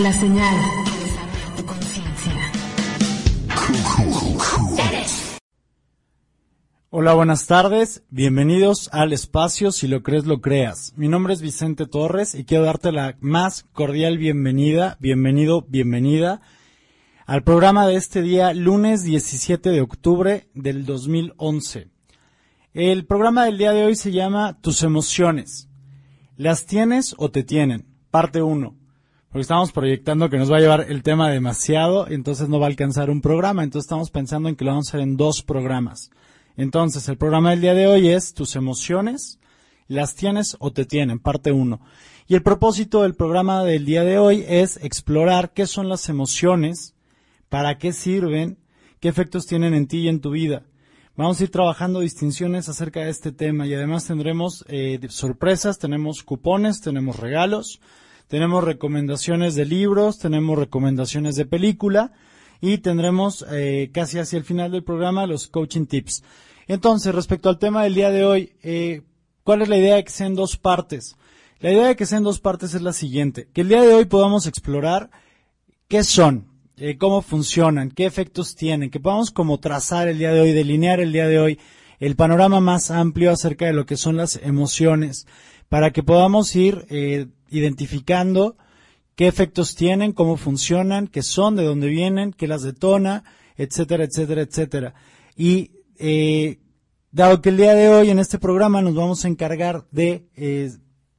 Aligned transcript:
La 0.00 0.12
señal. 0.14 0.56
Hola, 6.88 7.12
buenas 7.12 7.46
tardes. 7.46 8.02
Bienvenidos 8.08 8.88
al 8.92 9.12
espacio 9.12 9.72
Si 9.72 9.88
lo 9.88 10.02
crees, 10.02 10.24
lo 10.24 10.40
creas. 10.40 10.94
Mi 10.96 11.06
nombre 11.06 11.34
es 11.34 11.42
Vicente 11.42 11.84
Torres 11.84 12.34
y 12.34 12.44
quiero 12.44 12.64
darte 12.64 12.92
la 12.92 13.18
más 13.20 13.64
cordial 13.74 14.16
bienvenida, 14.16 14.96
bienvenido, 15.00 15.66
bienvenida 15.68 16.40
al 17.26 17.42
programa 17.42 17.86
de 17.86 17.96
este 17.96 18.22
día, 18.22 18.54
lunes 18.54 19.02
17 19.02 19.68
de 19.68 19.82
octubre 19.82 20.48
del 20.54 20.86
2011. 20.86 21.90
El 22.72 23.04
programa 23.04 23.44
del 23.44 23.58
día 23.58 23.72
de 23.72 23.84
hoy 23.84 23.96
se 23.96 24.12
llama 24.12 24.58
Tus 24.62 24.82
emociones. 24.82 25.68
¿Las 26.38 26.64
tienes 26.64 27.14
o 27.18 27.30
te 27.30 27.42
tienen? 27.42 27.95
Parte 28.16 28.40
1. 28.40 28.74
Porque 29.28 29.42
estamos 29.42 29.72
proyectando 29.72 30.30
que 30.30 30.38
nos 30.38 30.50
va 30.50 30.56
a 30.56 30.60
llevar 30.60 30.86
el 30.88 31.02
tema 31.02 31.28
demasiado, 31.28 32.08
entonces 32.08 32.48
no 32.48 32.58
va 32.58 32.64
a 32.64 32.70
alcanzar 32.70 33.10
un 33.10 33.20
programa, 33.20 33.62
entonces 33.62 33.84
estamos 33.84 34.10
pensando 34.10 34.48
en 34.48 34.56
que 34.56 34.64
lo 34.64 34.70
vamos 34.70 34.86
a 34.86 34.90
hacer 34.92 35.00
en 35.02 35.18
dos 35.18 35.42
programas. 35.42 36.10
Entonces, 36.56 37.10
el 37.10 37.18
programa 37.18 37.50
del 37.50 37.60
día 37.60 37.74
de 37.74 37.86
hoy 37.86 38.08
es 38.08 38.32
tus 38.32 38.56
emociones, 38.56 39.38
las 39.86 40.14
tienes 40.14 40.56
o 40.60 40.72
te 40.72 40.86
tienen, 40.86 41.18
parte 41.18 41.52
1. 41.52 41.78
Y 42.26 42.36
el 42.36 42.42
propósito 42.42 43.02
del 43.02 43.14
programa 43.14 43.62
del 43.64 43.84
día 43.84 44.02
de 44.02 44.16
hoy 44.16 44.46
es 44.48 44.78
explorar 44.78 45.52
qué 45.52 45.66
son 45.66 45.90
las 45.90 46.08
emociones, 46.08 46.94
para 47.50 47.76
qué 47.76 47.92
sirven, 47.92 48.56
qué 48.98 49.08
efectos 49.08 49.44
tienen 49.44 49.74
en 49.74 49.88
ti 49.88 49.98
y 49.98 50.08
en 50.08 50.22
tu 50.22 50.30
vida. 50.30 50.62
Vamos 51.16 51.38
a 51.38 51.44
ir 51.44 51.50
trabajando 51.50 52.00
distinciones 52.00 52.70
acerca 52.70 53.00
de 53.00 53.10
este 53.10 53.30
tema 53.30 53.66
y 53.66 53.74
además 53.74 54.06
tendremos 54.06 54.64
eh, 54.68 55.00
sorpresas, 55.10 55.78
tenemos 55.78 56.22
cupones, 56.22 56.80
tenemos 56.80 57.16
regalos, 57.16 57.78
tenemos 58.28 58.64
recomendaciones 58.64 59.54
de 59.54 59.64
libros, 59.64 60.18
tenemos 60.18 60.58
recomendaciones 60.58 61.36
de 61.36 61.46
película 61.46 62.12
y 62.60 62.78
tendremos 62.78 63.44
eh, 63.50 63.90
casi 63.92 64.18
hacia 64.18 64.38
el 64.38 64.44
final 64.44 64.72
del 64.72 64.84
programa 64.84 65.26
los 65.26 65.48
coaching 65.48 65.86
tips. 65.86 66.22
Entonces, 66.66 67.14
respecto 67.14 67.48
al 67.48 67.58
tema 67.58 67.84
del 67.84 67.94
día 67.94 68.10
de 68.10 68.24
hoy, 68.24 68.52
eh, 68.62 69.02
¿cuál 69.44 69.62
es 69.62 69.68
la 69.68 69.78
idea 69.78 69.96
de 69.96 70.04
que 70.04 70.10
sean 70.10 70.34
dos 70.34 70.56
partes? 70.56 71.16
La 71.60 71.72
idea 71.72 71.86
de 71.86 71.96
que 71.96 72.06
sean 72.06 72.24
dos 72.24 72.40
partes 72.40 72.74
es 72.74 72.82
la 72.82 72.92
siguiente, 72.92 73.48
que 73.52 73.62
el 73.62 73.68
día 73.68 73.82
de 73.82 73.94
hoy 73.94 74.04
podamos 74.04 74.46
explorar 74.46 75.10
qué 75.88 76.02
son, 76.04 76.48
eh, 76.76 76.98
cómo 76.98 77.22
funcionan, 77.22 77.90
qué 77.90 78.04
efectos 78.04 78.56
tienen, 78.56 78.90
que 78.90 79.00
podamos 79.00 79.30
como 79.30 79.58
trazar 79.58 80.08
el 80.08 80.18
día 80.18 80.32
de 80.32 80.40
hoy, 80.40 80.52
delinear 80.52 81.00
el 81.00 81.12
día 81.12 81.26
de 81.26 81.38
hoy 81.38 81.58
el 81.98 82.16
panorama 82.16 82.60
más 82.60 82.90
amplio 82.90 83.30
acerca 83.30 83.66
de 83.66 83.72
lo 83.72 83.86
que 83.86 83.96
son 83.96 84.16
las 84.16 84.36
emociones, 84.42 85.26
para 85.68 85.92
que 85.92 86.02
podamos 86.02 86.54
ir 86.54 86.86
eh, 86.90 87.26
identificando 87.50 88.56
qué 89.14 89.26
efectos 89.26 89.74
tienen, 89.74 90.12
cómo 90.12 90.36
funcionan, 90.36 91.08
qué 91.08 91.22
son, 91.22 91.56
de 91.56 91.64
dónde 91.64 91.88
vienen, 91.88 92.32
qué 92.32 92.46
las 92.46 92.62
detona, 92.62 93.24
etcétera, 93.56 94.04
etcétera, 94.04 94.42
etcétera. 94.42 94.94
Y 95.36 95.72
eh, 95.98 96.60
dado 97.10 97.40
que 97.40 97.48
el 97.48 97.56
día 97.56 97.74
de 97.74 97.88
hoy 97.88 98.10
en 98.10 98.18
este 98.18 98.38
programa 98.38 98.82
nos 98.82 98.94
vamos 98.94 99.24
a 99.24 99.28
encargar 99.28 99.86
de, 99.90 100.28
eh, 100.36 100.70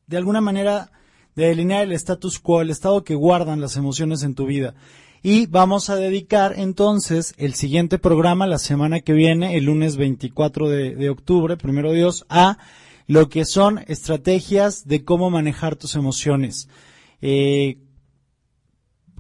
de 0.06 0.18
alguna 0.18 0.42
manera, 0.42 0.92
de 1.36 1.48
delinear 1.48 1.84
el 1.84 1.92
status 1.94 2.40
quo, 2.40 2.62
el 2.62 2.70
estado 2.70 3.04
que 3.04 3.16
guardan 3.16 3.62
las 3.62 3.76
emociones 3.78 4.24
en 4.24 4.36
tu 4.36 4.46
vida. 4.46 4.76
Y 5.24 5.48
vamos 5.48 5.90
a 5.90 5.96
dedicar 5.96 6.54
entonces 6.58 7.34
el 7.38 7.56
siguiente 7.56 7.98
programa 7.98 8.46
la 8.46 8.60
semana 8.60 9.00
que 9.00 9.14
viene, 9.14 9.58
el 9.58 9.66
lunes 9.66 9.98
24 9.98 10.70
de, 10.70 10.96
de 10.96 11.10
octubre, 11.10 11.58
primero 11.58 11.92
Dios, 11.92 12.26
a 12.30 12.60
lo 13.08 13.30
que 13.30 13.46
son 13.46 13.80
estrategias 13.88 14.86
de 14.86 15.04
cómo 15.04 15.30
manejar 15.30 15.76
tus 15.76 15.96
emociones. 15.96 16.70
Eh, 17.22 17.80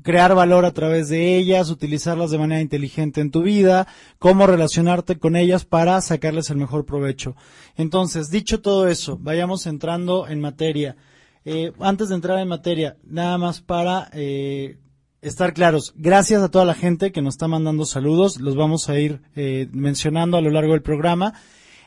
crear 0.07 0.33
valor 0.35 0.63
a 0.63 0.71
través 0.71 1.09
de 1.09 1.37
ellas, 1.37 1.69
utilizarlas 1.69 2.31
de 2.31 2.37
manera 2.37 2.61
inteligente 2.61 3.19
en 3.19 3.29
tu 3.29 3.41
vida, 3.41 3.87
cómo 4.19 4.47
relacionarte 4.47 5.19
con 5.19 5.35
ellas 5.35 5.65
para 5.65 5.99
sacarles 5.99 6.49
el 6.49 6.55
mejor 6.55 6.85
provecho. 6.85 7.35
Entonces, 7.75 8.29
dicho 8.29 8.61
todo 8.61 8.87
eso, 8.87 9.17
vayamos 9.19 9.65
entrando 9.67 10.27
en 10.27 10.39
materia. 10.39 10.95
Eh, 11.43 11.73
antes 11.79 12.07
de 12.09 12.15
entrar 12.15 12.39
en 12.39 12.47
materia, 12.47 12.95
nada 13.03 13.37
más 13.37 13.59
para 13.59 14.09
eh, 14.13 14.77
estar 15.21 15.53
claros, 15.53 15.93
gracias 15.97 16.41
a 16.41 16.49
toda 16.49 16.63
la 16.63 16.73
gente 16.73 17.11
que 17.11 17.21
nos 17.21 17.33
está 17.33 17.49
mandando 17.49 17.85
saludos, 17.85 18.39
los 18.39 18.55
vamos 18.55 18.87
a 18.87 18.97
ir 18.97 19.21
eh, 19.35 19.67
mencionando 19.71 20.37
a 20.37 20.41
lo 20.41 20.51
largo 20.51 20.71
del 20.71 20.81
programa. 20.81 21.33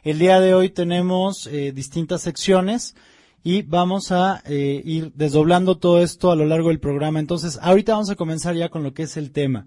El 0.03 0.19
día 0.19 0.41
de 0.41 0.55
hoy 0.55 0.71
tenemos 0.71 1.47
eh, 1.47 1.73
distintas 1.73 2.23
secciones 2.23 2.95
y 3.43 3.63
vamos 3.63 4.13
a 4.13 4.43
eh, 4.47 4.81
ir 4.85 5.13
desdoblando 5.15 5.77
todo 5.77 6.03
esto 6.03 6.31
a 6.31 6.37
lo 6.37 6.47
largo 6.47 6.69
del 6.69 6.81
programa. 6.81 7.21
Entonces, 7.21 7.59
ahorita 7.61 7.93
vamos 7.93 8.09
a 8.09 8.17
comenzar 8.17 8.55
ya 8.55 8.71
con 8.71 8.83
lo 8.83 8.95
que 8.95 9.03
es 9.03 9.19
el 9.19 9.31
tema. 9.31 9.67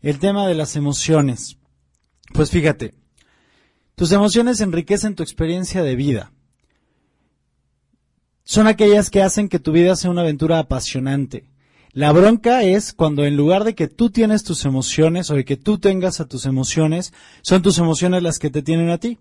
El 0.00 0.18
tema 0.18 0.48
de 0.48 0.54
las 0.54 0.74
emociones. 0.74 1.58
Pues 2.32 2.50
fíjate, 2.50 2.94
tus 3.94 4.10
emociones 4.10 4.60
enriquecen 4.60 5.14
tu 5.14 5.22
experiencia 5.22 5.84
de 5.84 5.94
vida. 5.94 6.32
Son 8.42 8.66
aquellas 8.66 9.10
que 9.10 9.22
hacen 9.22 9.48
que 9.48 9.60
tu 9.60 9.70
vida 9.70 9.94
sea 9.94 10.10
una 10.10 10.22
aventura 10.22 10.58
apasionante. 10.58 11.46
La 11.94 12.10
bronca 12.10 12.62
es 12.62 12.94
cuando 12.94 13.26
en 13.26 13.36
lugar 13.36 13.64
de 13.64 13.74
que 13.74 13.86
tú 13.86 14.08
tienes 14.08 14.44
tus 14.44 14.64
emociones 14.64 15.30
o 15.30 15.34
de 15.34 15.44
que 15.44 15.58
tú 15.58 15.76
tengas 15.76 16.20
a 16.20 16.26
tus 16.26 16.46
emociones, 16.46 17.12
son 17.42 17.60
tus 17.60 17.76
emociones 17.76 18.22
las 18.22 18.38
que 18.38 18.48
te 18.48 18.62
tienen 18.62 18.88
a 18.88 18.96
ti. 18.96 19.18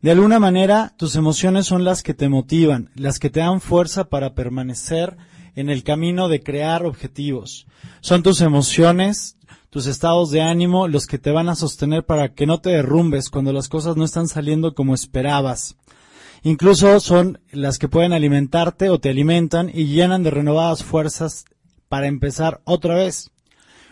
De 0.00 0.12
alguna 0.12 0.38
manera, 0.38 0.94
tus 0.96 1.16
emociones 1.16 1.66
son 1.66 1.84
las 1.84 2.02
que 2.02 2.14
te 2.14 2.30
motivan, 2.30 2.88
las 2.94 3.18
que 3.18 3.28
te 3.28 3.40
dan 3.40 3.60
fuerza 3.60 4.08
para 4.08 4.32
permanecer 4.32 5.18
en 5.54 5.68
el 5.68 5.82
camino 5.84 6.28
de 6.28 6.42
crear 6.42 6.86
objetivos. 6.86 7.66
Son 8.00 8.22
tus 8.22 8.40
emociones, 8.40 9.36
tus 9.68 9.86
estados 9.86 10.30
de 10.30 10.40
ánimo, 10.40 10.88
los 10.88 11.06
que 11.06 11.18
te 11.18 11.30
van 11.30 11.50
a 11.50 11.56
sostener 11.56 12.06
para 12.06 12.32
que 12.32 12.46
no 12.46 12.62
te 12.62 12.70
derrumbes 12.70 13.28
cuando 13.28 13.52
las 13.52 13.68
cosas 13.68 13.98
no 13.98 14.04
están 14.06 14.28
saliendo 14.28 14.74
como 14.74 14.94
esperabas. 14.94 15.76
Incluso 16.42 17.00
son 17.00 17.38
las 17.52 17.76
que 17.76 17.88
pueden 17.88 18.14
alimentarte 18.14 18.88
o 18.88 18.98
te 18.98 19.10
alimentan 19.10 19.70
y 19.74 19.88
llenan 19.88 20.22
de 20.22 20.30
renovadas 20.30 20.84
fuerzas 20.84 21.44
para 21.88 22.06
empezar 22.06 22.60
otra 22.64 22.94
vez. 22.94 23.30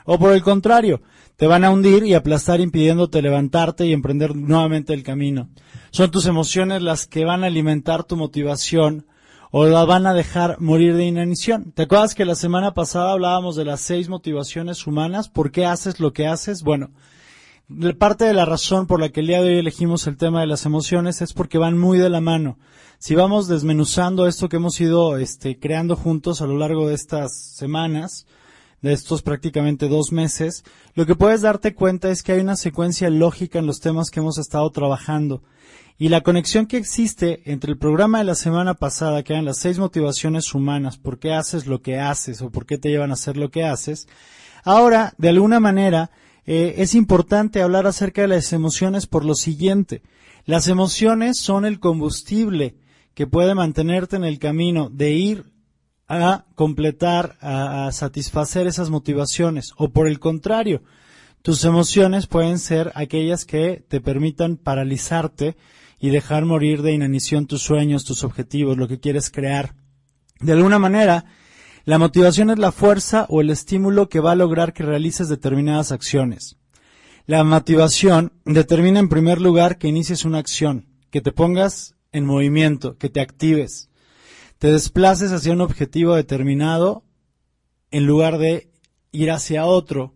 O 0.05 0.19
por 0.19 0.33
el 0.33 0.43
contrario, 0.43 1.03
te 1.37 1.47
van 1.47 1.65
a 1.65 1.71
hundir 1.71 2.05
y 2.05 2.15
aplastar 2.15 2.61
impidiéndote 2.61 3.21
levantarte 3.21 3.87
y 3.87 3.93
emprender 3.93 4.35
nuevamente 4.35 4.95
el 4.95 5.03
camino. 5.03 5.49
Son 5.91 6.11
tus 6.11 6.27
emociones 6.27 6.83
las 6.83 7.07
que 7.07 7.25
van 7.25 7.45
a 7.45 7.49
alimentar 7.49 8.05
tu 8.05 8.17
motivación 8.17 9.07
o 9.51 9.67
la 9.67 9.85
van 9.85 10.07
a 10.07 10.15
dejar 10.15 10.61
morir 10.61 10.97
de 10.97 11.05
inanición. 11.05 11.73
¿Te 11.73 11.83
acuerdas 11.83 12.15
que 12.15 12.25
la 12.25 12.35
semana 12.35 12.75
pasada 12.75 13.13
hablábamos 13.13 13.57
de 13.57 13.65
las 13.65 13.81
seis 13.81 14.09
motivaciones 14.09 14.87
humanas? 14.87 15.29
¿Por 15.29 15.51
qué 15.51 15.67
haces 15.67 16.01
lo 16.01 16.13
que 16.13 16.27
haces? 16.27 16.63
Bueno, 16.63 16.91
parte 17.99 18.25
de 18.25 18.35
la 18.35 18.45
razón 18.45 18.87
por 18.87 19.01
la 19.01 19.09
que 19.09 19.21
el 19.21 19.27
día 19.27 19.43
de 19.43 19.55
hoy 19.55 19.59
elegimos 19.59 20.07
el 20.07 20.17
tema 20.17 20.41
de 20.41 20.47
las 20.47 20.67
emociones 20.67 21.21
es 21.21 21.33
porque 21.33 21.59
van 21.59 21.77
muy 21.77 21.99
de 21.99 22.11
la 22.11 22.21
mano. 22.21 22.59
Si 22.99 23.15
vamos 23.15 23.49
desmenuzando 23.49 24.27
esto 24.27 24.49
que 24.49 24.57
hemos 24.57 24.81
ido 24.81 25.19
este, 25.19 25.59
creando 25.59 25.97
juntos 25.97 26.41
a 26.41 26.47
lo 26.47 26.57
largo 26.57 26.89
de 26.89 26.95
estas 26.95 27.37
semanas, 27.57 28.27
de 28.83 28.93
estos 28.93 29.23
prácticamente 29.23 29.89
dos 29.89 30.13
meses, 30.13 30.65
lo 30.95 31.07
que 31.07 31.17
puedes 31.17 31.43
darte 31.43 31.75
cuenta 31.75 32.11
es 32.11 32.23
que 32.23 32.33
hay 32.33 32.41
una 32.41 32.57
secuencia 32.57 33.11
lógica 33.11 33.59
en 33.59 33.67
los 33.67 33.81
temas 33.81 34.11
que 34.11 34.21
hemos 34.21 34.39
estado 34.39 34.71
trabajando. 34.71 35.43
Y 35.99 36.09
la 36.09 36.21
conexión 36.21 36.67
que 36.67 36.77
existe 36.77 37.51
entre 37.51 37.73
el 37.73 37.79
programa 37.79 38.19
de 38.19 38.25
la 38.25 38.35
semana 38.35 38.75
pasada, 38.75 39.23
que 39.23 39.33
eran 39.33 39.47
las 39.47 39.59
seis 39.59 39.79
motivaciones 39.79 40.55
humanas, 40.55 40.99
por 40.99 41.19
qué 41.19 41.33
haces 41.33 41.67
lo 41.67 41.83
que 41.83 41.99
haces 41.99 42.43
o 42.43 42.51
por 42.51 42.65
qué 42.65 42.79
te 42.79 42.91
llevan 42.91 43.11
a 43.11 43.15
hacer 43.15 43.37
lo 43.37 43.51
que 43.51 43.65
haces, 43.65 44.07
ahora, 44.63 45.15
de 45.19 45.31
alguna 45.31 45.59
manera, 45.59 46.11
eh, 46.47 46.75
es 46.79 46.95
importante 46.95 47.61
hablar 47.61 47.87
acerca 47.87 48.23
de 48.23 48.29
las 48.29 48.53
emociones 48.53 49.07
por 49.07 49.25
lo 49.25 49.35
siguiente. 49.35 50.03
Las 50.45 50.69
emociones 50.69 51.41
son 51.41 51.65
el 51.65 51.81
combustible 51.81 52.77
que 53.15 53.27
puede 53.27 53.55
mantenerte 53.55 54.17
en 54.17 54.25
el 54.25 54.39
camino 54.39 54.89
de 54.91 55.13
ir 55.13 55.45
a 56.09 56.45
completar, 56.55 57.37
a, 57.41 57.89
a 57.89 57.93
satisfacer 57.93 58.67
esas 58.67 58.91
motivaciones. 58.91 59.73
O 59.77 59.91
por 59.91 60.07
el 60.07 60.21
contrario, 60.21 60.83
tus 61.43 61.65
emociones 61.65 62.27
pueden 62.27 62.59
ser 62.59 62.93
aquellas 62.95 63.45
que 63.45 63.85
te 63.89 64.01
permitan 64.01 64.57
paralizarte 64.57 65.57
y 65.99 66.11
dejar 66.11 66.45
morir 66.45 66.83
de 66.83 66.93
inanición 66.93 67.47
tus 67.47 67.63
sueños, 67.63 68.05
tus 68.05 68.23
objetivos, 68.23 68.77
lo 68.77 68.87
que 68.87 69.01
quieres 69.01 69.31
crear. 69.31 69.75
De 70.41 70.53
alguna 70.53 70.79
manera, 70.79 71.25
la 71.87 71.99
motivación 71.99 72.51
es 72.51 72.59
la 72.59 72.73
fuerza 72.73 73.27
o 73.29 73.41
el 73.41 73.49
estímulo 73.49 74.09
que 74.09 74.19
va 74.19 74.33
a 74.33 74.37
lograr 74.37 74.73
que 74.73 74.83
realices 74.83 75.29
determinadas 75.29 75.93
acciones. 75.93 76.57
La 77.27 77.45
motivación 77.45 78.33
determina 78.45 78.99
en 78.99 79.09
primer 79.09 79.41
lugar 79.41 79.79
que 79.79 79.87
inicies 79.87 80.25
una 80.25 80.39
acción, 80.39 80.89
que 81.13 81.21
te 81.21 81.31
pongas 81.31 81.95
en 82.11 82.27
movimiento, 82.27 82.99
que 82.99 83.09
te 83.09 83.21
actives, 83.21 83.89
te 84.59 84.73
desplaces 84.73 85.31
hacia 85.31 85.53
un 85.53 85.61
objetivo 85.61 86.17
determinado 86.17 87.05
en 87.93 88.05
lugar 88.05 88.39
de 88.39 88.69
ir 89.13 89.31
hacia 89.31 89.65
otro. 89.65 90.13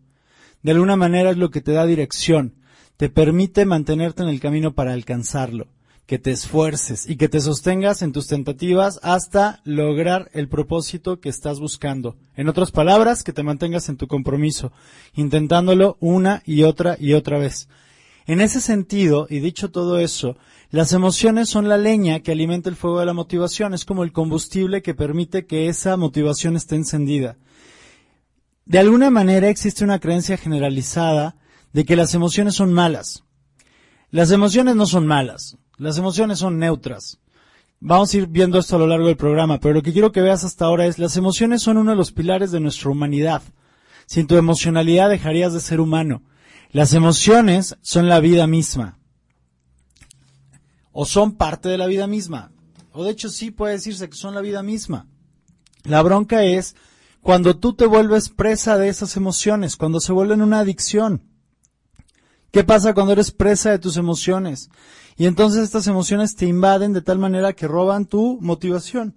De 0.65 0.73
alguna 0.73 0.97
manera 0.97 1.31
es 1.31 1.37
lo 1.37 1.51
que 1.51 1.61
te 1.61 1.71
da 1.71 1.87
dirección, 1.87 2.57
te 2.97 3.11
permite 3.11 3.65
mantenerte 3.65 4.25
en 4.25 4.29
el 4.29 4.41
camino 4.41 4.75
para 4.75 4.93
alcanzarlo, 4.93 5.69
que 6.11 6.19
te 6.19 6.33
esfuerces 6.33 7.09
y 7.09 7.15
que 7.15 7.29
te 7.29 7.41
sostengas 7.41 8.03
en 8.03 8.11
tus 8.11 8.27
tentativas 8.27 8.99
hasta 9.05 9.61
lograr 9.63 10.29
el 10.35 10.49
propósito 10.49 11.21
que 11.21 11.29
estás 11.29 11.61
buscando. 11.61 12.17
En 12.35 12.49
otras 12.49 12.73
palabras, 12.73 13.23
que 13.23 13.33
te 13.33 13.45
mantengas 13.45 13.89
en 13.89 13.97
tu 13.97 14.09
compromiso, 14.09 14.73
intentándolo 15.15 15.99
una 16.01 16.43
y 16.45 16.65
otra 16.65 16.97
y 16.99 17.13
otra 17.13 17.39
vez. 17.39 17.69
En 18.27 18.41
ese 18.41 18.61
sentido, 18.61 19.29
y 19.31 19.39
dicho 19.39 19.71
todo 19.71 20.01
eso, 20.01 20.37
las 20.73 20.93
emociones 20.93 21.49
son 21.49 21.69
la 21.69 21.79
leña 21.79 22.19
que 22.19 22.33
alimenta 22.33 22.69
el 22.69 22.75
fuego 22.75 22.99
de 22.99 23.07
la 23.07 23.13
motivación, 23.13 23.73
es 23.73 23.85
como 23.85 24.03
el 24.03 24.11
combustible 24.11 24.83
que 24.83 24.97
permite 24.97 25.47
que 25.47 25.69
esa 25.69 25.97
motivación 25.97 26.57
esté 26.57 26.75
encendida. 26.75 27.37
De 28.65 28.81
alguna 28.81 29.11
manera 29.11 29.49
existe 29.49 29.85
una 29.85 30.01
creencia 30.01 30.37
generalizada 30.37 31.37
de 31.73 31.85
que 31.85 31.95
las 31.95 32.15
emociones 32.17 32.57
son 32.57 32.73
malas. 32.73 33.23
Las 34.11 34.33
emociones 34.33 34.75
no 34.75 34.87
son 34.87 35.07
malas. 35.07 35.57
Las 35.81 35.97
emociones 35.97 36.39
son 36.39 36.59
neutras. 36.59 37.19
Vamos 37.81 38.13
a 38.13 38.19
ir 38.19 38.27
viendo 38.27 38.59
esto 38.59 38.77
a 38.77 38.79
lo 38.79 38.87
largo 38.87 39.07
del 39.07 39.17
programa, 39.17 39.61
pero 39.61 39.73
lo 39.73 39.83
que 39.83 39.95
quiero 39.95 40.13
que 40.13 40.21
veas 40.21 40.45
hasta 40.45 40.67
ahora 40.67 40.85
es 40.85 40.99
las 40.99 41.17
emociones 41.17 41.63
son 41.63 41.79
uno 41.79 41.93
de 41.93 41.97
los 41.97 42.13
pilares 42.13 42.51
de 42.51 42.61
nuestra 42.61 42.91
humanidad. 42.91 43.41
Sin 44.05 44.27
tu 44.27 44.37
emocionalidad 44.37 45.09
dejarías 45.09 45.55
de 45.55 45.61
ser 45.61 45.81
humano. 45.81 46.23
Las 46.71 46.93
emociones 46.93 47.79
son 47.81 48.11
la 48.11 48.21
vida 48.21 48.47
misma. 48.47 48.99
O 50.93 51.07
son 51.07 51.37
parte 51.37 51.71
de 51.71 51.79
la 51.79 51.87
vida 51.87 52.07
misma. 52.07 52.53
O 52.93 53.03
de 53.03 53.13
hecho 53.13 53.31
sí 53.31 53.51
puede 53.51 53.73
decirse 53.73 54.11
que 54.11 54.17
son 54.17 54.35
la 54.35 54.43
vida 54.43 54.63
misma. 54.63 55.07
La 55.85 56.03
bronca 56.03 56.45
es 56.45 56.77
cuando 57.23 57.57
tú 57.57 57.73
te 57.73 57.87
vuelves 57.87 58.29
presa 58.29 58.77
de 58.77 58.91
esas 58.91 59.17
emociones, 59.17 59.79
cuando 59.79 59.99
se 59.99 60.13
vuelven 60.13 60.43
una 60.43 60.59
adicción. 60.59 61.30
¿Qué 62.51 62.65
pasa 62.65 62.95
cuando 62.95 63.13
eres 63.13 63.31
presa 63.31 63.71
de 63.71 63.79
tus 63.79 63.97
emociones? 63.97 64.71
Y 65.17 65.27
entonces 65.27 65.63
estas 65.63 65.87
emociones 65.87 66.35
te 66.35 66.47
invaden 66.47 66.93
de 66.93 67.03
tal 67.03 67.19
manera 67.19 67.53
que 67.53 67.69
roban 67.69 68.07
tu 68.07 68.39
motivación. 68.41 69.17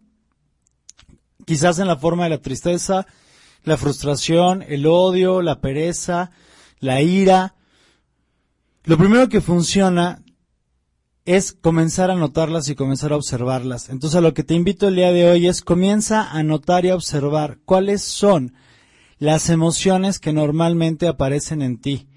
Quizás 1.45 1.79
en 1.79 1.87
la 1.87 1.97
forma 1.97 2.25
de 2.25 2.31
la 2.31 2.41
tristeza, 2.41 3.07
la 3.63 3.77
frustración, 3.77 4.63
el 4.67 4.85
odio, 4.85 5.41
la 5.41 5.61
pereza, 5.61 6.31
la 6.79 7.01
ira. 7.01 7.55
Lo 8.83 8.97
primero 8.97 9.29
que 9.29 9.41
funciona 9.41 10.21
es 11.25 11.53
comenzar 11.53 12.11
a 12.11 12.15
notarlas 12.15 12.67
y 12.69 12.75
comenzar 12.75 13.13
a 13.13 13.15
observarlas. 13.15 13.89
Entonces 13.89 14.17
a 14.17 14.21
lo 14.21 14.33
que 14.33 14.43
te 14.43 14.53
invito 14.53 14.87
el 14.87 14.95
día 14.95 15.11
de 15.11 15.29
hoy 15.29 15.47
es 15.47 15.61
comienza 15.61 16.29
a 16.29 16.43
notar 16.43 16.85
y 16.85 16.89
a 16.89 16.95
observar 16.95 17.59
cuáles 17.65 18.03
son 18.03 18.53
las 19.19 19.49
emociones 19.49 20.19
que 20.19 20.33
normalmente 20.33 21.07
aparecen 21.07 21.61
en 21.61 21.79
ti. 21.79 22.09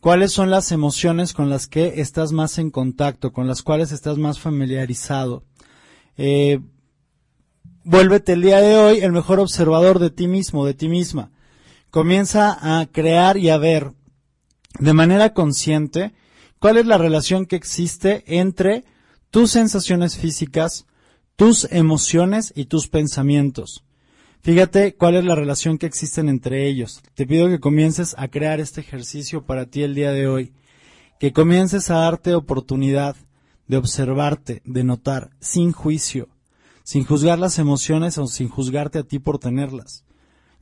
¿Cuáles 0.00 0.32
son 0.32 0.50
las 0.50 0.70
emociones 0.70 1.32
con 1.32 1.50
las 1.50 1.66
que 1.66 2.00
estás 2.00 2.30
más 2.30 2.58
en 2.58 2.70
contacto, 2.70 3.32
con 3.32 3.48
las 3.48 3.62
cuales 3.62 3.90
estás 3.90 4.16
más 4.16 4.38
familiarizado? 4.38 5.42
Eh, 6.16 6.60
vuélvete 7.82 8.34
el 8.34 8.42
día 8.42 8.60
de 8.60 8.76
hoy 8.76 8.98
el 9.00 9.10
mejor 9.10 9.40
observador 9.40 9.98
de 9.98 10.10
ti 10.10 10.28
mismo, 10.28 10.64
de 10.64 10.74
ti 10.74 10.88
misma. 10.88 11.32
Comienza 11.90 12.56
a 12.60 12.86
crear 12.86 13.38
y 13.38 13.50
a 13.50 13.58
ver 13.58 13.92
de 14.78 14.92
manera 14.92 15.34
consciente 15.34 16.14
cuál 16.60 16.76
es 16.76 16.86
la 16.86 16.98
relación 16.98 17.46
que 17.46 17.56
existe 17.56 18.22
entre 18.26 18.84
tus 19.30 19.50
sensaciones 19.50 20.16
físicas, 20.16 20.86
tus 21.34 21.66
emociones 21.72 22.52
y 22.54 22.66
tus 22.66 22.86
pensamientos. 22.86 23.84
Fíjate 24.48 24.94
cuál 24.94 25.16
es 25.16 25.26
la 25.26 25.34
relación 25.34 25.76
que 25.76 25.84
existen 25.84 26.30
entre 26.30 26.66
ellos. 26.66 27.02
Te 27.12 27.26
pido 27.26 27.50
que 27.50 27.60
comiences 27.60 28.14
a 28.16 28.28
crear 28.28 28.60
este 28.60 28.80
ejercicio 28.80 29.44
para 29.44 29.66
ti 29.66 29.82
el 29.82 29.94
día 29.94 30.10
de 30.12 30.26
hoy. 30.26 30.54
Que 31.20 31.34
comiences 31.34 31.90
a 31.90 31.96
darte 31.96 32.34
oportunidad 32.34 33.14
de 33.66 33.76
observarte, 33.76 34.62
de 34.64 34.84
notar, 34.84 35.32
sin 35.38 35.72
juicio, 35.72 36.30
sin 36.82 37.04
juzgar 37.04 37.38
las 37.38 37.58
emociones 37.58 38.16
o 38.16 38.26
sin 38.26 38.48
juzgarte 38.48 39.00
a 39.00 39.02
ti 39.02 39.18
por 39.18 39.38
tenerlas. 39.38 40.06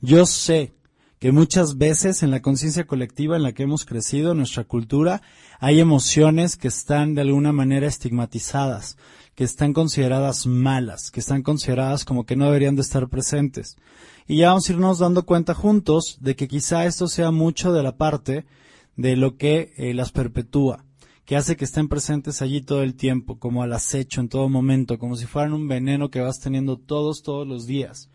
Yo 0.01 0.25
sé 0.25 0.73
que 1.19 1.31
muchas 1.31 1.77
veces 1.77 2.23
en 2.23 2.31
la 2.31 2.41
conciencia 2.41 2.85
colectiva 2.85 3.37
en 3.37 3.43
la 3.43 3.53
que 3.53 3.63
hemos 3.63 3.85
crecido, 3.85 4.33
en 4.33 4.39
nuestra 4.39 4.65
cultura, 4.65 5.21
hay 5.61 5.79
emociones 5.79 6.57
que 6.57 6.67
están 6.67 7.15
de 7.15 7.21
alguna 7.21 7.53
manera 7.53 7.87
estigmatizadas, 7.87 8.97
que 9.37 9.43
están 9.43 9.71
consideradas 9.71 10.47
malas, 10.47 11.11
que 11.11 11.19
están 11.19 11.43
consideradas 11.43 12.05
como 12.05 12.25
que 12.25 12.35
no 12.35 12.45
deberían 12.45 12.75
de 12.75 12.81
estar 12.81 13.07
presentes. 13.07 13.77
Y 14.25 14.37
ya 14.37 14.47
vamos 14.47 14.67
a 14.67 14.71
irnos 14.73 14.97
dando 14.97 15.27
cuenta 15.27 15.53
juntos 15.53 16.17
de 16.21 16.35
que 16.35 16.47
quizá 16.47 16.87
esto 16.87 17.07
sea 17.07 17.29
mucho 17.29 17.71
de 17.71 17.83
la 17.83 17.97
parte 17.97 18.47
de 18.95 19.15
lo 19.15 19.37
que 19.37 19.73
eh, 19.77 19.93
las 19.93 20.11
perpetúa, 20.11 20.85
que 21.23 21.35
hace 21.35 21.55
que 21.55 21.65
estén 21.65 21.87
presentes 21.87 22.41
allí 22.41 22.61
todo 22.61 22.81
el 22.81 22.95
tiempo, 22.95 23.37
como 23.37 23.61
al 23.61 23.73
acecho 23.73 24.21
en 24.21 24.29
todo 24.29 24.49
momento, 24.49 24.97
como 24.97 25.15
si 25.15 25.27
fueran 25.27 25.53
un 25.53 25.67
veneno 25.67 26.09
que 26.09 26.21
vas 26.21 26.39
teniendo 26.39 26.77
todos, 26.77 27.21
todos 27.21 27.47
los 27.47 27.67
días. 27.67 28.09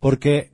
Porque 0.00 0.53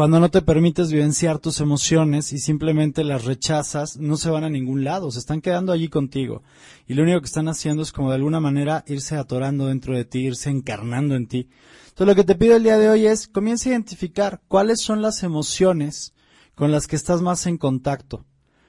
cuando 0.00 0.18
no 0.18 0.30
te 0.30 0.40
permites 0.40 0.90
vivenciar 0.90 1.40
tus 1.40 1.60
emociones 1.60 2.32
y 2.32 2.38
simplemente 2.38 3.04
las 3.04 3.26
rechazas, 3.26 3.98
no 3.98 4.16
se 4.16 4.30
van 4.30 4.44
a 4.44 4.48
ningún 4.48 4.82
lado, 4.82 5.10
se 5.10 5.18
están 5.18 5.42
quedando 5.42 5.72
allí 5.72 5.88
contigo. 5.90 6.42
Y 6.86 6.94
lo 6.94 7.02
único 7.02 7.20
que 7.20 7.26
están 7.26 7.48
haciendo 7.48 7.82
es 7.82 7.92
como 7.92 8.08
de 8.08 8.14
alguna 8.14 8.40
manera 8.40 8.82
irse 8.86 9.16
atorando 9.16 9.66
dentro 9.66 9.94
de 9.94 10.06
ti, 10.06 10.20
irse 10.20 10.48
encarnando 10.48 11.16
en 11.16 11.26
ti. 11.26 11.50
Entonces 11.90 12.06
lo 12.06 12.14
que 12.14 12.24
te 12.24 12.34
pido 12.34 12.56
el 12.56 12.62
día 12.62 12.78
de 12.78 12.88
hoy 12.88 13.04
es, 13.04 13.28
comienza 13.28 13.68
a 13.68 13.72
identificar 13.72 14.40
cuáles 14.48 14.80
son 14.80 15.02
las 15.02 15.22
emociones 15.22 16.14
con 16.54 16.72
las 16.72 16.86
que 16.86 16.96
estás 16.96 17.20
más 17.20 17.44
en 17.44 17.58
contacto. 17.58 18.24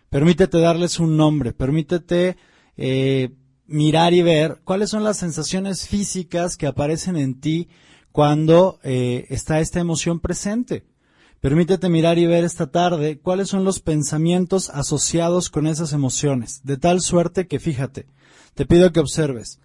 Permítete 0.09 0.59
darles 0.59 0.99
un 0.99 1.15
nombre, 1.15 1.53
permítete 1.53 2.35
eh, 2.75 3.29
mirar 3.67 4.13
y 4.13 4.21
ver 4.21 4.59
cuáles 4.65 4.89
son 4.89 5.05
las 5.05 5.19
sensaciones 5.19 5.87
físicas 5.87 6.57
que 6.57 6.67
aparecen 6.67 7.15
en 7.15 7.39
ti 7.39 7.69
cuando 8.11 8.81
eh, 8.83 9.27
está 9.29 9.61
esta 9.61 9.79
emoción 9.79 10.19
presente. 10.19 10.90
Permítete 11.41 11.89
mirar 11.89 12.19
y 12.19 12.27
ver 12.27 12.43
esta 12.43 12.67
tarde 12.67 13.17
cuáles 13.19 13.49
son 13.49 13.63
los 13.63 13.79
pensamientos 13.79 14.69
asociados 14.69 15.49
con 15.49 15.65
esas 15.65 15.91
emociones, 15.91 16.61
de 16.63 16.77
tal 16.77 17.01
suerte 17.01 17.47
que 17.47 17.59
fíjate, 17.59 18.05
te 18.53 18.67
pido 18.67 18.91
que 18.91 18.99
observes. 18.99 19.59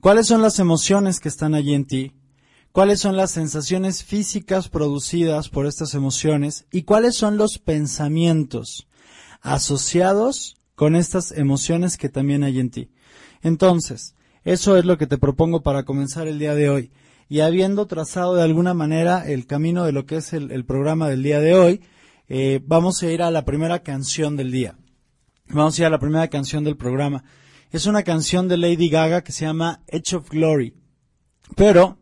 Cuáles 0.00 0.26
son 0.26 0.42
las 0.42 0.58
emociones 0.58 1.20
que 1.20 1.30
están 1.30 1.54
allí 1.54 1.72
en 1.72 1.86
ti, 1.86 2.12
cuáles 2.70 3.00
son 3.00 3.16
las 3.16 3.30
sensaciones 3.30 4.04
físicas 4.04 4.68
producidas 4.68 5.48
por 5.48 5.64
estas 5.64 5.94
emociones 5.94 6.66
y 6.70 6.82
cuáles 6.82 7.16
son 7.16 7.38
los 7.38 7.58
pensamientos 7.58 8.86
asociados 9.40 10.58
con 10.74 10.96
estas 10.96 11.32
emociones 11.32 11.96
que 11.96 12.10
también 12.10 12.44
hay 12.44 12.60
en 12.60 12.70
ti. 12.70 12.90
Entonces, 13.40 14.16
eso 14.44 14.76
es 14.76 14.84
lo 14.84 14.98
que 14.98 15.06
te 15.06 15.16
propongo 15.16 15.62
para 15.62 15.84
comenzar 15.84 16.28
el 16.28 16.38
día 16.38 16.54
de 16.54 16.68
hoy 16.68 16.90
y 17.28 17.40
habiendo 17.40 17.86
trazado 17.86 18.34
de 18.34 18.42
alguna 18.42 18.74
manera 18.74 19.26
el 19.26 19.46
camino 19.46 19.84
de 19.84 19.92
lo 19.92 20.06
que 20.06 20.16
es 20.16 20.32
el, 20.32 20.64
programa 20.64 21.08
del 21.08 21.22
día 21.22 21.40
de 21.40 21.54
hoy, 21.54 21.80
eh, 22.28 22.60
vamos 22.64 23.02
a 23.02 23.10
ir 23.10 23.22
a 23.22 23.30
la 23.30 23.44
primera 23.44 23.82
canción 23.82 24.36
del 24.36 24.50
día. 24.50 24.76
Vamos 25.48 25.78
a 25.78 25.82
ir 25.82 25.86
a 25.86 25.90
la 25.90 25.98
primera 25.98 26.28
canción 26.28 26.64
del 26.64 26.76
programa. 26.76 27.24
Es 27.70 27.86
una 27.86 28.02
canción 28.02 28.48
de 28.48 28.58
Lady 28.58 28.88
Gaga 28.88 29.22
que 29.22 29.32
se 29.32 29.44
llama 29.44 29.80
Edge 29.86 30.14
of 30.14 30.28
Glory, 30.30 30.74
pero 31.56 31.98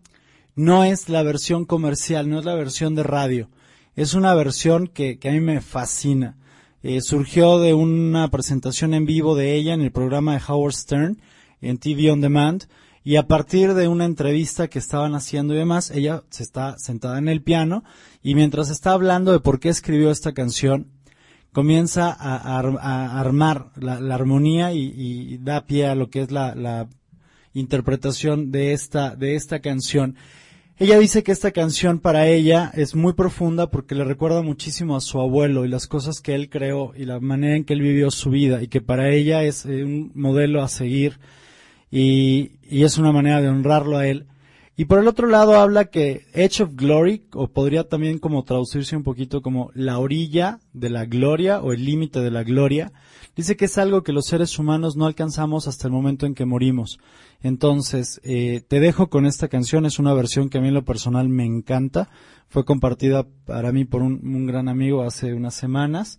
no 0.54 0.84
es 0.84 1.08
la 1.08 1.22
versión 1.22 1.64
comercial, 1.64 2.28
no 2.28 2.38
es 2.38 2.44
la 2.44 2.54
versión 2.54 2.94
de 2.94 3.02
radio. 3.02 3.50
Es 3.94 4.14
una 4.14 4.34
versión 4.34 4.88
que, 4.88 5.18
a 5.24 5.30
mí 5.30 5.40
me 5.40 5.60
fascina. 5.60 6.36
Eh, 6.82 7.00
surgió 7.02 7.58
de 7.58 7.74
una 7.74 8.30
presentación 8.30 8.94
en 8.94 9.04
vivo 9.04 9.34
de 9.36 9.54
ella 9.54 9.74
en 9.74 9.82
el 9.82 9.92
programa 9.92 10.34
de 10.34 10.42
Howard 10.46 10.74
Stern 10.74 11.20
en 11.60 11.78
TV 11.78 12.10
On 12.10 12.20
Demand 12.20 12.64
y 13.02 13.16
a 13.16 13.26
partir 13.26 13.74
de 13.74 13.88
una 13.88 14.04
entrevista 14.04 14.68
que 14.68 14.78
estaban 14.78 15.14
haciendo 15.14 15.54
y 15.54 15.58
demás, 15.58 15.90
ella 15.90 16.22
se 16.30 16.42
está 16.42 16.78
sentada 16.78 17.18
en 17.18 17.28
el 17.28 17.42
piano 17.42 17.82
y 18.22 18.34
mientras 18.34 18.70
está 18.70 18.92
hablando 18.92 19.32
de 19.32 19.40
por 19.40 19.58
qué 19.58 19.70
escribió 19.70 20.10
esta 20.10 20.32
canción, 20.32 20.88
comienza 21.52 22.12
a, 22.12 22.58
armar 23.20 23.70
la, 23.76 24.14
armonía 24.14 24.72
y, 24.72 25.38
da 25.38 25.64
pie 25.64 25.86
a 25.86 25.94
lo 25.94 26.10
que 26.10 26.22
es 26.22 26.30
la, 26.30 26.54
la, 26.54 26.88
interpretación 27.52 28.52
de 28.52 28.72
esta, 28.72 29.16
de 29.16 29.34
esta 29.34 29.58
canción. 29.58 30.14
Ella 30.78 30.98
dice 30.98 31.22
que 31.22 31.32
esta 31.32 31.50
canción 31.50 31.98
para 31.98 32.28
ella 32.28 32.70
es 32.74 32.94
muy 32.94 33.12
profunda 33.12 33.70
porque 33.70 33.96
le 33.96 34.04
recuerda 34.04 34.40
muchísimo 34.40 34.96
a 34.96 35.00
su 35.00 35.20
abuelo 35.20 35.64
y 35.64 35.68
las 35.68 35.88
cosas 35.88 36.20
que 36.20 36.34
él 36.34 36.48
creó 36.48 36.92
y 36.96 37.06
la 37.06 37.18
manera 37.18 37.56
en 37.56 37.64
que 37.64 37.72
él 37.72 37.82
vivió 37.82 38.10
su 38.10 38.30
vida 38.30 38.62
y 38.62 38.68
que 38.68 38.80
para 38.80 39.10
ella 39.10 39.42
es 39.42 39.66
eh, 39.66 39.84
un 39.84 40.12
modelo 40.14 40.62
a 40.62 40.68
seguir 40.68 41.18
y, 41.90 42.52
y 42.70 42.84
es 42.84 42.98
una 42.98 43.12
manera 43.12 43.40
de 43.40 43.48
honrarlo 43.48 43.96
a 43.96 44.06
él. 44.06 44.26
Y 44.76 44.86
por 44.86 44.98
el 44.98 45.08
otro 45.08 45.26
lado 45.26 45.56
habla 45.56 45.86
que 45.86 46.24
Edge 46.32 46.62
of 46.62 46.70
Glory, 46.74 47.24
o 47.34 47.48
podría 47.48 47.86
también 47.86 48.18
como 48.18 48.44
traducirse 48.44 48.96
un 48.96 49.02
poquito 49.02 49.42
como 49.42 49.70
la 49.74 49.98
orilla 49.98 50.60
de 50.72 50.88
la 50.88 51.04
gloria 51.04 51.60
o 51.60 51.74
el 51.74 51.84
límite 51.84 52.20
de 52.20 52.30
la 52.30 52.44
gloria, 52.44 52.90
dice 53.36 53.56
que 53.56 53.66
es 53.66 53.76
algo 53.76 54.02
que 54.02 54.12
los 54.12 54.24
seres 54.24 54.58
humanos 54.58 54.96
no 54.96 55.04
alcanzamos 55.04 55.68
hasta 55.68 55.86
el 55.86 55.92
momento 55.92 56.24
en 56.24 56.34
que 56.34 56.46
morimos. 56.46 56.98
Entonces, 57.42 58.22
eh, 58.24 58.62
te 58.66 58.80
dejo 58.80 59.10
con 59.10 59.26
esta 59.26 59.48
canción, 59.48 59.84
es 59.84 59.98
una 59.98 60.14
versión 60.14 60.48
que 60.48 60.56
a 60.56 60.60
mí 60.62 60.68
en 60.68 60.74
lo 60.74 60.84
personal 60.84 61.28
me 61.28 61.44
encanta, 61.44 62.08
fue 62.48 62.64
compartida 62.64 63.26
para 63.44 63.72
mí 63.72 63.84
por 63.84 64.00
un, 64.00 64.20
un 64.22 64.46
gran 64.46 64.68
amigo 64.68 65.02
hace 65.02 65.34
unas 65.34 65.54
semanas 65.54 66.18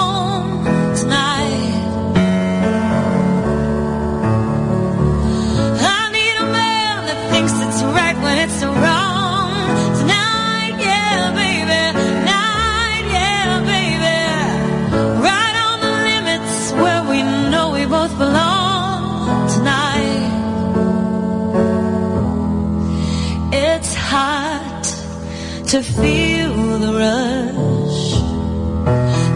to 25.71 25.81
feel 25.81 26.79
the 26.79 26.93
rush, 26.93 28.11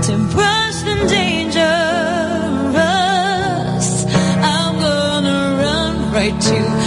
to 0.06 0.18
brush 0.34 0.82
the 0.82 0.96
dangerous. 1.08 1.66
I'm 4.44 4.76
gonna 4.78 5.40
run 5.62 6.12
right 6.12 6.42
to. 6.42 6.85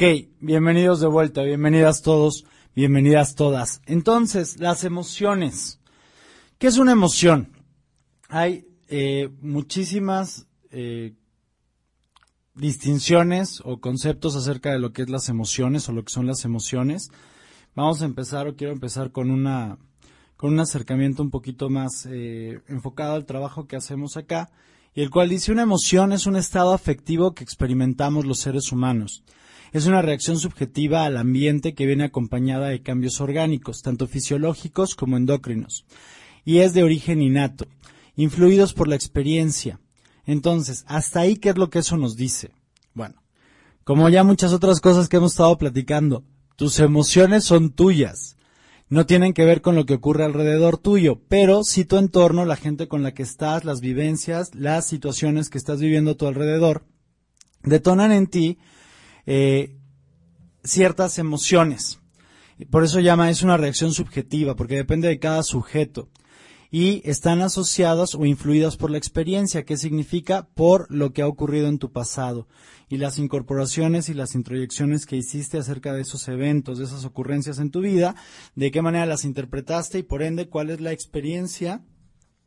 Ok, 0.00 0.28
bienvenidos 0.38 1.00
de 1.00 1.08
vuelta, 1.08 1.42
bienvenidas 1.42 2.02
todos, 2.02 2.44
bienvenidas 2.76 3.34
todas. 3.34 3.82
Entonces, 3.84 4.60
las 4.60 4.84
emociones. 4.84 5.80
¿Qué 6.58 6.68
es 6.68 6.78
una 6.78 6.92
emoción? 6.92 7.50
Hay 8.28 8.68
eh, 8.86 9.28
muchísimas 9.40 10.46
eh, 10.70 11.16
distinciones 12.54 13.60
o 13.64 13.80
conceptos 13.80 14.36
acerca 14.36 14.70
de 14.70 14.78
lo 14.78 14.92
que 14.92 15.02
es 15.02 15.10
las 15.10 15.28
emociones 15.28 15.88
o 15.88 15.92
lo 15.92 16.04
que 16.04 16.12
son 16.12 16.28
las 16.28 16.44
emociones. 16.44 17.10
Vamos 17.74 18.00
a 18.00 18.04
empezar 18.04 18.46
o 18.46 18.54
quiero 18.54 18.72
empezar 18.72 19.10
con 19.10 19.32
una 19.32 19.78
con 20.36 20.52
un 20.52 20.60
acercamiento 20.60 21.24
un 21.24 21.30
poquito 21.30 21.70
más 21.70 22.06
eh, 22.08 22.60
enfocado 22.68 23.14
al 23.14 23.26
trabajo 23.26 23.66
que 23.66 23.74
hacemos 23.74 24.16
acá 24.16 24.48
y 24.94 25.02
el 25.02 25.10
cual 25.10 25.28
dice 25.28 25.50
una 25.50 25.62
emoción 25.62 26.12
es 26.12 26.26
un 26.26 26.36
estado 26.36 26.72
afectivo 26.72 27.34
que 27.34 27.42
experimentamos 27.42 28.26
los 28.26 28.38
seres 28.38 28.70
humanos. 28.70 29.24
Es 29.72 29.86
una 29.86 30.02
reacción 30.02 30.38
subjetiva 30.38 31.04
al 31.04 31.16
ambiente 31.16 31.74
que 31.74 31.86
viene 31.86 32.04
acompañada 32.04 32.68
de 32.68 32.82
cambios 32.82 33.20
orgánicos, 33.20 33.82
tanto 33.82 34.06
fisiológicos 34.06 34.94
como 34.94 35.16
endocrinos, 35.16 35.84
y 36.44 36.58
es 36.58 36.72
de 36.72 36.82
origen 36.82 37.20
innato, 37.20 37.66
influidos 38.16 38.72
por 38.72 38.88
la 38.88 38.96
experiencia. 38.96 39.80
Entonces, 40.24 40.84
hasta 40.86 41.20
ahí, 41.20 41.36
¿qué 41.36 41.50
es 41.50 41.58
lo 41.58 41.70
que 41.70 41.80
eso 41.80 41.96
nos 41.96 42.16
dice? 42.16 42.50
Bueno, 42.94 43.22
como 43.84 44.08
ya 44.08 44.24
muchas 44.24 44.52
otras 44.52 44.80
cosas 44.80 45.08
que 45.08 45.16
hemos 45.16 45.32
estado 45.32 45.56
platicando, 45.58 46.24
tus 46.56 46.78
emociones 46.80 47.44
son 47.44 47.70
tuyas. 47.70 48.36
No 48.90 49.06
tienen 49.06 49.34
que 49.34 49.44
ver 49.44 49.60
con 49.60 49.76
lo 49.76 49.84
que 49.84 49.94
ocurre 49.94 50.24
alrededor 50.24 50.78
tuyo, 50.78 51.20
pero 51.28 51.62
si 51.62 51.84
tu 51.84 51.98
entorno, 51.98 52.44
la 52.44 52.56
gente 52.56 52.88
con 52.88 53.02
la 53.02 53.12
que 53.12 53.22
estás, 53.22 53.64
las 53.64 53.80
vivencias, 53.80 54.54
las 54.54 54.86
situaciones 54.86 55.50
que 55.50 55.58
estás 55.58 55.78
viviendo 55.78 56.12
a 56.12 56.14
tu 56.16 56.26
alrededor, 56.26 56.84
detonan 57.62 58.12
en 58.12 58.26
ti 58.26 58.58
eh, 59.30 59.76
ciertas 60.64 61.18
emociones. 61.18 62.00
Por 62.70 62.82
eso 62.82 62.98
llama, 62.98 63.28
es 63.28 63.42
una 63.42 63.58
reacción 63.58 63.92
subjetiva, 63.92 64.56
porque 64.56 64.76
depende 64.76 65.06
de 65.06 65.18
cada 65.18 65.42
sujeto. 65.42 66.08
Y 66.70 67.02
están 67.04 67.42
asociadas 67.42 68.14
o 68.14 68.24
influidas 68.24 68.78
por 68.78 68.90
la 68.90 68.96
experiencia, 68.96 69.66
que 69.66 69.76
significa 69.76 70.48
por 70.54 70.90
lo 70.90 71.12
que 71.12 71.20
ha 71.20 71.26
ocurrido 71.26 71.68
en 71.68 71.78
tu 71.78 71.92
pasado. 71.92 72.48
Y 72.88 72.96
las 72.96 73.18
incorporaciones 73.18 74.08
y 74.08 74.14
las 74.14 74.34
introyecciones 74.34 75.04
que 75.04 75.16
hiciste 75.16 75.58
acerca 75.58 75.92
de 75.92 76.00
esos 76.00 76.26
eventos, 76.28 76.78
de 76.78 76.86
esas 76.86 77.04
ocurrencias 77.04 77.58
en 77.58 77.70
tu 77.70 77.82
vida, 77.82 78.16
de 78.54 78.70
qué 78.70 78.80
manera 78.80 79.04
las 79.04 79.26
interpretaste 79.26 79.98
y 79.98 80.02
por 80.04 80.22
ende 80.22 80.48
cuál 80.48 80.70
es 80.70 80.80
la 80.80 80.92
experiencia 80.92 81.82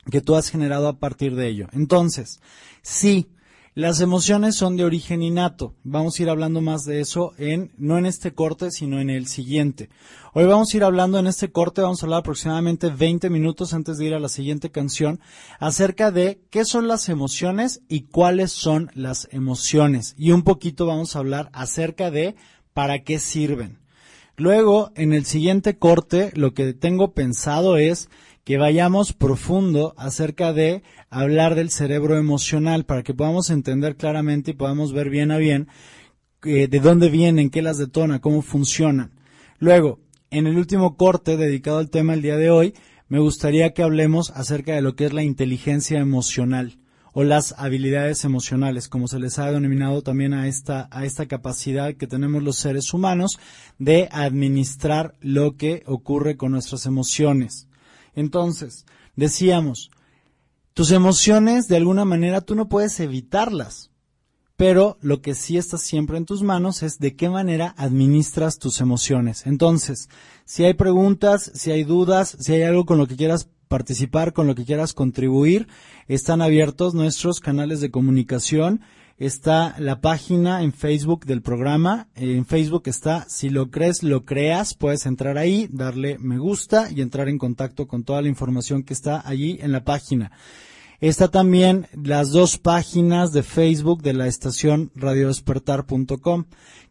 que 0.09 0.21
tú 0.21 0.35
has 0.35 0.50
generado 0.50 0.88
a 0.88 0.97
partir 0.97 1.35
de 1.35 1.47
ello. 1.47 1.67
Entonces, 1.73 2.41
sí, 2.81 3.29
las 3.74 4.01
emociones 4.01 4.56
son 4.56 4.75
de 4.75 4.84
origen 4.84 5.24
innato. 5.24 5.75
Vamos 5.84 6.20
a 6.20 6.24
ir 6.24 6.30
hablando 6.30 6.60
más 6.60 6.84
de 6.84 7.00
eso 7.00 7.32
en, 7.38 7.72
no 7.78 7.98
en 7.98 8.06
este 8.06 8.34
corte, 8.34 8.70
sino 8.70 9.00
en 9.00 9.10
el 9.10 9.28
siguiente. 9.28 9.90
Hoy 10.34 10.44
vamos 10.44 10.74
a 10.74 10.78
ir 10.78 10.84
hablando 10.84 11.20
en 11.20 11.28
este 11.28 11.54
corte, 11.54 11.82
vamos 11.82 12.04
a 12.04 12.06
hablar 12.06 12.20
aproximadamente 12.20 12.90
20 12.90 13.30
minutos 13.30 13.74
antes 13.74 13.98
de 13.98 14.08
ir 14.08 14.13
a 14.13 14.20
la 14.20 14.28
siguiente 14.28 14.72
canción, 14.72 15.22
acerca 15.58 16.12
de 16.12 16.42
qué 16.50 16.66
son 16.66 16.90
las 16.90 17.08
emociones 17.08 17.82
y 17.88 18.01
cuáles 18.01 18.51
son 18.51 18.92
las 18.94 19.30
emociones. 19.32 20.16
Y 20.18 20.32
un 20.32 20.44
poquito 20.44 20.86
vamos 20.86 21.16
a 21.16 21.20
hablar 21.20 21.50
acerca 21.54 22.12
de 22.12 22.36
para 22.74 23.04
qué 23.04 23.20
sirven. 23.20 23.80
Luego, 24.36 24.92
en 24.96 25.13
el 25.13 25.24
siguiente 25.24 25.78
corte, 25.78 26.32
lo 26.36 26.54
que 26.54 26.74
tengo 26.74 27.13
pensado 27.13 27.78
es 27.78 28.10
que 28.43 28.57
vayamos 28.57 29.13
profundo 29.13 29.93
acerca 29.98 30.53
de 30.53 30.83
hablar 31.10 31.55
del 31.55 31.69
cerebro 31.69 32.17
emocional 32.17 32.86
para 32.86 33.03
que 33.03 33.13
podamos 33.13 33.50
entender 33.50 33.95
claramente 33.95 34.51
y 34.51 34.55
podamos 34.55 34.93
ver 34.93 35.10
bien 35.10 35.31
a 35.31 35.38
bien 35.38 35.67
eh, 36.43 36.67
de 36.67 36.79
dónde 36.79 37.10
vienen, 37.10 37.51
qué 37.51 37.62
las 37.62 37.77
detona, 37.77 38.19
cómo 38.19 38.41
funcionan. 38.41 39.12
Luego, 39.60 40.00
en 40.31 40.48
el 40.48 40.57
último 40.57 40.98
corte 40.98 41.38
dedicado 41.38 41.77
al 41.77 41.89
tema 41.89 42.13
el 42.13 42.24
día 42.24 42.38
de 42.38 42.50
hoy, 42.50 42.74
me 43.10 43.19
gustaría 43.19 43.74
que 43.74 43.83
hablemos 43.83 44.31
acerca 44.31 44.74
de 44.74 44.81
lo 44.81 44.95
que 44.95 45.05
es 45.05 45.13
la 45.13 45.24
inteligencia 45.24 46.00
emocional 46.00 46.79
o 47.13 47.24
las 47.24 47.53
habilidades 47.57 48.24
emocionales, 48.24 48.88
como 48.88 49.07
se 49.07 49.19
les 49.19 49.38
ha 49.38 49.51
denominado 49.51 50.01
también 50.01 50.33
a 50.33 50.48
esta, 50.48 50.88
a 50.91 51.05
esta 51.05 51.27
capacidad 51.27 51.93
que 51.93 52.07
tenemos 52.07 52.41
los 52.41 52.55
seres 52.55 52.93
humanos 52.93 53.38
de 53.77 54.07
administrar 54.12 55.15
lo 55.19 55.57
que 55.57 55.83
ocurre 55.86 56.38
con 56.38 56.53
nuestras 56.53 56.86
emociones. 56.86 57.67
Entonces, 58.15 58.86
decíamos, 59.15 59.91
tus 60.74 60.91
emociones 60.91 61.68
de 61.68 61.77
alguna 61.77 62.06
manera 62.06 62.41
tú 62.41 62.56
no 62.56 62.70
puedes 62.70 63.00
evitarlas, 63.00 63.91
pero 64.56 64.98
lo 65.01 65.22
que 65.22 65.34
sí 65.36 65.58
está 65.58 65.77
siempre 65.77 66.18
en 66.18 66.25
tus 66.25 66.44
manos 66.44 66.84
es 66.84 67.00
de 67.00 67.15
qué 67.15 67.30
manera 67.30 67.74
administras 67.77 68.59
tus 68.59 68.79
emociones. 68.79 69.48
Entonces, 69.48 70.07
si 70.46 70.64
hay 70.64 70.75
preguntas, 70.75 71.51
si 71.55 71.72
hay 71.72 71.83
dudas, 71.83 72.38
si 72.40 72.53
hay 72.53 72.64
algo 72.64 72.85
con 72.85 72.98
lo 72.98 73.07
que 73.07 73.16
quieras 73.16 73.50
participar, 73.68 74.33
con 74.33 74.48
lo 74.48 74.53
que 74.53 74.66
quieras 74.66 74.94
contribuir, 74.94 75.68
están 76.07 76.42
abiertos 76.42 76.94
nuestros 76.94 77.40
canales 77.40 77.81
de 77.81 77.90
comunicación 77.90 78.81
está 79.22 79.75
la 79.77 80.01
página 80.01 80.64
en 80.64 80.74
Facebook 80.74 81.25
del 81.25 81.44
programa. 81.44 82.07
En 82.16 82.44
Facebook 82.48 82.84
está 82.86 83.25
Si 83.29 83.51
lo 83.51 83.70
crees, 83.70 84.01
lo 84.01 84.25
creas. 84.25 84.74
Puedes 84.74 85.05
entrar 85.05 85.38
ahí, 85.38 85.70
darle 85.72 86.18
me 86.18 86.40
gusta 86.40 86.90
y 86.90 87.01
entrar 87.01 87.29
en 87.29 87.38
contacto 87.38 87.88
con 87.88 88.03
toda 88.03 88.24
la 88.24 88.29
información 88.29 88.81
que 88.81 88.94
está 88.94 89.22
allí 89.24 89.60
en 89.62 89.72
la 89.72 89.84
página. 89.84 90.31
Está 91.01 91.27
también 91.27 91.88
las 91.94 92.31
dos 92.31 92.57
páginas 92.57 93.31
de 93.31 93.44
Facebook 93.44 94.01
de 94.01 94.14
la 94.14 94.25
estación 94.25 94.92
radiodespertar.com, 94.96 96.46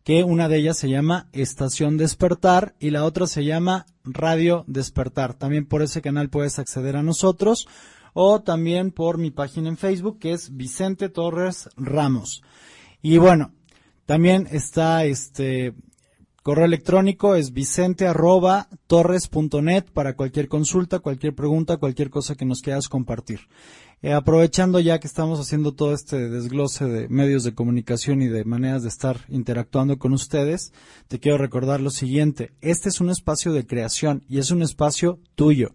que 0.04 0.22
una 0.22 0.48
de 0.48 0.58
ellas 0.58 0.78
se 0.78 0.88
llama 0.88 1.28
Estación 1.32 1.96
Despertar 1.96 2.76
y 2.78 2.90
la 2.90 3.04
otra 3.04 3.26
se 3.26 3.44
llama 3.44 3.86
Radio 4.04 4.64
Despertar. 4.68 5.34
También 5.34 5.66
por 5.66 5.82
ese 5.82 6.00
canal 6.00 6.30
puedes 6.30 6.60
acceder 6.60 6.94
a 6.94 7.02
nosotros 7.02 7.66
o 8.12 8.42
también 8.42 8.90
por 8.90 9.18
mi 9.18 9.30
página 9.30 9.68
en 9.68 9.76
Facebook 9.76 10.18
que 10.18 10.32
es 10.32 10.56
Vicente 10.56 11.08
Torres 11.08 11.68
Ramos. 11.76 12.42
Y 13.02 13.18
bueno, 13.18 13.52
también 14.06 14.48
está 14.50 15.04
este 15.04 15.74
correo 16.42 16.64
electrónico 16.64 17.34
es 17.34 17.52
vicente 17.52 18.06
torres.net 18.86 19.84
para 19.92 20.16
cualquier 20.16 20.48
consulta, 20.48 21.00
cualquier 21.00 21.34
pregunta, 21.34 21.76
cualquier 21.76 22.10
cosa 22.10 22.34
que 22.34 22.44
nos 22.44 22.60
quieras 22.62 22.88
compartir. 22.88 23.40
Eh, 24.02 24.14
aprovechando 24.14 24.80
ya 24.80 24.98
que 24.98 25.06
estamos 25.06 25.38
haciendo 25.38 25.74
todo 25.74 25.92
este 25.92 26.30
desglose 26.30 26.86
de 26.86 27.08
medios 27.08 27.44
de 27.44 27.54
comunicación 27.54 28.22
y 28.22 28.28
de 28.28 28.44
maneras 28.44 28.82
de 28.82 28.88
estar 28.88 29.18
interactuando 29.28 29.98
con 29.98 30.14
ustedes, 30.14 30.72
te 31.08 31.20
quiero 31.20 31.36
recordar 31.36 31.82
lo 31.82 31.90
siguiente. 31.90 32.52
Este 32.62 32.88
es 32.88 33.00
un 33.00 33.10
espacio 33.10 33.52
de 33.52 33.66
creación 33.66 34.24
y 34.26 34.38
es 34.38 34.50
un 34.50 34.62
espacio 34.62 35.20
tuyo 35.34 35.74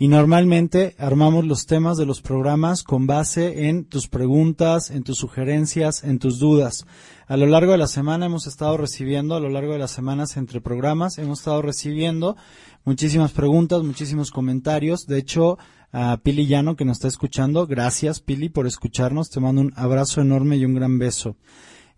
y 0.00 0.08
normalmente 0.08 0.96
armamos 0.98 1.44
los 1.44 1.66
temas 1.66 1.98
de 1.98 2.06
los 2.06 2.22
programas 2.22 2.84
con 2.84 3.06
base 3.06 3.68
en 3.68 3.84
tus 3.84 4.08
preguntas, 4.08 4.90
en 4.90 5.02
tus 5.02 5.18
sugerencias, 5.18 6.04
en 6.04 6.18
tus 6.18 6.38
dudas. 6.38 6.86
A 7.26 7.36
lo 7.36 7.44
largo 7.44 7.72
de 7.72 7.78
la 7.78 7.86
semana 7.86 8.24
hemos 8.24 8.46
estado 8.46 8.78
recibiendo, 8.78 9.34
a 9.34 9.40
lo 9.40 9.50
largo 9.50 9.74
de 9.74 9.78
las 9.78 9.90
semanas 9.90 10.38
entre 10.38 10.62
programas, 10.62 11.18
hemos 11.18 11.40
estado 11.40 11.60
recibiendo 11.60 12.38
muchísimas 12.84 13.32
preguntas, 13.32 13.82
muchísimos 13.82 14.30
comentarios. 14.30 15.06
De 15.06 15.18
hecho, 15.18 15.58
a 15.92 16.16
Pili 16.22 16.46
Llano 16.46 16.76
que 16.76 16.86
nos 16.86 16.96
está 16.96 17.08
escuchando, 17.08 17.66
gracias 17.66 18.20
Pili 18.20 18.48
por 18.48 18.66
escucharnos, 18.66 19.28
te 19.28 19.40
mando 19.40 19.60
un 19.60 19.74
abrazo 19.76 20.22
enorme 20.22 20.56
y 20.56 20.64
un 20.64 20.72
gran 20.72 20.98
beso. 20.98 21.36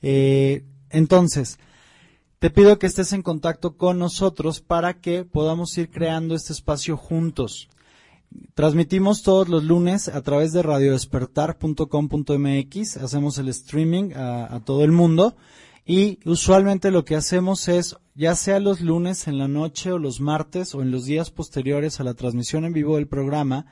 Eh, 0.00 0.64
entonces, 0.90 1.60
te 2.40 2.50
pido 2.50 2.80
que 2.80 2.88
estés 2.88 3.12
en 3.12 3.22
contacto 3.22 3.76
con 3.76 4.00
nosotros 4.00 4.60
para 4.60 4.94
que 4.94 5.24
podamos 5.24 5.78
ir 5.78 5.88
creando 5.88 6.34
este 6.34 6.52
espacio 6.52 6.96
juntos. 6.96 7.68
Transmitimos 8.54 9.22
todos 9.22 9.48
los 9.48 9.64
lunes 9.64 10.08
a 10.08 10.20
través 10.20 10.52
de 10.52 10.62
radiodespertar.com.mx, 10.62 12.98
hacemos 12.98 13.38
el 13.38 13.48
streaming 13.48 14.12
a, 14.14 14.60
todo 14.64 14.84
el 14.84 14.92
mundo 14.92 15.34
y 15.86 16.18
usualmente 16.26 16.90
lo 16.90 17.06
que 17.06 17.16
hacemos 17.16 17.68
es, 17.68 17.96
ya 18.14 18.34
sea 18.34 18.60
los 18.60 18.82
lunes 18.82 19.26
en 19.26 19.38
la 19.38 19.48
noche 19.48 19.90
o 19.90 19.98
los 19.98 20.20
martes 20.20 20.74
o 20.74 20.82
en 20.82 20.90
los 20.90 21.06
días 21.06 21.30
posteriores 21.30 21.98
a 21.98 22.04
la 22.04 22.12
transmisión 22.12 22.66
en 22.66 22.74
vivo 22.74 22.96
del 22.96 23.08
programa, 23.08 23.64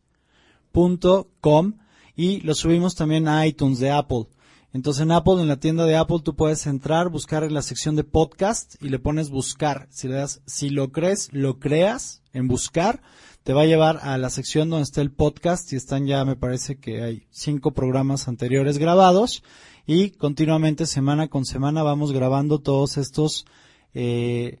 .com 0.72 1.74
y 2.16 2.40
lo 2.40 2.54
subimos 2.54 2.94
también 2.94 3.28
a 3.28 3.46
iTunes 3.46 3.78
de 3.78 3.90
Apple. 3.90 4.26
Entonces 4.72 5.02
en 5.02 5.10
Apple, 5.10 5.40
en 5.40 5.48
la 5.48 5.58
tienda 5.58 5.84
de 5.84 5.96
Apple, 5.96 6.20
tú 6.22 6.36
puedes 6.36 6.66
entrar, 6.66 7.08
buscar 7.08 7.42
en 7.42 7.54
la 7.54 7.62
sección 7.62 7.96
de 7.96 8.04
podcast 8.04 8.76
y 8.80 8.88
le 8.88 8.98
pones 9.00 9.30
buscar. 9.30 9.88
Si 9.90 10.06
das, 10.06 10.42
si 10.46 10.70
lo 10.70 10.92
crees, 10.92 11.32
lo 11.32 11.58
creas 11.58 12.22
en 12.32 12.46
buscar, 12.46 13.02
te 13.42 13.52
va 13.52 13.62
a 13.62 13.66
llevar 13.66 13.98
a 14.02 14.16
la 14.18 14.30
sección 14.30 14.70
donde 14.70 14.84
está 14.84 15.00
el 15.00 15.10
podcast 15.10 15.72
y 15.72 15.76
están 15.76 16.06
ya, 16.06 16.24
me 16.24 16.36
parece 16.36 16.76
que 16.78 17.02
hay 17.02 17.26
cinco 17.30 17.72
programas 17.72 18.28
anteriores 18.28 18.78
grabados 18.78 19.42
y 19.86 20.10
continuamente, 20.10 20.86
semana 20.86 21.26
con 21.26 21.44
semana, 21.44 21.82
vamos 21.82 22.12
grabando 22.12 22.60
todos 22.60 22.96
estos 22.96 23.46
eh, 23.92 24.60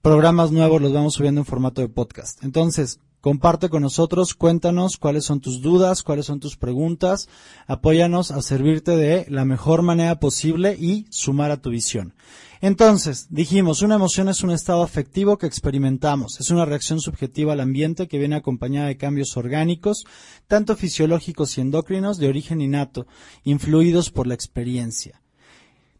programas 0.00 0.50
nuevos, 0.50 0.80
los 0.80 0.94
vamos 0.94 1.12
subiendo 1.12 1.42
en 1.42 1.44
formato 1.44 1.82
de 1.82 1.88
podcast. 1.88 2.42
Entonces, 2.42 3.00
Comparte 3.20 3.68
con 3.68 3.82
nosotros, 3.82 4.34
cuéntanos 4.34 4.96
cuáles 4.96 5.26
son 5.26 5.40
tus 5.40 5.60
dudas, 5.60 6.02
cuáles 6.02 6.24
son 6.24 6.40
tus 6.40 6.56
preguntas, 6.56 7.28
apóyanos 7.66 8.30
a 8.30 8.40
servirte 8.40 8.96
de 8.96 9.26
la 9.28 9.44
mejor 9.44 9.82
manera 9.82 10.18
posible 10.18 10.74
y 10.78 11.06
sumar 11.10 11.50
a 11.50 11.60
tu 11.60 11.68
visión. 11.68 12.14
Entonces, 12.62 13.26
dijimos, 13.28 13.82
una 13.82 13.96
emoción 13.96 14.30
es 14.30 14.42
un 14.42 14.50
estado 14.50 14.82
afectivo 14.82 15.36
que 15.36 15.46
experimentamos, 15.46 16.40
es 16.40 16.50
una 16.50 16.64
reacción 16.64 17.00
subjetiva 17.00 17.52
al 17.52 17.60
ambiente 17.60 18.08
que 18.08 18.18
viene 18.18 18.36
acompañada 18.36 18.88
de 18.88 18.96
cambios 18.96 19.36
orgánicos, 19.36 20.04
tanto 20.46 20.74
fisiológicos 20.74 21.58
y 21.58 21.60
endocrinos 21.60 22.16
de 22.16 22.28
origen 22.28 22.62
innato, 22.62 23.06
influidos 23.44 24.10
por 24.10 24.26
la 24.26 24.34
experiencia. 24.34 25.20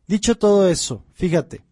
Dicho 0.07 0.37
todo 0.37 0.69
eso, 0.69 1.05
fíjate, 1.13 1.63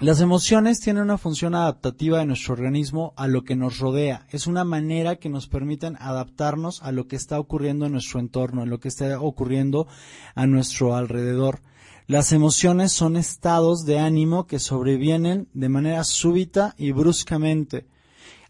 las 0.00 0.20
emociones 0.20 0.80
tienen 0.80 1.04
una 1.04 1.18
función 1.18 1.54
adaptativa 1.54 2.18
de 2.18 2.26
nuestro 2.26 2.54
organismo 2.54 3.14
a 3.16 3.28
lo 3.28 3.44
que 3.44 3.54
nos 3.54 3.78
rodea. 3.78 4.26
Es 4.30 4.48
una 4.48 4.64
manera 4.64 5.16
que 5.16 5.28
nos 5.28 5.46
permiten 5.46 5.96
adaptarnos 6.00 6.82
a 6.82 6.90
lo 6.90 7.06
que 7.06 7.14
está 7.14 7.38
ocurriendo 7.38 7.86
en 7.86 7.92
nuestro 7.92 8.18
entorno, 8.18 8.62
a 8.62 8.66
lo 8.66 8.80
que 8.80 8.88
está 8.88 9.20
ocurriendo 9.20 9.86
a 10.34 10.48
nuestro 10.48 10.96
alrededor. 10.96 11.62
Las 12.08 12.32
emociones 12.32 12.92
son 12.92 13.16
estados 13.16 13.84
de 13.86 14.00
ánimo 14.00 14.48
que 14.48 14.58
sobrevienen 14.58 15.48
de 15.54 15.68
manera 15.68 16.02
súbita 16.02 16.74
y 16.76 16.90
bruscamente. 16.90 17.86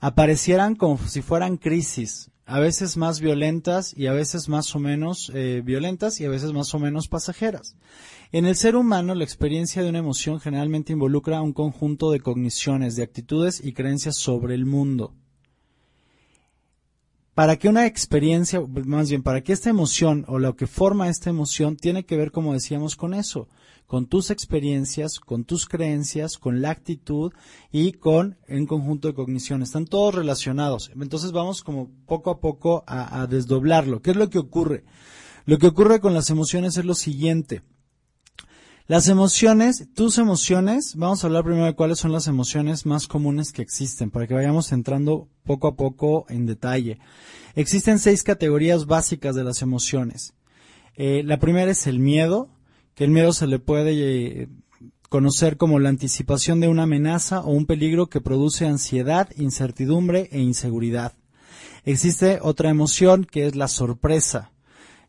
Aparecieran 0.01 0.75
como 0.75 0.97
si 0.97 1.21
fueran 1.21 1.59
crisis, 1.59 2.31
a 2.47 2.59
veces 2.59 2.97
más 2.97 3.21
violentas 3.21 3.95
y 3.97 4.07
a 4.07 4.13
veces 4.13 4.49
más 4.49 4.75
o 4.75 4.79
menos 4.79 5.31
eh, 5.35 5.63
violentas 5.65 6.21
y 6.21 6.25
a 6.25 6.31
veces 6.31 6.53
más 6.53 6.75
o 6.75 6.79
menos 6.79 7.09
pasajeras. 7.09 7.77
En 8.35 8.47
el 8.47 8.57
ser 8.57 8.75
humano, 8.75 9.14
la 9.14 9.23
experiencia 9.23 9.81
de 9.81 9.88
una 9.88 10.01
emoción 10.01 10.40
generalmente 10.40 10.92
involucra 10.92 11.40
un 11.40 11.53
conjunto 11.53 12.11
de 12.11 12.18
cogniciones, 12.18 12.97
de 12.97 13.05
actitudes 13.05 13.64
y 13.64 13.73
creencias 13.75 14.16
sobre 14.16 14.57
el 14.57 14.66
mundo 14.66 15.14
para 17.35 17.57
que 17.61 17.68
una 17.68 17.87
experiencia, 17.87 18.61
más 18.61 19.09
bien, 19.09 19.23
para 19.23 19.42
que 19.42 19.53
esta 19.53 19.70
emoción 19.70 20.25
o 20.27 20.40
lo 20.40 20.57
que 20.57 20.66
forma 20.66 21.09
esta 21.09 21.31
emoción 21.31 21.77
tiene 21.77 22.05
que 22.05 22.16
ver, 22.16 22.33
como 22.33 22.55
decíamos, 22.55 22.97
con 22.97 23.14
eso, 23.14 23.47
con 23.87 24.07
tus 24.07 24.33
experiencias, 24.33 25.20
con 25.20 25.44
tus 25.44 25.66
creencias, 25.66 26.37
con 26.37 26.61
la 26.61 26.70
actitud 26.70 27.33
y 27.70 27.92
con 27.92 28.37
un 28.49 28.66
conjunto 28.66 29.07
de 29.07 29.14
cogniciones. 29.14 29.68
Están 29.68 29.87
todos 29.87 30.12
relacionados. 30.12 30.90
Entonces 31.01 31.31
vamos 31.31 31.62
como 31.62 31.88
poco 32.07 32.31
a 32.31 32.40
poco 32.40 32.83
a, 32.88 33.23
a 33.23 33.29
desdoblarlo. 33.29 34.03
¿Qué 34.03 34.11
es 34.11 34.16
lo 34.16 34.29
que 34.29 34.40
ocurre? 34.40 34.83
Lo 35.47 35.59
que 35.59 35.68
ocurre 35.68 36.01
con 36.01 36.14
las 36.14 36.31
emociones 36.31 36.77
es 36.77 36.85
lo 36.85 36.94
siguiente. 36.94 37.62
Las 38.87 39.09
emociones, 39.09 39.88
tus 39.94 40.18
emociones, 40.18 40.94
vamos 40.94 41.25
a 41.25 41.27
hablar 41.27 41.42
primero 41.42 41.64
de 41.64 41.75
cuáles 41.75 41.99
son 41.99 42.12
las 42.12 42.27
emociones 42.27 42.85
más 42.85 43.07
comunes 43.07 43.51
que 43.51 43.62
existen, 43.62 44.11
para 44.11 44.27
que 44.27 44.35
vayamos 44.35 44.73
entrando 44.73 45.27
poco 45.42 45.68
a 45.68 45.75
poco 45.75 46.27
en 46.29 46.44
detalle. 46.44 46.99
Existen 47.55 47.99
seis 47.99 48.23
categorías 48.23 48.85
básicas 48.85 49.35
de 49.35 49.42
las 49.42 49.62
emociones. 49.62 50.35
Eh, 50.97 51.23
la 51.25 51.38
primera 51.38 51.70
es 51.70 51.87
el 51.87 51.99
miedo, 51.99 52.51
que 52.94 53.05
el 53.05 53.11
miedo 53.11 53.33
se 53.33 53.47
le 53.47 53.59
puede 53.59 54.42
eh, 54.42 54.49
conocer 55.09 55.57
como 55.57 55.79
la 55.79 55.88
anticipación 55.88 56.61
de 56.61 56.68
una 56.68 56.83
amenaza 56.83 57.40
o 57.40 57.53
un 57.53 57.64
peligro 57.64 58.09
que 58.09 58.20
produce 58.20 58.66
ansiedad, 58.66 59.31
incertidumbre 59.37 60.29
e 60.31 60.40
inseguridad. 60.40 61.14
Existe 61.87 62.38
otra 62.42 62.68
emoción 62.68 63.25
que 63.25 63.47
es 63.47 63.57
la 63.57 63.68
sorpresa. 63.68 64.51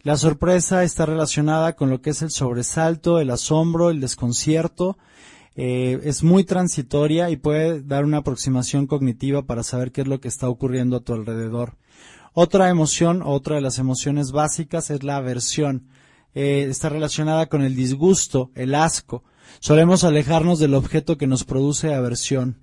La 0.06 0.18
sorpresa 0.18 0.84
está 0.84 1.08
relacionada 1.08 1.76
con 1.76 1.90
lo 1.90 2.00
que 2.00 2.12
es 2.12 2.22
el 2.22 2.30
sobresalto, 2.30 3.20
el 3.20 3.32
asombro, 3.32 3.90
el 3.90 4.00
desconcierto. 4.00 5.00
Eh, 5.56 6.00
es 6.04 6.22
muy 6.22 6.44
transitoria 6.44 7.32
y 7.32 7.38
puede 7.38 7.82
dar 7.82 8.06
una 8.06 8.18
aproximación 8.18 8.86
cognitiva 8.86 9.48
para 9.48 9.64
saber 9.64 9.92
qué 9.92 10.02
es 10.02 10.08
lo 10.08 10.22
que 10.22 10.28
está 10.28 10.48
ocurriendo 10.48 10.98
a 10.98 11.00
tu 11.00 11.14
alrededor. 11.14 11.74
Otra 12.34 12.70
emoción, 12.70 13.24
otra 13.26 13.56
de 13.56 13.62
las 13.62 13.80
emociones 13.80 14.32
básicas 14.32 14.92
es 14.92 15.02
la 15.02 15.18
aversión. 15.18 15.88
Eh, 16.36 16.68
está 16.70 16.90
relacionada 16.90 17.48
con 17.48 17.64
el 17.64 17.76
disgusto, 17.76 18.52
el 18.54 18.76
asco. 18.76 19.24
Solemos 19.60 20.04
alejarnos 20.04 20.60
del 20.60 20.76
objeto 20.76 21.18
que 21.18 21.26
nos 21.26 21.46
produce 21.46 21.96
aversión. 21.96 22.60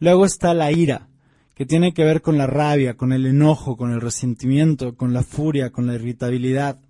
Luego 0.00 0.26
está 0.26 0.52
la 0.52 0.70
ira 0.70 1.08
que 1.54 1.66
tiene 1.66 1.94
que 1.94 2.04
ver 2.04 2.20
con 2.20 2.36
la 2.36 2.46
rabia, 2.46 2.96
con 2.96 3.12
el 3.12 3.26
enojo, 3.26 3.76
con 3.76 3.92
el 3.92 4.00
resentimiento, 4.00 4.96
con 4.96 5.12
la 5.12 5.22
furia, 5.22 5.70
con 5.70 5.86
la 5.86 5.94
irritabilidad. 5.94 6.80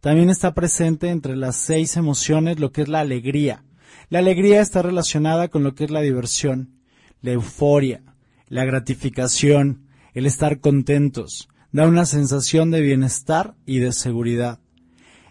También 0.00 0.30
está 0.30 0.54
presente 0.54 1.10
entre 1.10 1.36
las 1.36 1.56
seis 1.56 1.96
emociones 1.96 2.58
lo 2.58 2.72
que 2.72 2.82
es 2.82 2.88
la 2.88 3.00
alegría. 3.00 3.64
La 4.08 4.18
alegría 4.18 4.60
está 4.60 4.82
relacionada 4.82 5.48
con 5.48 5.62
lo 5.62 5.74
que 5.74 5.84
es 5.84 5.90
la 5.90 6.00
diversión, 6.00 6.80
la 7.22 7.32
euforia, 7.32 8.02
la 8.48 8.64
gratificación, 8.64 9.86
el 10.14 10.26
estar 10.26 10.60
contentos. 10.60 11.48
Da 11.70 11.86
una 11.86 12.04
sensación 12.04 12.72
de 12.72 12.80
bienestar 12.80 13.54
y 13.64 13.78
de 13.78 13.92
seguridad. 13.92 14.58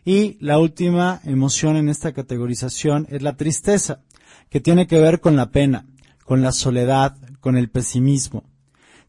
Y 0.06 0.38
la 0.40 0.58
última 0.58 1.20
emoción 1.26 1.76
en 1.76 1.90
esta 1.90 2.14
categorización 2.14 3.06
es 3.10 3.22
la 3.22 3.36
tristeza, 3.36 4.02
que 4.50 4.62
tiene 4.62 4.88
que 4.88 5.00
ver 5.00 5.20
con 5.20 5.36
la 5.36 5.52
pena, 5.52 5.86
con 6.24 6.42
la 6.42 6.54
soledad, 6.54 7.18
con 7.42 7.58
el 7.58 7.70
pesimismo. 7.70 8.49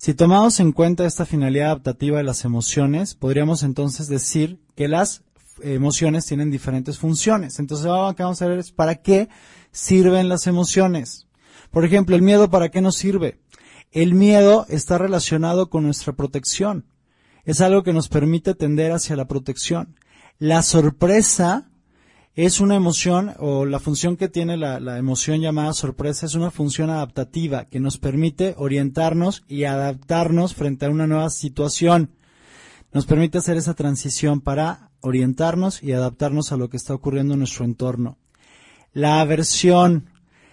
Si 0.02 0.14
tomamos 0.14 0.60
en 0.60 0.72
cuenta 0.72 1.04
esta 1.04 1.26
finalidad 1.26 1.66
adaptativa 1.66 2.16
de 2.16 2.24
las 2.24 2.46
emociones, 2.46 3.14
podríamos 3.14 3.62
entonces 3.62 4.08
decir 4.08 4.58
que 4.74 4.88
las 4.88 5.24
emociones 5.60 6.24
tienen 6.24 6.50
diferentes 6.50 6.98
funciones. 6.98 7.58
Entonces, 7.58 7.84
lo 7.84 8.14
que 8.16 8.22
vamos 8.22 8.40
a 8.40 8.46
ver 8.46 8.58
es 8.58 8.72
para 8.72 8.94
qué 8.94 9.28
sirven 9.72 10.30
las 10.30 10.46
emociones. 10.46 11.26
Por 11.70 11.84
ejemplo, 11.84 12.16
el 12.16 12.22
miedo, 12.22 12.48
¿para 12.48 12.70
qué 12.70 12.80
nos 12.80 12.96
sirve? 12.96 13.42
El 13.92 14.14
miedo 14.14 14.64
está 14.70 14.96
relacionado 14.96 15.68
con 15.68 15.84
nuestra 15.84 16.14
protección. 16.14 16.86
Es 17.44 17.60
algo 17.60 17.82
que 17.82 17.92
nos 17.92 18.08
permite 18.08 18.54
tender 18.54 18.92
hacia 18.92 19.16
la 19.16 19.28
protección. 19.28 19.98
La 20.38 20.62
sorpresa 20.62 21.69
es 22.37 22.61
una 22.61 22.77
emoción 22.77 23.35
o 23.38 23.64
la 23.64 23.81
función 23.81 24.16
que 24.16 24.29
tiene 24.29 24.57
la, 24.57 24.99
emoción 24.99 25.40
llamada 25.40 25.73
sorpresa 25.73 26.27
es 26.27 26.35
una 26.35 26.51
función 26.51 26.88
adaptativa 26.88 27.64
que 27.64 27.81
nos 27.81 27.99
permite 27.99 28.55
orientarnos 28.57 29.43
y 29.49 29.64
adaptarnos 29.64 30.55
frente 30.55 30.87
a 30.87 30.90
una 30.90 31.09
nueva 31.09 31.31
situación. 31.31 32.11
Nos 32.93 33.07
permite 33.07 33.38
hacer 33.38 33.57
esa 33.57 33.75
transición 33.75 34.40
para 34.40 34.90
orientarnos 35.01 35.83
y 35.83 35.93
adaptarnos 35.93 36.53
a 36.53 36.57
lo 36.57 36.71
que 36.71 36.77
está 36.77 36.95
ocurriendo 36.95 37.35
en 37.35 37.40
nuestro 37.40 37.64
entorno. 37.64 38.19
La 38.93 39.21
aversión. 39.21 40.11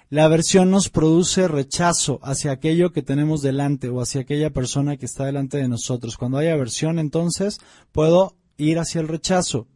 La 0.09 0.23
aversión 0.23 0.71
nos 0.71 0.89
produce 0.89 1.47
rechazo 1.47 2.19
hacia 2.23 2.51
aquello 2.51 2.93
que 2.93 3.03
tenemos 3.03 3.41
delante 3.41 3.89
o 3.89 4.01
hacia 4.01 4.21
aquella 4.21 4.51
persona 4.51 4.95
que 4.95 5.05
está 5.05 5.25
delante 5.25 5.57
de 5.57 5.67
nosotros. 5.67 6.17
Cuando 6.17 6.37
hay 6.37 6.47
aversión, 6.47 6.97
entonces 6.97 7.59
puedo 7.91 8.35
ir 8.55 8.79
hacia 8.79 9.01
el 9.01 9.09
rechazo. 9.09 9.67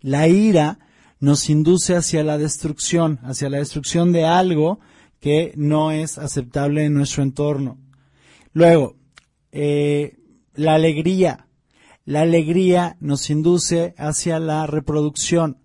La 0.00 0.28
ira 0.28 0.78
nos 1.20 1.50
induce 1.50 1.96
hacia 1.96 2.22
la 2.22 2.38
destrucción, 2.38 3.18
hacia 3.22 3.50
la 3.50 3.58
destrucción 3.58 4.12
de 4.12 4.24
algo 4.24 4.80
que 5.20 5.52
no 5.56 5.90
es 5.90 6.18
aceptable 6.18 6.84
en 6.84 6.94
nuestro 6.94 7.22
entorno. 7.22 7.78
Luego, 8.52 8.96
eh, 9.52 10.16
la 10.54 10.74
alegría. 10.74 11.46
La 12.04 12.22
alegría 12.22 12.96
nos 13.00 13.28
induce 13.30 13.94
hacia 13.98 14.38
la 14.38 14.66
reproducción. 14.66 15.58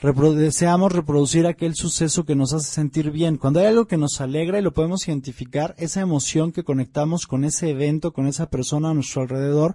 deseamos 0.00 0.92
reproducir 0.92 1.46
aquel 1.46 1.74
suceso 1.74 2.24
que 2.24 2.34
nos 2.34 2.54
hace 2.54 2.70
sentir 2.70 3.10
bien. 3.10 3.36
Cuando 3.36 3.60
hay 3.60 3.66
algo 3.66 3.86
que 3.86 3.98
nos 3.98 4.20
alegra 4.20 4.58
y 4.58 4.62
lo 4.62 4.72
podemos 4.72 5.06
identificar, 5.06 5.74
esa 5.76 6.00
emoción 6.00 6.52
que 6.52 6.64
conectamos 6.64 7.26
con 7.26 7.44
ese 7.44 7.68
evento, 7.68 8.12
con 8.12 8.26
esa 8.26 8.48
persona 8.48 8.90
a 8.90 8.94
nuestro 8.94 9.22
alrededor, 9.22 9.74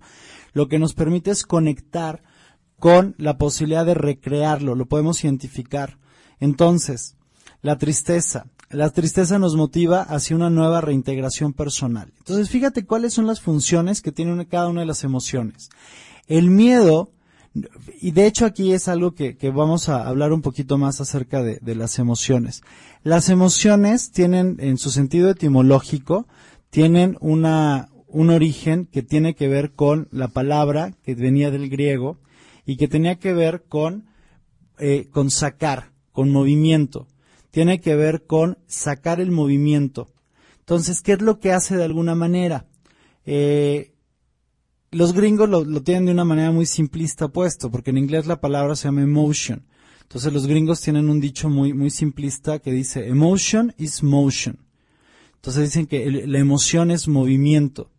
lo 0.53 0.67
que 0.67 0.79
nos 0.79 0.93
permite 0.93 1.29
es 1.29 1.43
conectar 1.43 2.23
con 2.79 3.15
la 3.17 3.37
posibilidad 3.37 3.85
de 3.85 3.93
recrearlo, 3.93 4.75
lo 4.75 4.85
podemos 4.85 5.23
identificar. 5.23 5.97
Entonces, 6.39 7.15
la 7.61 7.77
tristeza. 7.77 8.47
La 8.69 8.89
tristeza 8.89 9.39
nos 9.39 9.55
motiva 9.55 10.01
hacia 10.01 10.35
una 10.35 10.49
nueva 10.49 10.81
reintegración 10.81 11.53
personal. 11.53 12.11
Entonces, 12.17 12.49
fíjate 12.49 12.85
cuáles 12.85 13.13
son 13.13 13.27
las 13.27 13.39
funciones 13.39 14.01
que 14.01 14.11
tiene 14.11 14.47
cada 14.47 14.67
una 14.67 14.81
de 14.81 14.87
las 14.87 15.03
emociones. 15.03 15.69
El 16.27 16.49
miedo, 16.49 17.11
y 18.01 18.11
de 18.11 18.25
hecho 18.25 18.45
aquí 18.45 18.73
es 18.73 18.87
algo 18.87 19.13
que, 19.13 19.37
vamos 19.53 19.87
a 19.87 20.07
hablar 20.07 20.33
un 20.33 20.41
poquito 20.41 20.77
más 20.77 20.99
acerca 20.99 21.43
de, 21.43 21.59
de 21.61 21.75
las 21.75 21.99
emociones. 21.99 22.63
Las 23.03 23.29
emociones 23.29 24.11
tienen, 24.11 24.57
en 24.59 24.77
su 24.77 24.89
sentido 24.89 25.29
etimológico, 25.29 26.27
tienen 26.71 27.17
una, 27.21 27.89
un 28.07 28.29
origen 28.29 28.87
que 28.87 29.03
tiene 29.03 29.35
que 29.35 29.47
ver 29.47 29.73
con 29.73 30.07
la 30.11 30.27
palabra 30.27 30.93
que 31.03 31.15
venía 31.15 31.51
del 31.51 31.69
griego, 31.69 32.17
y 32.65 32.77
que 32.77 32.87
tenía 32.87 33.19
que 33.19 33.33
ver 33.33 33.65
con, 33.67 34.07
eh, 34.79 35.07
con 35.11 35.29
sacar, 35.29 35.91
con 36.11 36.31
movimiento. 36.31 37.07
Tiene 37.51 37.79
que 37.79 37.95
ver 37.95 38.25
con 38.25 38.57
sacar 38.67 39.19
el 39.19 39.31
movimiento. 39.31 40.09
Entonces, 40.59 41.01
¿qué 41.01 41.13
es 41.13 41.21
lo 41.21 41.39
que 41.39 41.51
hace 41.51 41.77
de 41.77 41.83
alguna 41.83 42.15
manera? 42.15 42.65
Eh, 43.25 43.93
los 44.91 45.13
gringos 45.13 45.49
lo, 45.49 45.83
tienen 45.83 46.05
de 46.05 46.11
una 46.11 46.25
manera 46.25 46.51
muy 46.51 46.65
simplista 46.65 47.27
puesto, 47.27 47.69
porque 47.69 47.91
en 47.91 47.97
inglés 47.97 48.25
la 48.25 48.39
palabra 48.39 48.75
se 48.75 48.87
llama 48.87 49.01
emotion. 49.01 49.65
Entonces 50.03 50.31
los 50.31 50.47
gringos 50.47 50.81
tienen 50.81 51.09
un 51.09 51.19
dicho 51.19 51.49
muy, 51.49 51.73
muy 51.73 51.89
simplista 51.89 52.59
que 52.59 52.71
dice 52.71 53.07
emotion 53.07 53.73
is 53.77 54.03
motion. 54.03 54.59
Entonces 55.35 55.65
dicen 55.65 55.85
que 55.85 56.09
la 56.25 56.39
emoción 56.39 56.91
es 56.91 57.07
movimiento. 57.07 57.91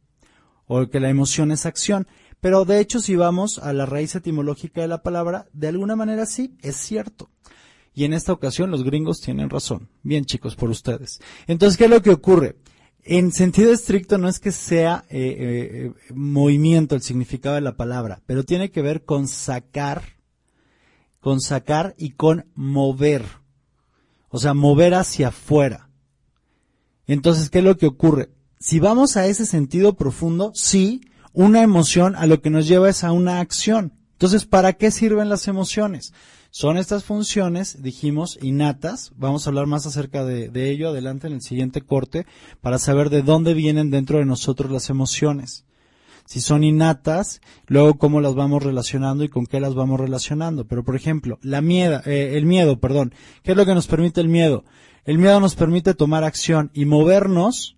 o 0.67 0.89
que 0.89 0.99
la 0.99 1.11
emoción 1.11 1.53
es 1.53 1.67
acción. 1.67 2.09
Pero 2.41 2.65
de 2.65 2.81
hecho, 2.81 3.01
si 3.01 3.17
vamos 3.17 3.59
a 3.59 3.73
la 3.73 3.87
raíz 3.87 4.15
etimológica 4.15 4.81
de 4.81 4.89
la 4.89 5.03
palabra, 5.03 5.47
de 5.53 5.69
alguna 5.69 5.97
manera 5.97 6.27
sí, 6.27 6.57
es 6.63 6.77
cierto. 6.77 7.31
Y 7.95 8.05
en 8.05 8.13
esta 8.13 8.33
ocasión 8.33 8.71
los 8.71 8.85
gringos 8.85 9.21
tienen 9.21 9.49
razón. 9.49 9.89
Bien 10.03 10.27
chicos, 10.27 10.55
por 10.55 10.69
ustedes. 10.69 11.21
Entonces, 11.47 11.79
¿qué 11.79 11.85
es 11.85 11.91
lo 11.91 12.03
que 12.03 12.11
ocurre? 12.11 12.57
En 13.03 13.33
sentido 13.33 13.73
estricto 13.73 14.19
no 14.19 14.29
es 14.29 14.39
que 14.39 14.53
sea 14.53 15.05
eh, 15.09 15.37
eh, 15.39 16.13
movimiento 16.13 16.95
el 16.95 17.03
significado 17.03 17.55
de 17.55 17.61
la 17.61 17.77
palabra, 17.77 18.21
pero 18.27 18.45
tiene 18.45 18.71
que 18.71 18.83
ver 18.83 19.05
con 19.05 19.29
sacar, 19.29 20.03
con 21.21 21.41
sacar 21.41 21.95
y 21.97 22.11
con 22.11 22.51
mover. 22.55 23.25
O 24.29 24.39
sea, 24.39 24.55
mover 24.55 24.95
hacia 24.95 25.29
afuera. 25.29 25.89
Entonces, 27.07 27.49
¿qué 27.49 27.59
es 27.59 27.65
lo 27.65 27.79
que 27.79 27.87
ocurre? 27.87 28.31
Si 28.59 28.81
vamos 28.81 29.17
a 29.17 29.27
ese 29.27 29.47
sentido 29.47 29.97
profundo, 29.97 30.51
sí, 30.55 31.01
una 31.37 31.63
emoción 31.63 32.17
a 32.17 32.27
lo 32.27 32.41
que 32.41 32.49
nos 32.49 32.67
lleva 32.67 32.89
es 32.89 33.05
a 33.05 33.13
una 33.13 33.41
acción. 33.41 33.93
Entonces, 34.13 34.47
¿para 34.47 34.73
qué 34.73 34.91
sirven 34.91 35.29
las 35.29 35.49
emociones? 35.49 36.15
Son 36.51 36.79
estas 36.79 37.05
funciones, 37.05 37.83
dijimos, 37.83 38.39
innatas. 38.41 39.13
Vamos 39.17 39.47
a 39.47 39.51
hablar 39.51 39.67
más 39.67 39.85
acerca 39.85 40.25
de, 40.25 40.71
ello 40.71 40.89
adelante 40.89 41.27
en 41.27 41.35
el 41.35 41.43
siguiente 41.43 41.83
corte 41.83 42.25
para 42.63 42.79
saber 42.79 43.11
de 43.11 43.21
dónde 43.21 43.53
vienen 43.53 43.91
dentro 43.91 44.19
de 44.19 44.25
nosotros 44.25 44.73
las 44.73 44.89
emociones. 44.89 45.67
Si 46.25 46.41
son 46.41 46.65
innatas, 46.65 47.43
luego 47.67 47.99
cómo 47.99 48.23
las 48.23 48.35
vamos 48.35 48.63
relacionando 48.63 49.23
y 49.23 49.29
con 49.29 49.45
qué 49.45 49.61
las 49.61 49.75
vamos 49.75 50.01
relacionando. 50.01 50.67
Pero, 50.67 50.85
por 50.85 50.97
ejemplo, 50.97 51.39
la 51.43 51.61
miedo, 51.61 52.01
eh, 52.07 52.33
el 52.39 52.47
miedo, 52.47 52.81
perdón. 52.81 53.13
¿Qué 53.43 53.51
es 53.51 53.59
lo 53.59 53.67
que 53.67 53.75
nos 53.75 53.89
permite 53.89 54.23
el 54.23 54.29
miedo? 54.29 54.65
El 55.05 55.19
miedo 55.19 55.39
nos 55.39 55.55
permite 55.55 55.93
tomar 55.93 56.25
acción 56.25 56.71
y 56.73 56.87
movernos 56.87 57.77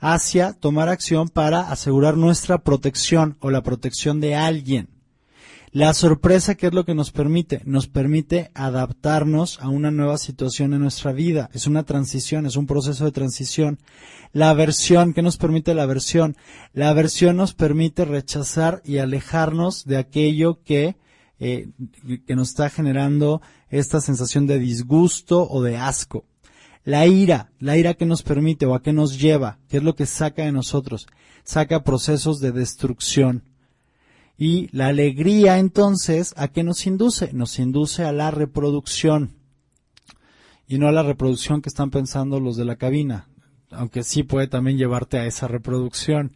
hacia 0.00 0.52
tomar 0.52 0.88
acción 0.88 1.28
para 1.28 1.70
asegurar 1.70 2.16
nuestra 2.16 2.58
protección 2.58 3.36
o 3.40 3.50
la 3.50 3.62
protección 3.62 4.20
de 4.20 4.34
alguien. 4.34 4.88
La 5.70 5.92
sorpresa, 5.92 6.54
¿qué 6.54 6.68
es 6.68 6.72
lo 6.72 6.86
que 6.86 6.94
nos 6.94 7.10
permite? 7.10 7.60
Nos 7.66 7.88
permite 7.88 8.50
adaptarnos 8.54 9.60
a 9.60 9.68
una 9.68 9.90
nueva 9.90 10.16
situación 10.16 10.72
en 10.72 10.80
nuestra 10.80 11.12
vida. 11.12 11.50
Es 11.52 11.66
una 11.66 11.82
transición, 11.82 12.46
es 12.46 12.56
un 12.56 12.66
proceso 12.66 13.04
de 13.04 13.12
transición. 13.12 13.78
La 14.32 14.48
aversión, 14.48 15.12
¿qué 15.12 15.20
nos 15.20 15.36
permite 15.36 15.74
la 15.74 15.82
aversión? 15.82 16.36
La 16.72 16.88
aversión 16.88 17.36
nos 17.36 17.52
permite 17.52 18.06
rechazar 18.06 18.80
y 18.82 18.96
alejarnos 18.96 19.84
de 19.84 19.98
aquello 19.98 20.62
que, 20.64 20.96
eh, 21.38 21.68
que 22.26 22.34
nos 22.34 22.48
está 22.48 22.70
generando 22.70 23.42
esta 23.68 24.00
sensación 24.00 24.46
de 24.46 24.58
disgusto 24.58 25.46
o 25.50 25.62
de 25.62 25.76
asco. 25.76 26.24
La 26.88 27.06
ira, 27.06 27.50
la 27.60 27.76
ira 27.76 27.92
que 27.92 28.06
nos 28.06 28.22
permite 28.22 28.64
o 28.64 28.74
a 28.74 28.82
qué 28.82 28.94
nos 28.94 29.20
lleva, 29.20 29.58
qué 29.68 29.76
es 29.76 29.82
lo 29.82 29.94
que 29.94 30.06
saca 30.06 30.44
de 30.44 30.52
nosotros, 30.52 31.06
saca 31.44 31.84
procesos 31.84 32.40
de 32.40 32.50
destrucción. 32.50 33.42
Y 34.38 34.74
la 34.74 34.86
alegría 34.86 35.58
entonces, 35.58 36.32
¿a 36.38 36.48
qué 36.48 36.64
nos 36.64 36.86
induce? 36.86 37.34
Nos 37.34 37.58
induce 37.58 38.04
a 38.04 38.12
la 38.12 38.30
reproducción. 38.30 39.34
Y 40.66 40.78
no 40.78 40.88
a 40.88 40.92
la 40.92 41.02
reproducción 41.02 41.60
que 41.60 41.68
están 41.68 41.90
pensando 41.90 42.40
los 42.40 42.56
de 42.56 42.64
la 42.64 42.76
cabina, 42.76 43.28
aunque 43.70 44.02
sí 44.02 44.22
puede 44.22 44.46
también 44.46 44.78
llevarte 44.78 45.18
a 45.18 45.26
esa 45.26 45.46
reproducción, 45.46 46.32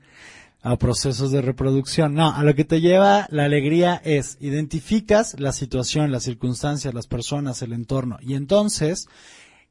a 0.61 0.77
procesos 0.77 1.33
de 1.33 1.41
reproducción. 1.41 2.13
No, 2.13 2.31
a 2.31 2.45
lo 2.45 2.55
que 2.55 2.67
te 2.67 2.83
lleva 2.83 3.27
la 3.31 3.47
alegría 3.47 4.03
es, 4.05 4.37
identificas 4.39 5.41
la 5.41 5.53
situación, 5.53 6.13
las 6.13 6.25
circunstancias, 6.25 6.93
las 6.93 7.07
personas, 7.07 7.63
el 7.63 7.73
entorno. 7.73 8.19
Y 8.21 8.35
entonces, 8.35 9.09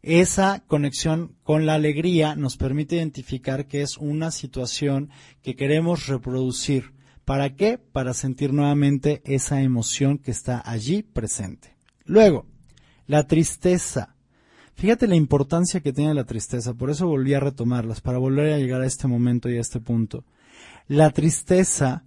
esa 0.03 0.63
conexión 0.65 1.35
con 1.43 1.65
la 1.65 1.75
alegría 1.75 2.35
nos 2.35 2.57
permite 2.57 2.95
identificar 2.95 3.67
que 3.67 3.81
es 3.81 3.97
una 3.97 4.31
situación 4.31 5.09
que 5.41 5.55
queremos 5.55 6.07
reproducir. 6.07 6.93
¿Para 7.23 7.55
qué? 7.55 7.77
Para 7.77 8.13
sentir 8.13 8.51
nuevamente 8.51 9.21
esa 9.25 9.61
emoción 9.61 10.17
que 10.17 10.31
está 10.31 10.61
allí 10.65 11.03
presente. 11.03 11.75
Luego, 12.03 12.47
la 13.05 13.27
tristeza. 13.27 14.15
Fíjate 14.73 15.07
la 15.07 15.15
importancia 15.15 15.81
que 15.81 15.93
tiene 15.93 16.13
la 16.15 16.23
tristeza, 16.23 16.73
por 16.73 16.89
eso 16.89 17.05
volví 17.05 17.35
a 17.35 17.39
retomarlas, 17.39 18.01
para 18.01 18.17
volver 18.17 18.53
a 18.53 18.57
llegar 18.57 18.81
a 18.81 18.87
este 18.87 19.07
momento 19.07 19.49
y 19.49 19.57
a 19.57 19.61
este 19.61 19.79
punto. 19.79 20.25
La 20.87 21.11
tristeza 21.11 22.05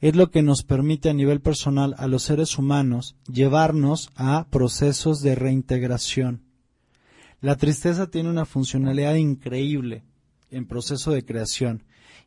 es 0.00 0.14
lo 0.14 0.30
que 0.30 0.42
nos 0.42 0.62
permite 0.62 1.10
a 1.10 1.14
nivel 1.14 1.40
personal 1.40 1.94
a 1.98 2.06
los 2.06 2.22
seres 2.22 2.56
humanos 2.56 3.16
llevarnos 3.26 4.10
a 4.14 4.46
procesos 4.50 5.22
de 5.22 5.34
reintegración. 5.34 6.51
La 7.42 7.56
tristeza 7.56 8.06
tiene 8.06 8.30
una 8.30 8.44
funcionalidad 8.44 9.16
increíble 9.16 10.04
en 10.52 10.64
proceso 10.64 11.10
de 11.10 11.24
creación 11.24 11.82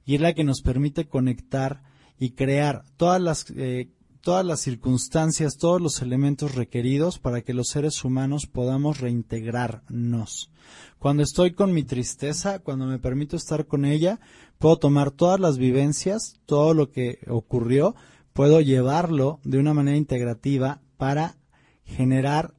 y 0.06 0.16
es 0.16 0.22
la 0.22 0.34
que 0.34 0.44
nos 0.44 0.62
permite 0.62 1.08
conectar 1.08 1.84
y 2.20 2.32
crear 2.32 2.84
todas 2.98 3.22
las, 3.22 3.46
eh, 3.56 3.88
todas 4.20 4.46
las 4.46 4.60
circunstancias, 4.60 5.56
todos 5.58 5.82
los 5.82 6.02
elementos 6.02 6.56
requeridos 6.56 7.18
para 7.18 7.44
que 7.44 7.54
los 7.54 7.70
seres 7.70 8.04
humanos 8.04 8.46
podamos 8.46 9.00
reintegrarnos. 9.00 10.52
Cuando 11.00 11.24
estoy 11.24 11.54
con 11.54 11.72
mi 11.72 11.84
tristeza, 11.84 12.60
cuando 12.60 12.86
me 12.86 13.00
permito 13.00 13.38
estar 13.38 13.68
con 13.68 13.86
ella, 13.86 14.20
puedo 14.60 14.76
tomar 14.80 15.12
todas 15.12 15.40
las 15.40 15.58
vivencias, 15.58 16.42
todo 16.46 16.74
lo 16.74 16.92
que 16.92 17.20
ocurrió, 17.30 17.96
puedo 18.34 18.60
llevarlo 18.60 19.40
de 19.46 19.60
una 19.60 19.74
manera 19.74 19.96
integrativa 19.96 20.82
para 20.98 21.38
generar 21.86 22.55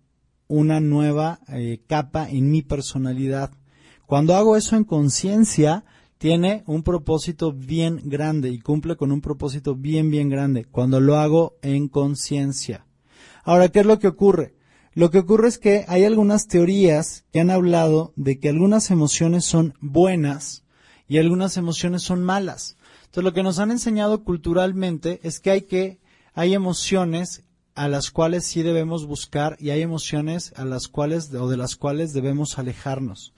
una 0.48 0.80
nueva 0.80 1.40
eh, 1.48 1.80
capa 1.86 2.28
en 2.28 2.50
mi 2.50 2.62
personalidad. 2.62 3.50
Cuando 4.06 4.34
hago 4.36 4.56
eso 4.56 4.76
en 4.76 4.84
conciencia, 4.84 5.84
tiene 6.18 6.62
un 6.66 6.82
propósito 6.82 7.52
bien 7.52 8.00
grande 8.04 8.50
y 8.50 8.60
cumple 8.60 8.96
con 8.96 9.12
un 9.12 9.20
propósito 9.20 9.74
bien, 9.74 10.10
bien 10.10 10.28
grande 10.28 10.64
cuando 10.64 11.00
lo 11.00 11.16
hago 11.16 11.56
en 11.62 11.88
conciencia. 11.88 12.86
Ahora, 13.44 13.68
¿qué 13.68 13.80
es 13.80 13.86
lo 13.86 13.98
que 13.98 14.08
ocurre? 14.08 14.54
Lo 14.94 15.10
que 15.10 15.18
ocurre 15.18 15.48
es 15.48 15.58
que 15.58 15.84
hay 15.88 16.04
algunas 16.04 16.46
teorías 16.46 17.24
que 17.32 17.40
han 17.40 17.50
hablado 17.50 18.12
de 18.16 18.38
que 18.38 18.48
algunas 18.48 18.90
emociones 18.90 19.44
son 19.44 19.74
buenas 19.80 20.64
y 21.06 21.18
algunas 21.18 21.56
emociones 21.56 22.02
son 22.02 22.24
malas. 22.24 22.78
Entonces, 23.04 23.24
lo 23.24 23.34
que 23.34 23.42
nos 23.42 23.58
han 23.58 23.70
enseñado 23.70 24.24
culturalmente 24.24 25.20
es 25.22 25.38
que 25.38 25.50
hay 25.50 25.62
que, 25.62 26.00
hay 26.32 26.54
emociones 26.54 27.44
a 27.76 27.88
las 27.88 28.10
cuales 28.10 28.44
sí 28.44 28.62
debemos 28.62 29.06
buscar 29.06 29.56
y 29.60 29.70
hay 29.70 29.82
emociones 29.82 30.52
a 30.56 30.64
las 30.64 30.88
cuales 30.88 31.32
o 31.34 31.48
de 31.48 31.58
las 31.58 31.76
cuales 31.76 32.12
debemos 32.12 32.58
alejarnos. 32.58 33.32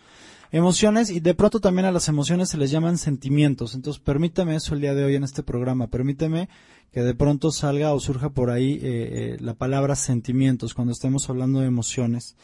Emociones 0.51 1.11
y 1.11 1.21
de 1.21 1.35
pronto 1.35 1.61
también 1.61 1.85
a 1.85 1.93
las 1.93 2.09
emociones 2.09 2.49
se 2.49 2.57
les 2.57 2.71
llaman 2.71 2.97
sentimientos. 2.97 3.75
Entonces 3.75 4.01
permítame 4.03 4.55
eso 4.55 4.75
el 4.75 4.81
día 4.81 4.95
de 4.95 5.05
hoy 5.05 5.17
en 5.17 5.25
este 5.25 5.43
programa. 5.43 5.89
Permíteme 5.89 6.49
que 6.93 7.03
de 7.03 7.15
pronto 7.15 7.51
salga 7.51 7.93
o 7.93 8.01
surja 8.01 8.31
por 8.31 8.51
ahí 8.51 8.75
eh, 8.75 8.79
eh, 8.83 9.37
la 9.41 9.55
palabra 9.55 9.95
sentimientos 9.95 10.73
cuando 10.73 10.93
estemos 10.93 11.29
hablando 11.29 11.61
de 11.61 11.67
emociones. 11.67 12.37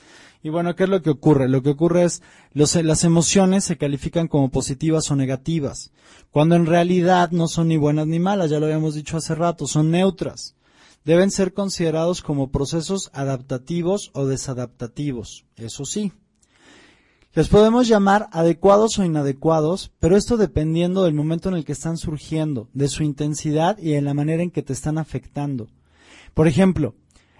Y 0.42 0.50
bueno, 0.50 0.74
¿qué 0.76 0.84
es 0.84 0.90
lo 0.90 1.00
que 1.00 1.08
ocurre? 1.08 1.48
Lo 1.48 1.62
que 1.62 1.70
ocurre 1.70 2.04
es 2.04 2.22
los, 2.52 2.74
las 2.74 3.04
emociones 3.04 3.64
se 3.64 3.78
califican 3.78 4.28
como 4.28 4.50
positivas 4.50 5.10
o 5.10 5.16
negativas, 5.16 5.92
cuando 6.30 6.56
en 6.56 6.66
realidad 6.66 7.30
no 7.30 7.48
son 7.48 7.68
ni 7.68 7.78
buenas 7.78 8.06
ni 8.06 8.18
malas, 8.18 8.50
ya 8.50 8.60
lo 8.60 8.66
habíamos 8.66 8.94
dicho 8.94 9.16
hace 9.16 9.34
rato, 9.34 9.66
son 9.66 9.90
neutras 9.90 10.54
deben 11.04 11.30
ser 11.30 11.52
considerados 11.52 12.22
como 12.22 12.50
procesos 12.50 13.10
adaptativos 13.12 14.10
o 14.14 14.26
desadaptativos, 14.26 15.44
eso 15.56 15.84
sí. 15.84 16.12
Les 17.34 17.48
podemos 17.48 17.88
llamar 17.88 18.28
adecuados 18.30 18.98
o 18.98 19.04
inadecuados, 19.04 19.90
pero 19.98 20.16
esto 20.16 20.36
dependiendo 20.36 21.02
del 21.02 21.14
momento 21.14 21.48
en 21.48 21.56
el 21.56 21.64
que 21.64 21.72
están 21.72 21.96
surgiendo, 21.96 22.68
de 22.72 22.86
su 22.86 23.02
intensidad 23.02 23.76
y 23.78 23.90
de 23.90 24.02
la 24.02 24.14
manera 24.14 24.44
en 24.44 24.52
que 24.52 24.62
te 24.62 24.72
están 24.72 24.98
afectando. 24.98 25.68
Por 26.32 26.46
ejemplo, 26.46 26.94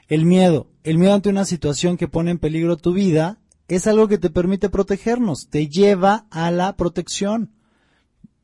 el 0.09 0.25
miedo. 0.25 0.67
El 0.83 0.99
miedo 0.99 1.15
ante 1.15 1.29
una 1.29 1.45
situación 1.45 1.97
que 1.97 2.09
pone 2.09 2.33
en 2.33 2.39
peligro 2.39 2.77
tu 2.77 2.93
vida 2.93 3.39
es 3.69 3.87
algo 3.87 4.09
que 4.09 4.19
te 4.19 4.31
permite 4.31 4.69
protegernos, 4.69 5.49
te 5.49 5.69
lleva 5.69 6.27
a 6.31 6.51
la 6.51 6.77
protección. 6.77 7.53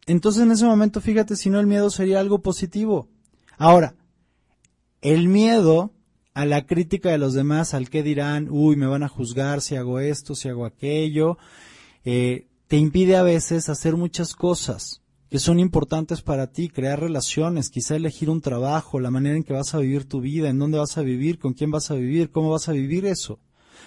Entonces 0.06 0.42
en 0.42 0.52
ese 0.52 0.64
momento 0.64 1.00
fíjate 1.00 1.36
si 1.36 1.50
no 1.50 1.60
el 1.60 1.66
miedo 1.66 1.90
sería 1.90 2.20
algo 2.20 2.42
positivo. 2.42 3.08
Ahora, 3.58 3.96
el 5.00 5.28
miedo 5.28 5.92
a 6.34 6.44
la 6.46 6.66
crítica 6.66 7.10
de 7.10 7.18
los 7.18 7.34
demás, 7.34 7.74
al 7.74 7.90
que 7.90 8.02
dirán, 8.02 8.48
uy, 8.50 8.76
me 8.76 8.86
van 8.86 9.02
a 9.02 9.08
juzgar 9.08 9.60
si 9.60 9.76
hago 9.76 10.00
esto, 10.00 10.34
si 10.34 10.48
hago 10.48 10.64
aquello, 10.64 11.38
eh, 12.04 12.46
te 12.68 12.76
impide 12.76 13.16
a 13.16 13.22
veces 13.22 13.68
hacer 13.68 13.96
muchas 13.96 14.34
cosas 14.34 15.02
que 15.28 15.38
son 15.38 15.60
importantes 15.60 16.22
para 16.22 16.48
ti, 16.48 16.68
crear 16.68 16.98
relaciones, 16.98 17.70
quizá 17.70 17.94
elegir 17.94 18.30
un 18.30 18.40
trabajo, 18.40 18.98
la 18.98 19.12
manera 19.12 19.36
en 19.36 19.44
que 19.44 19.52
vas 19.52 19.74
a 19.74 19.78
vivir 19.78 20.04
tu 20.04 20.20
vida, 20.20 20.48
en 20.48 20.58
dónde 20.58 20.78
vas 20.78 20.98
a 20.98 21.02
vivir, 21.02 21.38
con 21.38 21.54
quién 21.54 21.70
vas 21.70 21.90
a 21.90 21.94
vivir, 21.94 22.30
cómo 22.30 22.50
vas 22.50 22.68
a 22.68 22.72
vivir 22.72 23.06
eso, 23.06 23.38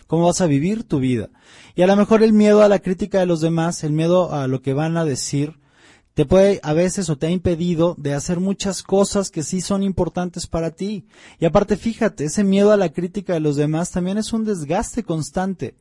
cómo 0.08 0.26
vas 0.26 0.40
a 0.40 0.48
vivir 0.48 0.84
tu 0.84 1.00
vida. 1.00 1.30
Y 1.76 1.82
a 1.82 1.88
lo 1.88 1.98
mejor 1.98 2.24
el 2.24 2.32
miedo 2.32 2.62
a 2.62 2.70
la 2.70 2.80
crítica 2.80 3.20
de 3.20 3.26
los 3.26 3.42
demás, 3.42 3.84
el 3.84 3.92
miedo 3.92 4.34
a 4.34 4.48
lo 4.48 4.62
que 4.62 4.74
van 4.74 4.96
a 4.96 5.04
decir, 5.04 5.60
te 6.14 6.26
puede 6.26 6.60
a 6.62 6.74
veces 6.74 7.10
o 7.10 7.18
te 7.18 7.28
ha 7.28 7.32
impedido 7.32 7.96
de 7.98 8.14
hacer 8.14 8.40
muchas 8.40 8.84
cosas 8.84 9.32
que 9.32 9.42
sí 9.42 9.62
son 9.62 9.82
importantes 9.82 10.46
para 10.46 10.72
ti. 10.72 11.08
Y 11.40 11.46
aparte, 11.46 11.76
fíjate, 11.76 12.26
ese 12.26 12.44
miedo 12.44 12.72
a 12.72 12.78
la 12.78 12.94
crítica 12.94 13.34
de 13.34 13.40
los 13.40 13.56
demás 13.56 13.92
también 13.92 14.20
es 14.20 14.32
un 14.32 14.46
desgaste 14.46 15.04
constante. 15.04 15.76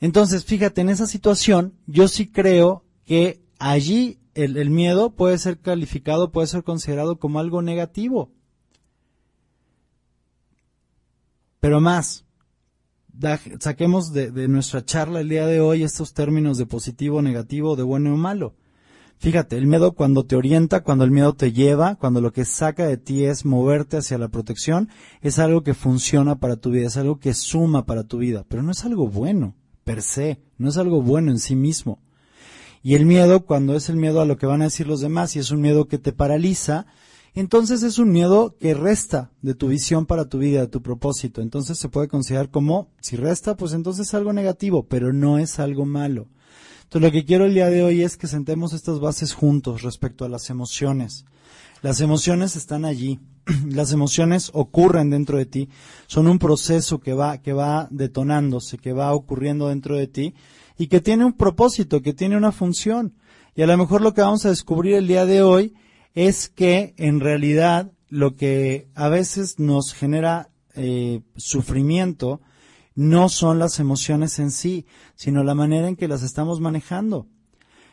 Entonces, 0.00 0.44
fíjate, 0.44 0.80
en 0.80 0.88
esa 0.88 1.06
situación, 1.06 1.74
yo 1.86 2.08
sí 2.08 2.28
creo 2.30 2.84
que 3.04 3.40
allí 3.58 4.18
el, 4.34 4.70
miedo 4.70 5.10
puede 5.10 5.38
ser 5.38 5.58
calificado, 5.58 6.32
puede 6.32 6.48
ser 6.48 6.64
considerado 6.64 7.18
como 7.18 7.38
algo 7.38 7.62
negativo. 7.62 8.32
Pero 11.60 11.80
más, 11.80 12.24
saquemos 13.60 14.12
de, 14.12 14.30
de 14.30 14.48
nuestra 14.48 14.84
charla 14.84 15.20
el 15.20 15.28
día 15.28 15.46
de 15.46 15.60
hoy 15.60 15.82
estos 15.84 16.14
términos 16.14 16.58
de 16.58 16.66
positivo, 16.66 17.22
negativo, 17.22 17.76
de 17.76 17.82
bueno 17.84 18.14
o 18.14 18.16
malo. 18.16 18.54
Fíjate, 19.20 19.56
el 19.56 19.66
miedo 19.66 19.92
cuando 19.92 20.24
te 20.24 20.36
orienta, 20.36 20.84
cuando 20.84 21.04
el 21.04 21.10
miedo 21.10 21.34
te 21.34 21.52
lleva, 21.52 21.96
cuando 21.96 22.20
lo 22.20 22.32
que 22.32 22.44
saca 22.44 22.86
de 22.86 22.98
ti 22.98 23.24
es 23.24 23.44
moverte 23.44 23.96
hacia 23.96 24.16
la 24.16 24.28
protección, 24.28 24.88
es 25.22 25.40
algo 25.40 25.64
que 25.64 25.74
funciona 25.74 26.38
para 26.38 26.56
tu 26.56 26.70
vida, 26.70 26.86
es 26.86 26.96
algo 26.96 27.18
que 27.18 27.34
suma 27.34 27.84
para 27.84 28.04
tu 28.04 28.18
vida, 28.18 28.44
pero 28.48 28.62
no 28.62 28.70
es 28.70 28.84
algo 28.84 29.08
bueno, 29.08 29.56
per 29.82 30.02
se, 30.02 30.40
no 30.56 30.68
es 30.68 30.76
algo 30.76 31.02
bueno 31.02 31.32
en 31.32 31.40
sí 31.40 31.56
mismo. 31.56 31.98
Y 32.80 32.94
el 32.94 33.06
miedo, 33.06 33.44
cuando 33.44 33.74
es 33.74 33.88
el 33.88 33.96
miedo 33.96 34.20
a 34.20 34.24
lo 34.24 34.36
que 34.36 34.46
van 34.46 34.62
a 34.62 34.66
decir 34.66 34.86
los 34.86 35.00
demás 35.00 35.34
y 35.34 35.40
es 35.40 35.50
un 35.50 35.60
miedo 35.60 35.88
que 35.88 35.98
te 35.98 36.12
paraliza, 36.12 36.86
entonces 37.34 37.82
es 37.82 37.98
un 37.98 38.10
miedo 38.10 38.54
que 38.58 38.72
resta 38.72 39.32
de 39.42 39.54
tu 39.54 39.68
visión 39.68 40.06
para 40.06 40.28
tu 40.28 40.38
vida, 40.38 40.60
de 40.60 40.68
tu 40.68 40.80
propósito. 40.80 41.42
Entonces 41.42 41.76
se 41.76 41.88
puede 41.88 42.06
considerar 42.06 42.50
como, 42.50 42.88
si 43.00 43.16
resta, 43.16 43.56
pues 43.56 43.72
entonces 43.72 44.06
es 44.06 44.14
algo 44.14 44.32
negativo, 44.32 44.86
pero 44.86 45.12
no 45.12 45.38
es 45.38 45.58
algo 45.58 45.84
malo. 45.84 46.28
Entonces 46.88 47.06
lo 47.06 47.12
que 47.12 47.26
quiero 47.26 47.44
el 47.44 47.52
día 47.52 47.68
de 47.68 47.82
hoy 47.82 48.02
es 48.02 48.16
que 48.16 48.26
sentemos 48.26 48.72
estas 48.72 48.98
bases 48.98 49.34
juntos 49.34 49.82
respecto 49.82 50.24
a 50.24 50.28
las 50.30 50.48
emociones. 50.48 51.26
Las 51.82 52.00
emociones 52.00 52.56
están 52.56 52.86
allí. 52.86 53.20
Las 53.68 53.92
emociones 53.92 54.50
ocurren 54.54 55.10
dentro 55.10 55.36
de 55.36 55.44
ti. 55.44 55.68
Son 56.06 56.26
un 56.26 56.38
proceso 56.38 56.98
que 56.98 57.12
va, 57.12 57.42
que 57.42 57.52
va 57.52 57.88
detonándose, 57.90 58.78
que 58.78 58.94
va 58.94 59.12
ocurriendo 59.12 59.68
dentro 59.68 59.98
de 59.98 60.06
ti 60.06 60.34
y 60.78 60.86
que 60.86 61.02
tiene 61.02 61.26
un 61.26 61.34
propósito, 61.34 62.00
que 62.00 62.14
tiene 62.14 62.38
una 62.38 62.52
función. 62.52 63.12
Y 63.54 63.60
a 63.60 63.66
lo 63.66 63.76
mejor 63.76 64.00
lo 64.00 64.14
que 64.14 64.22
vamos 64.22 64.46
a 64.46 64.48
descubrir 64.48 64.94
el 64.94 65.08
día 65.08 65.26
de 65.26 65.42
hoy 65.42 65.74
es 66.14 66.48
que 66.48 66.94
en 66.96 67.20
realidad 67.20 67.92
lo 68.08 68.34
que 68.34 68.88
a 68.94 69.10
veces 69.10 69.58
nos 69.58 69.92
genera 69.92 70.48
eh, 70.74 71.20
sufrimiento 71.36 72.40
no 72.98 73.28
son 73.28 73.60
las 73.60 73.78
emociones 73.78 74.40
en 74.40 74.50
sí, 74.50 74.84
sino 75.14 75.44
la 75.44 75.54
manera 75.54 75.86
en 75.86 75.94
que 75.94 76.08
las 76.08 76.24
estamos 76.24 76.58
manejando. 76.58 77.28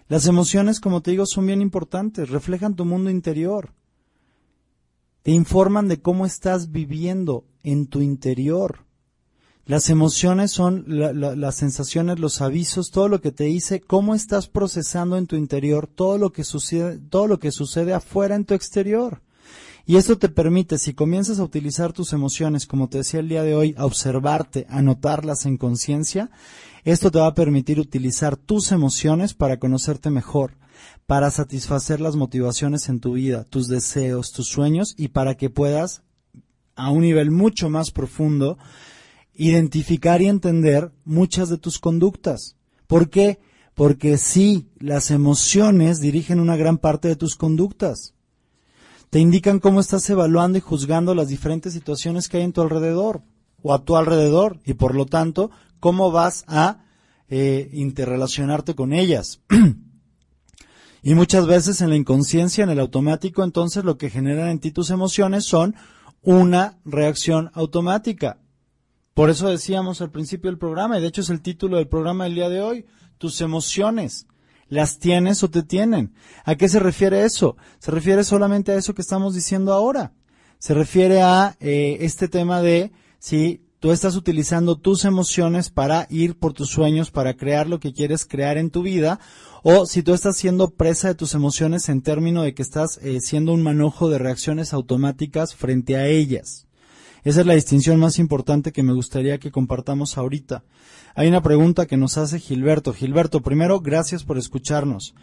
Las 0.07 0.25
emociones, 0.25 0.79
como 0.79 1.01
te 1.01 1.11
digo, 1.11 1.27
son 1.27 1.45
bien 1.45 1.61
importantes, 1.61 2.31
reflejan 2.31 2.75
tu 2.75 2.85
mundo 2.85 3.11
interior. 3.11 3.75
Te 5.21 5.29
informan 5.29 5.87
de 5.87 6.01
cómo 6.01 6.25
estás 6.25 6.71
viviendo 6.71 7.45
en 7.61 7.85
tu 7.85 8.01
interior. 8.01 8.79
Las 9.67 9.91
emociones 9.91 10.51
son 10.51 10.85
la- 10.87 11.13
la- 11.13 11.35
las 11.35 11.53
sensaciones, 11.53 12.17
los 12.19 12.41
avisos, 12.41 12.89
todo 12.89 13.07
lo 13.07 13.21
que 13.21 13.31
te 13.31 13.43
dice, 13.43 13.81
cómo 13.81 14.15
estás 14.15 14.47
procesando 14.47 15.17
en 15.17 15.27
tu 15.27 15.35
interior, 15.35 15.85
todo 15.85 16.17
lo 16.17 16.31
que 16.31 16.43
sucede, 16.43 16.97
todo 16.97 17.27
lo 17.27 17.37
que 17.39 17.51
sucede 17.51 17.93
afuera 17.93 18.33
en 18.33 18.45
tu 18.45 18.55
exterior. 18.55 19.21
Y 19.87 19.97
esto 19.97 20.17
te 20.17 20.29
permite, 20.29 20.79
si 20.79 20.95
comienzas 20.95 21.39
a 21.39 21.43
utilizar 21.43 21.93
tus 21.93 22.11
emociones, 22.11 22.65
como 22.65 22.89
te 22.89 22.99
decía 22.99 23.19
el 23.19 23.29
día 23.29 23.43
de 23.43 23.53
hoy, 23.53 23.75
a 23.77 23.85
observarte, 23.85 24.65
a 24.67 24.81
notarlas 24.81 25.45
en 25.45 25.57
conciencia, 25.57 26.31
esto 26.83 27.11
te 27.11 27.19
va 27.19 27.27
a 27.27 27.35
permitir 27.35 27.79
utilizar 27.79 28.35
tus 28.35 28.71
emociones 28.71 29.35
para 29.35 29.59
conocerte 29.59 30.09
mejor, 30.09 30.57
para 31.05 31.29
satisfacer 31.29 32.01
las 32.01 32.15
motivaciones 32.15 32.89
en 32.89 32.99
tu 32.99 33.13
vida, 33.13 33.43
tus 33.43 33.67
deseos, 33.67 34.31
tus 34.31 34.47
sueños 34.47 34.95
y 34.97 35.09
para 35.09 35.35
que 35.35 35.51
puedas, 35.51 36.01
a 36.75 36.89
un 36.89 37.01
nivel 37.01 37.29
mucho 37.29 37.69
más 37.69 37.91
profundo, 37.91 38.57
identificar 39.35 40.19
y 40.23 40.27
entender 40.27 40.93
muchas 41.03 41.49
de 41.49 41.59
tus 41.59 41.77
conductas. 41.77 42.55
¿Por 42.87 43.11
qué? 43.11 43.39
Porque 43.75 44.17
sí, 44.17 44.67
las 44.79 45.11
emociones 45.11 45.99
dirigen 45.99 46.39
una 46.39 46.55
gran 46.55 46.79
parte 46.79 47.07
de 47.07 47.15
tus 47.15 47.35
conductas. 47.35 48.14
Te 49.15 49.21
indican 49.21 49.59
cómo 49.59 49.79
estás 49.79 50.09
evaluando 50.09 50.57
y 50.57 50.61
juzgando 50.61 51.15
las 51.15 51.29
diferentes 51.29 51.71
situaciones 51.71 52.27
que 52.27 52.35
hay 52.35 52.43
en 52.43 52.51
tu 52.51 52.61
alrededor 52.61 53.21
o 53.61 53.73
a 53.73 53.85
tu 53.85 53.95
alrededor 53.95 54.59
y 54.65 54.73
por 54.73 54.93
lo 54.93 55.05
tanto 55.05 55.51
cómo 55.79 56.11
vas 56.11 56.43
a 56.49 56.83
eh, 57.29 57.69
interrelacionarte 57.71 58.75
con 58.75 58.91
ellas. 58.91 59.39
y 61.01 61.15
muchas 61.15 61.47
veces 61.47 61.79
en 61.79 61.91
la 61.91 61.95
inconsciencia, 61.95 62.65
en 62.65 62.71
el 62.71 62.79
automático, 62.81 63.45
entonces 63.45 63.85
lo 63.85 63.97
que 63.97 64.09
generan 64.09 64.49
en 64.49 64.59
ti 64.59 64.71
tus 64.71 64.89
emociones 64.89 65.45
son 65.45 65.75
una 66.21 66.77
reacción 66.83 67.51
automática. 67.53 68.41
Por 69.13 69.29
eso 69.29 69.47
decíamos 69.47 70.01
al 70.01 70.11
principio 70.11 70.51
del 70.51 70.59
programa, 70.59 70.97
y 70.97 71.01
de 71.01 71.07
hecho 71.07 71.21
es 71.21 71.29
el 71.29 71.39
título 71.39 71.77
del 71.77 71.87
programa 71.87 72.25
del 72.25 72.35
día 72.35 72.49
de 72.49 72.59
hoy, 72.59 72.85
tus 73.17 73.39
emociones. 73.39 74.27
¿Las 74.67 74.99
tienes 74.99 75.43
o 75.43 75.49
te 75.49 75.63
tienen? 75.63 76.13
¿A 76.43 76.55
qué 76.55 76.67
se 76.69 76.79
refiere 76.79 77.23
eso? 77.23 77.55
Se 77.79 77.91
refiere 77.91 78.23
solamente 78.23 78.71
a 78.71 78.75
eso 78.75 78.95
que 78.95 79.01
estamos 79.01 79.35
diciendo 79.35 79.73
ahora. 79.73 80.13
Se 80.57 80.73
refiere 80.73 81.21
a 81.21 81.55
eh, 81.59 81.97
este 82.01 82.27
tema 82.27 82.61
de 82.61 82.91
si 83.19 83.61
tú 83.79 83.91
estás 83.91 84.15
utilizando 84.15 84.77
tus 84.77 85.05
emociones 85.05 85.69
para 85.69 86.07
ir 86.09 86.39
por 86.39 86.53
tus 86.53 86.69
sueños, 86.69 87.11
para 87.11 87.35
crear 87.35 87.67
lo 87.67 87.79
que 87.79 87.93
quieres 87.93 88.25
crear 88.25 88.57
en 88.57 88.71
tu 88.71 88.81
vida, 88.81 89.19
o 89.61 89.85
si 89.85 90.01
tú 90.01 90.13
estás 90.13 90.37
siendo 90.37 90.71
presa 90.71 91.09
de 91.09 91.15
tus 91.15 91.35
emociones 91.35 91.87
en 91.89 92.01
términos 92.01 92.43
de 92.43 92.55
que 92.55 92.63
estás 92.63 92.97
eh, 93.03 93.19
siendo 93.21 93.53
un 93.53 93.61
manojo 93.61 94.09
de 94.09 94.17
reacciones 94.17 94.73
automáticas 94.73 95.53
frente 95.53 95.97
a 95.97 96.07
ellas. 96.07 96.65
Esa 97.23 97.41
es 97.41 97.47
la 97.47 97.55
distinción 97.55 97.99
más 97.99 98.19
importante 98.19 98.71
que 98.71 98.83
me 98.83 98.93
gustaría 98.93 99.39
que 99.39 99.51
compartamos 99.51 100.17
ahorita. 100.17 100.63
Hay 101.17 101.29
una 101.29 101.41
pregunta 101.41 101.85
que 101.85 101.95
nos 101.95 102.17
hace 102.17 102.39
Gilberto. 102.39 102.93
Gilberto, 102.93 103.41
primero, 103.41 103.79
gracias 103.79 104.25
por 104.25 104.37
escucharnos. 104.37 105.15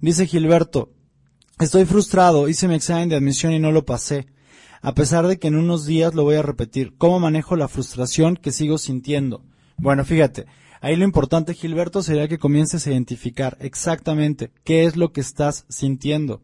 Dice 0.00 0.28
Gilberto, 0.28 0.92
estoy 1.58 1.86
frustrado, 1.86 2.48
hice 2.48 2.68
mi 2.68 2.76
examen 2.76 3.08
de 3.08 3.16
admisión 3.16 3.52
y 3.52 3.58
no 3.58 3.72
lo 3.72 3.84
pasé. 3.84 4.28
A 4.80 4.94
pesar 4.94 5.26
de 5.26 5.40
que 5.40 5.48
en 5.48 5.56
unos 5.56 5.86
días 5.86 6.14
lo 6.14 6.22
voy 6.22 6.36
a 6.36 6.42
repetir. 6.42 6.94
¿Cómo 6.96 7.18
manejo 7.18 7.56
la 7.56 7.66
frustración 7.66 8.36
que 8.36 8.52
sigo 8.52 8.78
sintiendo? 8.78 9.44
Bueno, 9.76 10.04
fíjate, 10.04 10.46
ahí 10.80 10.94
lo 10.94 11.04
importante, 11.04 11.54
Gilberto, 11.54 12.04
sería 12.04 12.28
que 12.28 12.38
comiences 12.38 12.86
a 12.86 12.92
identificar 12.92 13.58
exactamente 13.60 14.52
qué 14.62 14.84
es 14.84 14.96
lo 14.96 15.12
que 15.12 15.20
estás 15.20 15.66
sintiendo 15.68 16.42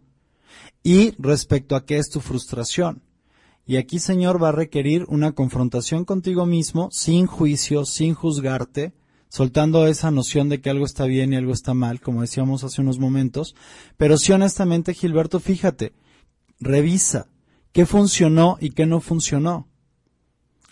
y 0.82 1.14
respecto 1.20 1.76
a 1.76 1.86
qué 1.86 1.98
es 1.98 2.10
tu 2.10 2.18
frustración. 2.20 3.05
Y 3.66 3.76
aquí, 3.78 3.98
Señor, 3.98 4.40
va 4.40 4.50
a 4.50 4.52
requerir 4.52 5.04
una 5.08 5.32
confrontación 5.32 6.04
contigo 6.04 6.46
mismo, 6.46 6.88
sin 6.92 7.26
juicio, 7.26 7.84
sin 7.84 8.14
juzgarte, 8.14 8.92
soltando 9.28 9.88
esa 9.88 10.12
noción 10.12 10.48
de 10.48 10.60
que 10.60 10.70
algo 10.70 10.84
está 10.84 11.04
bien 11.04 11.32
y 11.32 11.36
algo 11.36 11.52
está 11.52 11.74
mal, 11.74 12.00
como 12.00 12.20
decíamos 12.20 12.62
hace 12.62 12.80
unos 12.80 13.00
momentos. 13.00 13.56
Pero 13.96 14.18
sí, 14.18 14.32
honestamente, 14.32 14.94
Gilberto, 14.94 15.40
fíjate, 15.40 15.94
revisa 16.60 17.28
qué 17.72 17.86
funcionó 17.86 18.56
y 18.60 18.70
qué 18.70 18.86
no 18.86 19.00
funcionó. 19.00 19.68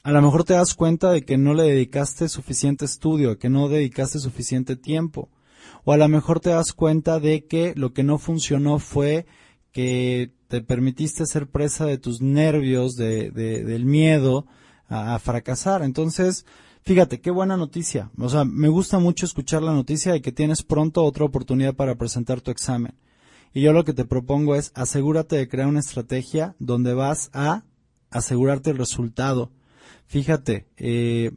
A 0.04 0.12
lo 0.12 0.22
mejor 0.22 0.44
te 0.44 0.54
das 0.54 0.74
cuenta 0.74 1.10
de 1.10 1.24
que 1.24 1.36
no 1.36 1.52
le 1.52 1.64
dedicaste 1.64 2.28
suficiente 2.28 2.84
estudio, 2.84 3.38
que 3.38 3.48
no 3.48 3.68
dedicaste 3.68 4.20
suficiente 4.20 4.76
tiempo. 4.76 5.30
O 5.82 5.92
a 5.92 5.96
lo 5.96 6.08
mejor 6.08 6.38
te 6.38 6.50
das 6.50 6.72
cuenta 6.72 7.18
de 7.18 7.46
que 7.46 7.72
lo 7.74 7.92
que 7.92 8.04
no 8.04 8.18
funcionó 8.18 8.78
fue 8.78 9.26
que 9.72 10.32
te 10.54 10.62
permitiste 10.62 11.26
ser 11.26 11.48
presa 11.48 11.84
de 11.84 11.98
tus 11.98 12.20
nervios, 12.20 12.94
de, 12.94 13.30
de- 13.32 13.64
del 13.64 13.84
miedo 13.84 14.46
a, 14.88 15.14
a 15.16 15.18
fracasar. 15.18 15.82
Entonces, 15.82 16.46
fíjate, 16.82 17.20
qué 17.20 17.32
buena 17.32 17.56
noticia. 17.56 18.10
O 18.18 18.28
sea, 18.28 18.44
me 18.44 18.68
gusta 18.68 19.00
mucho 19.00 19.26
escuchar 19.26 19.62
la 19.62 19.72
noticia 19.72 20.12
de 20.12 20.22
que 20.22 20.30
tienes 20.30 20.62
pronto 20.62 21.02
otra 21.02 21.24
oportunidad 21.24 21.74
para 21.74 21.96
presentar 21.96 22.40
tu 22.40 22.52
examen. 22.52 22.94
Y 23.52 23.62
yo 23.62 23.72
lo 23.72 23.84
que 23.84 23.92
te 23.94 24.04
propongo 24.04 24.54
es 24.54 24.70
asegúrate 24.74 25.36
de 25.36 25.48
crear 25.48 25.66
una 25.66 25.80
estrategia 25.80 26.54
donde 26.60 26.94
vas 26.94 27.30
a 27.32 27.64
asegurarte 28.10 28.70
el 28.70 28.78
resultado. 28.78 29.50
Fíjate, 30.06 30.66
eh, 30.76 31.32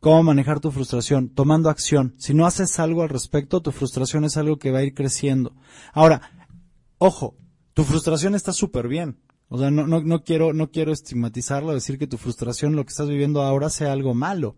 cómo 0.00 0.22
manejar 0.22 0.60
tu 0.60 0.70
frustración, 0.70 1.28
tomando 1.28 1.68
acción. 1.68 2.14
Si 2.18 2.32
no 2.32 2.46
haces 2.46 2.78
algo 2.78 3.02
al 3.02 3.10
respecto, 3.10 3.60
tu 3.60 3.70
frustración 3.72 4.24
es 4.24 4.36
algo 4.38 4.58
que 4.58 4.70
va 4.70 4.78
a 4.78 4.84
ir 4.84 4.94
creciendo. 4.94 5.52
Ahora, 5.92 6.48
ojo, 6.98 7.34
tu 7.78 7.84
frustración 7.84 8.34
está 8.34 8.52
súper 8.52 8.88
bien. 8.88 9.20
O 9.46 9.56
sea, 9.56 9.70
no, 9.70 9.86
no, 9.86 10.00
no 10.00 10.24
quiero, 10.24 10.52
no 10.52 10.72
quiero 10.72 10.90
estigmatizarlo, 10.90 11.72
decir 11.72 11.96
que 11.96 12.08
tu 12.08 12.18
frustración, 12.18 12.74
lo 12.74 12.84
que 12.84 12.90
estás 12.90 13.08
viviendo 13.08 13.40
ahora, 13.40 13.70
sea 13.70 13.92
algo 13.92 14.14
malo. 14.14 14.56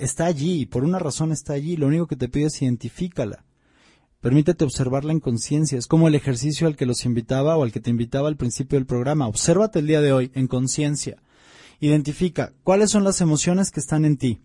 Está 0.00 0.26
allí, 0.26 0.66
por 0.66 0.82
una 0.82 0.98
razón 0.98 1.30
está 1.30 1.52
allí. 1.52 1.76
Lo 1.76 1.86
único 1.86 2.08
que 2.08 2.16
te 2.16 2.28
pido 2.28 2.48
es 2.48 2.60
identifícala. 2.60 3.44
Permítete 4.20 4.64
observarla 4.64 5.12
en 5.12 5.20
conciencia. 5.20 5.78
Es 5.78 5.86
como 5.86 6.08
el 6.08 6.16
ejercicio 6.16 6.66
al 6.66 6.74
que 6.74 6.84
los 6.84 7.04
invitaba 7.04 7.56
o 7.56 7.62
al 7.62 7.70
que 7.70 7.78
te 7.78 7.90
invitaba 7.90 8.26
al 8.26 8.36
principio 8.36 8.76
del 8.76 8.86
programa. 8.86 9.28
Obsérvate 9.28 9.78
el 9.78 9.86
día 9.86 10.00
de 10.00 10.12
hoy 10.12 10.32
en 10.34 10.48
conciencia. 10.48 11.22
Identifica 11.78 12.54
cuáles 12.64 12.90
son 12.90 13.04
las 13.04 13.20
emociones 13.20 13.70
que 13.70 13.78
están 13.78 14.04
en 14.04 14.16
ti, 14.16 14.40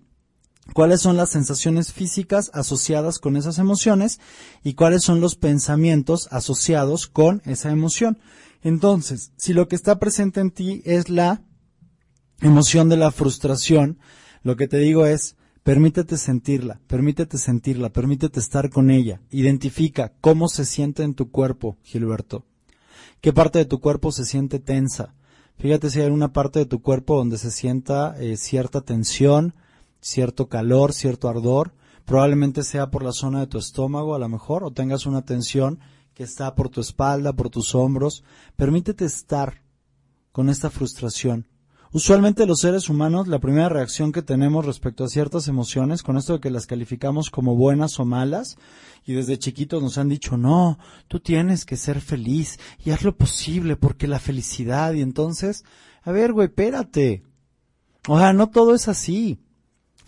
cuáles 0.73 1.01
son 1.01 1.17
las 1.17 1.29
sensaciones 1.29 1.91
físicas 1.91 2.51
asociadas 2.53 3.19
con 3.19 3.35
esas 3.35 3.57
emociones 3.57 4.19
y 4.63 4.73
cuáles 4.73 5.03
son 5.03 5.21
los 5.21 5.35
pensamientos 5.35 6.27
asociados 6.31 7.07
con 7.07 7.41
esa 7.45 7.71
emoción. 7.71 8.19
Entonces, 8.63 9.31
si 9.37 9.53
lo 9.53 9.67
que 9.67 9.75
está 9.75 9.99
presente 9.99 10.39
en 10.39 10.51
ti 10.51 10.81
es 10.85 11.09
la 11.09 11.41
emoción 12.41 12.89
de 12.89 12.97
la 12.97 13.11
frustración, 13.11 13.99
lo 14.43 14.55
que 14.55 14.67
te 14.67 14.77
digo 14.77 15.05
es, 15.05 15.35
Permítete 15.63 16.17
sentirla, 16.17 16.81
permítete 16.87 17.37
sentirla, 17.37 17.89
permítete 17.91 18.39
estar 18.39 18.71
con 18.71 18.89
ella. 18.89 19.21
Identifica 19.29 20.11
cómo 20.19 20.47
se 20.47 20.65
siente 20.65 21.03
en 21.03 21.13
tu 21.13 21.29
cuerpo, 21.29 21.77
Gilberto. 21.83 22.45
¿Qué 23.21 23.31
parte 23.31 23.59
de 23.59 23.65
tu 23.65 23.79
cuerpo 23.79 24.11
se 24.11 24.25
siente 24.25 24.57
tensa? 24.57 25.13
Fíjate 25.59 25.91
si 25.91 26.01
hay 26.01 26.09
una 26.09 26.33
parte 26.33 26.57
de 26.57 26.65
tu 26.65 26.81
cuerpo 26.81 27.15
donde 27.15 27.37
se 27.37 27.51
sienta 27.51 28.15
eh, 28.19 28.37
cierta 28.37 28.81
tensión, 28.81 29.53
cierto 30.01 30.49
calor, 30.49 30.91
cierto 30.91 31.29
ardor. 31.29 31.73
Probablemente 32.05 32.63
sea 32.63 32.91
por 32.91 33.03
la 33.03 33.13
zona 33.13 33.39
de 33.39 33.47
tu 33.47 33.57
estómago 33.57 34.15
a 34.15 34.19
lo 34.19 34.27
mejor, 34.27 34.63
o 34.63 34.71
tengas 34.71 35.05
una 35.05 35.23
tensión 35.23 35.79
que 36.13 36.23
está 36.23 36.55
por 36.55 36.69
tu 36.69 36.81
espalda, 36.81 37.33
por 37.33 37.49
tus 37.49 37.73
hombros. 37.73 38.23
Permítete 38.57 39.05
estar 39.05 39.63
con 40.31 40.49
esta 40.49 40.69
frustración. 40.69 41.47
Usualmente 41.93 42.45
los 42.45 42.61
seres 42.61 42.89
humanos, 42.89 43.27
la 43.27 43.39
primera 43.39 43.67
reacción 43.67 44.13
que 44.13 44.21
tenemos 44.21 44.65
respecto 44.65 45.03
a 45.03 45.09
ciertas 45.09 45.49
emociones, 45.49 46.03
con 46.03 46.17
esto 46.17 46.33
de 46.33 46.39
que 46.39 46.49
las 46.49 46.65
calificamos 46.65 47.29
como 47.29 47.57
buenas 47.57 47.99
o 47.99 48.05
malas, 48.05 48.57
y 49.05 49.11
desde 49.11 49.37
chiquitos 49.37 49.83
nos 49.83 49.97
han 49.97 50.07
dicho, 50.07 50.37
no, 50.37 50.79
tú 51.09 51.19
tienes 51.19 51.65
que 51.65 51.75
ser 51.75 51.99
feliz 51.99 52.59
y 52.83 52.91
haz 52.91 53.03
lo 53.03 53.17
posible 53.17 53.75
porque 53.75 54.07
la 54.07 54.19
felicidad, 54.19 54.93
y 54.93 55.01
entonces, 55.01 55.65
a 56.03 56.13
ver, 56.13 56.31
güey, 56.31 56.47
espérate. 56.47 57.23
O 58.07 58.17
sea, 58.17 58.31
no 58.31 58.49
todo 58.49 58.73
es 58.73 58.87
así. 58.87 59.41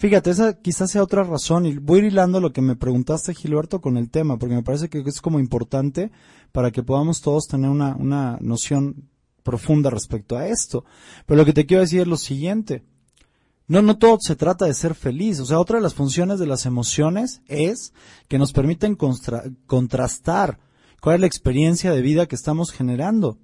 Fíjate, 0.04 0.32
esa 0.32 0.60
quizás 0.60 0.92
sea 0.92 1.02
otra 1.02 1.24
razón, 1.24 1.66
y 1.66 1.78
voy 1.78 2.02
hilando 2.02 2.42
lo 2.42 2.52
que 2.52 2.62
me 2.62 2.76
preguntaste, 2.76 3.34
Gilberto, 3.34 3.80
con 3.80 3.96
el 3.96 4.10
tema, 4.12 4.38
porque 4.38 4.56
me 4.56 4.62
parece 4.62 4.90
que 4.90 5.00
es 5.00 5.22
como 5.22 5.40
importante 5.40 6.12
para 6.52 6.72
que 6.72 6.84
podamos 6.84 7.22
todos 7.22 7.48
tener 7.48 7.70
una, 7.70 7.96
una 7.96 8.38
noción 8.42 9.08
profunda 9.44 9.90
respecto 9.90 10.36
a 10.36 10.46
esto. 10.50 10.84
Pero 11.26 11.38
lo 11.38 11.46
que 11.46 11.54
te 11.54 11.66
quiero 11.66 11.80
decir 11.80 12.02
es 12.02 12.08
lo 12.08 12.18
siguiente. 12.18 12.84
No, 13.70 13.82
no 13.82 13.98
todo 13.98 14.18
se 14.20 14.36
trata 14.36 14.66
de 14.66 14.74
ser 14.74 14.94
feliz. 14.94 15.40
O 15.40 15.46
sea, 15.46 15.58
otra 15.58 15.78
de 15.78 15.84
las 15.84 15.94
funciones 15.94 16.38
de 16.38 16.48
las 16.48 16.66
emociones 16.66 17.42
es 17.48 17.94
que 18.28 18.38
nos 18.38 18.52
permiten 18.52 18.98
contrastar 19.68 20.60
cuál 21.00 21.16
es 21.16 21.22
la 21.22 21.28
experiencia 21.28 21.94
de 21.94 22.02
vida 22.02 22.26
que 22.26 22.36
estamos 22.36 22.72
generando. 22.72 23.38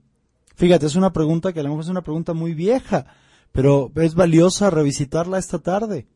Fíjate, 0.57 0.87
es 0.87 0.97
una 0.97 1.13
pregunta 1.13 1.53
que 1.53 1.61
a 1.61 1.63
lo 1.63 1.69
mejor 1.69 1.85
es 1.85 1.89
una 1.89 2.03
pregunta 2.03 2.33
muy 2.33 2.53
vieja, 2.53 3.05
pero 3.53 3.93
es 3.95 4.13
valiosa 4.13 4.69
revisitarla 4.69 5.37
esta 5.37 5.59
tarde. 5.59 6.09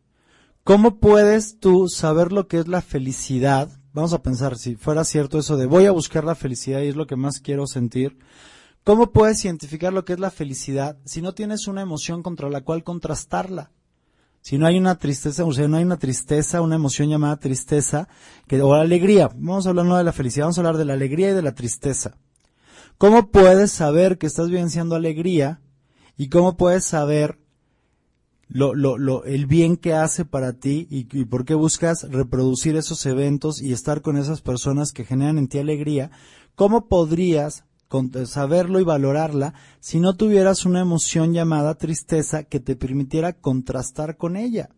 ¿Cómo 0.64 1.00
puedes 1.00 1.60
tú 1.60 1.90
saber 1.90 2.32
lo 2.32 2.48
que 2.48 2.60
es 2.60 2.68
la 2.68 2.82
felicidad? 2.82 3.70
Vamos 3.94 4.14
a 4.14 4.22
pensar, 4.24 4.58
si 4.58 4.76
fuera 4.76 5.04
cierto 5.04 5.40
eso 5.40 5.58
de 5.58 5.66
voy 5.66 5.86
a 5.86 5.92
buscar 5.92 6.24
la 6.24 6.36
felicidad 6.36 6.82
y 6.82 6.88
es 6.88 6.96
lo 6.96 7.06
que 7.06 7.16
más 7.16 7.40
quiero 7.40 7.68
sentir, 7.68 8.18
¿Cómo 8.84 9.14
puedes 9.14 9.46
identificar 9.46 9.94
lo 9.94 10.04
que 10.04 10.12
es 10.12 10.20
la 10.20 10.30
felicidad 10.30 10.98
si 11.06 11.22
no 11.22 11.34
tienes 11.34 11.70
una 11.70 11.82
emoción 11.82 12.22
contra 12.22 12.50
la 12.50 12.62
cual 12.62 12.84
contrastarla? 12.84 13.72
Si 14.42 14.58
no 14.58 14.68
hay 14.68 14.78
una 14.78 14.98
tristeza, 14.98 15.46
o 15.46 15.54
sea, 15.54 15.70
no 15.70 15.78
hay 15.78 15.86
una 15.86 16.00
tristeza, 16.00 16.60
una 16.60 16.76
emoción 16.76 17.08
llamada 17.08 17.38
tristeza, 17.38 18.10
que, 18.46 18.62
o 18.62 18.74
alegría. 18.74 19.30
Vamos 19.36 19.66
a 19.66 19.70
hablar 19.70 19.86
no 19.86 19.96
de 19.96 20.04
la 20.04 20.12
felicidad, 20.12 20.48
vamos 20.48 20.58
a 20.58 20.62
hablar 20.62 20.76
de 20.76 20.84
la 20.84 20.94
alegría 20.94 21.30
y 21.30 21.34
de 21.34 21.42
la 21.42 21.56
tristeza. 21.56 22.18
¿Cómo 22.98 23.32
puedes 23.32 23.72
saber 23.72 24.18
que 24.18 24.28
estás 24.28 24.50
vivenciando 24.50 24.96
alegría? 24.96 25.62
Y 26.18 26.28
cómo 26.28 26.58
puedes 26.58 26.84
saber 26.84 27.40
lo, 28.48 28.76
lo, 28.76 28.98
lo, 28.98 29.24
el 29.26 29.46
bien 29.46 29.78
que 29.78 29.94
hace 29.94 30.26
para 30.26 30.54
ti 30.54 30.88
y, 30.90 31.08
y 31.18 31.26
por 31.26 31.46
qué 31.46 31.56
buscas 31.56 32.10
reproducir 32.10 32.76
esos 32.76 33.06
eventos 33.06 33.62
y 33.62 33.74
estar 33.74 34.02
con 34.02 34.18
esas 34.18 34.42
personas 34.42 34.92
que 34.92 35.06
generan 35.06 35.38
en 35.38 35.48
ti 35.48 35.60
alegría? 35.60 36.12
¿Cómo 36.56 36.88
podrías 36.88 37.64
saberlo 38.26 38.80
y 38.80 38.84
valorarla 38.84 39.54
si 39.80 40.00
no 40.00 40.16
tuvieras 40.16 40.66
una 40.66 40.82
emoción 40.82 41.34
llamada 41.34 41.76
tristeza 41.76 42.44
que 42.44 42.60
te 42.60 42.76
permitiera 42.76 43.34
contrastar 43.34 44.18
con 44.18 44.36
ella. 44.36 44.70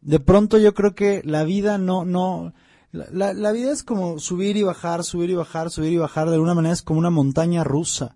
De 0.00 0.20
pronto 0.20 0.58
yo 0.58 0.74
creo 0.74 0.94
que 0.94 1.22
la 1.24 1.44
vida 1.44 1.78
no, 1.78 2.04
no, 2.04 2.52
la, 2.92 3.32
la, 3.32 3.52
vida 3.52 3.72
es 3.72 3.82
como 3.82 4.18
subir 4.18 4.56
y 4.56 4.62
bajar, 4.62 5.04
subir 5.04 5.30
y 5.30 5.34
bajar, 5.34 5.70
subir 5.70 5.92
y 5.92 5.98
bajar, 5.98 6.28
de 6.28 6.34
alguna 6.34 6.54
manera 6.54 6.74
es 6.74 6.82
como 6.82 6.98
una 6.98 7.10
montaña 7.10 7.64
rusa. 7.64 8.15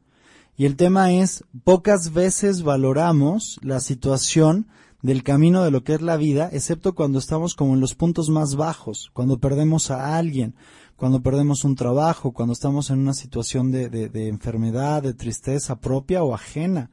Y 0.60 0.66
el 0.66 0.76
tema 0.76 1.10
es, 1.10 1.42
pocas 1.64 2.12
veces 2.12 2.64
valoramos 2.64 3.58
la 3.62 3.80
situación 3.80 4.66
del 5.00 5.22
camino 5.22 5.64
de 5.64 5.70
lo 5.70 5.84
que 5.84 5.94
es 5.94 6.02
la 6.02 6.18
vida, 6.18 6.50
excepto 6.52 6.94
cuando 6.94 7.18
estamos 7.18 7.54
como 7.54 7.72
en 7.72 7.80
los 7.80 7.94
puntos 7.94 8.28
más 8.28 8.56
bajos, 8.56 9.08
cuando 9.14 9.38
perdemos 9.38 9.90
a 9.90 10.18
alguien, 10.18 10.54
cuando 10.96 11.22
perdemos 11.22 11.64
un 11.64 11.76
trabajo, 11.76 12.32
cuando 12.32 12.52
estamos 12.52 12.90
en 12.90 12.98
una 12.98 13.14
situación 13.14 13.72
de, 13.72 14.10
enfermedad, 14.28 15.02
de 15.02 15.14
tristeza 15.14 15.80
propia 15.80 16.22
o 16.22 16.34
ajena. 16.34 16.90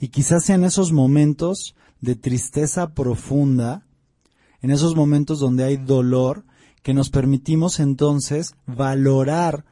Y 0.00 0.08
quizás 0.08 0.50
en 0.50 0.64
esos 0.64 0.90
momentos 0.90 1.76
de 2.00 2.16
tristeza 2.16 2.92
profunda, 2.92 3.86
en 4.62 4.72
esos 4.72 4.96
momentos 4.96 5.38
donde 5.38 5.62
hay 5.62 5.76
dolor, 5.76 6.44
que 6.82 6.92
nos 6.92 7.10
permitimos 7.10 7.78
entonces 7.78 8.56
valorar 8.66 9.64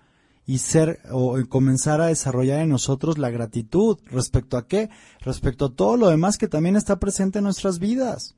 y 0.47 0.59
ser 0.59 1.01
o 1.11 1.36
comenzar 1.49 2.01
a 2.01 2.07
desarrollar 2.07 2.61
en 2.61 2.68
nosotros 2.68 3.18
la 3.18 3.30
gratitud 3.30 3.99
respecto 4.07 4.57
a 4.57 4.66
qué? 4.66 4.90
Respecto 5.20 5.66
a 5.66 5.74
todo 5.74 5.97
lo 5.97 6.09
demás 6.09 6.36
que 6.36 6.49
también 6.49 6.76
está 6.76 7.01
presente 7.01 7.38
en 7.38 7.45
nuestras 7.45 7.78
vidas. 7.78 8.36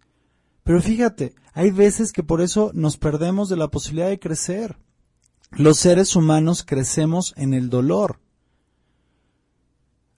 Pero 0.62 0.80
fíjate, 0.80 1.34
hay 1.52 1.70
veces 1.70 2.12
que 2.12 2.22
por 2.22 2.40
eso 2.40 2.70
nos 2.74 2.96
perdemos 2.96 3.48
de 3.48 3.56
la 3.56 3.68
posibilidad 3.68 4.08
de 4.08 4.18
crecer. 4.18 4.76
Los 5.52 5.78
seres 5.78 6.16
humanos 6.16 6.64
crecemos 6.64 7.34
en 7.36 7.54
el 7.54 7.70
dolor. 7.70 8.20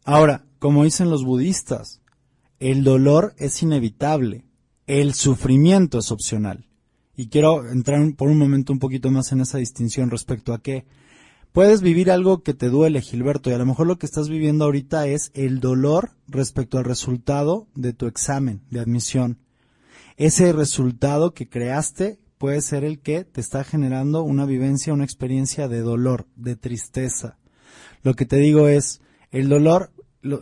Ahora, 0.05 0.47
como 0.59 0.85
dicen 0.85 1.11
los 1.11 1.25
budistas, 1.25 2.01
el 2.61 2.83
dolor 2.83 3.35
es 3.37 3.63
inevitable, 3.63 4.47
el 4.87 5.15
sufrimiento 5.15 5.99
es 5.99 6.11
opcional. 6.11 6.67
Y 7.15 7.29
quiero 7.29 7.69
entrar 7.69 8.01
por 8.17 8.29
un 8.29 8.39
momento 8.39 8.73
un 8.73 8.79
poquito 8.79 9.11
más 9.11 9.33
en 9.33 9.41
esa 9.41 9.59
distinción 9.59 10.11
respecto 10.11 10.55
a 10.55 10.63
que 10.63 10.87
puedes 11.53 11.83
vivir 11.83 12.11
algo 12.11 12.43
que 12.43 12.55
te 12.55 12.69
duele, 12.69 13.01
Gilberto, 13.01 13.51
y 13.51 13.53
a 13.53 13.59
lo 13.59 13.67
mejor 13.67 13.87
lo 13.87 13.99
que 13.99 14.07
estás 14.07 14.29
viviendo 14.29 14.65
ahorita 14.65 15.07
es 15.07 15.31
el 15.35 15.61
dolor 15.61 16.11
respecto 16.27 16.79
al 16.79 16.85
resultado 16.85 17.67
de 17.75 17.93
tu 17.93 18.07
examen 18.07 18.63
de 18.71 18.81
admisión. 18.81 19.39
Ese 20.17 20.53
resultado 20.53 21.33
que 21.33 21.49
creaste 21.49 22.19
puede 22.39 22.61
ser 22.61 22.85
el 22.85 23.01
que 23.01 23.25
te 23.25 23.41
está 23.41 23.65
generando 23.65 24.23
una 24.23 24.47
vivencia, 24.47 24.93
una 24.93 25.05
experiencia 25.05 25.69
de 25.69 25.81
dolor, 25.81 26.27
de 26.37 26.57
tristeza. 26.57 27.39
Lo 28.03 28.15
que 28.15 28.27
te 28.27 28.37
digo 28.37 28.69
es, 28.69 29.01
el 29.31 29.49
dolor, 29.49 29.93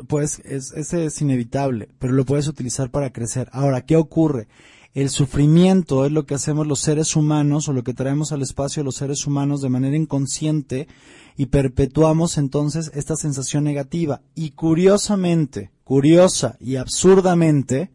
pues, 0.09 0.41
es, 0.45 0.73
ese 0.73 1.07
es 1.07 1.21
inevitable, 1.21 1.89
pero 1.99 2.13
lo 2.13 2.25
puedes 2.25 2.49
utilizar 2.49 2.91
para 2.91 3.13
crecer. 3.13 3.49
Ahora, 3.53 3.83
¿qué 3.83 3.97
ocurre? 3.97 4.49
El 4.97 5.11
sufrimiento 5.11 6.07
es 6.07 6.13
lo 6.13 6.25
que 6.25 6.35
hacemos 6.35 6.67
los 6.67 6.81
seres 6.81 7.17
humanos 7.17 7.69
o 7.69 7.75
lo 7.75 7.85
que 7.85 7.93
traemos 7.93 8.33
al 8.33 8.41
espacio 8.41 8.83
los 8.83 8.95
seres 8.95 9.27
humanos 9.27 9.61
de 9.61 9.69
manera 9.69 9.95
inconsciente 9.95 10.89
y 11.37 11.47
perpetuamos 11.47 12.39
entonces 12.39 12.91
esta 12.95 13.15
sensación 13.15 13.65
negativa. 13.65 14.23
Y 14.35 14.53
curiosamente, 14.53 15.71
curiosa 15.85 16.57
y 16.61 16.77
absurdamente, 16.77 17.91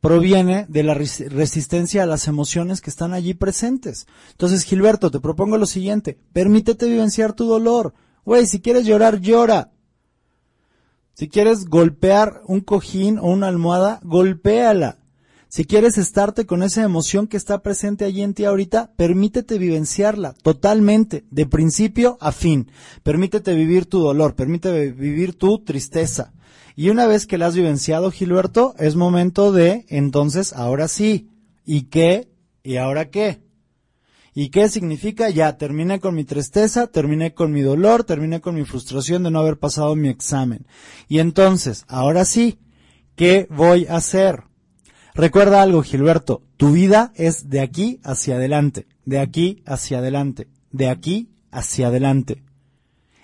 proviene 0.00 0.64
de 0.70 0.82
la 0.82 0.94
resistencia 0.94 2.04
a 2.04 2.06
las 2.06 2.26
emociones 2.26 2.80
que 2.80 2.88
están 2.88 3.12
allí 3.12 3.34
presentes. 3.34 4.06
Entonces, 4.30 4.64
Gilberto, 4.64 5.10
te 5.10 5.20
propongo 5.20 5.58
lo 5.58 5.66
siguiente, 5.66 6.18
permítete 6.32 6.88
vivenciar 6.88 7.34
tu 7.34 7.44
dolor. 7.44 7.92
Güey, 8.24 8.46
si 8.46 8.62
quieres 8.62 8.86
llorar, 8.86 9.20
llora. 9.20 9.72
Si 11.12 11.28
quieres 11.28 11.66
golpear 11.66 12.40
un 12.46 12.62
cojín 12.62 13.18
o 13.18 13.26
una 13.26 13.48
almohada, 13.48 14.00
golpéala. 14.04 14.99
Si 15.52 15.64
quieres 15.64 15.98
estarte 15.98 16.46
con 16.46 16.62
esa 16.62 16.84
emoción 16.84 17.26
que 17.26 17.36
está 17.36 17.60
presente 17.60 18.04
allí 18.04 18.22
en 18.22 18.34
ti 18.34 18.44
ahorita, 18.44 18.92
permítete 18.94 19.58
vivenciarla 19.58 20.32
totalmente, 20.32 21.24
de 21.32 21.44
principio 21.44 22.18
a 22.20 22.30
fin. 22.30 22.70
Permítete 23.02 23.52
vivir 23.54 23.86
tu 23.86 23.98
dolor, 23.98 24.36
permítete 24.36 24.92
vivir 24.92 25.36
tu 25.36 25.58
tristeza. 25.64 26.32
Y 26.76 26.90
una 26.90 27.08
vez 27.08 27.26
que 27.26 27.36
la 27.36 27.48
has 27.48 27.56
vivenciado, 27.56 28.12
Gilberto, 28.12 28.76
es 28.78 28.94
momento 28.94 29.50
de, 29.50 29.86
entonces, 29.88 30.52
ahora 30.52 30.86
sí. 30.86 31.30
¿Y 31.66 31.88
qué? 31.88 32.30
¿Y 32.62 32.76
ahora 32.76 33.10
qué? 33.10 33.42
¿Y 34.32 34.50
qué 34.50 34.68
significa? 34.68 35.30
Ya, 35.30 35.58
terminé 35.58 35.98
con 35.98 36.14
mi 36.14 36.22
tristeza, 36.22 36.86
terminé 36.86 37.34
con 37.34 37.50
mi 37.50 37.62
dolor, 37.62 38.04
terminé 38.04 38.40
con 38.40 38.54
mi 38.54 38.64
frustración 38.64 39.24
de 39.24 39.32
no 39.32 39.40
haber 39.40 39.58
pasado 39.58 39.96
mi 39.96 40.10
examen. 40.10 40.68
Y 41.08 41.18
entonces, 41.18 41.84
ahora 41.88 42.24
sí, 42.24 42.60
¿qué 43.16 43.48
voy 43.50 43.86
a 43.86 43.96
hacer? 43.96 44.44
Recuerda 45.20 45.60
algo, 45.60 45.82
Gilberto, 45.82 46.40
tu 46.56 46.72
vida 46.72 47.12
es 47.14 47.50
de 47.50 47.60
aquí 47.60 48.00
hacia 48.04 48.36
adelante, 48.36 48.86
de 49.04 49.18
aquí 49.18 49.62
hacia 49.66 49.98
adelante, 49.98 50.48
de 50.72 50.88
aquí 50.88 51.28
hacia 51.50 51.88
adelante 51.88 52.42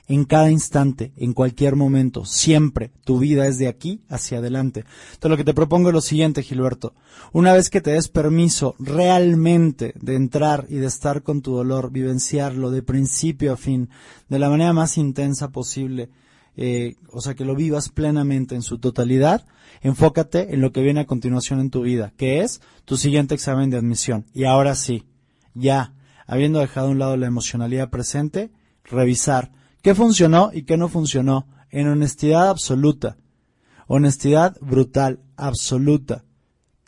en 0.09 0.25
cada 0.25 0.51
instante, 0.51 1.13
en 1.17 1.33
cualquier 1.33 1.75
momento, 1.75 2.25
siempre. 2.25 2.93
Tu 3.05 3.19
vida 3.19 3.47
es 3.47 3.59
de 3.59 3.69
aquí 3.69 4.03
hacia 4.09 4.39
adelante. 4.39 4.85
Entonces 5.15 5.31
lo 5.31 5.37
que 5.37 5.45
te 5.45 5.55
propongo 5.55 5.89
es 5.89 5.95
lo 5.95 6.01
siguiente, 6.01 6.43
Gilberto. 6.43 6.95
Una 7.33 7.53
vez 7.53 7.71
que 7.71 7.81
te 7.81 7.93
des 7.93 8.09
permiso 8.09 8.77
realmente 8.79 9.95
de 10.01 10.15
entrar 10.15 10.67
y 10.69 10.77
de 10.77 10.87
estar 10.87 11.23
con 11.23 11.43
tu 11.43 11.55
dolor, 11.55 11.91
vivenciarlo 11.91 12.71
de 12.71 12.83
principio 12.83 13.53
a 13.53 13.57
fin, 13.57 13.89
de 14.29 14.39
la 14.39 14.49
manera 14.49 14.73
más 14.73 14.97
intensa 14.97 15.49
posible, 15.49 16.11
eh, 16.57 16.97
o 17.11 17.21
sea, 17.21 17.35
que 17.35 17.45
lo 17.45 17.55
vivas 17.55 17.91
plenamente 17.91 18.55
en 18.55 18.63
su 18.63 18.79
totalidad, 18.79 19.47
enfócate 19.83 20.55
en 20.55 20.61
lo 20.61 20.73
que 20.73 20.83
viene 20.83 21.01
a 21.01 21.07
continuación 21.07 21.61
en 21.61 21.71
tu 21.71 21.83
vida, 21.83 22.13
que 22.17 22.41
es 22.41 22.61
tu 22.85 22.97
siguiente 22.97 23.35
examen 23.35 23.71
de 23.71 23.77
admisión. 23.77 24.25
Y 24.33 24.45
ahora 24.45 24.75
sí, 24.75 25.05
ya, 25.55 25.95
habiendo 26.27 26.61
dejado 26.61 26.89
a 26.89 26.91
un 26.91 26.99
lado 26.99 27.17
la 27.17 27.27
emocionalidad 27.27 27.91
presente, 27.91 28.51
revisar 28.85 29.53
qué 29.83 29.95
funcionó 29.95 30.51
y 30.53 30.63
qué 30.63 30.77
no 30.77 30.89
funcionó, 30.89 31.47
en 31.71 31.89
honestidad 31.89 32.49
absoluta, 32.49 33.19
honestidad 33.87 34.57
brutal, 34.61 35.21
absoluta. 35.37 36.25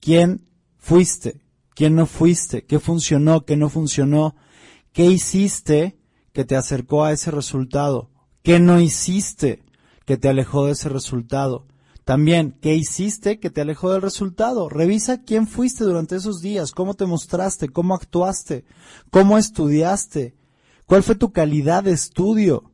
¿Quién 0.01 0.47
fuiste? 0.79 1.41
¿Quién 1.75 1.95
no 1.95 2.07
fuiste? 2.07 2.65
¿Qué 2.65 2.79
funcionó? 2.79 3.45
¿Qué 3.45 3.57
no 3.57 3.69
funcionó? 3.69 4.35
¿Qué 4.93 5.05
hiciste 5.05 5.99
que 6.33 6.45
te 6.45 6.57
acercó 6.57 7.05
a 7.05 7.13
ese 7.13 7.31
resultado? 7.31 8.11
¿Qué 8.49 8.61
no 8.61 8.81
hiciste 8.81 9.63
que 10.07 10.17
te 10.17 10.27
alejó 10.27 10.65
de 10.65 10.73
ese 10.73 10.89
resultado? 10.89 11.67
También, 12.07 12.57
¿qué 12.63 12.75
hiciste 12.75 13.41
que 13.41 13.51
te 13.51 13.61
alejó 13.61 13.93
del 13.93 14.01
resultado? 14.01 14.71
Revisa 14.71 15.21
quién 15.21 15.47
fuiste 15.47 15.85
durante 15.85 16.17
esos 16.17 16.41
días, 16.41 16.73
cómo 16.73 16.95
te 16.95 17.05
mostraste, 17.05 17.69
cómo 17.69 17.95
actuaste, 17.95 18.65
cómo 19.11 19.37
estudiaste, 19.37 20.35
cuál 20.87 21.03
fue 21.03 21.15
tu 21.15 21.31
calidad 21.31 21.83
de 21.83 21.91
estudio, 21.91 22.73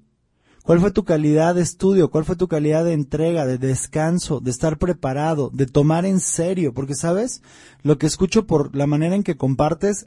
cuál 0.63 0.79
fue 0.79 0.93
tu 0.93 1.03
calidad 1.03 1.57
de 1.57 1.63
estudio, 1.63 2.09
cuál 2.09 2.25
fue 2.25 2.37
tu 2.37 2.47
calidad 2.47 2.85
de 2.85 2.93
entrega, 2.93 3.45
de 3.45 3.59
descanso, 3.59 4.39
de 4.39 4.53
estar 4.53 4.79
preparado, 4.79 5.51
de 5.53 5.67
tomar 5.67 6.05
en 6.07 6.21
serio, 6.21 6.73
porque 6.73 6.95
sabes, 6.95 7.43
lo 7.83 7.99
que 7.99 8.07
escucho 8.07 8.47
por 8.47 8.77
la 8.77 8.87
manera 8.87 9.17
en 9.17 9.25
que 9.25 9.37
compartes 9.37 10.07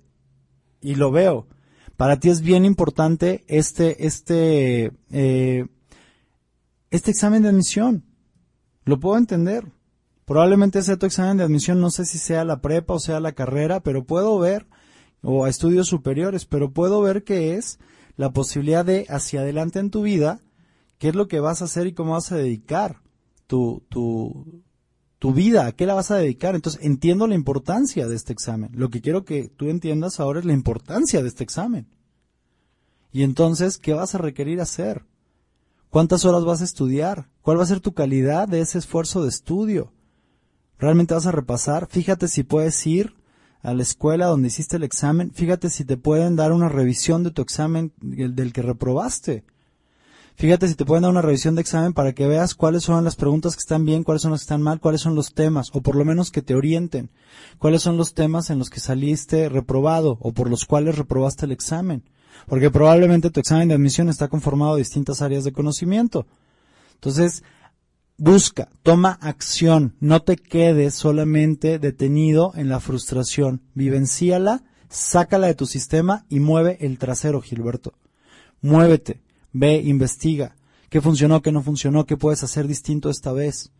y 0.79 0.95
lo 0.95 1.11
veo, 1.11 1.45
para 1.97 2.19
ti 2.19 2.29
es 2.29 2.41
bien 2.41 2.63
importante 2.63 3.43
este, 3.47 4.05
este, 4.05 4.91
eh, 5.11 5.65
este 6.91 7.11
examen 7.11 7.41
de 7.41 7.49
admisión. 7.49 8.05
Lo 8.85 8.99
puedo 8.99 9.17
entender. 9.17 9.65
Probablemente 10.25 10.81
sea 10.83 10.97
tu 10.97 11.07
examen 11.07 11.37
de 11.37 11.43
admisión, 11.43 11.81
no 11.81 11.89
sé 11.89 12.05
si 12.05 12.17
sea 12.17 12.45
la 12.45 12.61
prepa 12.61 12.93
o 12.93 12.99
sea 12.99 13.19
la 13.19 13.31
carrera, 13.31 13.79
pero 13.79 14.03
puedo 14.03 14.37
ver, 14.39 14.67
o 15.21 15.45
a 15.45 15.49
estudios 15.49 15.87
superiores, 15.87 16.45
pero 16.45 16.71
puedo 16.71 17.01
ver 17.01 17.23
que 17.23 17.55
es 17.55 17.79
la 18.17 18.31
posibilidad 18.31 18.83
de 18.83 19.05
hacia 19.09 19.39
adelante 19.39 19.79
en 19.79 19.89
tu 19.89 20.01
vida, 20.01 20.41
qué 20.97 21.09
es 21.09 21.15
lo 21.15 21.27
que 21.27 21.39
vas 21.39 21.61
a 21.61 21.65
hacer 21.65 21.87
y 21.87 21.93
cómo 21.93 22.11
vas 22.11 22.31
a 22.31 22.37
dedicar 22.37 23.01
tu, 23.47 23.83
tu, 23.87 24.63
tu 25.19 25.33
vida, 25.33 25.65
a 25.65 25.71
qué 25.71 25.85
la 25.85 25.93
vas 25.93 26.11
a 26.11 26.17
dedicar. 26.17 26.55
Entonces 26.55 26.83
entiendo 26.83 27.27
la 27.27 27.35
importancia 27.35 28.07
de 28.07 28.15
este 28.15 28.33
examen. 28.33 28.71
Lo 28.73 28.89
que 28.89 29.01
quiero 29.01 29.25
que 29.25 29.49
tú 29.49 29.69
entiendas 29.69 30.19
ahora 30.19 30.39
es 30.39 30.45
la 30.45 30.53
importancia 30.53 31.21
de 31.21 31.27
este 31.27 31.43
examen. 31.43 31.87
Y 33.11 33.23
entonces, 33.23 33.77
¿qué 33.77 33.93
vas 33.93 34.13
a 34.15 34.19
requerir 34.19 34.61
hacer? 34.61 35.05
¿Cuántas 35.89 36.25
horas 36.25 36.43
vas 36.45 36.61
a 36.61 36.65
estudiar? 36.65 37.29
¿Cuál 37.41 37.59
va 37.59 37.63
a 37.63 37.67
ser 37.67 37.79
tu 37.79 37.93
calidad 37.93 38.47
de 38.47 38.59
ese 38.59 38.77
esfuerzo 38.77 39.23
de 39.23 39.29
estudio? 39.29 39.91
¿Realmente 40.77 41.13
vas 41.13 41.25
a 41.25 41.31
repasar? 41.31 41.87
Fíjate 41.89 42.27
si 42.27 42.43
puedes 42.43 42.85
ir 42.85 43.15
a 43.61 43.73
la 43.73 43.81
escuela 43.81 44.27
donde 44.27 44.49
hiciste 44.49 44.77
el 44.77 44.83
examen. 44.83 45.31
Fíjate 45.31 45.69
si 45.69 45.85
te 45.85 45.97
pueden 45.97 46.35
dar 46.35 46.51
una 46.51 46.69
revisión 46.69 47.23
de 47.23 47.31
tu 47.31 47.41
examen 47.41 47.93
el 48.15 48.35
del 48.35 48.53
que 48.53 48.61
reprobaste. 48.61 49.45
Fíjate 50.37 50.67
si 50.67 50.75
te 50.75 50.85
pueden 50.85 51.01
dar 51.01 51.09
una 51.09 51.23
revisión 51.23 51.55
de 51.55 51.61
examen 51.61 51.93
para 51.93 52.13
que 52.13 52.27
veas 52.27 52.53
cuáles 52.53 52.83
son 52.83 53.03
las 53.03 53.15
preguntas 53.15 53.55
que 53.55 53.61
están 53.61 53.85
bien, 53.85 54.03
cuáles 54.03 54.21
son 54.21 54.29
las 54.29 54.41
que 54.41 54.43
están 54.43 54.61
mal, 54.61 54.79
cuáles 54.79 55.01
son 55.01 55.15
los 55.15 55.33
temas, 55.33 55.71
o 55.73 55.81
por 55.81 55.95
lo 55.95 56.05
menos 56.05 56.29
que 56.29 56.43
te 56.43 56.53
orienten. 56.53 57.09
Cuáles 57.57 57.81
son 57.81 57.97
los 57.97 58.13
temas 58.13 58.51
en 58.51 58.59
los 58.59 58.69
que 58.69 58.79
saliste 58.79 59.49
reprobado 59.49 60.19
o 60.21 60.33
por 60.33 60.47
los 60.47 60.65
cuales 60.65 60.95
reprobaste 60.95 61.47
el 61.47 61.53
examen. 61.53 62.03
Porque 62.45 62.69
probablemente 62.69 63.31
tu 63.31 63.39
examen 63.39 63.67
de 63.67 63.73
admisión 63.73 64.09
está 64.09 64.27
conformado 64.27 64.75
de 64.75 64.83
distintas 64.83 65.23
áreas 65.23 65.43
de 65.43 65.53
conocimiento. 65.53 66.27
Entonces, 66.93 67.43
busca, 68.19 68.69
toma 68.83 69.17
acción, 69.19 69.95
no 69.99 70.21
te 70.21 70.37
quedes 70.37 70.93
solamente 70.93 71.79
detenido 71.79 72.51
en 72.55 72.69
la 72.69 72.79
frustración. 72.79 73.63
Vivencíala, 73.73 74.63
sácala 74.87 75.47
de 75.47 75.55
tu 75.55 75.65
sistema 75.65 76.25
y 76.29 76.39
mueve 76.41 76.77
el 76.81 76.99
trasero, 76.99 77.41
Gilberto. 77.41 77.93
Muévete 78.61 79.26
Ve, 79.59 79.81
investiga. 79.81 80.55
¿Qué 80.87 81.01
funcionó, 81.01 81.41
qué 81.41 81.51
no 81.51 81.63
funcionó, 81.63 82.05
qué 82.05 82.15
puedes 82.15 82.43
hacer 82.43 82.67
distinto 82.67 83.09
esta 83.09 83.31
vez? 83.31 83.71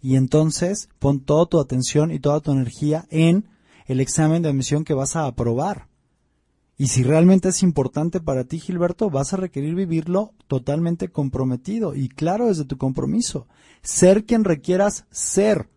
Y 0.00 0.16
entonces 0.16 0.88
pon 0.98 1.20
toda 1.20 1.44
tu 1.44 1.60
atención 1.60 2.10
y 2.10 2.20
toda 2.20 2.40
tu 2.40 2.52
energía 2.52 3.04
en 3.10 3.46
el 3.84 4.00
examen 4.00 4.40
de 4.40 4.48
admisión 4.48 4.82
que 4.82 4.94
vas 4.94 5.16
a 5.16 5.26
aprobar. 5.26 5.88
Y 6.78 6.86
si 6.86 7.02
realmente 7.02 7.50
es 7.50 7.62
importante 7.62 8.20
para 8.20 8.44
ti, 8.44 8.60
Gilberto, 8.60 9.10
vas 9.10 9.34
a 9.34 9.36
requerir 9.36 9.74
vivirlo 9.74 10.32
totalmente 10.46 11.10
comprometido 11.10 11.94
y 11.94 12.08
claro 12.08 12.46
desde 12.46 12.64
tu 12.64 12.78
compromiso. 12.78 13.46
Ser 13.82 14.24
quien 14.24 14.44
requieras 14.44 15.04
ser 15.10 15.68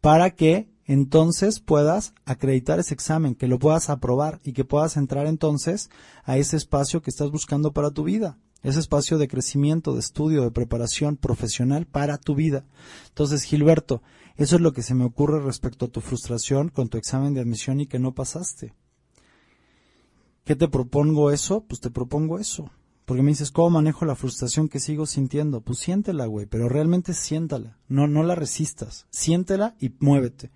para 0.00 0.30
que 0.30 0.70
entonces 0.86 1.60
puedas 1.60 2.14
acreditar 2.24 2.78
ese 2.78 2.94
examen, 2.94 3.34
que 3.34 3.48
lo 3.48 3.58
puedas 3.58 3.90
aprobar 3.90 4.40
y 4.44 4.54
que 4.54 4.64
puedas 4.64 4.96
entrar 4.96 5.26
entonces 5.26 5.90
a 6.24 6.38
ese 6.38 6.56
espacio 6.56 7.02
que 7.02 7.10
estás 7.10 7.30
buscando 7.30 7.74
para 7.74 7.90
tu 7.90 8.04
vida 8.04 8.38
ese 8.62 8.80
espacio 8.80 9.18
de 9.18 9.28
crecimiento, 9.28 9.94
de 9.94 10.00
estudio, 10.00 10.42
de 10.42 10.50
preparación 10.50 11.16
profesional 11.16 11.86
para 11.86 12.18
tu 12.18 12.34
vida. 12.34 12.64
Entonces, 13.08 13.42
Gilberto, 13.42 14.02
eso 14.36 14.56
es 14.56 14.62
lo 14.62 14.72
que 14.72 14.82
se 14.82 14.94
me 14.94 15.04
ocurre 15.04 15.40
respecto 15.40 15.86
a 15.86 15.88
tu 15.88 16.00
frustración 16.00 16.68
con 16.68 16.88
tu 16.88 16.98
examen 16.98 17.34
de 17.34 17.40
admisión 17.40 17.80
y 17.80 17.86
que 17.86 17.98
no 17.98 18.14
pasaste. 18.14 18.74
¿Qué 20.44 20.56
te 20.56 20.68
propongo 20.68 21.30
eso? 21.30 21.64
Pues 21.68 21.80
te 21.80 21.90
propongo 21.90 22.38
eso. 22.38 22.70
Porque 23.04 23.22
me 23.22 23.30
dices, 23.30 23.50
¿cómo 23.50 23.70
manejo 23.70 24.04
la 24.04 24.16
frustración 24.16 24.68
que 24.68 24.80
sigo 24.80 25.06
sintiendo? 25.06 25.60
Pues 25.62 25.78
siéntela, 25.78 26.26
güey, 26.26 26.46
pero 26.46 26.68
realmente 26.68 27.14
siéntala. 27.14 27.78
No, 27.88 28.06
no 28.06 28.22
la 28.22 28.34
resistas. 28.34 29.06
Siéntela 29.10 29.76
y 29.80 29.94
muévete. 29.98 30.50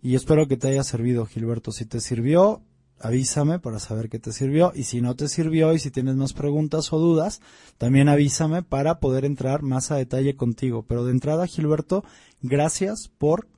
Y 0.00 0.14
espero 0.14 0.48
que 0.48 0.56
te 0.56 0.68
haya 0.68 0.84
servido, 0.84 1.26
Gilberto. 1.26 1.70
Si 1.70 1.84
te 1.86 2.00
sirvió, 2.00 2.62
avísame 3.02 3.58
para 3.58 3.78
saber 3.78 4.08
qué 4.08 4.18
te 4.18 4.32
sirvió 4.32 4.72
y 4.74 4.84
si 4.84 5.00
no 5.00 5.16
te 5.16 5.28
sirvió 5.28 5.74
y 5.74 5.78
si 5.78 5.90
tienes 5.90 6.16
más 6.16 6.32
preguntas 6.32 6.92
o 6.92 6.98
dudas, 6.98 7.40
también 7.78 8.08
avísame 8.08 8.62
para 8.62 9.00
poder 9.00 9.24
entrar 9.24 9.62
más 9.62 9.90
a 9.90 9.96
detalle 9.96 10.36
contigo. 10.36 10.84
Pero 10.86 11.04
de 11.04 11.12
entrada, 11.12 11.46
Gilberto, 11.46 12.04
gracias 12.40 13.08
por 13.08 13.48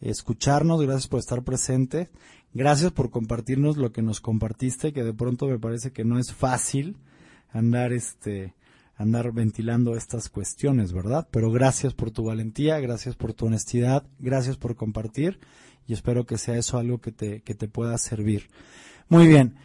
escucharnos, 0.00 0.82
gracias 0.82 1.08
por 1.08 1.20
estar 1.20 1.42
presente, 1.42 2.10
gracias 2.52 2.92
por 2.92 3.10
compartirnos 3.10 3.76
lo 3.76 3.92
que 3.92 4.02
nos 4.02 4.20
compartiste, 4.20 4.92
que 4.92 5.04
de 5.04 5.14
pronto 5.14 5.46
me 5.46 5.58
parece 5.58 5.92
que 5.92 6.04
no 6.04 6.18
es 6.18 6.32
fácil 6.32 6.96
andar 7.50 7.92
este 7.92 8.54
andar 8.96 9.30
ventilando 9.32 9.94
estas 9.94 10.28
cuestiones, 10.28 10.92
¿verdad? 10.92 11.28
Pero 11.30 11.52
gracias 11.52 11.94
por 11.94 12.10
tu 12.10 12.24
valentía, 12.24 12.80
gracias 12.80 13.14
por 13.14 13.32
tu 13.32 13.46
honestidad, 13.46 14.04
gracias 14.18 14.56
por 14.56 14.74
compartir 14.74 15.38
y 15.86 15.92
espero 15.92 16.26
que 16.26 16.36
sea 16.36 16.58
eso 16.58 16.78
algo 16.78 17.00
que 17.00 17.12
te, 17.12 17.40
que 17.42 17.54
te 17.54 17.68
pueda 17.68 17.96
servir. 17.96 18.50
Muy 19.08 19.26
bien. 19.26 19.56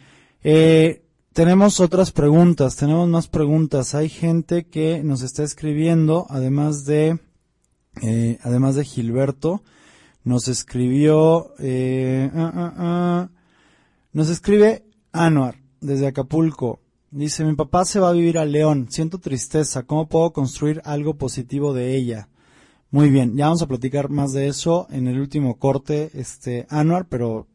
Eh, 0.42 1.02
tenemos 1.34 1.80
otras 1.80 2.12
preguntas, 2.12 2.76
tenemos 2.76 3.08
más 3.08 3.28
preguntas. 3.28 3.94
Hay 3.94 4.08
gente 4.08 4.64
que 4.64 5.02
nos 5.02 5.22
está 5.22 5.42
escribiendo, 5.42 6.26
además 6.30 6.86
de, 6.86 7.18
eh, 8.02 8.38
además 8.42 8.76
de 8.76 8.84
Gilberto, 8.84 9.62
nos 10.22 10.48
escribió, 10.48 11.52
eh, 11.58 12.30
ah, 12.34 12.52
ah, 12.54 12.74
ah, 12.78 13.28
nos 14.12 14.30
escribe 14.30 14.84
Anuar 15.12 15.56
desde 15.80 16.06
Acapulco. 16.06 16.80
Dice, 17.10 17.44
mi 17.44 17.54
papá 17.54 17.84
se 17.84 18.00
va 18.00 18.08
a 18.08 18.12
vivir 18.12 18.38
a 18.38 18.44
León, 18.44 18.86
siento 18.90 19.18
tristeza, 19.18 19.82
¿cómo 19.82 20.08
puedo 20.08 20.32
construir 20.32 20.80
algo 20.84 21.14
positivo 21.14 21.74
de 21.74 21.96
ella? 21.96 22.28
Muy 22.90 23.10
bien, 23.10 23.36
ya 23.36 23.46
vamos 23.46 23.62
a 23.62 23.68
platicar 23.68 24.08
más 24.08 24.32
de 24.32 24.46
eso 24.48 24.86
en 24.90 25.06
el 25.06 25.20
último 25.20 25.58
corte, 25.58 26.10
este, 26.14 26.66
Anuar, 26.70 27.06
pero 27.08 27.46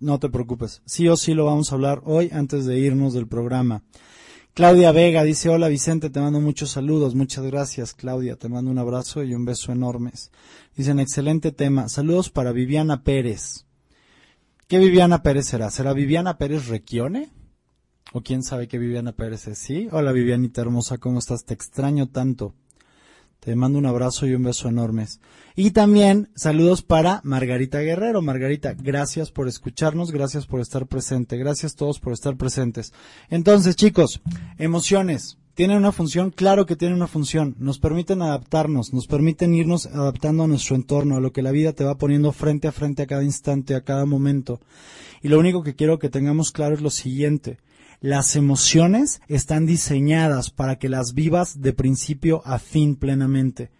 no 0.00 0.18
te 0.18 0.28
preocupes. 0.28 0.82
Sí 0.84 1.08
o 1.08 1.16
sí 1.16 1.34
lo 1.34 1.44
vamos 1.44 1.70
a 1.70 1.74
hablar 1.74 2.02
hoy 2.04 2.30
antes 2.32 2.66
de 2.66 2.78
irnos 2.78 3.14
del 3.14 3.26
programa. 3.26 3.82
Claudia 4.54 4.90
Vega 4.90 5.22
dice, 5.22 5.50
hola 5.50 5.68
Vicente, 5.68 6.08
te 6.08 6.18
mando 6.18 6.40
muchos 6.40 6.70
saludos. 6.70 7.14
Muchas 7.14 7.44
gracias, 7.44 7.92
Claudia. 7.92 8.36
Te 8.36 8.48
mando 8.48 8.70
un 8.70 8.78
abrazo 8.78 9.22
y 9.22 9.34
un 9.34 9.44
beso 9.44 9.70
enormes. 9.70 10.30
Dicen, 10.74 10.98
excelente 10.98 11.52
tema. 11.52 11.90
Saludos 11.90 12.30
para 12.30 12.52
Viviana 12.52 13.02
Pérez. 13.02 13.66
¿Qué 14.66 14.78
Viviana 14.78 15.22
Pérez 15.22 15.46
será? 15.46 15.70
¿Será 15.70 15.92
Viviana 15.92 16.38
Pérez 16.38 16.68
Requione? 16.68 17.30
¿O 18.12 18.22
quién 18.22 18.42
sabe 18.42 18.66
qué 18.66 18.78
Viviana 18.78 19.12
Pérez 19.12 19.46
es? 19.46 19.58
Sí. 19.58 19.88
Hola 19.92 20.12
Vivianita 20.12 20.62
hermosa, 20.62 20.96
¿cómo 20.96 21.18
estás? 21.18 21.44
Te 21.44 21.52
extraño 21.52 22.08
tanto. 22.08 22.54
Te 23.40 23.54
mando 23.54 23.78
un 23.78 23.86
abrazo 23.86 24.26
y 24.26 24.34
un 24.34 24.42
beso 24.42 24.68
enormes. 24.68 25.20
Y 25.54 25.70
también 25.70 26.30
saludos 26.34 26.82
para 26.82 27.20
Margarita 27.24 27.80
Guerrero. 27.80 28.22
Margarita, 28.22 28.74
gracias 28.74 29.30
por 29.30 29.48
escucharnos, 29.48 30.10
gracias 30.10 30.46
por 30.46 30.60
estar 30.60 30.86
presente, 30.86 31.36
gracias 31.36 31.76
todos 31.76 32.00
por 32.00 32.12
estar 32.12 32.36
presentes. 32.36 32.92
Entonces, 33.30 33.76
chicos, 33.76 34.20
emociones. 34.58 35.38
¿Tienen 35.56 35.78
una 35.78 35.90
función? 35.90 36.32
Claro 36.32 36.66
que 36.66 36.76
tienen 36.76 36.96
una 36.96 37.06
función. 37.06 37.56
Nos 37.58 37.78
permiten 37.78 38.20
adaptarnos, 38.20 38.92
nos 38.92 39.06
permiten 39.06 39.54
irnos 39.54 39.86
adaptando 39.86 40.42
a 40.44 40.46
nuestro 40.46 40.76
entorno, 40.76 41.16
a 41.16 41.20
lo 41.20 41.32
que 41.32 41.40
la 41.40 41.50
vida 41.50 41.72
te 41.72 41.82
va 41.82 41.96
poniendo 41.96 42.30
frente 42.32 42.68
a 42.68 42.72
frente 42.72 43.04
a 43.04 43.06
cada 43.06 43.24
instante, 43.24 43.74
a 43.74 43.80
cada 43.80 44.04
momento. 44.04 44.60
Y 45.22 45.28
lo 45.28 45.38
único 45.38 45.62
que 45.62 45.74
quiero 45.74 45.98
que 45.98 46.10
tengamos 46.10 46.52
claro 46.52 46.74
es 46.74 46.82
lo 46.82 46.90
siguiente. 46.90 47.56
Las 48.00 48.36
emociones 48.36 49.20
están 49.26 49.66
diseñadas 49.66 50.50
para 50.50 50.76
que 50.76 50.88
las 50.88 51.14
vivas 51.14 51.60
de 51.60 51.72
principio 51.72 52.42
a 52.44 52.58
fin 52.58 52.96
plenamente. 52.96 53.70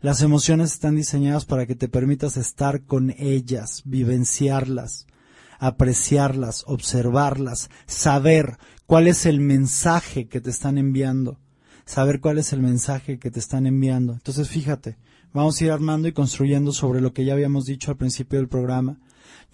Las 0.00 0.22
emociones 0.22 0.72
están 0.72 0.96
diseñadas 0.96 1.44
para 1.44 1.64
que 1.66 1.74
te 1.74 1.88
permitas 1.88 2.36
estar 2.36 2.82
con 2.82 3.14
ellas, 3.16 3.82
vivenciarlas, 3.84 5.06
apreciarlas, 5.58 6.64
observarlas, 6.66 7.70
saber 7.86 8.58
cuál 8.86 9.06
es 9.06 9.24
el 9.24 9.40
mensaje 9.40 10.26
que 10.26 10.40
te 10.40 10.50
están 10.50 10.76
enviando, 10.76 11.38
saber 11.86 12.20
cuál 12.20 12.38
es 12.38 12.52
el 12.52 12.60
mensaje 12.60 13.18
que 13.18 13.30
te 13.30 13.38
están 13.38 13.66
enviando. 13.66 14.12
Entonces 14.12 14.48
fíjate, 14.48 14.98
vamos 15.32 15.60
a 15.60 15.64
ir 15.64 15.70
armando 15.70 16.08
y 16.08 16.12
construyendo 16.12 16.72
sobre 16.72 17.00
lo 17.00 17.12
que 17.12 17.24
ya 17.24 17.32
habíamos 17.32 17.66
dicho 17.66 17.90
al 17.90 17.96
principio 17.96 18.38
del 18.38 18.48
programa. 18.48 18.98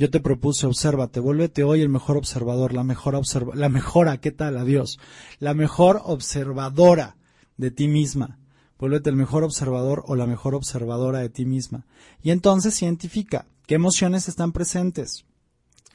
Yo 0.01 0.09
te 0.09 0.19
propuse, 0.19 0.67
obsérvate, 0.67 1.21
vuélvete 1.21 1.63
hoy 1.63 1.83
el 1.83 1.91
mejor 1.91 2.17
observador, 2.17 2.73
la 2.73 2.85
mejor 2.85 3.15
observa, 3.15 3.55
la 3.55 3.69
mejora, 3.69 4.17
¿qué 4.17 4.31
tal? 4.31 4.57
Adiós. 4.57 4.99
La 5.41 5.53
mejor 5.53 6.01
observadora 6.03 7.19
de 7.59 7.71
ti 7.71 7.87
misma. 7.87 8.39
Vuélvete 8.79 9.11
el 9.11 9.17
mejor 9.17 9.45
observador 9.45 10.03
o 10.07 10.17
la 10.17 10.25
mejor 10.25 10.55
observadora 10.55 11.19
de 11.19 11.29
ti 11.29 11.45
misma. 11.45 11.85
Y 12.23 12.31
entonces 12.31 12.81
identifica 12.81 13.45
qué 13.67 13.75
emociones 13.75 14.27
están 14.27 14.53
presentes. 14.53 15.27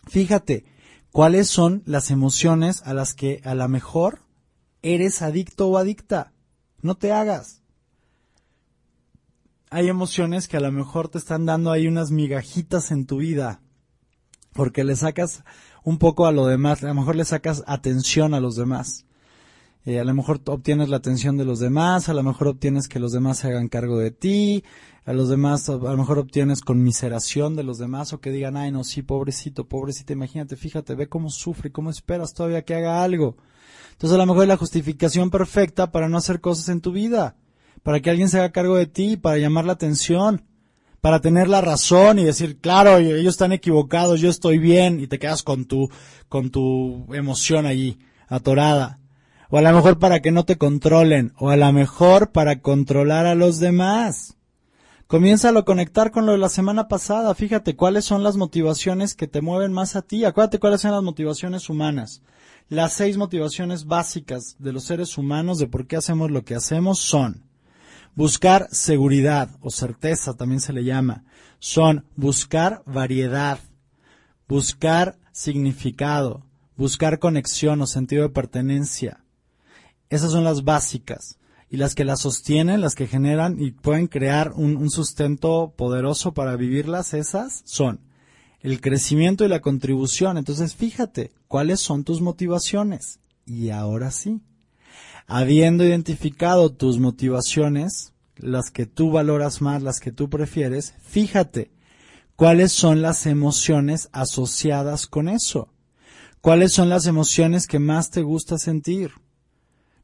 Fíjate 0.06 0.66
cuáles 1.12 1.50
son 1.50 1.82
las 1.88 2.12
emociones 2.12 2.84
a 2.86 2.94
las 2.94 3.16
que 3.16 3.42
a 3.44 3.56
lo 3.56 3.68
mejor 3.68 4.20
eres 4.84 5.24
adicto 5.24 5.68
o 5.68 5.80
adicta. 5.80 6.32
No 6.84 6.94
te 6.94 7.12
hagas. 7.12 7.64
Hay 9.72 9.88
emociones 9.88 10.48
que 10.48 10.58
a 10.58 10.62
lo 10.62 10.72
mejor 10.72 11.08
te 11.08 11.18
están 11.18 11.48
dando 11.48 11.72
ahí 11.72 11.88
unas 11.88 12.12
migajitas 12.12 12.92
en 12.92 13.08
tu 13.08 13.18
vida 13.18 13.62
porque 14.56 14.86
le 14.86 14.96
sacas 14.96 15.44
un 15.84 15.98
poco 15.98 16.26
a 16.26 16.32
lo 16.32 16.48
demás, 16.48 16.82
a 16.82 16.88
lo 16.88 16.94
mejor 16.94 17.18
le 17.18 17.26
sacas 17.26 17.62
atención 17.68 18.34
a 18.34 18.40
los 18.40 18.56
demás. 18.56 19.06
Eh, 19.84 20.00
a 20.00 20.06
lo 20.06 20.14
mejor 20.14 20.40
obtienes 20.46 20.88
la 20.88 20.96
atención 20.96 21.36
de 21.36 21.44
los 21.44 21.60
demás, 21.60 22.08
a 22.08 22.14
lo 22.14 22.24
mejor 22.24 22.48
obtienes 22.48 22.88
que 22.88 22.98
los 22.98 23.12
demás 23.12 23.40
se 23.40 23.50
hagan 23.50 23.68
cargo 23.68 24.00
de 24.00 24.12
ti, 24.12 24.64
a 25.04 25.12
los 25.12 25.28
demás 25.28 25.68
a 25.70 25.74
lo 25.74 25.98
mejor 25.98 26.20
obtienes 26.20 26.62
conmiseración 26.62 27.58
de 27.58 27.64
los 27.64 27.80
demás 27.80 28.14
o 28.14 28.22
que 28.22 28.32
digan, 28.32 28.56
ay 28.56 28.72
no, 28.72 28.86
sí, 28.86 29.02
pobrecito, 29.02 29.68
pobrecita, 29.68 30.14
imagínate, 30.14 30.56
fíjate, 30.56 30.96
ve 30.96 31.10
cómo 31.10 31.30
sufre, 31.30 31.74
cómo 31.74 31.90
esperas 31.90 32.34
todavía 32.34 32.64
que 32.64 32.76
haga 32.76 33.04
algo. 33.04 33.36
Entonces 33.92 34.16
a 34.16 34.18
lo 34.18 34.26
mejor 34.26 34.44
es 34.44 34.48
la 34.48 34.58
justificación 34.58 35.32
perfecta 35.32 35.92
para 35.92 36.08
no 36.08 36.18
hacer 36.18 36.40
cosas 36.40 36.70
en 36.70 36.80
tu 36.80 36.94
vida, 36.94 37.36
para 37.84 38.00
que 38.00 38.10
alguien 38.10 38.30
se 38.30 38.40
haga 38.40 38.54
cargo 38.54 38.78
de 38.78 38.88
ti, 38.88 39.18
para 39.18 39.38
llamar 39.38 39.66
la 39.66 39.74
atención 39.74 40.46
para 41.06 41.22
tener 41.22 41.48
la 41.48 41.62
razón 41.62 42.18
y 42.18 42.24
decir, 42.24 42.58
claro, 42.58 42.98
ellos 42.98 43.36
están 43.36 43.52
equivocados, 43.52 44.22
yo 44.22 44.28
estoy 44.28 44.58
bien, 44.58 45.00
y 45.00 45.06
te 45.06 45.20
quedas 45.20 45.44
con 45.44 45.66
tu, 45.66 45.88
con 46.30 46.50
tu 46.50 47.06
emoción 47.14 47.68
allí, 47.68 48.00
atorada. 48.28 48.98
O 49.52 49.60
a 49.60 49.62
lo 49.62 49.72
mejor 49.72 50.00
para 50.00 50.20
que 50.22 50.32
no 50.32 50.46
te 50.46 50.58
controlen, 50.58 51.32
o 51.38 51.52
a 51.52 51.58
lo 51.58 51.72
mejor 51.72 52.32
para 52.32 52.60
controlar 52.60 53.28
a 53.28 53.36
los 53.36 53.60
demás. 53.60 54.36
Comienza 55.06 55.50
a 55.50 55.62
conectar 55.62 56.10
con 56.10 56.26
lo 56.26 56.32
de 56.32 56.40
la 56.40 56.50
semana 56.50 56.88
pasada. 56.88 57.36
Fíjate 57.36 57.76
cuáles 57.76 58.04
son 58.04 58.24
las 58.24 58.36
motivaciones 58.36 59.14
que 59.14 59.28
te 59.28 59.42
mueven 59.42 59.74
más 59.74 59.96
a 59.96 60.02
ti. 60.02 60.26
Acuérdate 60.26 60.58
cuáles 60.58 60.82
son 60.82 60.90
las 60.90 61.04
motivaciones 61.04 61.70
humanas. 61.70 62.24
Las 62.68 62.94
seis 62.94 63.16
motivaciones 63.18 63.86
básicas 63.86 64.56
de 64.58 64.74
los 64.74 64.86
seres 64.86 65.20
humanos 65.20 65.60
de 65.60 65.68
por 65.68 65.86
qué 65.86 65.98
hacemos 65.98 66.32
lo 66.32 66.44
que 66.44 66.56
hacemos 66.56 66.98
son 66.98 67.44
Buscar 68.16 68.70
seguridad 68.72 69.50
o 69.62 69.70
certeza 69.70 70.36
también 70.36 70.62
se 70.62 70.72
le 70.72 70.84
llama. 70.84 71.26
Son 71.60 72.06
buscar 72.16 72.82
variedad, 72.86 73.60
buscar 74.48 75.18
significado, 75.34 76.46
buscar 76.78 77.20
conexión 77.20 77.82
o 77.82 77.88
sentido 77.88 78.24
de 78.24 78.30
pertenencia. 78.30 79.24
Esas 80.10 80.32
son 80.32 80.44
las 80.44 80.64
básicas. 80.64 81.38
Y 81.70 81.78
las 81.78 81.96
que 81.96 82.06
las 82.06 82.22
sostienen, 82.22 82.80
las 82.80 82.96
que 82.96 83.08
generan 83.08 83.60
y 83.60 83.72
pueden 83.72 84.08
crear 84.08 84.54
un, 84.54 84.78
un 84.78 84.90
sustento 84.92 85.74
poderoso 85.76 86.34
para 86.34 86.56
vivirlas, 86.56 87.14
esas 87.14 87.64
son 87.66 88.00
el 88.62 88.82
crecimiento 88.82 89.44
y 89.44 89.50
la 89.50 89.60
contribución. 89.60 90.38
Entonces 90.38 90.74
fíjate, 90.74 91.32
¿cuáles 91.48 91.82
son 91.82 92.04
tus 92.04 92.22
motivaciones? 92.22 93.20
Y 93.46 93.72
ahora 93.72 94.10
sí, 94.12 94.42
habiendo 95.28 95.86
identificado 95.86 96.72
tus 96.72 97.00
motivaciones, 97.00 98.14
las 98.38 98.72
que 98.72 98.86
tú 98.86 99.12
valoras 99.12 99.62
más, 99.62 99.82
las 99.82 100.00
que 100.00 100.12
tú 100.12 100.30
prefieres, 100.30 100.94
fíjate 101.02 101.72
cuáles 102.36 102.72
son 102.72 103.02
las 103.02 103.26
emociones 103.26 104.10
asociadas 104.12 105.08
con 105.08 105.30
eso. 105.30 105.70
¿Cuáles 106.42 106.74
son 106.74 106.90
las 106.90 107.08
emociones 107.08 107.66
que 107.66 107.80
más 107.80 108.12
te 108.12 108.22
gusta 108.22 108.60
sentir? 108.60 109.14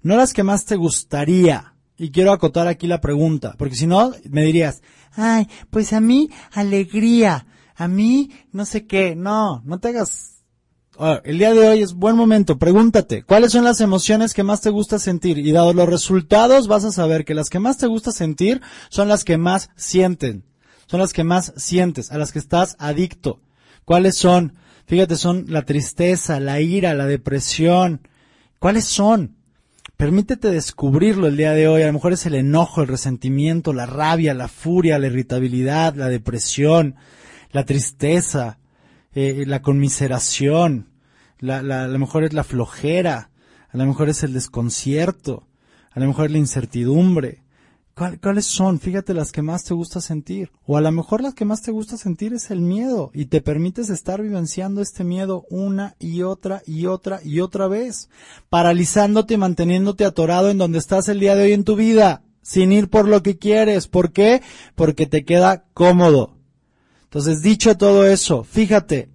No 0.01 0.15
las 0.15 0.33
que 0.33 0.41
más 0.41 0.65
te 0.65 0.75
gustaría. 0.75 1.75
Y 1.97 2.09
quiero 2.09 2.31
acotar 2.31 2.67
aquí 2.67 2.87
la 2.87 2.99
pregunta, 2.99 3.53
porque 3.59 3.75
si 3.75 3.85
no, 3.85 4.11
me 4.27 4.43
dirías, 4.43 4.81
ay, 5.11 5.47
pues 5.69 5.93
a 5.93 6.01
mí 6.01 6.31
alegría, 6.51 7.45
a 7.75 7.87
mí 7.87 8.31
no 8.51 8.65
sé 8.65 8.87
qué, 8.87 9.15
no, 9.15 9.61
no 9.65 9.79
te 9.79 9.89
hagas 9.89 10.30
el 11.23 11.39
día 11.39 11.53
de 11.53 11.67
hoy 11.67 11.81
es 11.81 11.93
buen 11.93 12.15
momento. 12.15 12.59
Pregúntate, 12.59 13.23
¿cuáles 13.23 13.51
son 13.51 13.63
las 13.63 13.81
emociones 13.81 14.33
que 14.33 14.43
más 14.43 14.61
te 14.61 14.69
gusta 14.69 14.99
sentir? 14.99 15.39
Y 15.39 15.51
dado 15.51 15.73
los 15.73 15.89
resultados, 15.89 16.67
vas 16.67 16.85
a 16.85 16.91
saber 16.91 17.25
que 17.25 17.33
las 17.33 17.49
que 17.49 17.59
más 17.59 17.77
te 17.77 17.87
gusta 17.87 18.11
sentir 18.11 18.61
son 18.89 19.07
las 19.07 19.23
que 19.23 19.37
más 19.37 19.71
sienten. 19.75 20.43
Son 20.85 20.99
las 20.99 21.13
que 21.13 21.23
más 21.23 21.53
sientes, 21.55 22.11
a 22.11 22.17
las 22.17 22.31
que 22.31 22.39
estás 22.39 22.75
adicto. 22.77 23.41
¿Cuáles 23.85 24.15
son? 24.15 24.53
Fíjate, 24.85 25.15
son 25.15 25.45
la 25.47 25.63
tristeza, 25.63 26.39
la 26.39 26.61
ira, 26.61 26.93
la 26.93 27.05
depresión. 27.07 28.07
¿Cuáles 28.59 28.85
son? 28.85 29.37
Permítete 29.97 30.51
descubrirlo 30.51 31.27
el 31.27 31.37
día 31.37 31.53
de 31.53 31.67
hoy. 31.67 31.81
A 31.81 31.87
lo 31.87 31.93
mejor 31.93 32.13
es 32.13 32.25
el 32.25 32.35
enojo, 32.35 32.81
el 32.81 32.87
resentimiento, 32.87 33.73
la 33.73 33.85
rabia, 33.85 34.33
la 34.33 34.47
furia, 34.47 34.99
la 34.99 35.07
irritabilidad, 35.07 35.95
la 35.95 36.09
depresión, 36.09 36.95
la 37.51 37.65
tristeza, 37.65 38.59
eh, 39.13 39.45
la 39.47 39.61
conmiseración, 39.61 40.90
la, 41.41 41.61
la, 41.61 41.83
a 41.83 41.87
lo 41.87 41.99
mejor 41.99 42.23
es 42.23 42.33
la 42.33 42.45
flojera, 42.45 43.31
a 43.69 43.77
lo 43.77 43.85
mejor 43.85 44.09
es 44.09 44.23
el 44.23 44.33
desconcierto, 44.33 45.47
a 45.91 45.99
lo 45.99 46.07
mejor 46.07 46.27
es 46.27 46.31
la 46.31 46.37
incertidumbre. 46.37 47.43
¿Cuáles 48.21 48.45
son? 48.45 48.79
Fíjate 48.79 49.13
las 49.13 49.31
que 49.31 49.41
más 49.41 49.63
te 49.63 49.73
gusta 49.73 50.01
sentir. 50.01 50.49
O 50.65 50.77
a 50.77 50.81
lo 50.81 50.91
mejor 50.91 51.21
las 51.21 51.35
que 51.35 51.45
más 51.45 51.61
te 51.61 51.71
gusta 51.71 51.97
sentir 51.97 52.33
es 52.33 52.49
el 52.49 52.61
miedo 52.61 53.11
y 53.13 53.25
te 53.25 53.41
permites 53.41 53.89
estar 53.89 54.21
vivenciando 54.21 54.81
este 54.81 55.03
miedo 55.03 55.45
una 55.49 55.95
y 55.99 56.23
otra 56.23 56.63
y 56.65 56.85
otra 56.87 57.19
y 57.23 57.41
otra 57.41 57.67
vez, 57.67 58.09
paralizándote 58.49 59.35
y 59.35 59.37
manteniéndote 59.37 60.05
atorado 60.05 60.49
en 60.49 60.57
donde 60.57 60.79
estás 60.79 61.09
el 61.09 61.19
día 61.19 61.35
de 61.35 61.43
hoy 61.43 61.51
en 61.51 61.65
tu 61.65 61.75
vida, 61.75 62.23
sin 62.41 62.71
ir 62.71 62.89
por 62.89 63.07
lo 63.07 63.21
que 63.21 63.37
quieres. 63.37 63.87
¿Por 63.87 64.13
qué? 64.13 64.41
Porque 64.73 65.05
te 65.05 65.23
queda 65.23 65.65
cómodo. 65.73 66.37
Entonces, 67.03 67.41
dicho 67.41 67.77
todo 67.77 68.07
eso, 68.07 68.43
fíjate, 68.45 69.09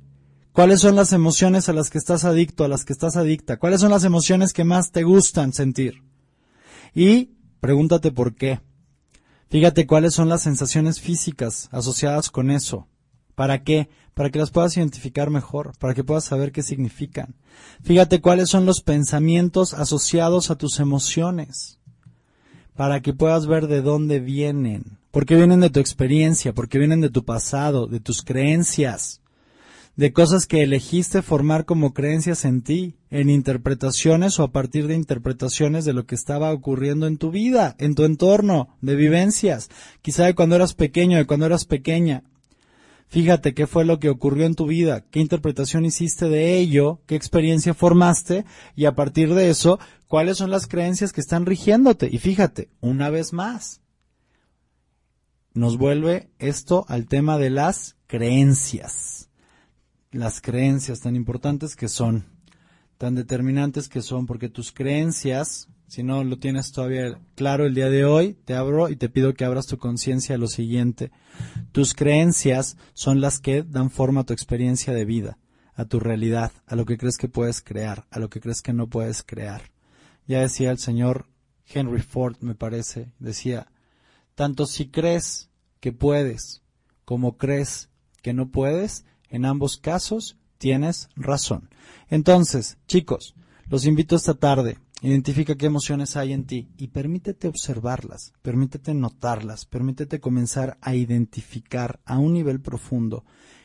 ¿cuáles 0.56 0.80
son 0.80 0.96
las 0.96 1.12
emociones 1.12 1.68
a 1.68 1.74
las 1.74 1.90
que 1.90 1.98
estás 1.98 2.24
adicto, 2.24 2.64
a 2.64 2.68
las 2.68 2.86
que 2.86 2.94
estás 2.94 3.18
adicta? 3.18 3.58
¿Cuáles 3.58 3.82
son 3.82 3.90
las 3.90 4.04
emociones 4.04 4.54
que 4.54 4.64
más 4.64 4.90
te 4.90 5.02
gustan 5.02 5.52
sentir? 5.52 6.02
Y 6.94 7.36
pregúntate 7.60 8.10
por 8.10 8.34
qué. 8.34 8.60
Fíjate 9.50 9.86
cuáles 9.86 10.14
son 10.14 10.30
las 10.30 10.40
sensaciones 10.42 10.98
físicas 10.98 11.68
asociadas 11.72 12.30
con 12.30 12.50
eso. 12.50 12.88
¿Para 13.34 13.64
qué? 13.64 13.90
Para 14.14 14.30
que 14.30 14.38
las 14.38 14.50
puedas 14.50 14.74
identificar 14.78 15.28
mejor, 15.28 15.72
para 15.78 15.92
que 15.92 16.02
puedas 16.02 16.24
saber 16.24 16.52
qué 16.52 16.62
significan. 16.62 17.34
Fíjate 17.82 18.22
cuáles 18.22 18.48
son 18.48 18.64
los 18.64 18.80
pensamientos 18.80 19.74
asociados 19.74 20.50
a 20.50 20.56
tus 20.56 20.80
emociones, 20.80 21.78
para 22.74 23.02
que 23.02 23.12
puedas 23.12 23.46
ver 23.46 23.66
de 23.66 23.82
dónde 23.82 24.20
vienen 24.20 24.96
porque 25.16 25.34
vienen 25.34 25.60
de 25.60 25.70
tu 25.70 25.80
experiencia, 25.80 26.52
porque 26.52 26.76
vienen 26.76 27.00
de 27.00 27.08
tu 27.08 27.24
pasado, 27.24 27.86
de 27.86 28.00
tus 28.00 28.22
creencias, 28.22 29.22
de 29.96 30.12
cosas 30.12 30.46
que 30.46 30.62
elegiste 30.62 31.22
formar 31.22 31.64
como 31.64 31.94
creencias 31.94 32.44
en 32.44 32.60
ti, 32.60 32.96
en 33.10 33.30
interpretaciones 33.30 34.38
o 34.38 34.42
a 34.42 34.52
partir 34.52 34.86
de 34.86 34.94
interpretaciones 34.94 35.86
de 35.86 35.94
lo 35.94 36.04
que 36.06 36.14
estaba 36.14 36.52
ocurriendo 36.52 37.06
en 37.06 37.16
tu 37.16 37.30
vida, 37.30 37.74
en 37.78 37.94
tu 37.94 38.04
entorno, 38.04 38.76
de 38.82 38.94
vivencias, 38.94 39.70
quizá 40.02 40.26
de 40.26 40.34
cuando 40.34 40.54
eras 40.54 40.74
pequeño, 40.74 41.16
de 41.16 41.26
cuando 41.26 41.46
eras 41.46 41.64
pequeña. 41.64 42.24
Fíjate 43.08 43.54
qué 43.54 43.66
fue 43.66 43.84
lo 43.84 43.98
que 43.98 44.10
ocurrió 44.10 44.44
en 44.44 44.54
tu 44.54 44.66
vida, 44.66 45.04
qué 45.10 45.20
interpretación 45.20 45.86
hiciste 45.86 46.28
de 46.28 46.58
ello, 46.58 47.00
qué 47.06 47.14
experiencia 47.14 47.72
formaste 47.72 48.44
y 48.74 48.84
a 48.84 48.94
partir 48.94 49.32
de 49.32 49.48
eso, 49.48 49.78
cuáles 50.08 50.36
son 50.36 50.50
las 50.50 50.66
creencias 50.66 51.12
que 51.12 51.20
están 51.22 51.46
rigiéndote. 51.46 52.08
Y 52.10 52.18
fíjate, 52.18 52.68
una 52.80 53.08
vez 53.08 53.32
más, 53.32 53.80
nos 55.54 55.78
vuelve 55.78 56.28
esto 56.38 56.84
al 56.88 57.06
tema 57.06 57.38
de 57.38 57.48
las 57.48 57.96
creencias. 58.08 59.25
Las 60.16 60.40
creencias 60.40 61.00
tan 61.00 61.14
importantes 61.14 61.76
que 61.76 61.88
son, 61.88 62.24
tan 62.96 63.14
determinantes 63.14 63.86
que 63.90 64.00
son, 64.00 64.24
porque 64.24 64.48
tus 64.48 64.72
creencias, 64.72 65.68
si 65.88 66.02
no 66.02 66.24
lo 66.24 66.38
tienes 66.38 66.72
todavía 66.72 67.20
claro 67.34 67.66
el 67.66 67.74
día 67.74 67.90
de 67.90 68.06
hoy, 68.06 68.32
te 68.46 68.54
abro 68.54 68.88
y 68.88 68.96
te 68.96 69.10
pido 69.10 69.34
que 69.34 69.44
abras 69.44 69.66
tu 69.66 69.76
conciencia 69.76 70.34
a 70.34 70.38
lo 70.38 70.48
siguiente. 70.48 71.10
Tus 71.70 71.92
creencias 71.92 72.78
son 72.94 73.20
las 73.20 73.40
que 73.40 73.62
dan 73.62 73.90
forma 73.90 74.22
a 74.22 74.24
tu 74.24 74.32
experiencia 74.32 74.94
de 74.94 75.04
vida, 75.04 75.36
a 75.74 75.84
tu 75.84 76.00
realidad, 76.00 76.50
a 76.66 76.76
lo 76.76 76.86
que 76.86 76.96
crees 76.96 77.18
que 77.18 77.28
puedes 77.28 77.60
crear, 77.60 78.06
a 78.10 78.18
lo 78.18 78.30
que 78.30 78.40
crees 78.40 78.62
que 78.62 78.72
no 78.72 78.86
puedes 78.86 79.22
crear. 79.22 79.70
Ya 80.26 80.40
decía 80.40 80.70
el 80.70 80.78
señor 80.78 81.26
Henry 81.66 82.00
Ford, 82.00 82.36
me 82.40 82.54
parece, 82.54 83.12
decía, 83.18 83.70
tanto 84.34 84.64
si 84.64 84.88
crees 84.88 85.50
que 85.78 85.92
puedes 85.92 86.62
como 87.04 87.36
crees 87.36 87.90
que 88.22 88.32
no 88.32 88.48
puedes, 88.48 89.04
en 89.28 89.44
ambos 89.44 89.76
casos 89.76 90.36
tienes 90.58 91.08
razón. 91.16 91.70
Entonces, 92.08 92.78
chicos, 92.86 93.34
los 93.68 93.84
invito 93.84 94.16
esta 94.16 94.34
tarde. 94.34 94.78
Identifica 95.02 95.56
qué 95.56 95.66
emociones 95.66 96.16
hay 96.16 96.32
en 96.32 96.46
ti 96.46 96.70
y 96.78 96.88
permítete 96.88 97.48
observarlas, 97.48 98.32
permítete 98.40 98.94
notarlas, 98.94 99.66
permítete 99.66 100.20
comenzar 100.20 100.78
a 100.80 100.94
identificar 100.94 102.00
a 102.06 102.18
un 102.18 102.32
nivel 102.32 102.60
profundo 102.60 103.24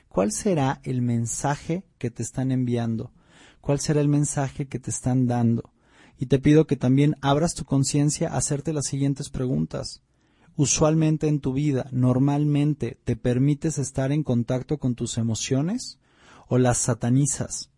cuál 0.09 0.33
será 0.33 0.81
el 0.83 1.01
mensaje 1.01 1.85
que 1.97 2.11
te 2.11 2.21
están 2.21 2.51
enviando, 2.51 3.13
cuál 3.61 3.79
será 3.79 4.01
el 4.01 4.09
mensaje 4.09 4.67
que 4.67 4.77
te 4.77 4.89
están 4.89 5.25
dando. 5.25 5.71
Y 6.17 6.25
te 6.25 6.37
pido 6.37 6.67
que 6.67 6.75
también 6.75 7.15
abras 7.21 7.55
tu 7.55 7.63
conciencia 7.63 8.29
a 8.29 8.37
hacerte 8.37 8.73
las 8.73 8.85
siguientes 8.85 9.29
preguntas. 9.29 10.01
Usualmente 10.55 11.27
en 11.27 11.39
tu 11.39 11.53
vida, 11.53 11.87
normalmente, 11.91 12.99
¿te 13.03 13.15
permites 13.15 13.77
estar 13.77 14.11
en 14.11 14.23
contacto 14.23 14.77
con 14.77 14.95
tus 14.95 15.17
emociones? 15.17 15.99
¿O 16.47 16.57
las 16.57 16.77
satanizas? 16.77 17.69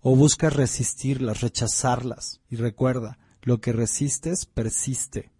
¿O 0.00 0.16
buscas 0.16 0.54
resistirlas, 0.54 1.40
rechazarlas? 1.40 2.40
Y 2.48 2.56
recuerda, 2.56 3.18
lo 3.42 3.60
que 3.60 3.72
resistes 3.72 4.46
persiste. 4.46 5.30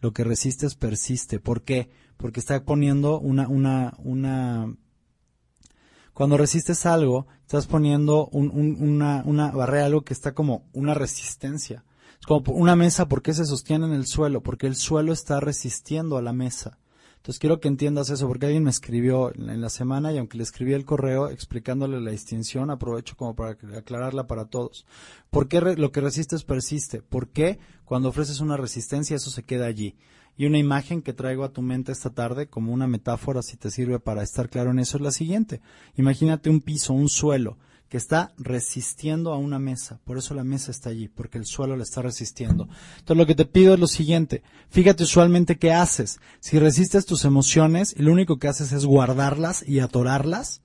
Lo 0.00 0.12
que 0.12 0.24
resistes 0.24 0.74
persiste. 0.74 1.40
¿Por 1.40 1.62
qué? 1.62 1.90
Porque 2.16 2.40
está 2.40 2.64
poniendo 2.64 3.20
una, 3.20 3.48
una, 3.48 3.94
una 3.98 4.74
cuando 6.14 6.36
resistes 6.36 6.86
algo, 6.86 7.26
estás 7.40 7.66
poniendo 7.66 8.28
un, 8.28 8.50
un, 8.50 8.76
una, 8.80 9.22
una 9.26 9.50
barrera, 9.50 9.86
algo 9.86 10.02
que 10.02 10.14
está 10.14 10.32
como 10.32 10.64
una 10.72 10.94
resistencia. 10.94 11.84
Como 12.26 12.52
una 12.52 12.76
mesa, 12.76 13.08
¿por 13.08 13.22
qué 13.22 13.34
se 13.34 13.44
sostiene 13.44 13.86
en 13.86 13.92
el 13.92 14.06
suelo? 14.06 14.42
Porque 14.42 14.66
el 14.66 14.76
suelo 14.76 15.12
está 15.12 15.40
resistiendo 15.40 16.16
a 16.16 16.22
la 16.22 16.32
mesa. 16.32 16.78
Entonces 17.24 17.38
quiero 17.38 17.58
que 17.58 17.68
entiendas 17.68 18.10
eso, 18.10 18.28
porque 18.28 18.44
alguien 18.44 18.64
me 18.64 18.70
escribió 18.70 19.32
en 19.34 19.60
la 19.62 19.70
semana 19.70 20.12
y 20.12 20.18
aunque 20.18 20.36
le 20.36 20.42
escribí 20.42 20.74
el 20.74 20.84
correo 20.84 21.30
explicándole 21.30 21.98
la 21.98 22.10
distinción, 22.10 22.70
aprovecho 22.70 23.16
como 23.16 23.34
para 23.34 23.56
aclararla 23.76 24.26
para 24.26 24.44
todos. 24.44 24.84
¿Por 25.30 25.48
qué 25.48 25.60
lo 25.60 25.90
que 25.90 26.02
resistes 26.02 26.44
persiste? 26.44 27.00
¿Por 27.00 27.28
qué 27.28 27.58
cuando 27.86 28.10
ofreces 28.10 28.40
una 28.40 28.58
resistencia 28.58 29.16
eso 29.16 29.30
se 29.30 29.42
queda 29.42 29.64
allí? 29.64 29.96
Y 30.36 30.44
una 30.44 30.58
imagen 30.58 31.00
que 31.00 31.14
traigo 31.14 31.44
a 31.44 31.52
tu 31.52 31.62
mente 31.62 31.92
esta 31.92 32.10
tarde 32.10 32.48
como 32.48 32.74
una 32.74 32.86
metáfora, 32.86 33.40
si 33.40 33.56
te 33.56 33.70
sirve 33.70 34.00
para 34.00 34.22
estar 34.22 34.50
claro 34.50 34.72
en 34.72 34.80
eso, 34.80 34.98
es 34.98 35.02
la 35.02 35.12
siguiente. 35.12 35.62
Imagínate 35.96 36.50
un 36.50 36.60
piso, 36.60 36.92
un 36.92 37.08
suelo, 37.08 37.56
que 37.94 37.98
está 37.98 38.32
resistiendo 38.38 39.32
a 39.32 39.38
una 39.38 39.60
mesa. 39.60 40.00
Por 40.02 40.18
eso 40.18 40.34
la 40.34 40.42
mesa 40.42 40.72
está 40.72 40.90
allí, 40.90 41.06
porque 41.06 41.38
el 41.38 41.46
suelo 41.46 41.76
la 41.76 41.84
está 41.84 42.02
resistiendo. 42.02 42.68
Entonces 42.98 43.16
lo 43.16 43.24
que 43.24 43.36
te 43.36 43.44
pido 43.44 43.72
es 43.72 43.78
lo 43.78 43.86
siguiente. 43.86 44.42
Fíjate 44.68 45.04
usualmente 45.04 45.58
qué 45.58 45.72
haces. 45.72 46.18
Si 46.40 46.58
resistes 46.58 47.06
tus 47.06 47.24
emociones 47.24 47.94
y 47.96 48.02
lo 48.02 48.10
único 48.10 48.40
que 48.40 48.48
haces 48.48 48.72
es 48.72 48.84
guardarlas 48.84 49.62
y 49.64 49.78
atorarlas, 49.78 50.60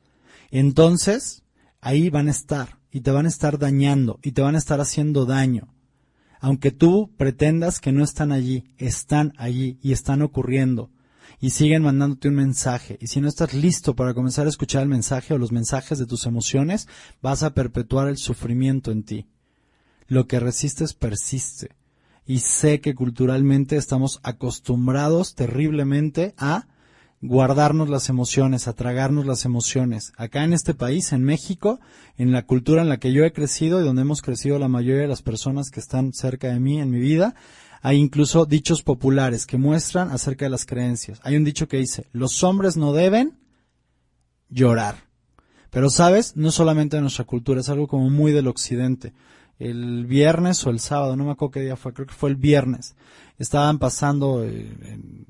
entonces 0.50 1.44
ahí 1.82 2.10
van 2.10 2.30
a 2.30 2.32
estar 2.32 2.80
y 2.90 3.02
te 3.02 3.12
van 3.12 3.28
a 3.28 3.30
estar 3.30 3.60
dañando 3.60 4.18
y 4.24 4.32
te 4.32 4.42
van 4.42 4.56
a 4.56 4.58
estar 4.58 4.82
haciendo 4.82 5.28
daño 5.28 5.72
aunque 6.42 6.72
tú 6.72 7.12
pretendas 7.18 7.82
que 7.82 7.92
no 7.92 8.02
están 8.02 8.32
allí, 8.32 8.64
están 8.78 9.34
allí 9.38 9.78
y 9.82 9.92
están 9.92 10.22
ocurriendo 10.22 10.90
y 11.40 11.52
siguen 11.52 11.84
mandándote 11.84 12.28
un 12.28 12.36
mensaje. 12.36 12.98
Y 13.02 13.08
si 13.08 13.22
no 13.22 13.28
estás 13.28 13.54
listo 13.54 13.96
para 13.96 14.14
comenzar 14.14 14.46
a 14.46 14.50
escuchar 14.50 14.84
el 14.84 14.90
mensaje 14.90 15.34
o 15.34 15.38
los 15.38 15.52
mensajes 15.52 15.98
de 15.98 16.06
tus 16.06 16.26
emociones, 16.26 16.88
vas 17.22 17.44
a 17.44 17.54
perpetuar 17.54 18.10
el 18.10 18.18
sufrimiento 18.18 18.92
en 18.92 19.04
ti. 19.04 19.28
Lo 20.08 20.28
que 20.28 20.40
resistes 20.40 20.94
persiste. 20.94 21.76
Y 22.26 22.40
sé 22.40 22.82
que 22.82 22.94
culturalmente 22.94 23.78
estamos 23.78 24.20
acostumbrados 24.24 25.36
terriblemente 25.36 26.34
a 26.38 26.68
guardarnos 27.22 27.90
las 27.90 28.10
emociones, 28.10 28.68
a 28.68 28.74
tragarnos 28.74 29.26
las 29.26 29.46
emociones. 29.46 30.14
Acá 30.16 30.44
en 30.44 30.54
este 30.54 30.74
país, 30.74 31.12
en 31.12 31.24
México, 31.24 31.80
en 32.18 32.32
la 32.32 32.46
cultura 32.46 32.82
en 32.82 32.90
la 32.90 32.98
que 32.98 33.12
yo 33.12 33.26
he 33.26 33.34
crecido 33.34 33.82
y 33.82 33.84
donde 33.84 34.04
hemos 34.04 34.22
crecido 34.22 34.58
la 34.60 34.68
mayoría 34.68 35.02
de 35.02 35.08
las 35.08 35.22
personas 35.22 35.70
que 35.70 35.80
están 35.80 36.14
cerca 36.14 36.50
de 36.50 36.60
mí 36.60 36.80
en 36.80 36.92
mi 36.92 37.00
vida, 37.00 37.36
hay 37.82 37.98
incluso 37.98 38.46
dichos 38.46 38.84
populares 38.84 39.46
que 39.46 39.58
muestran 39.58 40.12
acerca 40.12 40.46
de 40.46 40.50
las 40.50 40.66
creencias. 40.66 41.20
Hay 41.24 41.36
un 41.36 41.44
dicho 41.44 41.68
que 41.68 41.78
dice, 41.78 42.08
los 42.12 42.44
hombres 42.44 42.78
no 42.78 42.94
deben 42.94 43.38
llorar. 44.50 45.08
Pero 45.70 45.90
sabes, 45.90 46.36
no 46.36 46.52
solamente 46.52 46.98
de 46.98 47.02
nuestra 47.02 47.26
cultura, 47.26 47.62
es 47.62 47.70
algo 47.70 47.88
como 47.88 48.10
muy 48.10 48.32
del 48.32 48.48
occidente 48.48 49.14
el 49.60 50.06
viernes 50.06 50.66
o 50.66 50.70
el 50.70 50.80
sábado, 50.80 51.16
no 51.16 51.26
me 51.26 51.32
acuerdo 51.32 51.52
qué 51.52 51.62
día 51.62 51.76
fue, 51.76 51.94
creo 51.94 52.08
que 52.08 52.14
fue 52.14 52.30
el 52.30 52.38
viernes, 52.38 52.96
estaban 53.38 53.78
pasando 53.78 54.44
eh, 54.44 54.74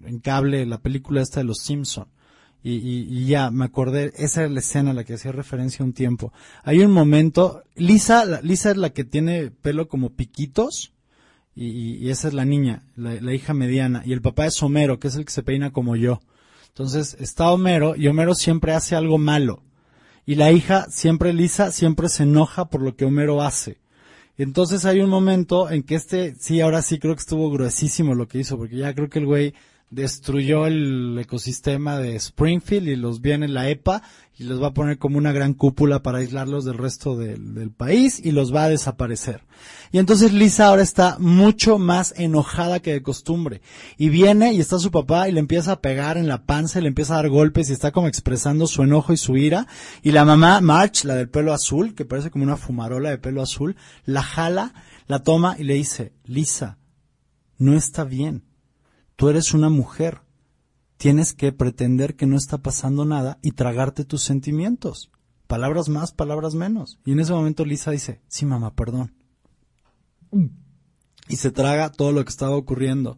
en, 0.05 0.19
cable 0.19 0.65
la 0.65 0.77
película 0.77 1.21
esta 1.21 1.39
de 1.39 1.45
los 1.45 1.59
Simpson. 1.59 2.07
Y, 2.61 2.73
y, 2.73 3.25
ya 3.25 3.51
me 3.51 3.63
acordé, 3.63 4.11
esa 4.17 4.43
es 4.43 4.51
la 4.51 4.59
escena 4.59 4.91
a 4.91 4.93
la 4.93 5.05
que 5.05 5.13
hacía 5.13 5.31
referencia 5.31 5.85
un 5.85 5.93
tiempo. 5.93 6.33
Hay 6.63 6.79
un 6.79 6.91
momento, 6.91 7.63
Lisa, 7.75 8.25
Lisa 8.41 8.71
es 8.71 8.77
la 8.77 8.89
que 8.89 9.05
tiene 9.05 9.49
pelo 9.49 9.87
como 9.87 10.09
piquitos, 10.09 10.91
y, 11.55 12.09
esa 12.09 12.29
es 12.29 12.33
la 12.33 12.45
niña, 12.45 12.83
la, 12.95 13.19
la, 13.19 13.33
hija 13.33 13.53
mediana, 13.53 14.01
y 14.05 14.13
el 14.13 14.21
papá 14.21 14.45
es 14.45 14.61
Homero, 14.63 14.99
que 14.99 15.09
es 15.09 15.15
el 15.15 15.25
que 15.25 15.31
se 15.31 15.43
peina 15.43 15.71
como 15.71 15.95
yo. 15.95 16.21
Entonces 16.69 17.17
está 17.19 17.51
Homero, 17.51 17.95
y 17.95 18.07
Homero 18.07 18.35
siempre 18.35 18.73
hace 18.73 18.95
algo 18.95 19.17
malo. 19.17 19.63
Y 20.25 20.35
la 20.35 20.51
hija, 20.51 20.85
siempre 20.89 21.33
Lisa, 21.33 21.71
siempre 21.71 22.07
se 22.07 22.23
enoja 22.23 22.69
por 22.69 22.81
lo 22.81 22.95
que 22.95 23.05
Homero 23.05 23.41
hace. 23.41 23.79
Entonces 24.37 24.85
hay 24.85 25.01
un 25.01 25.09
momento 25.09 25.69
en 25.69 25.83
que 25.83 25.95
este, 25.95 26.33
sí, 26.35 26.61
ahora 26.61 26.81
sí 26.81 26.97
creo 26.97 27.13
que 27.13 27.19
estuvo 27.19 27.51
gruesísimo 27.51 28.15
lo 28.15 28.27
que 28.27 28.37
hizo, 28.37 28.57
porque 28.57 28.77
ya 28.77 28.95
creo 28.95 29.09
que 29.09 29.19
el 29.19 29.25
güey 29.25 29.53
destruyó 29.91 30.67
el 30.67 31.17
ecosistema 31.19 31.97
de 31.97 32.15
Springfield 32.15 32.87
y 32.87 32.95
los 32.95 33.21
viene 33.21 33.47
la 33.47 33.69
EPA 33.69 34.03
y 34.37 34.43
los 34.43 34.61
va 34.61 34.67
a 34.67 34.73
poner 34.73 34.99
como 34.99 35.17
una 35.17 35.33
gran 35.33 35.53
cúpula 35.53 36.01
para 36.01 36.19
aislarlos 36.19 36.63
del 36.63 36.77
resto 36.77 37.17
del, 37.17 37.71
país 37.71 38.21
y 38.23 38.31
los 38.31 38.53
va 38.55 38.63
a 38.63 38.69
desaparecer. 38.69 39.43
Y 39.91 39.97
entonces 39.97 40.31
Lisa 40.31 40.67
ahora 40.67 40.81
está 40.81 41.17
mucho 41.19 41.77
más 41.77 42.13
enojada 42.17 42.79
que 42.79 42.93
de 42.93 43.01
costumbre. 43.01 43.61
Y 43.97 44.09
viene 44.09 44.53
y 44.53 44.59
está 44.59 44.79
su 44.79 44.91
papá 44.91 45.27
y 45.27 45.33
le 45.33 45.39
empieza 45.39 45.73
a 45.73 45.81
pegar 45.81 46.17
en 46.17 46.27
la 46.27 46.45
panza 46.45 46.79
y 46.79 46.83
le 46.83 46.87
empieza 46.87 47.13
a 47.13 47.17
dar 47.17 47.29
golpes 47.29 47.69
y 47.69 47.73
está 47.73 47.91
como 47.91 48.07
expresando 48.07 48.65
su 48.65 48.83
enojo 48.83 49.11
y 49.11 49.17
su 49.17 49.35
ira. 49.35 49.67
Y 50.03 50.11
la 50.11 50.23
mamá, 50.23 50.61
March, 50.61 51.03
la 51.03 51.15
del 51.15 51.29
pelo 51.29 51.51
azul, 51.51 51.93
que 51.93 52.05
parece 52.05 52.31
como 52.31 52.45
una 52.45 52.57
fumarola 52.57 53.09
de 53.09 53.17
pelo 53.17 53.41
azul, 53.41 53.75
la 54.05 54.23
jala, 54.23 54.73
la 55.07 55.23
toma 55.23 55.57
y 55.59 55.63
le 55.63 55.73
dice, 55.73 56.13
Lisa, 56.23 56.77
no 57.57 57.75
está 57.75 58.05
bien 58.05 58.48
Tú 59.19 59.27
eres 59.27 59.53
una 59.53 59.69
mujer. 59.69 60.21
Tienes 60.95 61.33
que 61.33 61.51
pretender 61.51 62.15
que 62.15 62.25
no 62.25 62.37
está 62.37 62.59
pasando 62.59 63.03
nada 63.03 63.37
y 63.41 63.51
tragarte 63.51 64.05
tus 64.05 64.23
sentimientos. 64.23 65.11
Palabras 65.45 65.89
más, 65.89 66.13
palabras 66.13 66.55
menos. 66.55 67.01
Y 67.03 67.11
en 67.11 67.19
ese 67.19 67.33
momento 67.33 67.65
Lisa 67.65 67.91
dice, 67.91 68.21
sí, 68.29 68.45
mamá, 68.45 68.73
perdón. 68.75 69.13
Y 71.27 71.35
se 71.35 71.51
traga 71.51 71.91
todo 71.91 72.13
lo 72.13 72.23
que 72.23 72.29
estaba 72.29 72.55
ocurriendo. 72.55 73.17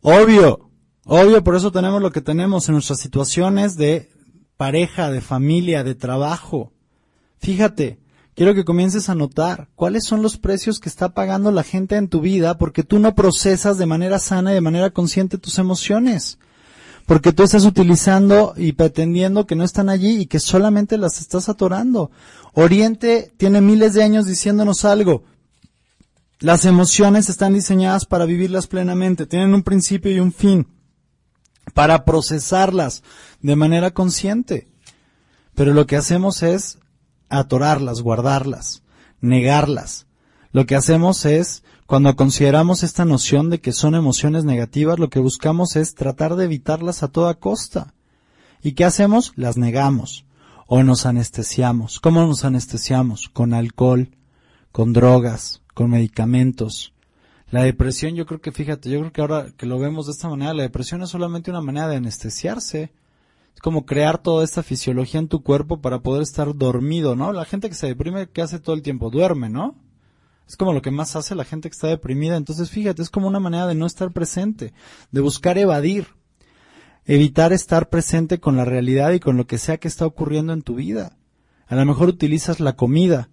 Obvio, 0.00 0.72
obvio, 1.04 1.44
por 1.44 1.54
eso 1.54 1.70
tenemos 1.70 2.02
lo 2.02 2.10
que 2.10 2.20
tenemos 2.20 2.68
en 2.68 2.72
nuestras 2.72 2.98
situaciones 2.98 3.76
de 3.76 4.10
pareja, 4.56 5.12
de 5.12 5.20
familia, 5.20 5.84
de 5.84 5.94
trabajo. 5.94 6.72
Fíjate, 7.36 8.00
quiero 8.38 8.54
que 8.54 8.64
comiences 8.64 9.08
a 9.08 9.16
notar 9.16 9.66
cuáles 9.74 10.04
son 10.04 10.22
los 10.22 10.36
precios 10.36 10.78
que 10.78 10.88
está 10.88 11.08
pagando 11.08 11.50
la 11.50 11.64
gente 11.64 11.96
en 11.96 12.06
tu 12.06 12.20
vida 12.20 12.56
porque 12.56 12.84
tú 12.84 13.00
no 13.00 13.16
procesas 13.16 13.78
de 13.78 13.86
manera 13.86 14.20
sana 14.20 14.52
y 14.52 14.54
de 14.54 14.60
manera 14.60 14.90
consciente 14.90 15.38
tus 15.38 15.58
emociones. 15.58 16.38
Porque 17.04 17.32
tú 17.32 17.42
estás 17.42 17.64
utilizando 17.64 18.54
y 18.56 18.74
pretendiendo 18.74 19.44
que 19.44 19.56
no 19.56 19.64
están 19.64 19.88
allí 19.88 20.20
y 20.20 20.26
que 20.26 20.38
solamente 20.38 20.98
las 20.98 21.20
estás 21.20 21.48
atorando. 21.48 22.12
Oriente 22.52 23.32
tiene 23.38 23.60
miles 23.60 23.94
de 23.94 24.04
años 24.04 24.24
diciéndonos 24.26 24.84
algo. 24.84 25.24
Las 26.38 26.64
emociones 26.64 27.28
están 27.28 27.54
diseñadas 27.54 28.06
para 28.06 28.24
vivirlas 28.24 28.68
plenamente, 28.68 29.26
tienen 29.26 29.52
un 29.52 29.64
principio 29.64 30.12
y 30.12 30.20
un 30.20 30.32
fin, 30.32 30.68
para 31.74 32.04
procesarlas 32.04 33.02
de 33.42 33.56
manera 33.56 33.90
consciente. 33.90 34.68
Pero 35.56 35.74
lo 35.74 35.88
que 35.88 35.96
hacemos 35.96 36.44
es 36.44 36.78
atorarlas, 37.28 38.02
guardarlas, 38.02 38.82
negarlas. 39.20 40.06
Lo 40.52 40.66
que 40.66 40.76
hacemos 40.76 41.24
es, 41.24 41.62
cuando 41.86 42.14
consideramos 42.16 42.82
esta 42.82 43.04
noción 43.04 43.50
de 43.50 43.60
que 43.60 43.72
son 43.72 43.94
emociones 43.94 44.44
negativas, 44.44 44.98
lo 44.98 45.10
que 45.10 45.20
buscamos 45.20 45.76
es 45.76 45.94
tratar 45.94 46.36
de 46.36 46.44
evitarlas 46.44 47.02
a 47.02 47.08
toda 47.08 47.34
costa. 47.34 47.94
¿Y 48.62 48.72
qué 48.72 48.84
hacemos? 48.84 49.32
Las 49.36 49.56
negamos 49.56 50.24
o 50.66 50.82
nos 50.82 51.06
anestesiamos. 51.06 51.98
¿Cómo 51.98 52.26
nos 52.26 52.44
anestesiamos? 52.44 53.28
Con 53.28 53.54
alcohol, 53.54 54.10
con 54.70 54.92
drogas, 54.92 55.62
con 55.74 55.90
medicamentos. 55.90 56.92
La 57.50 57.62
depresión, 57.62 58.14
yo 58.14 58.26
creo 58.26 58.40
que, 58.40 58.52
fíjate, 58.52 58.90
yo 58.90 59.00
creo 59.00 59.12
que 59.12 59.20
ahora 59.22 59.46
que 59.56 59.64
lo 59.64 59.78
vemos 59.78 60.06
de 60.06 60.12
esta 60.12 60.28
manera, 60.28 60.52
la 60.52 60.64
depresión 60.64 61.02
es 61.02 61.08
solamente 61.08 61.50
una 61.50 61.62
manera 61.62 61.88
de 61.88 61.96
anestesiarse. 61.96 62.92
Es 63.58 63.60
como 63.60 63.86
crear 63.86 64.18
toda 64.18 64.44
esta 64.44 64.62
fisiología 64.62 65.18
en 65.18 65.26
tu 65.26 65.42
cuerpo 65.42 65.80
para 65.80 65.98
poder 65.98 66.22
estar 66.22 66.54
dormido, 66.54 67.16
¿no? 67.16 67.32
La 67.32 67.44
gente 67.44 67.68
que 67.68 67.74
se 67.74 67.88
deprime, 67.88 68.28
¿qué 68.28 68.40
hace 68.40 68.60
todo 68.60 68.76
el 68.76 68.82
tiempo? 68.82 69.10
Duerme, 69.10 69.48
¿no? 69.48 69.74
Es 70.46 70.56
como 70.56 70.72
lo 70.72 70.80
que 70.80 70.92
más 70.92 71.16
hace 71.16 71.34
la 71.34 71.44
gente 71.44 71.68
que 71.68 71.74
está 71.74 71.88
deprimida. 71.88 72.36
Entonces, 72.36 72.70
fíjate, 72.70 73.02
es 73.02 73.10
como 73.10 73.26
una 73.26 73.40
manera 73.40 73.66
de 73.66 73.74
no 73.74 73.84
estar 73.84 74.12
presente, 74.12 74.74
de 75.10 75.20
buscar 75.20 75.58
evadir, 75.58 76.06
evitar 77.04 77.52
estar 77.52 77.88
presente 77.88 78.38
con 78.38 78.56
la 78.56 78.64
realidad 78.64 79.10
y 79.10 79.18
con 79.18 79.36
lo 79.36 79.48
que 79.48 79.58
sea 79.58 79.78
que 79.78 79.88
está 79.88 80.06
ocurriendo 80.06 80.52
en 80.52 80.62
tu 80.62 80.76
vida. 80.76 81.16
A 81.66 81.74
lo 81.74 81.84
mejor 81.84 82.08
utilizas 82.08 82.60
la 82.60 82.76
comida, 82.76 83.28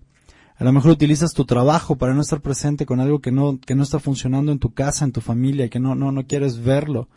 a 0.55 0.63
lo 0.63 0.71
mejor 0.71 0.89
utilizas 0.89 1.33
tu 1.33 1.45
trabajo 1.45 1.97
para 1.97 2.15
no 2.15 2.21
estar 2.21 2.41
presente 2.41 2.87
con 2.87 2.99
algo 2.99 3.19
que 3.19 3.31
no, 3.31 3.59
que 3.59 3.75
no 3.75 3.83
está 3.83 3.99
funcionando 3.99 4.51
en 4.51 4.57
tu 4.57 4.73
casa, 4.73 5.05
en 5.05 5.11
tu 5.11 5.21
familia, 5.21 5.69
que 5.69 5.79
no, 5.79 5.93
no, 5.93 6.11
no 6.11 6.25
quieres 6.25 6.63
verlo. 6.63 7.09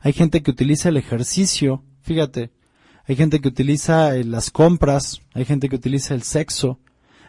Hay 0.00 0.14
gente 0.14 0.42
que 0.42 0.50
utiliza 0.50 0.88
el 0.88 0.96
ejercicio, 0.96 1.84
fíjate. 2.00 2.53
Hay 3.06 3.16
gente 3.16 3.40
que 3.40 3.48
utiliza 3.48 4.16
eh, 4.16 4.24
las 4.24 4.50
compras, 4.50 5.20
hay 5.34 5.44
gente 5.44 5.68
que 5.68 5.76
utiliza 5.76 6.14
el 6.14 6.22
sexo, 6.22 6.78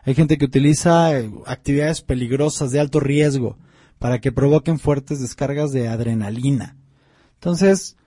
hay 0.04 0.16
gente 0.16 0.38
que 0.38 0.46
utiliza 0.46 1.20
eh, 1.20 1.30
actividades 1.46 2.02
peligrosas 2.02 2.72
de 2.72 2.80
alto 2.80 3.00
riesgo 3.00 3.58
para 4.00 4.22
que 4.22 4.32
provoquen 4.32 4.80
fuertes 4.80 5.20
descargas 5.20 5.72
de 5.72 5.88
adrenalina. 5.88 6.78
Entonces, 7.36 7.98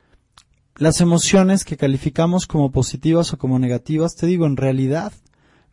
las 0.76 1.00
emociones 1.00 1.64
que 1.64 1.76
calificamos 1.76 2.46
como 2.46 2.70
positivas 2.70 3.32
o 3.32 3.38
como 3.38 3.58
negativas, 3.58 4.16
te 4.16 4.26
digo, 4.26 4.46
en 4.46 4.56
realidad 4.56 5.12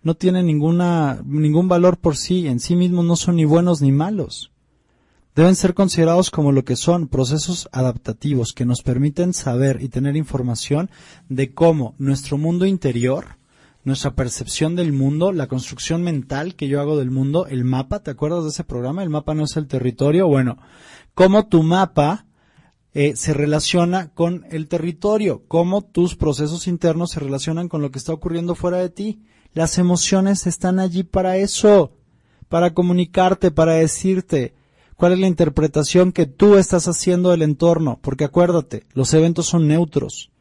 no 0.02 0.16
tienen 0.16 0.48
ninguna, 0.48 1.22
ningún 1.26 1.68
valor 1.68 1.98
por 1.98 2.18
sí, 2.18 2.48
en 2.48 2.60
sí 2.60 2.76
mismos 2.76 3.06
no 3.06 3.16
son 3.16 3.38
ni 3.38 3.46
buenos 3.46 3.82
ni 3.82 3.92
malos. 3.92 4.52
Deben 5.36 5.58
ser 5.58 5.74
considerados 5.74 6.32
como 6.32 6.54
lo 6.54 6.64
que 6.64 6.78
son 6.78 7.10
procesos 7.10 7.68
adaptativos 7.74 8.54
que 8.54 8.64
nos 8.64 8.82
permiten 8.82 9.34
saber 9.34 9.80
y 9.82 9.90
tener 9.90 10.16
información 10.16 10.90
de 11.28 11.54
cómo 11.54 11.94
nuestro 11.98 12.38
mundo 12.38 12.66
interior, 12.66 13.38
nuestra 13.84 14.16
percepción 14.16 14.78
del 14.78 14.94
mundo, 14.94 15.34
la 15.34 15.48
construcción 15.48 16.04
mental 16.04 16.56
que 16.56 16.70
yo 16.70 16.80
hago 16.80 16.98
del 16.98 17.12
mundo, 17.12 17.48
el 17.48 17.66
mapa, 17.66 18.02
¿te 18.02 18.12
acuerdas 18.12 18.46
de 18.46 18.52
ese 18.52 18.64
programa? 18.64 19.04
El 19.04 19.10
mapa 19.10 19.34
no 19.34 19.44
es 19.44 19.58
el 19.58 19.68
territorio. 19.68 20.26
Bueno, 20.30 20.58
cómo 21.14 21.48
tu 21.48 21.64
mapa 21.64 22.28
eh, 22.94 23.18
se 23.18 23.34
relaciona 23.34 24.14
con 24.14 24.46
el 24.52 24.70
territorio, 24.70 25.44
cómo 25.50 25.82
tus 25.82 26.16
procesos 26.16 26.66
internos 26.66 27.12
se 27.12 27.20
relacionan 27.20 27.68
con 27.68 27.82
lo 27.82 27.92
que 27.92 28.00
está 28.00 28.14
ocurriendo 28.14 28.56
fuera 28.56 28.78
de 28.78 28.90
ti. 28.90 29.20
Las 29.54 29.80
emociones 29.80 30.48
están 30.48 30.80
allí 30.80 31.04
para 31.04 31.36
eso, 31.36 31.92
para 32.48 32.74
comunicarte, 32.74 33.52
para 33.52 33.74
decirte 33.74 34.54
cuál 34.96 35.14
es 35.14 35.20
la 35.20 35.28
interpretación 35.28 36.12
que 36.12 36.26
tú 36.26 36.56
estás 36.58 36.88
haciendo 36.88 37.32
del 37.32 37.42
entorno, 37.42 38.00
porque 38.02 38.24
acuérdate, 38.24 38.84
los 38.94 39.14
eventos 39.14 39.46
son 39.48 39.68
neutros. 39.68 40.32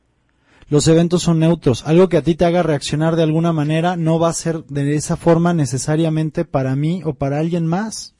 Los 0.68 0.88
eventos 0.88 1.22
son 1.22 1.40
neutros. 1.40 1.86
Algo 1.86 2.08
que 2.08 2.16
a 2.16 2.22
ti 2.22 2.34
te 2.34 2.44
haga 2.44 2.62
reaccionar 2.62 3.16
de 3.16 3.22
alguna 3.22 3.52
manera 3.52 3.96
no 3.96 4.18
va 4.18 4.30
a 4.30 4.34
ser 4.34 4.64
de 4.64 4.94
esa 4.96 5.16
forma 5.16 5.52
necesariamente 5.52 6.44
para 6.44 6.74
mí 6.74 7.02
o 7.04 7.14
para 7.14 7.38
alguien 7.38 7.66
más. 7.66 8.14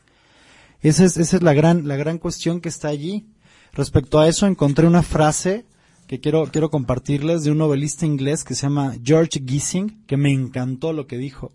Esa 0.82 1.04
es, 1.04 1.16
esa 1.16 1.36
es 1.36 1.42
la 1.42 1.54
gran, 1.54 1.88
la 1.88 1.96
gran 1.96 2.18
cuestión 2.18 2.60
que 2.60 2.68
está 2.68 2.88
allí. 2.88 3.26
Respecto 3.72 4.20
a 4.20 4.28
eso 4.28 4.46
encontré 4.46 4.86
una 4.86 5.02
frase 5.02 5.64
que 6.06 6.20
quiero, 6.20 6.44
quiero 6.52 6.70
compartirles 6.70 7.44
de 7.44 7.50
un 7.50 7.58
novelista 7.58 8.04
inglés 8.04 8.44
que 8.44 8.54
se 8.54 8.62
llama 8.62 8.94
George 9.02 9.42
Gissing, 9.44 10.04
que 10.06 10.18
me 10.18 10.30
encantó 10.30 10.92
lo 10.92 11.06
que 11.06 11.16
dijo. 11.16 11.52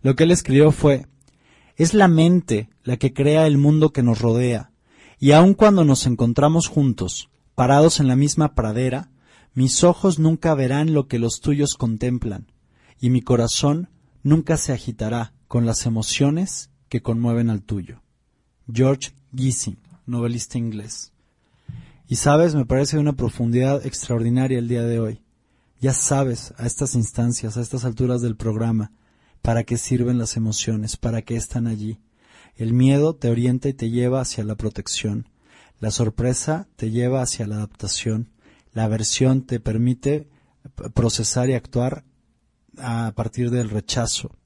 Lo 0.00 0.16
que 0.16 0.24
él 0.24 0.30
escribió 0.30 0.72
fue, 0.72 1.06
es 1.76 1.94
la 1.94 2.08
mente 2.08 2.68
la 2.82 2.96
que 2.96 3.12
crea 3.12 3.46
el 3.46 3.58
mundo 3.58 3.92
que 3.92 4.02
nos 4.02 4.20
rodea, 4.20 4.72
y 5.18 5.32
aun 5.32 5.54
cuando 5.54 5.84
nos 5.84 6.06
encontramos 6.06 6.68
juntos, 6.68 7.30
parados 7.54 8.00
en 8.00 8.08
la 8.08 8.16
misma 8.16 8.54
pradera, 8.54 9.10
mis 9.54 9.84
ojos 9.84 10.18
nunca 10.18 10.54
verán 10.54 10.94
lo 10.94 11.06
que 11.06 11.18
los 11.18 11.40
tuyos 11.40 11.74
contemplan, 11.74 12.46
y 13.00 13.10
mi 13.10 13.22
corazón 13.22 13.88
nunca 14.22 14.56
se 14.56 14.72
agitará 14.72 15.34
con 15.48 15.66
las 15.66 15.86
emociones 15.86 16.70
que 16.88 17.02
conmueven 17.02 17.50
al 17.50 17.62
tuyo. 17.62 18.02
George 18.72 19.12
Gissing, 19.34 19.78
novelista 20.06 20.58
inglés. 20.58 21.12
Y 22.08 22.16
sabes, 22.16 22.54
me 22.54 22.66
parece 22.66 22.96
de 22.96 23.02
una 23.02 23.14
profundidad 23.14 23.84
extraordinaria 23.86 24.58
el 24.58 24.68
día 24.68 24.82
de 24.82 25.00
hoy. 25.00 25.22
Ya 25.80 25.92
sabes, 25.92 26.54
a 26.58 26.66
estas 26.66 26.94
instancias, 26.94 27.56
a 27.56 27.60
estas 27.60 27.84
alturas 27.84 28.22
del 28.22 28.36
programa, 28.36 28.92
para 29.42 29.64
qué 29.64 29.76
sirven 29.76 30.18
las 30.18 30.36
emociones, 30.36 30.96
para 30.96 31.22
qué 31.22 31.36
están 31.36 31.66
allí. 31.66 31.98
El 32.56 32.72
miedo 32.72 33.14
te 33.14 33.28
orienta 33.28 33.68
y 33.68 33.74
te 33.74 33.90
lleva 33.90 34.20
hacia 34.20 34.44
la 34.44 34.54
protección. 34.54 35.28
La 35.80 35.90
sorpresa 35.90 36.68
te 36.76 36.90
lleva 36.90 37.22
hacia 37.22 37.46
la 37.46 37.56
adaptación. 37.56 38.30
La 38.72 38.84
aversión 38.84 39.42
te 39.42 39.58
permite 39.58 40.28
procesar 40.94 41.50
y 41.50 41.54
actuar 41.54 42.04
a 42.78 43.12
partir 43.16 43.50
del 43.50 43.68
rechazo. 43.68 44.36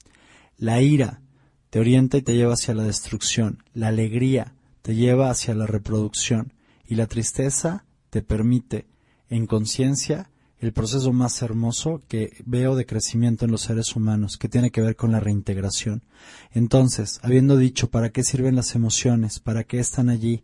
La 0.57 0.81
ira 0.81 1.21
te 1.69 1.79
orienta 1.79 2.17
y 2.17 2.23
te 2.23 2.35
lleva 2.35 2.53
hacia 2.53 2.73
la 2.73 2.83
destrucción. 2.83 3.63
La 3.73 3.89
alegría 3.89 4.55
te 4.81 4.95
lleva 4.95 5.29
hacia 5.29 5.53
la 5.53 5.67
reproducción. 5.67 6.53
Y 6.85 6.95
la 6.95 7.05
tristeza 7.05 7.85
te 8.09 8.21
permite, 8.21 8.87
en 9.29 9.45
conciencia, 9.45 10.31
el 10.59 10.73
proceso 10.73 11.13
más 11.13 11.41
hermoso 11.41 12.01
que 12.07 12.33
veo 12.45 12.75
de 12.75 12.85
crecimiento 12.85 13.45
en 13.45 13.51
los 13.51 13.61
seres 13.61 13.95
humanos, 13.95 14.37
que 14.37 14.49
tiene 14.49 14.71
que 14.71 14.81
ver 14.81 14.95
con 14.95 15.11
la 15.11 15.19
reintegración. 15.19 16.03
Entonces, 16.51 17.19
habiendo 17.21 17.57
dicho 17.57 17.89
para 17.89 18.11
qué 18.11 18.23
sirven 18.23 18.55
las 18.55 18.73
emociones, 18.73 19.39
para 19.39 19.63
qué 19.63 19.79
están 19.79 20.09
allí, 20.09 20.43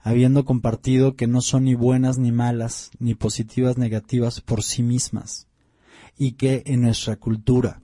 habiendo 0.00 0.44
compartido 0.44 1.16
que 1.16 1.26
no 1.26 1.40
son 1.40 1.64
ni 1.64 1.74
buenas 1.74 2.18
ni 2.18 2.30
malas, 2.30 2.90
ni 2.98 3.14
positivas 3.14 3.78
negativas 3.78 4.40
por 4.40 4.62
sí 4.62 4.82
mismas, 4.82 5.48
y 6.16 6.32
que 6.32 6.62
en 6.66 6.82
nuestra 6.82 7.16
cultura 7.16 7.82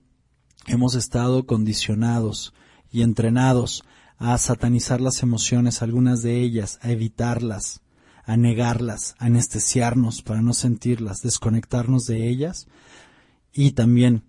hemos 0.66 0.94
estado 0.94 1.46
condicionados 1.46 2.54
y 2.90 3.02
entrenados 3.02 3.84
a 4.16 4.36
satanizar 4.38 5.00
las 5.00 5.22
emociones, 5.22 5.82
algunas 5.82 6.22
de 6.22 6.40
ellas, 6.40 6.78
a 6.82 6.90
evitarlas, 6.90 7.80
a 8.28 8.36
negarlas, 8.36 9.14
a 9.18 9.24
anestesiarnos 9.24 10.20
para 10.20 10.42
no 10.42 10.52
sentirlas, 10.52 11.22
desconectarnos 11.22 12.04
de 12.04 12.28
ellas, 12.28 12.68
y 13.54 13.70
también 13.70 14.22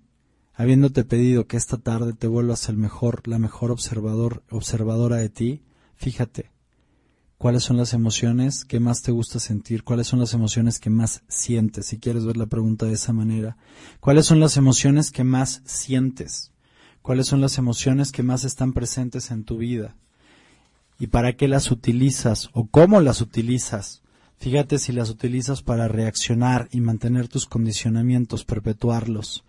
habiéndote 0.53 1.03
pedido 1.03 1.47
que 1.47 1.57
esta 1.57 1.75
tarde 1.77 2.13
te 2.13 2.27
vuelvas 2.27 2.69
el 2.69 2.77
mejor, 2.77 3.27
la 3.27 3.39
mejor 3.39 3.71
observador, 3.71 4.41
observadora 4.49 5.17
de 5.17 5.27
ti, 5.27 5.63
fíjate, 5.97 6.49
cuáles 7.37 7.63
son 7.63 7.75
las 7.75 7.93
emociones 7.93 8.63
que 8.63 8.79
más 8.79 9.01
te 9.01 9.11
gusta 9.11 9.37
sentir, 9.37 9.83
cuáles 9.83 10.07
son 10.07 10.19
las 10.19 10.33
emociones 10.33 10.79
que 10.79 10.89
más 10.89 11.23
sientes, 11.27 11.87
si 11.87 11.99
quieres 11.99 12.23
ver 12.23 12.37
la 12.37 12.45
pregunta 12.45 12.85
de 12.85 12.93
esa 12.93 13.11
manera, 13.11 13.57
cuáles 13.99 14.25
son 14.25 14.39
las 14.39 14.55
emociones 14.55 15.11
que 15.11 15.25
más 15.25 15.61
sientes, 15.65 16.53
cuáles 17.01 17.27
son 17.27 17.41
las 17.41 17.57
emociones 17.57 18.13
que 18.13 18.23
más 18.23 18.45
están 18.45 18.71
presentes 18.71 19.29
en 19.29 19.43
tu 19.43 19.57
vida 19.57 19.97
y 20.99 21.07
para 21.07 21.33
qué 21.33 21.47
las 21.47 21.71
utilizas 21.71 22.49
o 22.53 22.67
cómo 22.67 22.99
las 22.99 23.21
utilizas. 23.21 24.03
Fíjate 24.37 24.77
si 24.77 24.91
las 24.91 25.09
utilizas 25.09 25.61
para 25.61 25.87
reaccionar 25.87 26.67
y 26.71 26.81
mantener 26.81 27.27
tus 27.29 27.45
condicionamientos, 27.45 28.45
perpetuarlos. 28.45 29.43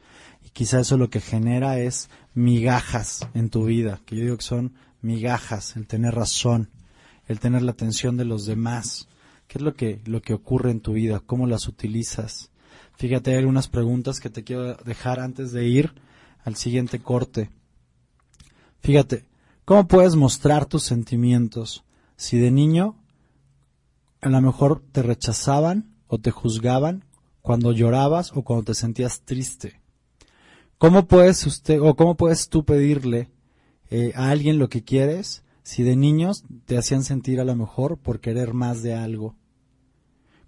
Y 0.45 0.51
quizá 0.51 0.81
eso 0.81 0.97
lo 0.97 1.11
que 1.11 1.21
genera 1.21 1.79
es 1.79 2.09
migajas 2.35 3.29
en 3.35 3.51
tu 3.51 3.65
vida, 3.65 4.01
que 4.07 4.17
yo 4.17 4.23
digo 4.23 4.37
que 4.37 4.45
son 4.45 4.75
migajas, 5.03 5.77
el 5.77 5.87
tener 5.87 6.15
razón, 6.15 6.71
el 7.27 7.41
tener 7.41 7.63
la 7.63 7.73
atención 7.73 8.17
de 8.17 8.25
los 8.25 8.47
demás. 8.47 9.09
¿Qué 9.49 9.59
es 9.59 9.63
lo 9.63 9.75
que, 9.75 10.01
lo 10.07 10.23
que 10.23 10.35
ocurre 10.35 10.71
en 10.71 10.81
tu 10.81 10.93
vida? 10.93 11.21
¿Cómo 11.21 11.47
las 11.47 11.67
utilizas? 11.67 12.51
Fíjate, 12.97 13.33
hay 13.33 13.39
algunas 13.39 13.69
preguntas 13.69 14.21
que 14.21 14.31
te 14.31 14.45
quiero 14.45 14.75
dejar 14.75 15.19
antes 15.21 15.53
de 15.53 15.67
ir 15.67 15.93
al 16.45 16.55
siguiente 16.55 17.01
corte. 17.01 17.51
Fíjate, 18.81 19.25
¿cómo 19.65 19.87
puedes 19.87 20.17
mostrar 20.17 20.67
tus 20.67 20.83
sentimientos 20.83 21.85
si 22.17 22.39
de 22.39 22.51
niño 22.51 22.97
a 24.21 24.29
lo 24.29 24.41
mejor 24.41 24.83
te 24.93 25.03
rechazaban 25.03 25.95
o 26.07 26.19
te 26.19 26.31
juzgaban 26.31 27.05
cuando 27.43 27.73
llorabas 27.73 28.33
o 28.35 28.43
cuando 28.43 28.65
te 28.65 28.75
sentías 28.75 29.23
triste? 29.23 29.81
¿Cómo 30.79 31.07
puedes 31.07 31.47
usted 31.47 31.81
o 31.81 31.95
cómo 31.95 32.17
puedes 32.17 32.49
tú 32.49 32.65
pedirle 32.65 33.31
eh, 33.91 34.13
a 34.15 34.31
alguien 34.31 34.59
lo 34.59 34.69
que 34.69 34.83
quieres 34.83 35.45
si 35.63 35.83
de 35.83 35.95
niños 35.95 36.45
te 36.65 36.79
hacían 36.79 37.05
sentir 37.05 37.39
a 37.39 37.45
lo 37.45 37.55
mejor 37.55 37.99
por 37.99 38.21
querer 38.21 38.55
más 38.55 38.83
de 38.83 38.95
algo? 38.95 39.37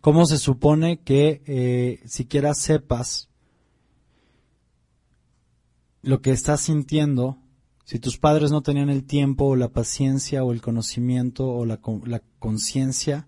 ¿Cómo 0.00 0.24
se 0.26 0.38
supone 0.38 1.00
que 1.00 1.42
eh, 1.46 2.00
siquiera 2.06 2.54
sepas 2.54 3.28
lo 6.00 6.22
que 6.22 6.30
estás 6.30 6.62
sintiendo 6.62 7.38
si 7.84 7.98
tus 7.98 8.18
padres 8.18 8.50
no 8.50 8.62
tenían 8.62 8.90
el 8.90 9.04
tiempo 9.04 9.46
o 9.46 9.56
la 9.56 9.68
paciencia 9.68 10.44
o 10.44 10.52
el 10.52 10.60
conocimiento 10.60 11.48
o 11.48 11.64
la, 11.66 11.80
conciencia 12.38 13.26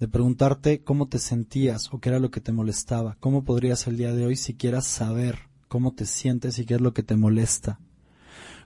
de 0.00 0.08
preguntarte 0.08 0.82
cómo 0.82 1.08
te 1.08 1.18
sentías 1.18 1.92
o 1.92 2.00
qué 2.00 2.08
era 2.08 2.18
lo 2.18 2.30
que 2.30 2.40
te 2.40 2.52
molestaba? 2.52 3.16
¿Cómo 3.20 3.44
podrías 3.44 3.86
el 3.86 3.96
día 3.96 4.12
de 4.12 4.26
hoy 4.26 4.36
siquiera 4.36 4.80
saber 4.80 5.38
cómo 5.68 5.92
te 5.92 6.06
sientes 6.06 6.58
y 6.58 6.66
qué 6.66 6.74
es 6.74 6.80
lo 6.80 6.92
que 6.92 7.02
te 7.02 7.16
molesta? 7.16 7.78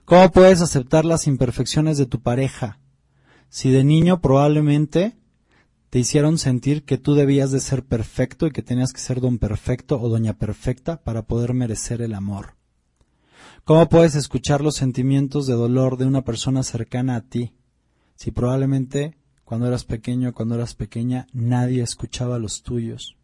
¿Cómo 0.05 0.31
puedes 0.31 0.61
aceptar 0.61 1.05
las 1.05 1.27
imperfecciones 1.27 1.97
de 1.97 2.05
tu 2.05 2.21
pareja? 2.21 2.79
Si 3.49 3.69
de 3.69 3.83
niño 3.83 4.19
probablemente 4.21 5.15
te 5.89 5.99
hicieron 5.99 6.37
sentir 6.37 6.83
que 6.83 6.97
tú 6.97 7.13
debías 7.13 7.51
de 7.51 7.59
ser 7.59 7.85
perfecto 7.85 8.47
y 8.47 8.51
que 8.51 8.63
tenías 8.63 8.91
que 8.91 8.99
ser 8.99 9.21
don 9.21 9.37
perfecto 9.37 10.01
o 10.01 10.09
doña 10.09 10.33
perfecta 10.33 11.01
para 11.03 11.21
poder 11.21 11.53
merecer 11.53 12.01
el 12.01 12.13
amor. 12.13 12.56
¿Cómo 13.67 13.89
puedes 13.89 14.15
escuchar 14.15 14.61
los 14.61 14.75
sentimientos 14.75 15.45
de 15.45 15.53
dolor 15.53 15.97
de 15.97 16.05
una 16.05 16.21
persona 16.21 16.63
cercana 16.63 17.17
a 17.17 17.21
ti 17.21 17.51
si 18.15 18.31
probablemente 18.31 19.17
cuando 19.43 19.67
eras 19.67 19.83
pequeño, 19.83 20.33
cuando 20.33 20.55
eras 20.55 20.73
pequeña, 20.73 21.27
nadie 21.33 21.83
escuchaba 21.83 22.39
los 22.39 22.63
tuyos? 22.63 23.17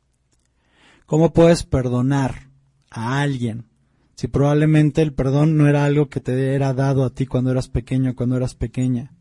¿Cómo 1.05 1.31
puedes 1.31 1.63
perdonar 1.63 2.49
a 2.89 3.21
alguien 3.21 3.69
si 4.15 4.27
probablemente 4.27 5.01
el 5.01 5.13
perdón 5.13 5.55
no 5.55 5.69
era 5.69 5.85
algo 5.85 6.09
que 6.09 6.19
te 6.19 6.53
era 6.53 6.73
dado 6.73 7.05
a 7.05 7.11
ti 7.11 7.25
cuando 7.25 7.49
eras 7.51 7.69
pequeño, 7.69 8.13
cuando 8.13 8.35
eras 8.35 8.53
pequeña? 8.53 9.13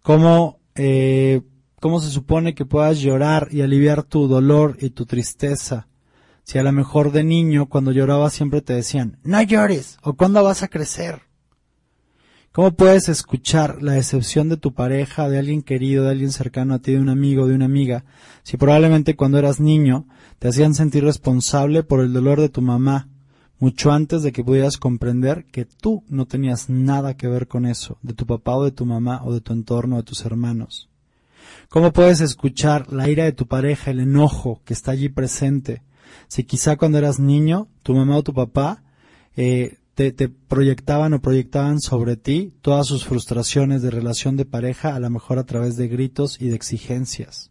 ¿Cómo, 0.00 0.60
eh, 0.76 1.42
cómo 1.80 1.98
se 2.00 2.08
supone 2.08 2.54
que 2.54 2.66
puedas 2.66 3.00
llorar 3.00 3.48
y 3.50 3.62
aliviar 3.62 4.04
tu 4.04 4.28
dolor 4.28 4.76
y 4.80 4.90
tu 4.90 5.06
tristeza? 5.06 5.88
Si 6.50 6.58
a 6.58 6.64
lo 6.64 6.72
mejor 6.72 7.12
de 7.12 7.22
niño, 7.22 7.66
cuando 7.66 7.92
llorabas 7.92 8.32
siempre 8.32 8.60
te 8.60 8.72
decían, 8.72 9.20
no 9.22 9.40
llores, 9.40 9.98
o 10.02 10.14
cuándo 10.14 10.42
vas 10.42 10.64
a 10.64 10.68
crecer. 10.68 11.20
¿Cómo 12.50 12.72
puedes 12.72 13.08
escuchar 13.08 13.80
la 13.80 13.92
decepción 13.92 14.48
de 14.48 14.56
tu 14.56 14.74
pareja, 14.74 15.28
de 15.28 15.38
alguien 15.38 15.62
querido, 15.62 16.02
de 16.02 16.10
alguien 16.10 16.32
cercano 16.32 16.74
a 16.74 16.80
ti, 16.80 16.90
de 16.90 16.98
un 16.98 17.08
amigo, 17.08 17.46
de 17.46 17.54
una 17.54 17.66
amiga, 17.66 18.04
si 18.42 18.56
probablemente 18.56 19.14
cuando 19.14 19.38
eras 19.38 19.60
niño 19.60 20.08
te 20.40 20.48
hacían 20.48 20.74
sentir 20.74 21.04
responsable 21.04 21.84
por 21.84 22.00
el 22.00 22.12
dolor 22.12 22.40
de 22.40 22.48
tu 22.48 22.62
mamá, 22.62 23.08
mucho 23.60 23.92
antes 23.92 24.22
de 24.24 24.32
que 24.32 24.42
pudieras 24.42 24.76
comprender 24.76 25.44
que 25.52 25.66
tú 25.66 26.02
no 26.08 26.26
tenías 26.26 26.68
nada 26.68 27.16
que 27.16 27.28
ver 27.28 27.46
con 27.46 27.64
eso, 27.64 27.96
de 28.02 28.14
tu 28.14 28.26
papá 28.26 28.56
o 28.56 28.64
de 28.64 28.72
tu 28.72 28.84
mamá 28.86 29.20
o 29.22 29.32
de 29.32 29.40
tu 29.40 29.52
entorno, 29.52 29.98
de 29.98 30.02
tus 30.02 30.24
hermanos? 30.24 30.90
¿Cómo 31.68 31.92
puedes 31.92 32.20
escuchar 32.20 32.92
la 32.92 33.08
ira 33.08 33.22
de 33.22 33.32
tu 33.32 33.46
pareja, 33.46 33.92
el 33.92 34.00
enojo 34.00 34.62
que 34.64 34.72
está 34.72 34.90
allí 34.90 35.10
presente? 35.10 35.84
Si 36.28 36.44
quizá 36.44 36.76
cuando 36.76 36.98
eras 36.98 37.18
niño, 37.18 37.68
tu 37.82 37.94
mamá 37.94 38.16
o 38.16 38.22
tu 38.22 38.32
papá 38.34 38.82
eh, 39.36 39.78
te, 39.94 40.12
te, 40.12 40.28
proyectaban 40.28 41.12
o 41.12 41.20
proyectaban 41.20 41.80
sobre 41.80 42.16
ti 42.16 42.54
todas 42.62 42.86
sus 42.86 43.04
frustraciones 43.04 43.82
de 43.82 43.90
relación 43.90 44.36
de 44.36 44.44
pareja, 44.44 44.94
a 44.94 45.00
lo 45.00 45.10
mejor 45.10 45.38
a 45.38 45.44
través 45.44 45.76
de 45.76 45.88
gritos 45.88 46.40
y 46.40 46.48
de 46.48 46.56
exigencias. 46.56 47.50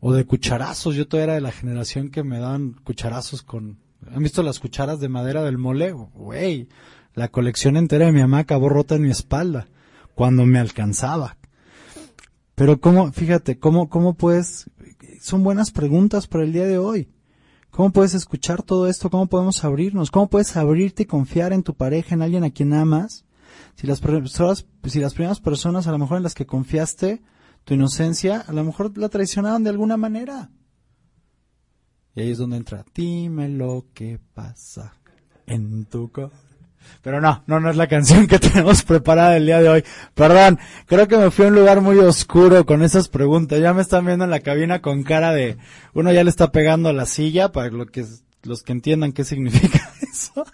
O 0.00 0.12
de 0.12 0.24
cucharazos. 0.24 0.94
Yo 0.94 1.06
todavía 1.06 1.24
era 1.24 1.34
de 1.34 1.40
la 1.40 1.52
generación 1.52 2.10
que 2.10 2.24
me 2.24 2.38
daban 2.38 2.72
cucharazos 2.84 3.42
con... 3.42 3.78
¿Han 4.14 4.22
visto 4.22 4.42
las 4.42 4.58
cucharas 4.58 4.98
de 4.98 5.08
madera 5.08 5.42
del 5.42 5.58
mole? 5.58 5.92
Güey, 5.92 6.68
la 7.14 7.28
colección 7.28 7.76
entera 7.76 8.06
de 8.06 8.12
mi 8.12 8.20
mamá 8.20 8.38
acabó 8.38 8.68
rota 8.68 8.94
en 8.94 9.02
mi 9.02 9.10
espalda 9.10 9.68
cuando 10.14 10.46
me 10.46 10.58
alcanzaba. 10.58 11.36
Pero 12.54 12.80
cómo, 12.80 13.10
fíjate, 13.12 13.58
cómo, 13.58 13.88
cómo 13.88 14.14
puedes, 14.14 14.70
son 15.20 15.42
buenas 15.42 15.70
preguntas 15.70 16.26
para 16.26 16.44
el 16.44 16.52
día 16.52 16.66
de 16.66 16.78
hoy. 16.78 17.08
¿Cómo 17.70 17.92
puedes 17.92 18.14
escuchar 18.14 18.62
todo 18.62 18.88
esto? 18.88 19.10
¿Cómo 19.10 19.26
podemos 19.26 19.64
abrirnos? 19.64 20.10
¿Cómo 20.10 20.28
puedes 20.28 20.56
abrirte 20.56 21.04
y 21.04 21.06
confiar 21.06 21.52
en 21.52 21.62
tu 21.62 21.74
pareja, 21.74 22.14
en 22.14 22.22
alguien 22.22 22.44
a 22.44 22.50
quien 22.50 22.72
amas? 22.72 23.24
Si 23.76 23.86
las, 23.86 24.00
personas, 24.00 24.66
si 24.84 25.00
las 25.00 25.14
primeras 25.14 25.40
personas 25.40 25.86
a 25.86 25.92
lo 25.92 25.98
mejor 25.98 26.16
en 26.16 26.22
las 26.24 26.34
que 26.34 26.46
confiaste 26.46 27.22
tu 27.64 27.74
inocencia, 27.74 28.40
a 28.40 28.52
lo 28.52 28.64
mejor 28.64 28.96
la 28.98 29.08
traicionaron 29.08 29.62
de 29.64 29.70
alguna 29.70 29.96
manera. 29.96 30.50
Y 32.14 32.22
ahí 32.22 32.30
es 32.32 32.38
donde 32.38 32.56
entra, 32.56 32.84
dime 32.94 33.48
lo 33.48 33.86
que 33.94 34.18
pasa 34.34 34.94
en 35.46 35.84
tu 35.86 36.10
corazón. 36.10 36.49
Pero 37.02 37.20
no, 37.20 37.42
no, 37.46 37.60
no 37.60 37.70
es 37.70 37.76
la 37.76 37.86
canción 37.86 38.26
que 38.26 38.38
tenemos 38.40 38.82
preparada 38.82 39.36
el 39.36 39.46
día 39.46 39.60
de 39.60 39.68
hoy. 39.68 39.84
Perdón, 40.14 40.58
creo 40.86 41.08
que 41.08 41.16
me 41.16 41.30
fui 41.30 41.46
a 41.46 41.48
un 41.48 41.54
lugar 41.54 41.80
muy 41.80 41.98
oscuro 41.98 42.66
con 42.66 42.82
esas 42.82 43.08
preguntas. 43.08 43.60
Ya 43.60 43.72
me 43.72 43.82
están 43.82 44.06
viendo 44.06 44.24
en 44.24 44.30
la 44.30 44.40
cabina 44.40 44.80
con 44.80 45.02
cara 45.02 45.32
de, 45.32 45.56
uno 45.94 46.12
ya 46.12 46.24
le 46.24 46.30
está 46.30 46.52
pegando 46.52 46.88
a 46.88 46.92
la 46.92 47.06
silla, 47.06 47.52
para 47.52 47.70
que, 47.70 48.04
los 48.42 48.62
que 48.62 48.72
entiendan 48.72 49.12
qué 49.12 49.24
significa 49.24 49.90
eso. 50.12 50.44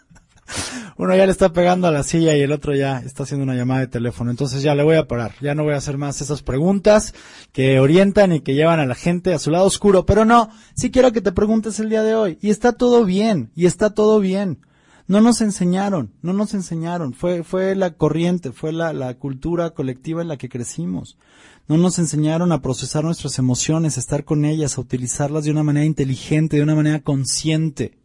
Uno 0.98 1.14
ya 1.14 1.26
le 1.26 1.32
está 1.32 1.52
pegando 1.52 1.88
a 1.88 1.90
la 1.90 2.02
silla 2.02 2.34
y 2.36 2.40
el 2.40 2.52
otro 2.52 2.74
ya 2.74 3.00
está 3.00 3.24
haciendo 3.24 3.44
una 3.44 3.54
llamada 3.54 3.80
de 3.80 3.88
teléfono. 3.88 4.30
Entonces 4.30 4.62
ya 4.62 4.74
le 4.74 4.82
voy 4.82 4.96
a 4.96 5.06
parar. 5.06 5.32
Ya 5.40 5.54
no 5.54 5.64
voy 5.64 5.74
a 5.74 5.78
hacer 5.78 5.98
más 5.98 6.20
esas 6.20 6.42
preguntas 6.42 7.14
que 7.52 7.80
orientan 7.80 8.32
y 8.32 8.40
que 8.40 8.54
llevan 8.54 8.80
a 8.80 8.86
la 8.86 8.94
gente 8.94 9.34
a 9.34 9.38
su 9.38 9.50
lado 9.50 9.66
oscuro. 9.66 10.06
Pero 10.06 10.24
no, 10.24 10.48
sí 10.74 10.90
quiero 10.90 11.12
que 11.12 11.20
te 11.20 11.32
preguntes 11.32 11.80
el 11.80 11.90
día 11.90 12.02
de 12.02 12.14
hoy. 12.14 12.38
Y 12.40 12.50
está 12.50 12.72
todo 12.72 13.04
bien. 13.04 13.50
Y 13.54 13.66
está 13.66 13.90
todo 13.90 14.20
bien. 14.20 14.60
No 15.08 15.20
nos 15.20 15.40
enseñaron, 15.40 16.12
no 16.22 16.32
nos 16.32 16.52
enseñaron. 16.54 17.14
Fue, 17.14 17.44
fue 17.44 17.76
la 17.76 17.94
corriente, 17.94 18.52
fue 18.52 18.72
la, 18.72 18.92
la 18.92 19.14
cultura 19.18 19.70
colectiva 19.70 20.22
en 20.22 20.28
la 20.28 20.36
que 20.36 20.48
crecimos. 20.48 21.16
No 21.68 21.76
nos 21.76 21.98
enseñaron 21.98 22.52
a 22.52 22.60
procesar 22.60 23.04
nuestras 23.04 23.38
emociones, 23.38 23.96
a 23.96 24.00
estar 24.00 24.24
con 24.24 24.44
ellas, 24.44 24.76
a 24.76 24.80
utilizarlas 24.80 25.44
de 25.44 25.52
una 25.52 25.62
manera 25.62 25.86
inteligente, 25.86 26.56
de 26.56 26.62
una 26.62 26.74
manera 26.74 27.00
consciente, 27.00 27.98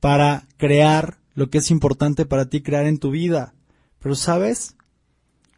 para 0.00 0.46
crear 0.56 1.18
lo 1.34 1.50
que 1.50 1.58
es 1.58 1.70
importante 1.70 2.26
para 2.26 2.48
ti 2.48 2.62
crear 2.62 2.86
en 2.86 2.98
tu 2.98 3.10
vida. 3.10 3.54
Pero 3.98 4.14
sabes, 4.14 4.76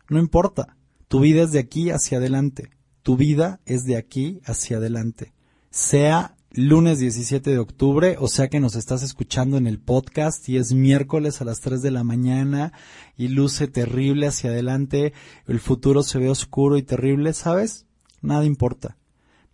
no 0.09 0.19
importa. 0.19 0.77
Tu 1.09 1.21
vida 1.21 1.43
es 1.43 1.53
de 1.53 1.59
aquí 1.59 1.91
hacia 1.91 2.19
adelante. 2.19 2.71
Tu 3.03 3.17
vida 3.17 3.61
es 3.67 3.85
de 3.85 3.97
aquí 3.97 4.41
hacia 4.45 4.79
adelante. 4.79 5.33
Sea 5.71 6.36
lunes 6.57 6.99
17 6.99 7.51
de 7.51 7.59
octubre, 7.59 8.17
o 8.19 8.29
sea 8.29 8.49
que 8.49 8.61
nos 8.61 8.77
estás 8.77 9.03
escuchando 9.03 9.59
en 9.59 9.67
el 9.67 9.79
podcast 9.79 10.49
y 10.49 10.57
es 10.57 10.73
miércoles 10.73 11.43
a 11.43 11.45
las 11.45 11.61
3 11.61 11.83
de 11.83 11.91
la 11.91 12.03
mañana 12.03 12.73
y 13.15 13.29
luce 13.29 13.69
terrible 13.69 14.27
hacia 14.27 14.49
adelante, 14.49 15.13
el 15.47 15.61
futuro 15.61 16.03
se 16.03 16.19
ve 16.19 16.31
oscuro 16.31 16.79
y 16.79 16.83
terrible, 16.83 17.35
¿sabes? 17.35 17.85
Nada 18.23 18.47
importa, 18.47 18.97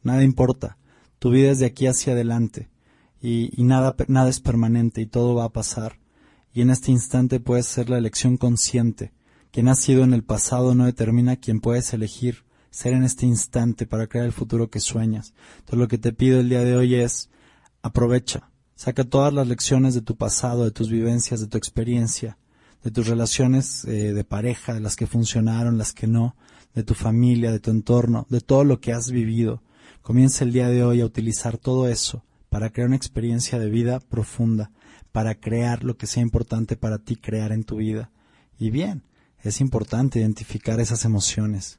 nada 0.04 0.22
importa. 0.22 0.78
Tu 1.18 1.30
vida 1.30 1.50
es 1.50 1.58
de 1.58 1.66
aquí 1.66 1.88
hacia 1.88 2.12
adelante 2.12 2.70
y, 3.20 3.50
nada, 3.58 3.96
nada 4.06 4.30
es 4.30 4.38
permanente 4.38 5.00
y 5.00 5.06
todo 5.06 5.34
va 5.34 5.44
a 5.44 5.52
pasar. 5.52 5.98
Y 6.54 6.60
en 6.60 6.70
este 6.70 6.92
instante 6.92 7.40
puedes 7.40 7.66
ser 7.66 7.90
la 7.90 7.98
elección 7.98 8.36
consciente. 8.36 9.12
Quien 9.50 9.66
ha 9.66 9.74
sido 9.74 10.04
en 10.04 10.14
el 10.14 10.22
pasado 10.22 10.76
no 10.76 10.86
determina 10.86 11.34
quién 11.34 11.60
puedes 11.60 11.92
elegir 11.92 12.44
ser 12.72 12.94
en 12.94 13.04
este 13.04 13.26
instante 13.26 13.86
para 13.86 14.06
crear 14.06 14.24
el 14.24 14.32
futuro 14.32 14.70
que 14.70 14.80
sueñas. 14.80 15.34
Entonces 15.58 15.78
lo 15.78 15.88
que 15.88 15.98
te 15.98 16.12
pido 16.12 16.40
el 16.40 16.48
día 16.48 16.64
de 16.64 16.74
hoy 16.74 16.94
es 16.96 17.28
aprovecha, 17.82 18.50
saca 18.74 19.04
todas 19.04 19.32
las 19.32 19.46
lecciones 19.46 19.94
de 19.94 20.00
tu 20.00 20.16
pasado, 20.16 20.64
de 20.64 20.70
tus 20.70 20.88
vivencias, 20.88 21.40
de 21.40 21.46
tu 21.46 21.58
experiencia, 21.58 22.38
de 22.82 22.90
tus 22.90 23.06
relaciones 23.06 23.84
eh, 23.84 24.14
de 24.14 24.24
pareja, 24.24 24.72
de 24.72 24.80
las 24.80 24.96
que 24.96 25.06
funcionaron, 25.06 25.76
las 25.76 25.92
que 25.92 26.06
no, 26.06 26.34
de 26.74 26.82
tu 26.82 26.94
familia, 26.94 27.52
de 27.52 27.60
tu 27.60 27.70
entorno, 27.70 28.26
de 28.30 28.40
todo 28.40 28.64
lo 28.64 28.80
que 28.80 28.92
has 28.92 29.10
vivido. 29.10 29.62
Comienza 30.00 30.42
el 30.42 30.52
día 30.52 30.68
de 30.68 30.82
hoy 30.82 31.02
a 31.02 31.06
utilizar 31.06 31.58
todo 31.58 31.88
eso 31.88 32.24
para 32.48 32.70
crear 32.70 32.88
una 32.88 32.96
experiencia 32.96 33.58
de 33.58 33.68
vida 33.68 34.00
profunda, 34.00 34.70
para 35.12 35.34
crear 35.34 35.84
lo 35.84 35.98
que 35.98 36.06
sea 36.06 36.22
importante 36.22 36.76
para 36.76 36.98
ti 36.98 37.16
crear 37.16 37.52
en 37.52 37.64
tu 37.64 37.76
vida. 37.76 38.10
Y 38.58 38.70
bien, 38.70 39.02
es 39.42 39.60
importante 39.60 40.20
identificar 40.20 40.80
esas 40.80 41.04
emociones, 41.04 41.78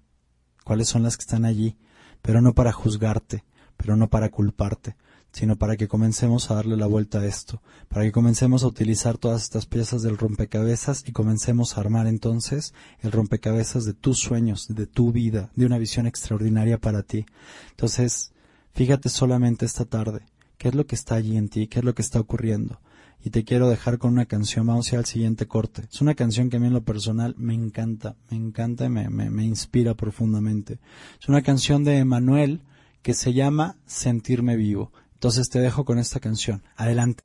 cuáles 0.64 0.88
son 0.88 1.03
las 1.03 1.18
que 1.18 1.22
están 1.22 1.45
allí, 1.45 1.78
pero 2.22 2.41
no 2.41 2.53
para 2.53 2.72
juzgarte, 2.72 3.43
pero 3.78 3.95
no 3.95 4.09
para 4.09 4.30
culparte, 4.30 4.95
sino 5.32 5.57
para 5.57 5.78
que 5.78 5.88
comencemos 5.88 6.49
a 6.49 6.55
darle 6.55 6.78
la 6.78 6.86
vuelta 6.86 7.20
a 7.20 7.26
esto, 7.26 7.61
para 7.89 8.05
que 8.05 8.11
comencemos 8.11 8.64
a 8.64 8.68
utilizar 8.68 9.18
todas 9.18 9.43
estas 9.43 9.66
piezas 9.66 10.03
del 10.03 10.18
rompecabezas 10.18 11.03
y 11.07 11.11
comencemos 11.11 11.76
a 11.78 11.82
armar 11.82 12.07
entonces 12.07 12.74
el 13.01 13.11
rompecabezas 13.11 13.86
de 13.86 13.93
tus 13.93 14.20
sueños, 14.20 14.68
de 14.70 14.88
tu 14.88 15.11
vida, 15.11 15.51
de 15.55 15.66
una 15.66 15.78
visión 15.78 16.05
extraordinaria 16.07 16.80
para 16.80 17.03
ti. 17.03 17.26
Entonces, 17.72 18.32
fíjate 18.74 19.09
solamente 19.09 19.66
esta 19.66 19.86
tarde, 19.86 20.22
qué 20.57 20.70
es 20.70 20.76
lo 20.76 20.86
que 20.86 20.95
está 20.95 21.16
allí 21.16 21.36
en 21.36 21.49
ti, 21.49 21.68
qué 21.68 21.80
es 21.80 21.86
lo 21.86 21.95
que 21.95 22.03
está 22.03 22.20
ocurriendo 22.20 22.80
y 23.24 23.30
te 23.30 23.44
quiero 23.44 23.70
dejar 23.70 23.98
con 23.98 24.12
una 24.12 24.26
canción. 24.26 24.68
Vamos 24.68 24.92
a 24.92 24.96
ir 24.96 25.00
al 25.00 25.06
siguiente 25.06 25.48
corte. 25.48 25.84
Es 25.92 26.02
una 26.02 26.14
canción 26.14 26.50
que 26.50 26.58
a 26.58 26.60
mí 26.60 26.68
en 26.68 26.74
lo 26.74 26.84
personal 26.84 27.36
me 27.38 27.54
encanta, 27.54 28.16
me 28.30 28.38
encanta 28.38 28.86
y 28.86 28.90
me, 28.90 29.10
me, 29.10 29.30
me 29.30 29.46
inspira 29.46 29.94
profundamente. 29.94 30.80
Es 31.22 31.30
una 31.30 31.42
canción 31.42 31.84
de 31.84 31.98
Emanuel 31.98 32.62
que 33.02 33.14
se 33.14 33.34
llama 33.34 33.78
Sentirme 33.86 34.56
Vivo. 34.56 34.92
Entonces 35.14 35.50
te 35.50 35.60
dejo 35.60 35.86
con 35.86 36.00
esta 36.00 36.20
canción. 36.20 36.64
Adelante. 36.76 37.24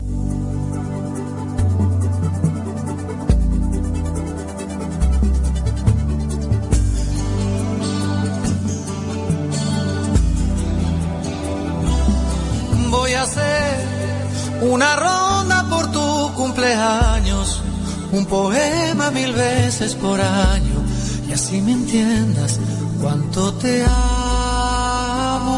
Un 18.18 18.26
poema 18.26 19.10
mil 19.10 19.32
veces 19.32 19.94
por 19.94 20.20
año, 20.20 20.84
y 21.28 21.32
así 21.32 21.60
me 21.60 21.72
entiendas 21.72 22.58
cuánto 23.00 23.54
te 23.54 23.84
amo. 23.84 25.50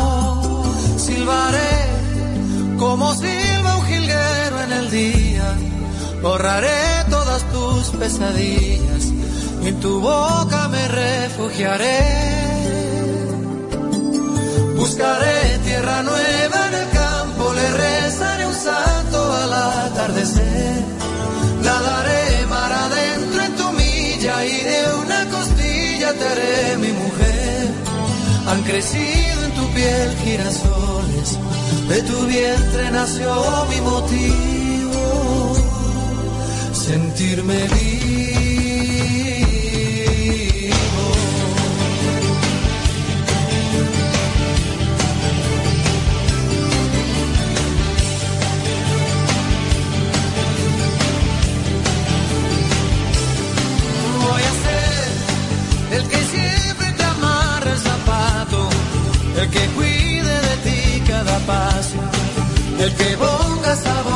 Silbaré 0.97 1.89
como 2.79 3.15
silba 3.15 3.77
un 3.79 3.85
jilguero 3.87 4.63
en 4.63 4.73
el 4.73 4.91
día, 4.91 5.57
borraré 6.23 7.05
todas 7.09 7.43
tus 7.51 7.91
pesadillas, 7.99 9.07
y 9.63 9.69
en 9.69 9.81
tu 9.81 10.01
boca 10.01 10.69
me 10.69 10.89
refugiaré 10.89 12.41
Buscaré 14.77 15.59
tierra 15.63 16.03
nueva 16.03 16.69
en 16.69 16.75
el 16.75 16.89
campo, 16.89 17.53
le 17.53 17.71
rezaré 17.71 18.47
un 18.47 18.55
santo 18.55 19.33
al 19.33 19.53
atardecer. 19.53 21.00
Mi 26.79 26.93
mujer. 26.93 27.69
Han 28.49 28.63
crecido 28.63 29.45
en 29.45 29.53
tu 29.53 29.69
piel 29.73 30.17
girasoles, 30.25 31.39
de 31.89 32.03
tu 32.03 32.27
vientre 32.27 32.91
nació 32.91 33.33
mi 33.71 33.81
motivo, 33.81 35.55
sentirme 36.73 37.59
vivo. 37.69 38.00
El 55.91 56.09
que 56.09 56.17
siempre 56.17 56.93
te 56.93 57.05
amarre 57.05 57.71
el 57.73 57.79
zapato, 57.79 58.69
el 59.41 59.51
que 59.51 59.67
cuide 59.77 60.35
de 60.49 60.57
ti 60.65 61.03
cada 61.07 61.39
paso, 61.41 61.99
el 62.79 62.95
que 62.95 63.17
ponga 63.17 63.77
sabor 63.77 64.10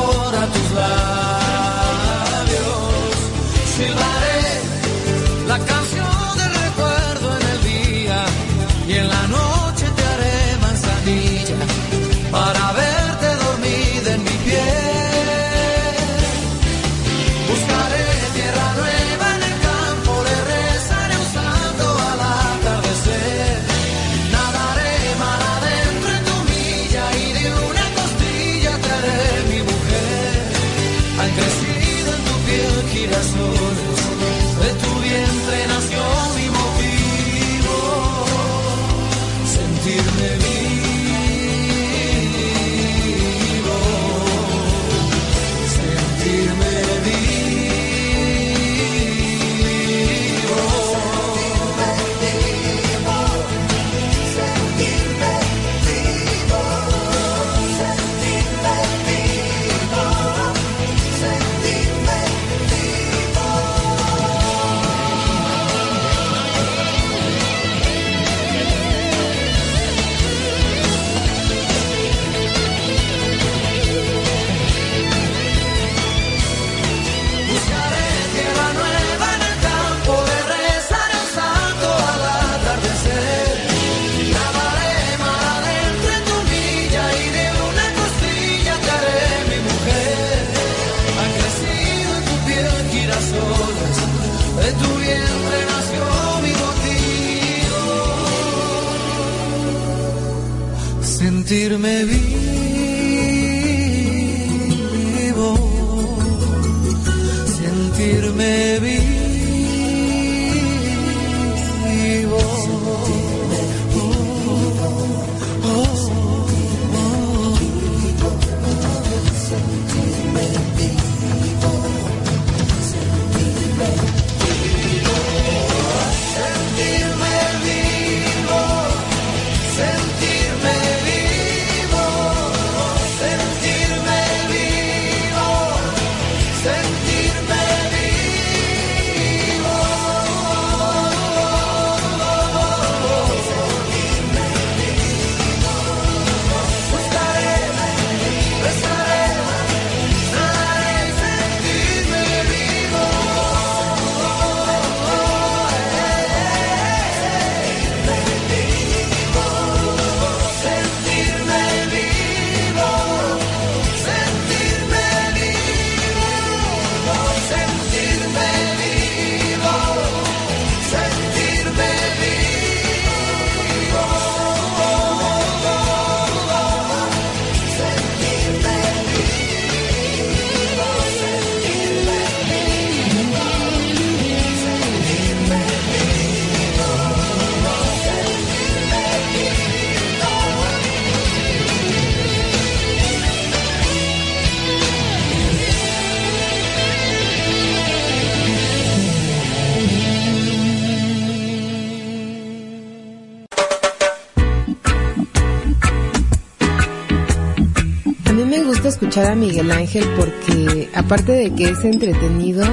escuchar 209.15 209.33
a 209.33 209.37
Miguel 209.37 209.71
Ángel 209.71 210.05
porque, 210.17 210.91
aparte 210.93 211.31
de 211.31 211.55
que 211.55 211.69
es 211.69 211.85
entretenido, 211.85 212.67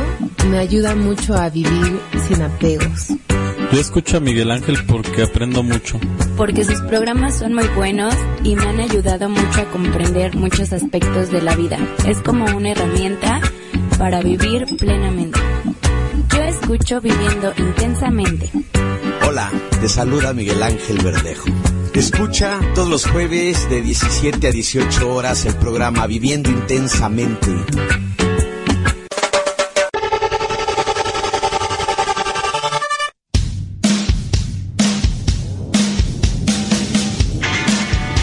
me 0.50 0.58
ayuda 0.58 0.96
mucho 0.96 1.36
a 1.36 1.52
vivir 1.52 2.00
sin 2.28 2.42
apegos. 2.42 3.10
Yo 3.72 3.80
escucho 3.80 4.18
a 4.18 4.20
Miguel 4.22 4.50
Ángel 4.50 4.84
porque 4.88 5.22
aprendo 5.22 5.62
mucho. 5.62 6.00
porque 6.38 6.64
sus 6.66 6.82
programas 6.82 7.38
son 7.38 7.54
muy 7.54 7.68
buenos 7.76 8.16
y 8.44 8.56
me 8.56 8.66
han 8.66 8.80
ayudado 8.80 9.30
mucho 9.30 9.62
a 9.62 9.66
comprender 9.66 10.36
muchos 10.36 10.74
aspectos 10.74 11.30
de 11.30 11.44
la 11.44 11.56
vida. 11.56 11.78
Es 12.08 12.18
como 12.22 12.46
una 12.46 12.72
herramienta 12.72 13.40
para 14.00 14.24
vivir 14.24 14.66
plenamente. 14.80 15.40
Yo 16.34 16.42
escucho 16.42 17.02
viviendo 17.02 17.54
intensamente. 17.56 18.50
Hola, 19.28 19.52
te 19.80 19.88
saluda 19.88 20.34
Miguel 20.34 20.64
Ángel 20.64 20.98
Verdejo. 21.04 21.46
Escucha 21.94 22.60
todos 22.74 22.90
los 22.90 23.06
jueves 23.06 23.70
de 23.70 23.82
17 23.82 24.48
a 24.48 24.52
18 24.52 25.14
horas 25.14 25.46
el 25.46 25.56
programa 25.56 26.08
Viviendo 26.08 26.50
Intensamente. 26.50 27.52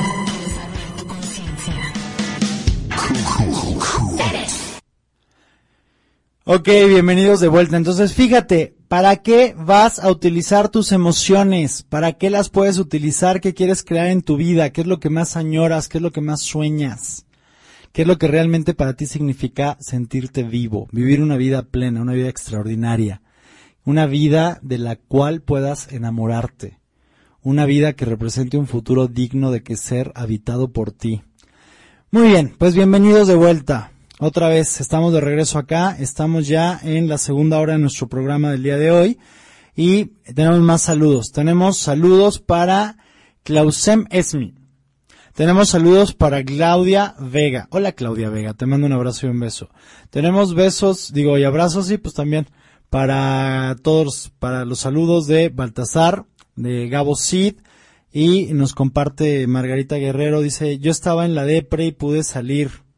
Ok, 6.53 6.67
bienvenidos 6.89 7.39
de 7.39 7.47
vuelta. 7.47 7.77
Entonces, 7.77 8.13
fíjate, 8.13 8.75
¿para 8.89 9.19
qué 9.19 9.55
vas 9.57 10.01
a 10.01 10.11
utilizar 10.11 10.69
tus 10.69 10.91
emociones? 10.91 11.85
¿Para 11.85 12.15
qué 12.15 12.29
las 12.29 12.49
puedes 12.49 12.79
utilizar? 12.79 13.41
¿Qué 13.41 13.55
quieres 13.55 13.85
crear 13.85 14.09
en 14.09 14.23
tu 14.23 14.37
vida? 14.37 14.71
¿Qué 14.71 14.81
es 14.81 14.89
lo 14.89 14.99
que 14.99 15.11
más 15.11 15.37
añoras? 15.37 15.89
¿Qué 15.89 15.99
es 15.99 16.03
lo 16.03 16.11
que 16.11 16.21
más 16.21 16.41
sueñas? 16.41 17.25
¿Qué 17.93 18.03
es 18.03 18.09
lo 18.09 18.19
que 18.19 18.27
realmente 18.27 18.75
para 18.75 18.95
ti 18.95 19.07
significa 19.07 19.77
sentirte 19.79 20.43
vivo? 20.43 20.89
Vivir 20.91 21.23
una 21.23 21.37
vida 21.37 21.63
plena, 21.63 22.03
una 22.03 22.15
vida 22.15 22.29
extraordinaria. 22.29 23.23
Una 23.85 24.07
vida 24.07 24.59
de 24.61 24.79
la 24.79 24.97
cual 24.97 25.43
puedas 25.43 25.93
enamorarte. 25.93 26.81
Una 27.43 27.65
vida 27.65 27.93
que 27.93 28.07
represente 28.07 28.59
un 28.59 28.67
futuro 28.67 29.07
digno 29.07 29.53
de 29.53 29.63
que 29.63 29.77
ser 29.77 30.11
habitado 30.17 30.73
por 30.73 30.91
ti. 30.91 31.23
Muy 32.11 32.27
bien, 32.27 32.57
pues 32.59 32.75
bienvenidos 32.75 33.29
de 33.29 33.37
vuelta. 33.37 33.93
Otra 34.23 34.51
vez 34.51 34.83
estamos 34.83 35.15
de 35.15 35.23
regreso 35.23 35.59
acá, 35.59 35.97
estamos 35.99 36.47
ya 36.47 36.79
en 36.83 37.09
la 37.09 37.17
segunda 37.17 37.59
hora 37.59 37.73
de 37.73 37.79
nuestro 37.79 38.07
programa 38.07 38.51
del 38.51 38.63
día 38.63 38.77
de 38.77 38.91
hoy 38.91 39.19
y 39.75 40.09
tenemos 40.35 40.61
más 40.61 40.83
saludos. 40.83 41.33
Tenemos 41.33 41.79
saludos 41.79 42.39
para 42.39 42.99
Clausem 43.45 44.05
Esmi. 44.11 44.55
Tenemos 45.35 45.71
saludos 45.71 46.13
para 46.13 46.45
Claudia 46.45 47.15
Vega. 47.19 47.67
Hola 47.71 47.93
Claudia 47.93 48.29
Vega, 48.29 48.53
te 48.53 48.67
mando 48.67 48.87
un 48.87 48.93
abrazo 48.93 49.27
y 49.27 49.31
un 49.31 49.41
beso. 49.41 49.71
Tenemos 50.11 50.55
besos, 50.55 51.15
digo, 51.15 51.39
y 51.39 51.45
abrazos 51.45 51.91
y 51.91 51.97
pues 51.97 52.13
también 52.13 52.47
para 52.91 53.75
todos, 53.83 54.35
para 54.39 54.67
los 54.67 54.81
saludos 54.81 55.29
de 55.29 55.49
Baltasar, 55.49 56.27
de 56.57 56.91
Gabo 56.91 57.17
Cid, 57.17 57.55
y 58.13 58.53
nos 58.53 58.75
comparte 58.75 59.47
Margarita 59.47 59.97
Guerrero, 59.97 60.43
dice, 60.43 60.79
yo 60.79 60.91
estaba 60.91 61.25
en 61.25 61.35
la 61.35 61.47
depre 61.47 61.87
y 61.87 61.93
pude 61.93 62.23
salir. 62.23 62.90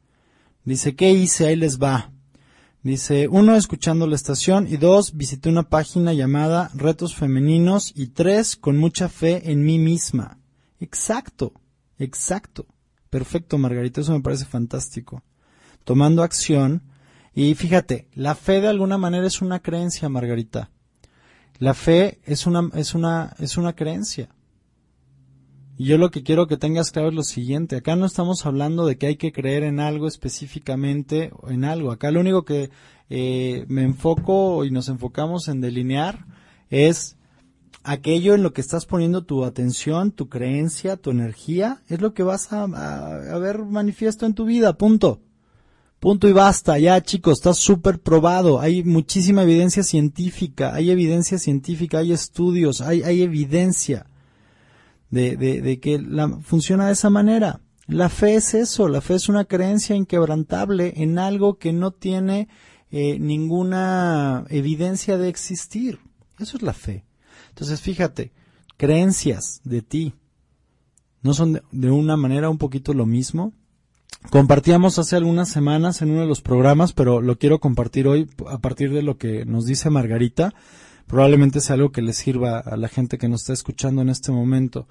Dice, 0.65 0.95
¿qué 0.95 1.11
hice? 1.11 1.47
Ahí 1.47 1.57
les 1.57 1.81
va. 1.81 2.13
Dice, 2.83 3.29
uno, 3.29 3.57
escuchando 3.57 4.07
la 4.07 4.17
estación 4.17 4.67
y 4.69 4.77
dos, 4.77 5.17
visité 5.17 5.49
una 5.49 5.69
página 5.69 6.13
llamada 6.13 6.71
Retos 6.75 7.15
Femeninos 7.15 7.93
y 7.95 8.09
tres, 8.09 8.57
con 8.57 8.77
mucha 8.77 9.09
fe 9.09 9.53
en 9.53 9.65
mí 9.65 9.79
misma. 9.79 10.39
Exacto, 10.81 11.53
exacto. 11.99 12.67
Perfecto, 13.09 13.59
Margarita, 13.59 14.01
eso 14.01 14.13
me 14.13 14.21
parece 14.21 14.47
fantástico. 14.47 15.23
Tomando 15.85 16.23
acción 16.23 16.83
y 17.35 17.55
fíjate, 17.55 18.09
la 18.15 18.35
fe 18.35 18.61
de 18.61 18.69
alguna 18.69 18.99
manera 18.99 19.27
es 19.27 19.41
una 19.41 19.61
creencia, 19.61 20.09
Margarita. 20.09 20.71
La 21.59 21.75
fe 21.75 22.21
es 22.25 22.47
una, 22.47 22.69
es 22.75 22.95
una, 22.95 23.35
es 23.39 23.57
una 23.57 23.75
creencia. 23.75 24.29
Y 25.83 25.87
yo 25.87 25.99
lo 25.99 26.13
que 26.13 26.23
quiero 26.23 26.47
que 26.47 26.57
tengas 26.57 26.93
claro 26.93 27.09
es 27.09 27.15
lo 27.17 27.25
siguiente. 27.25 27.75
Acá 27.75 27.97
no 27.97 28.07
estamos 28.07 28.47
hablando 28.47 28.87
de 28.87 28.99
que 28.99 29.09
hay 29.09 29.17
que 29.17 29.33
creer 29.33 29.65
en 29.65 29.81
algo 29.81 30.07
específicamente 30.07 31.33
en 31.49 31.65
algo. 31.65 31.91
Acá 31.91 32.13
lo 32.13 32.21
único 32.21 32.45
que 32.45 32.71
eh, 33.11 33.65
me 33.67 33.83
enfoco 33.83 34.65
y 34.65 34.71
nos 34.71 34.89
enfocamos 34.89 35.49
en 35.49 35.61
delinear 35.61 36.25
es 36.71 37.17
aquello 37.83 38.37
en 38.37 38.45
lo 38.45 38.53
que 38.53 38.61
estás 38.61 38.87
poniendo 38.87 39.25
tu 39.25 39.45
atención, 39.45 40.13
tu 40.13 40.29
creencia, 40.29 40.97
tu 40.97 41.11
energía, 41.11 41.83
es 41.89 42.01
lo 42.01 42.15
que 42.15 42.23
vas 42.23 42.53
a 42.53 42.69
ver 43.41 43.65
manifiesto 43.65 44.25
en 44.25 44.35
tu 44.35 44.45
vida, 44.45 44.79
punto. 44.79 45.19
Punto 45.99 46.29
y 46.29 46.33
basta, 46.33 46.79
ya 46.79 47.03
chicos, 47.03 47.39
está 47.39 47.55
súper 47.55 47.99
probado, 47.99 48.61
hay 48.61 48.85
muchísima 48.85 49.43
evidencia 49.43 49.83
científica, 49.83 50.75
hay 50.75 50.93
evidencia 50.93 51.39
científica, 51.39 51.99
hay 51.99 52.13
estudios, 52.13 52.83
hay, 52.83 53.03
hay 53.03 53.23
evidencia 53.23 54.07
de, 55.13 55.37
de, 55.37 55.61
de 55.61 55.79
que 55.79 56.01
la, 56.01 56.41
funciona 56.41 56.87
de 56.87 56.95
esa 56.95 57.11
manera. 57.11 57.61
La 57.87 58.09
fe 58.09 58.35
es 58.35 58.55
eso, 58.55 58.89
la 58.89 59.01
fe 59.01 59.15
es 59.15 59.29
una 59.29 59.45
creencia 59.45 59.95
inquebrantable 59.95 60.95
en 60.97 61.19
algo 61.19 61.59
que 61.59 61.73
no 61.73 61.91
tiene 61.91 62.49
eh, 62.91 63.19
ninguna 63.21 64.45
evidencia 64.49 65.19
de 65.19 65.29
existir. 65.29 66.01
Eso 66.39 66.57
es 66.57 66.63
la 66.63 66.73
fe. 66.73 67.05
Entonces, 67.51 67.83
fíjate, 67.83 68.33
creencias 68.79 69.61
de 69.65 69.83
ti 69.83 70.15
no 71.21 71.35
son 71.35 71.53
de, 71.53 71.63
de 71.71 71.91
una 71.91 72.17
manera 72.17 72.49
un 72.49 72.59
poquito 72.59 72.95
lo 72.95 73.05
mismo. 73.05 73.53
Compartíamos 74.31 74.99
hace 74.99 75.17
algunas 75.17 75.51
semanas 75.51 76.01
en 76.01 76.13
uno 76.13 76.21
de 76.21 76.27
los 76.27 76.41
programas, 76.41 76.95
pero 76.95 77.21
lo 77.21 77.37
quiero 77.39 77.61
compartir 77.61 78.09
hoy 78.09 78.31
a 78.49 78.59
partir 78.59 78.93
de 78.93 79.03
lo 79.03 79.19
que 79.19 79.45
nos 79.45 79.67
dice 79.67 79.91
Margarita. 79.91 80.55
Probablemente 81.13 81.61
sea 81.61 81.75
algo 81.75 81.93
que 81.93 82.01
les 82.01 82.17
sirva 82.17 82.59
a 82.59 82.75
la 82.79 82.89
gente 82.89 83.19
que 83.19 83.29
nos 83.29 83.43
está 83.43 83.53
escuchando 83.53 84.01
en 84.01 84.09
este 84.09 84.33
momento. 84.33 84.89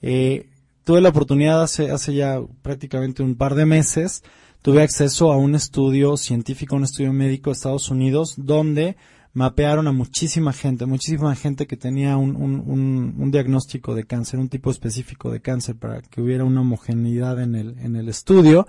Eh, 0.00 0.48
tuve 0.84 1.02
la 1.02 1.10
oportunidad 1.10 1.62
hace, 1.62 1.90
hace 1.90 2.14
ya 2.14 2.40
prácticamente 2.62 3.22
un 3.22 3.34
par 3.34 3.54
de 3.54 3.66
meses, 3.66 4.22
tuve 4.62 4.80
acceso 4.80 5.30
a 5.30 5.36
un 5.36 5.54
estudio 5.54 6.16
científico, 6.16 6.76
un 6.76 6.84
estudio 6.84 7.12
médico 7.12 7.50
de 7.50 7.56
Estados 7.56 7.90
Unidos, 7.90 8.36
donde 8.38 8.96
mapearon 9.34 9.86
a 9.86 9.92
muchísima 9.92 10.54
gente, 10.54 10.86
muchísima 10.86 11.36
gente 11.36 11.66
que 11.66 11.76
tenía 11.76 12.16
un, 12.16 12.36
un, 12.36 12.64
un, 12.66 13.14
un, 13.18 13.30
diagnóstico 13.30 13.94
de 13.94 14.04
cáncer, 14.04 14.40
un 14.40 14.48
tipo 14.48 14.70
específico 14.70 15.30
de 15.30 15.42
cáncer 15.42 15.76
para 15.76 16.00
que 16.00 16.22
hubiera 16.22 16.44
una 16.44 16.62
homogeneidad 16.62 17.38
en 17.38 17.54
el, 17.54 17.78
en 17.80 17.96
el 17.96 18.08
estudio. 18.08 18.66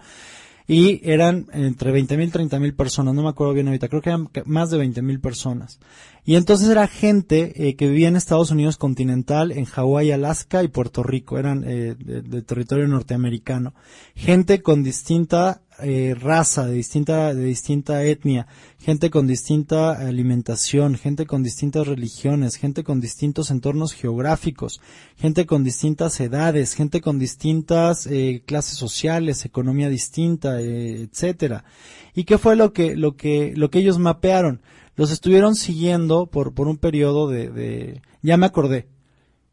Y 0.72 1.02
eran 1.04 1.48
entre 1.52 1.92
20 1.92 2.16
mil, 2.16 2.32
30 2.32 2.58
mil 2.58 2.74
personas, 2.74 3.14
no 3.14 3.24
me 3.24 3.28
acuerdo 3.28 3.54
bien 3.54 3.68
ahorita, 3.68 3.90
creo 3.90 4.02
que 4.02 4.10
eran 4.10 4.30
más 4.46 4.70
de 4.70 4.78
20 4.78 5.02
mil 5.02 5.20
personas. 5.20 5.82
Y 6.24 6.36
entonces 6.36 6.70
era 6.70 6.88
gente 6.88 7.68
eh, 7.68 7.76
que 7.76 7.90
vivía 7.90 8.08
en 8.08 8.16
Estados 8.16 8.52
Unidos 8.52 8.78
continental, 8.78 9.52
en 9.52 9.66
Hawái, 9.66 10.12
Alaska 10.12 10.64
y 10.64 10.70
Puerto 10.70 11.04
Rico, 11.04 11.38
eran 11.38 11.66
eh, 11.68 11.96
de, 12.00 12.42
territorio 12.44 12.88
norteamericano. 12.88 13.74
Gente 14.16 14.62
con 14.62 14.82
distinta 14.82 15.60
eh, 15.84 16.16
raza, 16.16 16.66
de 16.66 16.74
distinta, 16.74 17.34
de 17.34 17.44
distinta 17.44 18.04
etnia, 18.04 18.48
gente 18.80 19.10
con 19.10 19.28
distinta 19.28 19.92
alimentación, 19.92 20.96
gente 20.96 21.26
con 21.26 21.44
distintas 21.44 21.88
religiones, 21.88 22.56
gente 22.56 22.84
con 22.84 23.02
distintos 23.02 23.52
entornos 23.52 23.94
geográficos, 23.94 24.82
gente 25.18 25.46
con 25.46 25.64
distintas 25.64 26.20
edades, 26.20 26.74
gente 26.74 27.02
con 27.02 27.20
distintas 27.20 28.08
eh, 28.08 28.44
clases 28.46 28.78
sociales, 28.78 29.46
economía 29.46 29.90
distinta, 29.90 30.62
eh, 30.62 31.02
etcétera. 31.04 31.66
¿Y 32.14 32.24
qué 32.24 32.38
fue 32.38 32.56
lo 32.56 32.74
que, 32.74 32.96
lo 32.96 33.16
que, 33.16 33.54
lo 33.56 33.70
que 33.70 33.80
ellos 33.80 34.00
mapearon? 34.00 34.62
Los 34.96 35.12
estuvieron 35.12 35.56
siguiendo 35.56 36.28
por, 36.28 36.54
por 36.54 36.68
un 36.68 36.78
periodo 36.78 37.28
de, 37.28 38.02
ya 38.22 38.38
me 38.38 38.46
acordé, 38.46 38.88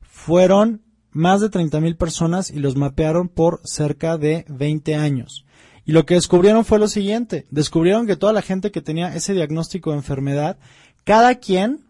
fueron 0.00 0.82
más 1.10 1.40
de 1.40 1.48
30 1.48 1.80
mil 1.80 1.96
personas 1.96 2.50
y 2.50 2.58
los 2.58 2.76
mapearon 2.76 3.28
por 3.28 3.60
cerca 3.64 4.18
de 4.18 4.44
20 4.48 4.94
años. 4.94 5.44
Y 5.88 5.92
lo 5.92 6.04
que 6.04 6.16
descubrieron 6.16 6.66
fue 6.66 6.78
lo 6.78 6.86
siguiente, 6.86 7.46
descubrieron 7.50 8.06
que 8.06 8.14
toda 8.14 8.34
la 8.34 8.42
gente 8.42 8.70
que 8.70 8.82
tenía 8.82 9.14
ese 9.16 9.32
diagnóstico 9.32 9.90
de 9.90 9.96
enfermedad, 9.96 10.58
cada 11.04 11.36
quien, 11.36 11.80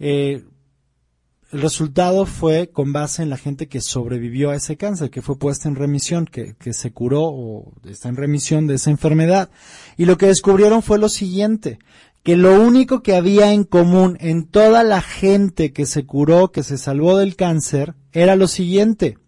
eh, 0.00 0.42
el 1.52 1.62
resultado 1.62 2.26
fue 2.26 2.70
con 2.70 2.92
base 2.92 3.22
en 3.22 3.30
la 3.30 3.36
gente 3.36 3.68
que 3.68 3.80
sobrevivió 3.80 4.50
a 4.50 4.56
ese 4.56 4.76
cáncer, 4.76 5.10
que 5.10 5.22
fue 5.22 5.38
puesta 5.38 5.68
en 5.68 5.76
remisión, 5.76 6.26
que, 6.26 6.56
que 6.58 6.72
se 6.72 6.90
curó 6.90 7.22
o 7.22 7.72
está 7.84 8.08
en 8.08 8.16
remisión 8.16 8.66
de 8.66 8.74
esa 8.74 8.90
enfermedad. 8.90 9.48
Y 9.96 10.06
lo 10.06 10.18
que 10.18 10.26
descubrieron 10.26 10.82
fue 10.82 10.98
lo 10.98 11.08
siguiente, 11.08 11.78
que 12.24 12.36
lo 12.36 12.60
único 12.60 13.04
que 13.04 13.14
había 13.14 13.52
en 13.52 13.62
común 13.62 14.16
en 14.18 14.44
toda 14.44 14.82
la 14.82 15.00
gente 15.00 15.72
que 15.72 15.86
se 15.86 16.04
curó, 16.04 16.50
que 16.50 16.64
se 16.64 16.78
salvó 16.78 17.16
del 17.16 17.36
cáncer, 17.36 17.94
era 18.10 18.34
lo 18.34 18.48
siguiente. 18.48 19.18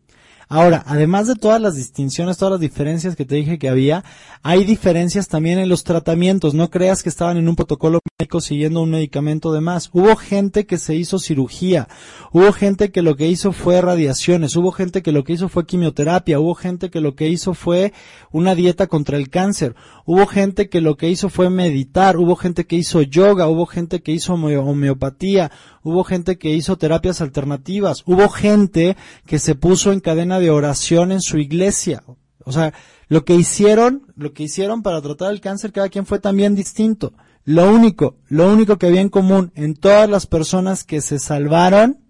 Ahora, 0.48 0.84
además 0.86 1.26
de 1.26 1.34
todas 1.34 1.60
las 1.60 1.74
distinciones, 1.74 2.38
todas 2.38 2.52
las 2.52 2.60
diferencias 2.60 3.16
que 3.16 3.24
te 3.24 3.34
dije 3.34 3.58
que 3.58 3.68
había, 3.68 4.04
hay 4.42 4.64
diferencias 4.64 5.26
también 5.26 5.58
en 5.58 5.68
los 5.68 5.82
tratamientos. 5.82 6.54
No 6.54 6.70
creas 6.70 7.02
que 7.02 7.08
estaban 7.08 7.36
en 7.36 7.48
un 7.48 7.56
protocolo 7.56 8.00
siguiendo 8.40 8.82
un 8.82 8.90
medicamento 8.90 9.52
de 9.52 9.60
más. 9.60 9.90
Hubo 9.92 10.16
gente 10.16 10.66
que 10.66 10.78
se 10.78 10.94
hizo 10.94 11.18
cirugía, 11.18 11.88
hubo 12.32 12.52
gente 12.52 12.90
que 12.90 13.02
lo 13.02 13.16
que 13.16 13.28
hizo 13.28 13.52
fue 13.52 13.80
radiaciones, 13.80 14.56
hubo 14.56 14.72
gente 14.72 15.02
que 15.02 15.12
lo 15.12 15.24
que 15.24 15.34
hizo 15.34 15.48
fue 15.48 15.66
quimioterapia, 15.66 16.40
hubo 16.40 16.54
gente 16.54 16.90
que 16.90 17.00
lo 17.00 17.14
que 17.14 17.28
hizo 17.28 17.54
fue 17.54 17.92
una 18.32 18.54
dieta 18.54 18.86
contra 18.86 19.16
el 19.16 19.30
cáncer, 19.30 19.74
hubo 20.04 20.26
gente 20.26 20.68
que 20.68 20.80
lo 20.80 20.96
que 20.96 21.08
hizo 21.08 21.28
fue 21.28 21.50
meditar, 21.50 22.16
hubo 22.16 22.36
gente 22.36 22.66
que 22.66 22.76
hizo 22.76 23.02
yoga, 23.02 23.48
hubo 23.48 23.66
gente 23.66 24.02
que 24.02 24.12
hizo 24.12 24.34
homeopatía, 24.34 25.50
hubo 25.82 26.04
gente 26.04 26.38
que 26.38 26.50
hizo 26.50 26.76
terapias 26.76 27.20
alternativas, 27.20 28.02
hubo 28.06 28.28
gente 28.28 28.96
que 29.26 29.38
se 29.38 29.54
puso 29.54 29.92
en 29.92 30.00
cadena 30.00 30.40
de 30.40 30.50
oración 30.50 31.12
en 31.12 31.20
su 31.20 31.38
iglesia. 31.38 32.02
O 32.44 32.52
sea, 32.52 32.72
lo 33.08 33.24
que 33.24 33.34
hicieron, 33.34 34.06
lo 34.16 34.32
que 34.32 34.44
hicieron 34.44 34.82
para 34.82 35.02
tratar 35.02 35.32
el 35.32 35.40
cáncer, 35.40 35.72
cada 35.72 35.88
quien 35.88 36.06
fue 36.06 36.18
también 36.18 36.54
distinto. 36.54 37.12
Lo 37.46 37.72
único, 37.72 38.16
lo 38.26 38.52
único 38.52 38.76
que 38.76 38.86
había 38.86 39.00
en 39.00 39.08
común 39.08 39.52
en 39.54 39.74
todas 39.74 40.10
las 40.10 40.26
personas 40.26 40.82
que 40.82 41.00
se 41.00 41.20
salvaron 41.20 42.00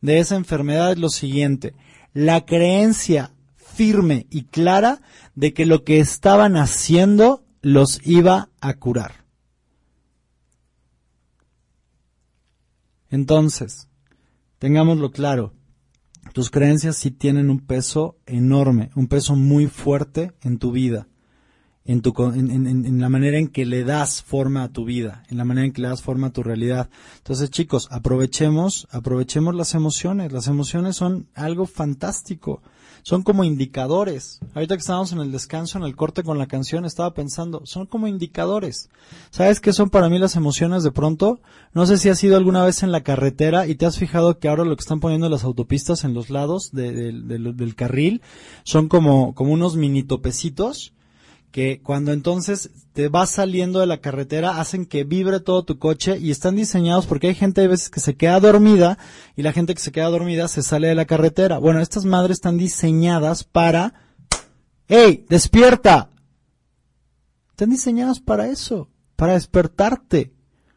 de 0.00 0.20
esa 0.20 0.36
enfermedad 0.36 0.92
es 0.92 0.98
lo 0.98 1.10
siguiente. 1.10 1.74
La 2.14 2.46
creencia 2.46 3.34
firme 3.56 4.26
y 4.30 4.44
clara 4.44 5.02
de 5.34 5.52
que 5.52 5.66
lo 5.66 5.84
que 5.84 6.00
estaban 6.00 6.56
haciendo 6.56 7.44
los 7.60 8.00
iba 8.06 8.48
a 8.62 8.72
curar. 8.72 9.26
Entonces, 13.10 13.86
tengámoslo 14.58 15.10
claro, 15.10 15.52
tus 16.32 16.48
creencias 16.48 16.96
sí 16.96 17.10
tienen 17.10 17.50
un 17.50 17.60
peso 17.60 18.16
enorme, 18.24 18.92
un 18.94 19.08
peso 19.08 19.36
muy 19.36 19.66
fuerte 19.66 20.32
en 20.40 20.58
tu 20.58 20.72
vida, 20.72 21.06
en, 21.84 22.02
tu, 22.02 22.12
en, 22.34 22.66
en- 22.66 23.00
la 23.00 23.08
manera 23.08 23.38
en 23.38 23.48
que 23.48 23.64
le 23.66 23.84
das 23.84 24.22
forma 24.22 24.62
a 24.64 24.68
tu 24.68 24.84
vida, 24.84 25.24
en 25.30 25.38
la 25.38 25.44
manera 25.44 25.66
en 25.66 25.72
que 25.72 25.80
le 25.82 25.88
das 25.88 26.02
forma 26.02 26.28
a 26.28 26.32
tu 26.32 26.42
realidad. 26.42 26.88
Entonces, 27.18 27.50
chicos, 27.50 27.88
aprovechemos, 27.90 28.86
aprovechemos 28.90 29.54
las 29.54 29.74
emociones. 29.74 30.30
Las 30.32 30.46
emociones 30.46 30.96
son 30.96 31.26
algo 31.34 31.66
fantástico. 31.66 32.62
Son 33.02 33.22
como 33.22 33.44
indicadores. 33.44 34.40
Ahorita 34.54 34.76
que 34.76 34.80
estábamos 34.80 35.10
en 35.12 35.20
el 35.20 35.32
descanso, 35.32 35.78
en 35.78 35.84
el 35.84 35.96
corte 35.96 36.22
con 36.22 36.36
la 36.36 36.46
canción, 36.46 36.84
estaba 36.84 37.14
pensando, 37.14 37.62
son 37.64 37.86
como 37.86 38.06
indicadores. 38.08 38.90
¿Sabes 39.30 39.58
qué 39.60 39.72
son 39.72 39.88
para 39.88 40.10
mí 40.10 40.18
las 40.18 40.36
emociones 40.36 40.82
de 40.82 40.90
pronto? 40.92 41.40
No 41.72 41.86
sé 41.86 41.96
si 41.96 42.10
has 42.10 42.22
ido 42.22 42.36
alguna 42.36 42.62
vez 42.62 42.82
en 42.82 42.92
la 42.92 43.02
carretera 43.02 43.66
y 43.66 43.74
te 43.74 43.86
has 43.86 43.96
fijado 43.98 44.38
que 44.38 44.48
ahora 44.48 44.66
lo 44.66 44.76
que 44.76 44.82
están 44.82 45.00
poniendo 45.00 45.26
en 45.28 45.32
las 45.32 45.44
autopistas 45.44 46.04
en 46.04 46.12
los 46.12 46.28
lados 46.28 46.72
de- 46.72 46.92
de- 46.92 47.38
de- 47.38 47.52
del 47.54 47.74
carril 47.74 48.20
son 48.64 48.88
como, 48.88 49.34
como 49.34 49.52
unos 49.54 49.76
mini 49.76 50.02
topecitos 50.02 50.92
que 51.50 51.80
cuando 51.82 52.12
entonces 52.12 52.70
te 52.92 53.08
vas 53.08 53.30
saliendo 53.30 53.80
de 53.80 53.86
la 53.86 54.00
carretera 54.00 54.60
hacen 54.60 54.86
que 54.86 55.04
vibre 55.04 55.40
todo 55.40 55.64
tu 55.64 55.78
coche 55.78 56.18
y 56.18 56.30
están 56.30 56.56
diseñados 56.56 57.06
porque 57.06 57.28
hay 57.28 57.34
gente 57.34 57.62
a 57.62 57.68
veces 57.68 57.90
que 57.90 58.00
se 58.00 58.16
queda 58.16 58.38
dormida 58.40 58.98
y 59.36 59.42
la 59.42 59.52
gente 59.52 59.74
que 59.74 59.80
se 59.80 59.92
queda 59.92 60.08
dormida 60.08 60.48
se 60.48 60.62
sale 60.62 60.88
de 60.88 60.94
la 60.94 61.06
carretera. 61.06 61.58
Bueno, 61.58 61.80
estas 61.80 62.04
madres 62.04 62.36
están 62.36 62.56
diseñadas 62.56 63.44
para 63.44 63.94
¡Ey! 64.90 65.24
¡Despierta! 65.28 66.10
Están 67.50 67.70
diseñadas 67.70 68.18
para 68.18 68.48
eso, 68.48 68.90
para 69.14 69.34
despertarte. 69.34 70.32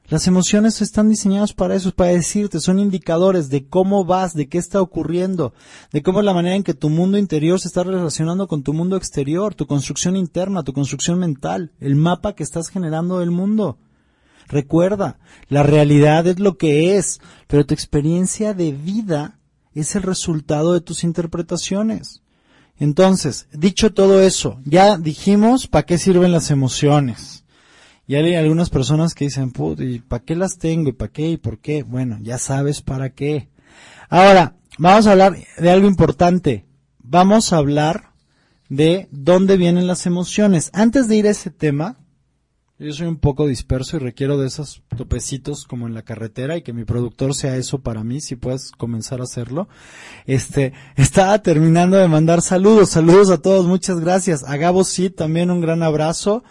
Las 0.07 0.27
emociones 0.27 0.81
están 0.81 1.09
diseñadas 1.09 1.53
para 1.53 1.75
eso, 1.75 1.91
para 1.93 2.11
decirte, 2.11 2.59
son 2.59 2.77
indicadores 2.77 3.49
de 3.49 3.67
cómo 3.67 4.03
vas, 4.03 4.33
de 4.33 4.49
qué 4.49 4.57
está 4.57 4.81
ocurriendo, 4.81 5.53
de 5.93 6.03
cómo 6.03 6.19
es 6.19 6.25
la 6.25 6.33
manera 6.33 6.55
en 6.55 6.63
que 6.63 6.73
tu 6.73 6.89
mundo 6.89 7.17
interior 7.17 7.59
se 7.59 7.69
está 7.69 7.83
relacionando 7.83 8.47
con 8.47 8.63
tu 8.63 8.73
mundo 8.73 8.97
exterior, 8.97 9.55
tu 9.55 9.65
construcción 9.65 10.17
interna, 10.17 10.63
tu 10.63 10.73
construcción 10.73 11.19
mental, 11.19 11.71
el 11.79 11.95
mapa 11.95 12.33
que 12.33 12.43
estás 12.43 12.67
generando 12.67 13.19
del 13.19 13.31
mundo. 13.31 13.77
Recuerda, 14.49 15.19
la 15.47 15.63
realidad 15.63 16.27
es 16.27 16.37
lo 16.37 16.57
que 16.57 16.97
es, 16.97 17.21
pero 17.47 17.65
tu 17.65 17.73
experiencia 17.73 18.53
de 18.53 18.73
vida 18.73 19.39
es 19.73 19.95
el 19.95 20.03
resultado 20.03 20.73
de 20.73 20.81
tus 20.81 21.05
interpretaciones. 21.05 22.21
Entonces, 22.77 23.47
dicho 23.53 23.93
todo 23.93 24.21
eso, 24.21 24.59
ya 24.65 24.97
dijimos 24.97 25.67
para 25.67 25.85
qué 25.85 25.97
sirven 25.97 26.33
las 26.33 26.51
emociones. 26.51 27.42
Y 28.05 28.15
hay 28.15 28.35
algunas 28.35 28.69
personas 28.69 29.13
que 29.13 29.25
dicen, 29.25 29.51
"Put, 29.51 29.79
¿y 29.79 29.99
para 29.99 30.23
qué 30.23 30.35
las 30.35 30.57
tengo? 30.57 30.89
¿Y 30.89 30.93
para 30.93 31.11
qué? 31.11 31.29
¿Y 31.29 31.37
por 31.37 31.59
qué? 31.59 31.83
Bueno, 31.83 32.17
ya 32.21 32.37
sabes 32.37 32.81
para 32.81 33.11
qué. 33.11 33.49
Ahora, 34.09 34.55
vamos 34.77 35.07
a 35.07 35.11
hablar 35.11 35.37
de 35.57 35.71
algo 35.71 35.87
importante. 35.87 36.65
Vamos 36.99 37.53
a 37.53 37.57
hablar 37.57 38.11
de 38.69 39.07
dónde 39.11 39.57
vienen 39.57 39.87
las 39.87 40.05
emociones. 40.05 40.69
Antes 40.73 41.07
de 41.07 41.15
ir 41.15 41.27
a 41.27 41.31
ese 41.31 41.49
tema, 41.49 41.97
yo 42.79 42.91
soy 42.91 43.07
un 43.07 43.17
poco 43.17 43.47
disperso 43.47 43.97
y 43.97 43.99
requiero 43.99 44.37
de 44.37 44.47
esos 44.47 44.81
topecitos 44.97 45.65
como 45.65 45.87
en 45.87 45.93
la 45.93 46.01
carretera 46.01 46.57
y 46.57 46.63
que 46.63 46.73
mi 46.73 46.83
productor 46.83 47.35
sea 47.35 47.55
eso 47.55 47.79
para 47.79 48.03
mí, 48.03 48.19
si 48.19 48.35
puedes 48.35 48.71
comenzar 48.71 49.21
a 49.21 49.23
hacerlo. 49.25 49.69
Este, 50.25 50.73
estaba 50.95 51.41
terminando 51.41 51.97
de 51.97 52.07
mandar 52.07 52.41
saludos, 52.41 52.89
saludos 52.89 53.29
a 53.29 53.37
todos, 53.37 53.67
muchas 53.67 53.99
gracias. 53.99 54.43
A 54.43 54.57
Gabo 54.57 54.83
sí, 54.83 55.09
también 55.09 55.51
un 55.51 55.61
gran 55.61 55.83
abrazo 55.83 56.43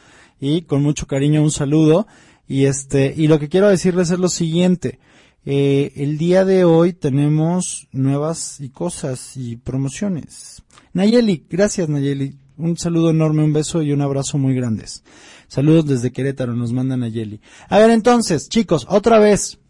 y 0.43 0.63
con 0.63 0.83
mucho 0.83 1.07
cariño 1.07 1.41
un 1.41 1.53
saludo. 1.53 2.09
Y 2.49 2.65
este, 2.65 3.15
y 3.17 3.29
lo 3.29 3.39
que 3.39 3.49
quiero 3.49 3.69
decirles 3.69 4.11
es 4.11 4.19
lo 4.19 4.29
siguiente. 4.29 4.99
Eh, 5.47 5.93
el 5.95 6.19
día 6.19 6.45
de 6.45 6.65
hoy 6.65 6.93
tenemos 6.93 7.87
nuevas 7.93 8.61
y 8.61 8.69
cosas 8.69 9.37
y 9.37 9.57
promociones. 9.57 10.65
Nayeli, 10.95 11.47
gracias 11.49 11.89
Nayeli. 11.89 12.37
Un 12.57 12.77
saludo 12.77 13.11
enorme, 13.11 13.45
un 13.45 13.53
beso 13.53 13.83
y 13.83 13.93
un 13.93 14.03
abrazo 14.03 14.37
muy 14.37 14.53
grandes. 14.55 15.05
Saludos 15.47 15.87
desde 15.87 16.11
Querétaro, 16.11 16.55
nos 16.55 16.73
mandan 16.73 17.01
Nayeli. 17.01 17.41
A 17.69 17.79
ver 17.79 17.91
entonces, 17.91 18.49
chicos, 18.49 18.85
otra 18.91 19.21
vez. 19.21 19.61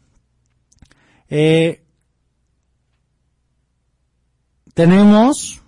Eh, 1.28 1.84
tenemos 4.72 5.61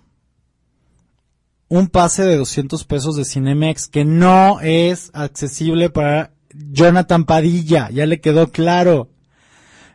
un 1.67 1.87
pase 1.87 2.23
de 2.23 2.37
200 2.37 2.83
pesos 2.85 3.15
de 3.15 3.25
Cinemex 3.25 3.87
que 3.87 4.05
no 4.05 4.59
es 4.61 5.11
accesible 5.13 5.89
para 5.89 6.33
Jonathan 6.53 7.25
Padilla, 7.25 7.89
ya 7.89 8.05
le 8.05 8.21
quedó 8.21 8.51
claro. 8.51 9.09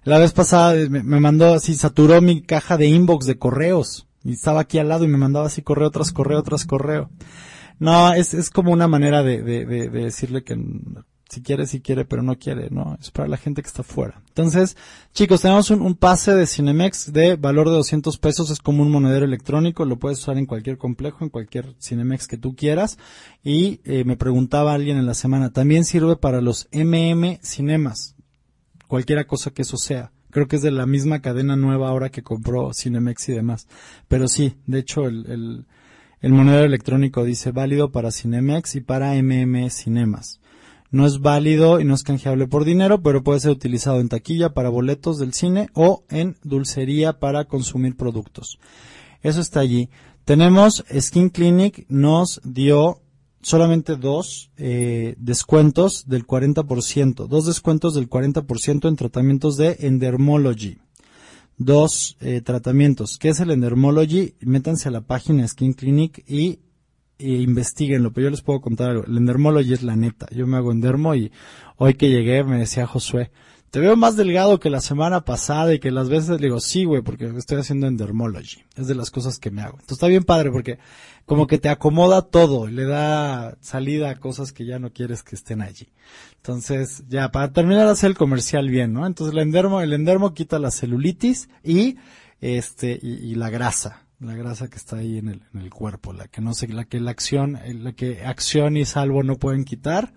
La 0.04 0.18
vez 0.18 0.32
pasada 0.32 0.74
me, 0.88 1.02
mandó 1.02 1.54
así, 1.54 1.74
saturó 1.74 2.20
mi 2.20 2.42
caja 2.42 2.76
de 2.76 2.86
inbox 2.88 3.26
de 3.26 3.38
correos 3.38 4.08
y 4.24 4.32
estaba 4.32 4.60
aquí 4.60 4.78
al 4.78 4.88
lado 4.88 5.04
y 5.04 5.08
me 5.08 5.18
mandaba 5.18 5.46
así 5.46 5.62
correo 5.62 5.90
tras 5.90 6.12
correo 6.12 6.42
tras 6.42 6.64
correo. 6.64 7.10
No, 7.78 8.12
es, 8.12 8.34
es 8.34 8.50
como 8.50 8.72
una 8.72 8.88
manera 8.88 9.22
de, 9.22 9.42
de, 9.42 9.64
de, 9.64 9.88
de 9.88 10.04
decirle 10.04 10.42
que 10.42 10.58
si 11.30 11.42
quiere, 11.42 11.64
si 11.68 11.80
quiere, 11.80 12.04
pero 12.04 12.24
no 12.24 12.36
quiere, 12.36 12.70
no, 12.70 12.98
es 13.00 13.12
para 13.12 13.28
la 13.28 13.36
gente 13.36 13.62
que 13.62 13.68
está 13.68 13.84
fuera. 13.84 14.20
Entonces, 14.28 14.76
chicos, 15.14 15.42
tenemos 15.42 15.70
un, 15.70 15.94
pase 15.94 16.34
de 16.34 16.44
Cinemex 16.44 17.12
de 17.12 17.36
valor 17.36 17.68
de 17.68 17.76
200 17.76 18.18
pesos, 18.18 18.50
es 18.50 18.58
como 18.58 18.82
un 18.82 18.90
monedero 18.90 19.26
electrónico, 19.26 19.84
lo 19.84 19.96
puedes 19.96 20.18
usar 20.18 20.38
en 20.38 20.46
cualquier 20.46 20.76
complejo, 20.76 21.22
en 21.22 21.30
cualquier 21.30 21.76
Cinemex 21.80 22.26
que 22.26 22.36
tú 22.36 22.56
quieras. 22.56 22.98
Y 23.44 23.80
eh, 23.84 24.02
me 24.04 24.16
preguntaba 24.16 24.74
alguien 24.74 24.98
en 24.98 25.06
la 25.06 25.14
semana, 25.14 25.52
también 25.52 25.84
sirve 25.84 26.16
para 26.16 26.40
los 26.40 26.68
MM 26.72 27.38
Cinemas, 27.42 28.16
cualquiera 28.88 29.28
cosa 29.28 29.52
que 29.52 29.62
eso 29.62 29.76
sea. 29.76 30.10
Creo 30.30 30.48
que 30.48 30.56
es 30.56 30.62
de 30.62 30.72
la 30.72 30.86
misma 30.86 31.20
cadena 31.20 31.54
nueva 31.54 31.90
ahora 31.90 32.10
que 32.10 32.22
compró 32.22 32.72
Cinemex 32.74 33.28
y 33.28 33.32
demás. 33.32 33.68
Pero 34.08 34.26
sí, 34.26 34.56
de 34.66 34.80
hecho 34.80 35.06
el, 35.06 35.26
el, 35.26 35.66
el 36.20 36.32
monedero 36.32 36.64
electrónico 36.64 37.24
dice 37.24 37.52
válido 37.52 37.92
para 37.92 38.10
Cinemex 38.10 38.74
y 38.74 38.80
para 38.80 39.14
MM 39.14 39.70
Cinemas. 39.70 40.39
No 40.90 41.06
es 41.06 41.20
válido 41.20 41.80
y 41.80 41.84
no 41.84 41.94
es 41.94 42.02
canjeable 42.02 42.48
por 42.48 42.64
dinero, 42.64 43.02
pero 43.02 43.22
puede 43.22 43.40
ser 43.40 43.52
utilizado 43.52 44.00
en 44.00 44.08
taquilla 44.08 44.54
para 44.54 44.68
boletos 44.68 45.18
del 45.18 45.32
cine 45.32 45.68
o 45.74 46.04
en 46.10 46.36
dulcería 46.42 47.18
para 47.18 47.44
consumir 47.44 47.96
productos. 47.96 48.58
Eso 49.22 49.40
está 49.40 49.60
allí. 49.60 49.88
Tenemos 50.24 50.84
Skin 50.98 51.30
Clinic 51.30 51.86
nos 51.88 52.40
dio 52.44 53.00
solamente 53.42 53.96
dos 53.96 54.50
eh, 54.56 55.14
descuentos 55.18 56.08
del 56.08 56.26
40%, 56.26 57.26
dos 57.26 57.46
descuentos 57.46 57.94
del 57.94 58.08
40% 58.08 58.88
en 58.88 58.96
tratamientos 58.96 59.56
de 59.56 59.76
Endermology. 59.80 60.78
Dos 61.56 62.16
eh, 62.20 62.40
tratamientos. 62.40 63.18
¿Qué 63.18 63.28
es 63.28 63.40
el 63.40 63.50
Endermology? 63.50 64.34
Métanse 64.40 64.88
a 64.88 64.92
la 64.92 65.02
página 65.02 65.46
Skin 65.46 65.74
Clinic 65.74 66.24
y 66.26 66.60
e 67.20 67.42
investiguenlo, 67.42 68.12
pero 68.12 68.26
yo 68.26 68.30
les 68.30 68.42
puedo 68.42 68.60
contar 68.60 68.90
algo. 68.90 69.04
El 69.04 69.16
endermology 69.16 69.72
es 69.72 69.82
la 69.82 69.96
neta. 69.96 70.26
Yo 70.30 70.46
me 70.46 70.56
hago 70.56 70.72
endermo 70.72 71.14
y 71.14 71.30
hoy 71.76 71.94
que 71.94 72.08
llegué 72.08 72.42
me 72.44 72.58
decía 72.58 72.86
Josué, 72.86 73.30
te 73.70 73.78
veo 73.78 73.94
más 73.94 74.16
delgado 74.16 74.58
que 74.58 74.68
la 74.68 74.80
semana 74.80 75.24
pasada 75.24 75.72
y 75.72 75.78
que 75.78 75.92
las 75.92 76.08
veces 76.08 76.40
le 76.40 76.48
digo, 76.48 76.58
sí, 76.60 76.84
güey, 76.84 77.02
porque 77.02 77.32
estoy 77.36 77.58
haciendo 77.58 77.86
endermology. 77.86 78.64
Es 78.76 78.88
de 78.88 78.96
las 78.96 79.12
cosas 79.12 79.38
que 79.38 79.52
me 79.52 79.62
hago. 79.62 79.74
Entonces 79.74 79.92
está 79.92 80.08
bien 80.08 80.24
padre 80.24 80.50
porque 80.50 80.78
como 81.24 81.46
que 81.46 81.58
te 81.58 81.68
acomoda 81.68 82.22
todo 82.22 82.66
le 82.66 82.84
da 82.84 83.56
salida 83.60 84.10
a 84.10 84.16
cosas 84.18 84.52
que 84.52 84.66
ya 84.66 84.80
no 84.80 84.92
quieres 84.92 85.22
que 85.22 85.36
estén 85.36 85.62
allí. 85.62 85.88
Entonces, 86.36 87.04
ya, 87.08 87.30
para 87.30 87.52
terminar 87.52 87.86
de 87.86 87.92
hacer 87.92 88.10
el 88.10 88.16
comercial 88.16 88.68
bien, 88.68 88.92
¿no? 88.92 89.06
Entonces 89.06 89.32
el 89.32 89.40
endermo, 89.40 89.80
el 89.80 89.92
endermo 89.92 90.34
quita 90.34 90.58
la 90.58 90.72
celulitis 90.72 91.48
y, 91.62 91.96
este, 92.40 92.98
y, 93.00 93.30
y 93.30 93.34
la 93.36 93.50
grasa 93.50 94.09
la 94.20 94.34
grasa 94.34 94.68
que 94.68 94.76
está 94.76 94.96
ahí 94.96 95.18
en 95.18 95.28
el, 95.28 95.42
en 95.54 95.60
el 95.60 95.70
cuerpo, 95.70 96.12
la 96.12 96.28
que 96.28 96.40
no 96.40 96.54
sé, 96.54 96.68
la 96.68 96.84
que 96.84 97.00
la 97.00 97.10
acción, 97.10 97.58
la 97.82 97.92
que 97.92 98.24
acción 98.24 98.76
y 98.76 98.84
salvo 98.84 99.22
no 99.22 99.36
pueden 99.36 99.64
quitar, 99.64 100.12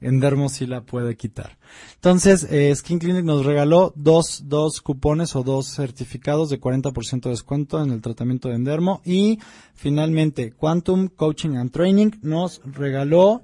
Endermo 0.00 0.50
sí 0.50 0.66
la 0.66 0.82
puede 0.82 1.16
quitar. 1.16 1.56
Entonces, 1.94 2.46
eh, 2.50 2.74
Skin 2.74 2.98
Clinic 2.98 3.24
nos 3.24 3.46
regaló 3.46 3.92
dos, 3.96 4.42
dos 4.44 4.82
cupones 4.82 5.34
o 5.36 5.42
dos 5.42 5.68
certificados 5.68 6.50
de 6.50 6.60
40% 6.60 7.22
de 7.22 7.30
descuento 7.30 7.82
en 7.82 7.92
el 7.92 8.02
tratamiento 8.02 8.48
de 8.48 8.56
Endermo 8.56 9.00
y 9.04 9.38
finalmente 9.74 10.52
Quantum 10.52 11.08
Coaching 11.08 11.56
and 11.56 11.70
Training 11.70 12.10
nos 12.22 12.60
regaló 12.64 13.42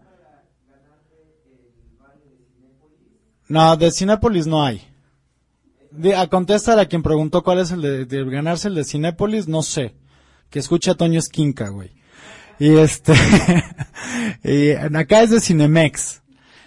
No, 3.49 3.77
de 3.77 3.91
Cinépolis 3.91 4.47
no 4.47 4.65
hay. 4.65 4.81
De, 5.93 6.17
a 6.17 6.27
contestar 6.29 6.79
a 6.79 6.87
quien 6.87 7.03
preguntó 7.03 7.43
cuál 7.43 7.61
es 7.61 7.71
el 7.71 7.83
de, 7.83 8.25
ganarse 8.25 8.69
el 8.69 8.75
de 8.75 8.85
Cinépolis, 8.85 9.49
no 9.49 9.63
sé. 9.63 9.95
Que 10.51 10.59
escuche 10.59 10.91
a 10.91 10.95
Toño 10.95 11.19
Esquinca, 11.19 11.69
güey. 11.69 11.93
Y 12.59 12.77
este, 12.77 13.15
y 14.45 14.71
acá 14.73 15.23
es 15.23 15.31
de 15.31 15.41
Cinemex. 15.41 16.23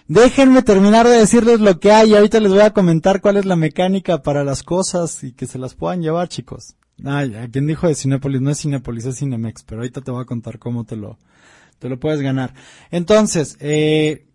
Déjenme 0.07 0.61
terminar 0.61 1.07
de 1.07 1.17
decirles 1.17 1.59
lo 1.59 1.79
que 1.79 1.91
hay 1.91 2.11
y 2.11 2.15
ahorita 2.15 2.39
les 2.39 2.51
voy 2.51 2.61
a 2.61 2.73
comentar 2.73 3.21
cuál 3.21 3.37
es 3.37 3.45
la 3.45 3.55
mecánica 3.55 4.21
para 4.21 4.43
las 4.43 4.61
cosas 4.61 5.23
y 5.23 5.31
que 5.31 5.47
se 5.47 5.57
las 5.57 5.73
puedan 5.73 6.01
llevar, 6.01 6.27
chicos. 6.27 6.75
Ay, 7.03 7.35
a 7.35 7.47
quien 7.47 7.65
dijo 7.65 7.87
de 7.87 7.95
Cinépolis, 7.95 8.41
no 8.41 8.51
es 8.51 8.61
Cinépolis, 8.61 9.05
es 9.05 9.17
Cinemex, 9.17 9.63
pero 9.63 9.81
ahorita 9.81 10.01
te 10.01 10.11
voy 10.11 10.21
a 10.21 10.25
contar 10.25 10.59
cómo 10.59 10.83
te 10.83 10.95
lo, 10.95 11.17
te 11.79 11.89
lo 11.89 11.99
puedes 11.99 12.21
ganar. 12.21 12.53
Entonces, 12.91 13.57
eh, 13.59 14.27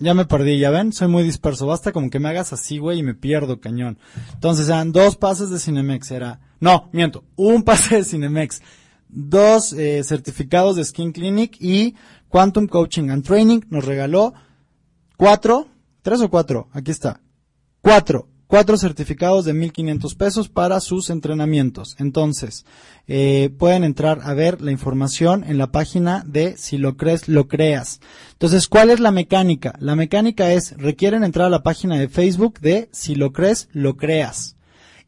ya 0.00 0.14
me 0.14 0.24
perdí, 0.24 0.58
ya 0.58 0.70
ven, 0.70 0.92
soy 0.92 1.08
muy 1.08 1.22
disperso. 1.22 1.66
Basta 1.66 1.92
como 1.92 2.10
que 2.10 2.18
me 2.18 2.30
hagas 2.30 2.52
así, 2.52 2.78
güey, 2.78 2.98
y 2.98 3.02
me 3.02 3.14
pierdo, 3.14 3.60
cañón. 3.60 3.98
Entonces 4.32 4.68
eran 4.68 4.92
dos 4.92 5.16
pases 5.16 5.50
de 5.50 5.60
Cinemex. 5.60 6.10
Era 6.10 6.40
No, 6.58 6.88
miento. 6.92 7.24
Un 7.36 7.62
pase 7.64 7.96
de 7.96 8.04
Cinemex. 8.04 8.62
Dos 9.08 9.72
eh, 9.74 10.02
certificados 10.02 10.76
de 10.76 10.84
Skin 10.84 11.12
Clinic 11.12 11.56
y 11.60 11.94
Quantum 12.28 12.66
Coaching 12.66 13.10
and 13.10 13.24
Training 13.24 13.60
nos 13.68 13.84
regaló 13.84 14.32
cuatro, 15.16 15.68
tres 16.00 16.20
o 16.22 16.30
cuatro, 16.30 16.68
aquí 16.72 16.92
está. 16.92 17.20
Cuatro, 17.82 18.28
cuatro 18.50 18.76
certificados 18.76 19.44
de 19.44 19.54
1500 19.54 20.16
pesos 20.16 20.48
para 20.48 20.80
sus 20.80 21.08
entrenamientos. 21.08 21.94
Entonces, 22.00 22.66
eh, 23.06 23.48
pueden 23.56 23.84
entrar 23.84 24.22
a 24.24 24.34
ver 24.34 24.60
la 24.60 24.72
información 24.72 25.44
en 25.46 25.56
la 25.56 25.70
página 25.70 26.24
de 26.26 26.56
Si 26.56 26.76
lo 26.76 26.96
crees, 26.96 27.28
lo 27.28 27.46
creas. 27.46 28.00
Entonces, 28.32 28.66
¿cuál 28.66 28.90
es 28.90 28.98
la 28.98 29.12
mecánica? 29.12 29.74
La 29.78 29.94
mecánica 29.94 30.52
es, 30.52 30.76
requieren 30.76 31.22
entrar 31.22 31.46
a 31.46 31.50
la 31.50 31.62
página 31.62 31.96
de 31.96 32.08
Facebook 32.08 32.58
de 32.58 32.88
Si 32.90 33.14
lo 33.14 33.32
crees, 33.32 33.68
lo 33.70 33.96
creas. 33.96 34.56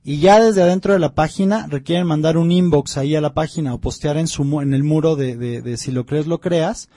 Y 0.05 0.19
ya 0.19 0.39
desde 0.39 0.63
adentro 0.63 0.93
de 0.93 1.01
la 1.01 1.17
página 1.17 1.67
requieren 1.67 2.07
mandar 2.07 2.37
un 2.37 2.53
inbox 2.53 2.97
ahí 2.97 3.17
a 3.17 3.21
la 3.21 3.35
página 3.35 3.75
o 3.75 3.81
postear 3.81 4.19
en 4.19 4.29
su 4.29 4.61
en 4.61 4.73
el 4.73 4.85
muro 4.85 5.17
de, 5.17 5.37
de, 5.37 5.63
de 5.63 5.77
si 5.79 5.91
lo 5.91 6.07
crees 6.07 6.29
lo 6.29 6.41
creas 6.41 6.89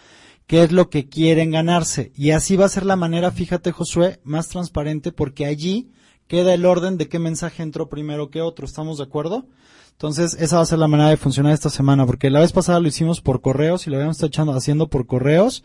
qué 0.45 0.61
es 0.61 0.71
lo 0.71 0.91
que 0.91 1.09
quieren 1.09 1.49
ganarse. 1.49 2.11
Y 2.15 2.29
así 2.31 2.55
va 2.55 2.65
a 2.65 2.69
ser 2.69 2.85
la 2.85 2.95
manera, 2.95 3.31
fíjate 3.31 3.71
Josué, 3.71 4.19
más 4.23 4.47
transparente 4.47 5.11
porque 5.11 5.47
allí 5.47 5.89
queda 6.27 6.53
el 6.53 6.65
orden 6.65 6.97
de 6.97 7.07
qué 7.07 7.19
mensaje 7.19 7.63
entró 7.63 7.89
primero 7.89 8.29
que 8.29 8.41
otro. 8.41 8.65
¿Estamos 8.65 8.97
de 8.97 9.03
acuerdo? 9.03 9.45
Entonces, 9.91 10.35
esa 10.39 10.57
va 10.57 10.63
a 10.63 10.65
ser 10.65 10.79
la 10.79 10.87
manera 10.87 11.09
de 11.09 11.17
funcionar 11.17 11.53
esta 11.53 11.69
semana, 11.69 12.05
porque 12.05 12.29
la 12.29 12.41
vez 12.41 12.51
pasada 12.51 12.79
lo 12.79 12.87
hicimos 12.87 13.21
por 13.21 13.41
correos 13.41 13.87
y 13.87 13.89
lo 13.89 13.95
habíamos 13.95 14.21
estado 14.21 14.51
haciendo 14.51 14.87
por 14.89 15.07
correos 15.07 15.63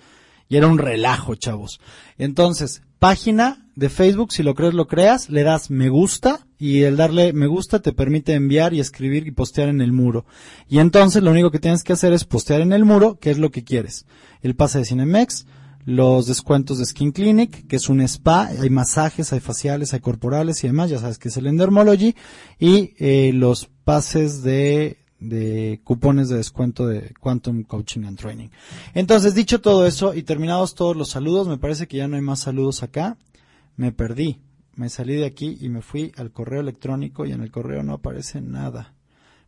y 0.49 0.57
era 0.57 0.67
un 0.67 0.79
relajo, 0.79 1.35
chavos. 1.35 1.81
Entonces, 2.19 2.83
página 2.99 3.67
de 3.77 3.89
Facebook, 3.89 4.33
si 4.33 4.43
lo 4.43 4.55
crees, 4.55 4.75
lo 4.75 4.87
creas, 4.87 5.31
le 5.31 5.43
das 5.43 5.71
me 5.71 5.89
gusta 5.89 6.47
y 6.59 6.83
el 6.83 6.97
darle 6.97 7.33
me 7.33 7.47
gusta 7.47 7.81
te 7.81 7.93
permite 7.93 8.35
enviar 8.35 8.75
y 8.75 8.81
escribir 8.81 9.27
y 9.27 9.31
postear 9.31 9.69
en 9.69 9.81
el 9.81 9.93
muro. 9.93 10.27
Y 10.69 10.81
entonces 10.81 11.23
lo 11.23 11.31
único 11.31 11.51
que 11.51 11.61
tienes 11.61 11.83
que 11.83 11.95
hacer 11.95 12.13
es 12.13 12.25
postear 12.25 12.61
en 12.61 12.73
el 12.73 12.85
muro 12.85 13.19
qué 13.21 13.31
es 13.31 13.39
lo 13.39 13.51
que 13.51 13.65
quieres. 13.65 14.07
El 14.43 14.55
pase 14.55 14.79
de 14.79 14.85
Cinemex, 14.85 15.47
los 15.85 16.27
descuentos 16.27 16.79
de 16.79 16.87
Skin 16.87 17.13
Clinic, 17.13 17.67
que 17.67 17.77
es 17.77 17.89
un 17.89 18.01
spa, 18.03 18.47
hay 18.47 18.71
masajes, 18.71 19.33
hay 19.33 19.41
faciales, 19.41 19.95
hay 19.95 20.01
corporales 20.01 20.63
y 20.63 20.67
demás, 20.67 20.91
ya 20.91 20.99
sabes 20.99 21.19
que 21.19 21.29
es 21.29 21.37
el 21.37 21.47
Endermology, 21.47 22.15
y 22.59 22.95
eh, 22.99 23.33
los 23.33 23.71
pases 23.85 24.43
de, 24.43 24.99
de 25.21 25.81
cupones 25.85 26.29
de 26.29 26.37
descuento 26.37 26.87
de 26.87 27.15
Quantum 27.19 27.63
Coaching 27.65 28.05
and 28.05 28.19
Training. 28.19 28.49
Entonces, 28.95 29.35
dicho 29.35 29.61
todo 29.61 29.87
eso 29.87 30.15
y 30.15 30.23
terminados 30.23 30.75
todos 30.75 30.97
los 30.97 31.09
saludos, 31.11 31.49
me 31.49 31.59
parece 31.59 31.89
que 31.89 31.97
ya 31.97 32.09
no 32.09 32.17
hay 32.17 32.23
más 32.23 32.41
saludos 32.41 32.83
acá, 32.83 33.17
me 33.77 33.93
perdí, 33.93 34.41
me 34.75 34.89
salí 34.89 35.15
de 35.15 35.27
aquí 35.27 35.59
y 35.61 35.69
me 35.69 35.83
fui 35.83 36.13
al 36.17 36.31
correo 36.31 36.61
electrónico 36.61 37.27
y 37.27 37.33
en 37.33 37.41
el 37.41 37.51
correo 37.51 37.83
no 37.83 37.95
aparece 37.95 38.41
nada. 38.41 38.95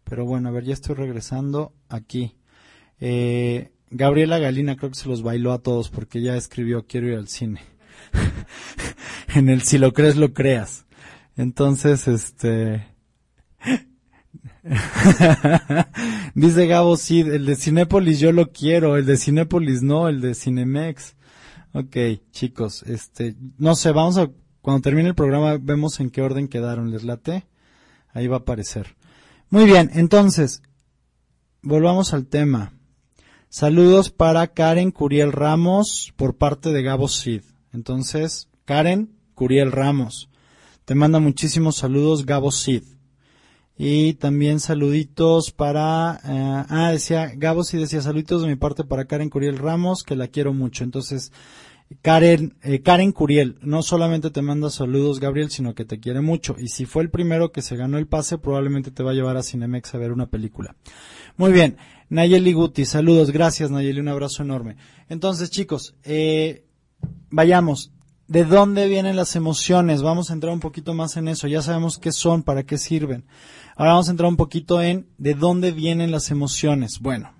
Pero 0.05 0.25
bueno, 0.25 0.49
a 0.49 0.53
ver, 0.53 0.65
ya 0.65 0.75
estoy 0.75 0.95
regresando 0.95 1.73
aquí. 1.89 2.35
Eh, 3.01 3.71
Gabriela 3.93 4.39
Galina 4.39 4.77
creo 4.77 4.91
que 4.91 4.99
se 4.99 5.09
los 5.09 5.23
bailó 5.23 5.53
a 5.53 5.63
todos 5.63 5.91
porque 5.91 6.23
ya 6.23 6.37
escribió 6.37 6.87
quiero 6.87 7.09
ir 7.09 7.17
al 7.17 7.29
cine. 7.29 7.61
en 9.35 9.49
el 9.49 9.63
si 9.63 9.79
lo 9.79 9.93
crees, 9.93 10.17
lo 10.17 10.33
creas. 10.33 10.87
Entonces, 11.37 12.09
este... 12.09 12.87
Dice 16.35 16.67
Gabo, 16.67 16.97
sí, 16.97 17.21
el 17.21 17.47
de 17.47 17.57
Cinépolis 17.57 18.19
yo 18.21 18.33
lo 18.33 18.51
quiero, 18.53 18.97
el 18.97 19.05
de 19.07 19.17
Cinépolis 19.17 19.83
no, 19.83 20.09
el 20.09 20.21
de 20.21 20.35
Cinemex. 20.35 21.17
Ok, 21.75 21.97
chicos, 22.31 22.83
este, 22.85 23.35
no 23.59 23.75
sé, 23.75 23.93
vamos 23.93 24.19
a, 24.19 24.31
cuando 24.61 24.83
termine 24.83 25.09
el 25.09 25.15
programa 25.15 25.59
vemos 25.61 26.01
en 26.01 26.11
qué 26.11 26.23
orden 26.23 26.49
quedaron, 26.49 26.91
¿les 26.91 27.03
late? 27.03 27.47
Ahí 28.13 28.27
va 28.27 28.37
a 28.37 28.41
aparecer. 28.41 28.97
Muy 29.51 29.65
bien, 29.65 29.91
entonces, 29.95 30.63
volvamos 31.63 32.15
al 32.15 32.27
tema. 32.27 32.73
Saludos 33.55 34.09
para 34.09 34.47
Karen 34.47 34.93
Curiel 34.93 35.31
Ramos 35.31 36.15
por 36.17 36.39
parte 36.39 36.73
de 36.73 36.83
Gabo 36.83 37.07
Cid. 37.07 37.43
Entonces, 37.75 38.49
Karen 38.65 39.11
Curiel 39.35 39.73
Ramos. 39.73 40.31
Te 40.87 40.95
manda 40.95 41.19
muchísimos 41.19 41.77
saludos 41.77 42.25
Gabo 42.25 42.51
Cid. 42.51 42.83
Y 43.77 44.15
también 44.15 44.59
saluditos 44.59 45.51
para, 45.51 46.19
eh, 46.25 46.65
ah, 46.67 46.93
decía, 46.93 47.31
Gabo 47.37 47.63
sí 47.63 47.77
decía 47.77 48.01
saluditos 48.01 48.41
de 48.41 48.49
mi 48.49 48.57
parte 48.57 48.85
para 48.85 49.05
Karen 49.05 49.29
Curiel 49.29 49.59
Ramos, 49.59 50.03
que 50.03 50.17
la 50.17 50.29
quiero 50.29 50.55
mucho. 50.55 50.83
Entonces, 50.83 51.31
Karen, 52.01 52.57
eh, 52.63 52.81
Karen 52.81 53.13
Curiel, 53.13 53.59
no 53.61 53.83
solamente 53.83 54.31
te 54.31 54.41
manda 54.41 54.71
saludos 54.71 55.21
Gabriel, 55.21 55.51
sino 55.51 55.75
que 55.75 55.85
te 55.85 56.01
quiere 56.01 56.23
mucho. 56.23 56.57
Y 56.59 56.69
si 56.69 56.87
fue 56.87 57.03
el 57.03 57.11
primero 57.11 57.53
que 57.53 57.61
se 57.61 57.77
ganó 57.77 57.99
el 57.99 58.07
pase, 58.07 58.39
probablemente 58.39 58.91
te 58.91 59.03
va 59.03 59.11
a 59.11 59.15
llevar 59.15 59.37
a 59.37 59.43
Cinemex 59.43 59.95
a 59.95 59.99
ver 59.99 60.11
una 60.11 60.31
película. 60.31 60.75
Muy 61.37 61.53
bien, 61.53 61.77
Nayeli 62.13 62.53
Guti, 62.53 62.85
saludos, 62.85 63.31
gracias 63.31 63.71
Nayeli, 63.71 63.99
un 63.99 64.09
abrazo 64.09 64.43
enorme. 64.43 64.77
Entonces 65.09 65.51
chicos, 65.51 65.95
eh, 66.05 66.67
vayamos. 67.31 67.91
¿De 68.29 68.45
dónde 68.45 68.87
vienen 68.87 69.17
las 69.17 69.35
emociones? 69.35 70.03
Vamos 70.03 70.29
a 70.29 70.35
entrar 70.35 70.53
un 70.53 70.61
poquito 70.61 70.93
más 70.93 71.17
en 71.17 71.27
eso. 71.27 71.49
Ya 71.49 71.63
sabemos 71.63 71.97
qué 71.97 72.13
son, 72.13 72.43
para 72.43 72.65
qué 72.65 72.77
sirven. 72.77 73.25
Ahora 73.77 73.93
vamos 73.93 74.09
a 74.09 74.11
entrar 74.11 74.29
un 74.29 74.37
poquito 74.37 74.83
en 74.83 75.07
de 75.17 75.33
dónde 75.33 75.73
vienen 75.73 76.11
las 76.11 76.31
emociones. 76.31 76.99
Bueno, 77.01 77.33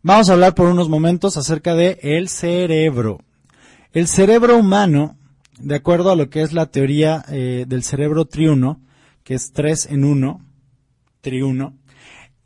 vamos 0.00 0.30
a 0.30 0.32
hablar 0.32 0.54
por 0.54 0.66
unos 0.66 0.88
momentos 0.88 1.36
acerca 1.36 1.74
de 1.74 1.98
el 2.00 2.30
cerebro. 2.30 3.20
El 3.92 4.08
cerebro 4.08 4.56
humano, 4.56 5.18
de 5.58 5.74
acuerdo 5.74 6.10
a 6.10 6.16
lo 6.16 6.30
que 6.30 6.40
es 6.40 6.54
la 6.54 6.70
teoría 6.70 7.26
eh, 7.28 7.66
del 7.68 7.82
cerebro 7.82 8.24
triuno, 8.24 8.80
que 9.22 9.34
es 9.34 9.52
tres 9.52 9.84
en 9.84 10.02
uno, 10.02 10.40
triuno, 11.20 11.74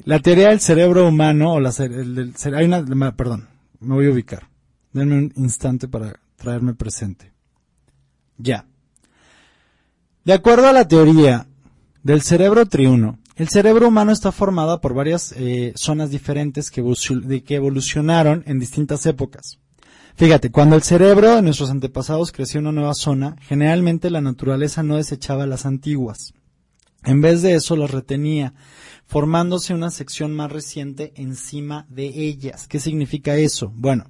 la 0.05 0.21
teoría 0.21 0.49
del 0.49 0.61
cerebro 0.61 1.07
humano, 1.09 1.55
o 1.55 1.61
la, 1.61 1.71
el 1.71 2.35
cere- 2.35 2.57
hay 2.57 2.67
una, 2.67 3.17
perdón, 3.17 3.49
me 3.81 3.95
voy 3.95 4.07
a 4.07 4.11
ubicar. 4.11 4.49
Denme 4.93 5.17
un 5.17 5.33
instante 5.37 5.89
para 5.89 6.19
traerme 6.37 6.75
presente. 6.75 7.33
Ya. 8.39 8.67
De 10.25 10.33
acuerdo 10.33 10.69
a 10.69 10.73
la 10.73 10.89
teoría 10.89 11.47
del 12.03 12.23
cerebro 12.23 12.67
triuno, 12.67 13.19
el 13.37 13.49
cerebro 13.49 13.89
humano 13.89 14.13
está 14.13 14.33
formado 14.33 14.81
por 14.81 14.95
varias 14.95 15.33
eh, 15.37 15.73
zonas 15.77 16.11
diferentes 16.11 16.71
que, 16.71 16.83
que 17.45 17.55
evolucionaron 17.55 18.43
en 18.47 18.59
distintas 18.59 19.07
épocas. 19.07 19.59
Fíjate, 20.17 20.51
cuando 20.51 20.77
el 20.77 20.83
cerebro 20.83 21.37
de 21.37 21.43
nuestros 21.43 21.71
antepasados 21.71 22.33
creció 22.33 22.61
una 22.61 22.73
nueva 22.73 22.95
zona, 22.95 23.37
generalmente 23.41 24.11
la 24.11 24.21
naturaleza 24.21 24.83
no 24.83 24.97
desechaba 24.97 25.47
las 25.47 25.65
antiguas. 25.65 26.35
En 27.05 27.23
vez 27.23 27.41
de 27.41 27.55
eso 27.55 27.77
las 27.77 27.91
retenía, 27.91 28.53
formándose 29.11 29.75
una 29.75 29.91
sección 29.91 30.37
más 30.37 30.53
reciente 30.53 31.13
encima 31.17 31.85
de 31.89 32.07
ellas. 32.07 32.69
¿Qué 32.69 32.79
significa 32.79 33.35
eso? 33.35 33.73
Bueno, 33.75 34.05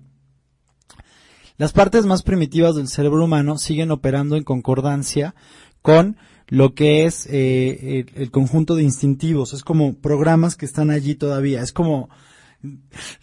las 1.56 1.72
partes 1.72 2.04
más 2.04 2.22
primitivas 2.22 2.76
del 2.76 2.86
cerebro 2.86 3.24
humano 3.24 3.56
siguen 3.56 3.92
operando 3.92 4.36
en 4.36 4.44
concordancia 4.44 5.34
con 5.80 6.18
lo 6.48 6.74
que 6.74 7.06
es 7.06 7.26
eh, 7.30 8.04
el, 8.14 8.30
conjunto 8.30 8.74
de 8.74 8.82
instintivos. 8.82 9.54
Es 9.54 9.64
como 9.64 9.94
programas 9.94 10.54
que 10.54 10.66
están 10.66 10.90
allí 10.90 11.14
todavía. 11.14 11.62
Es 11.62 11.72
como, 11.72 12.10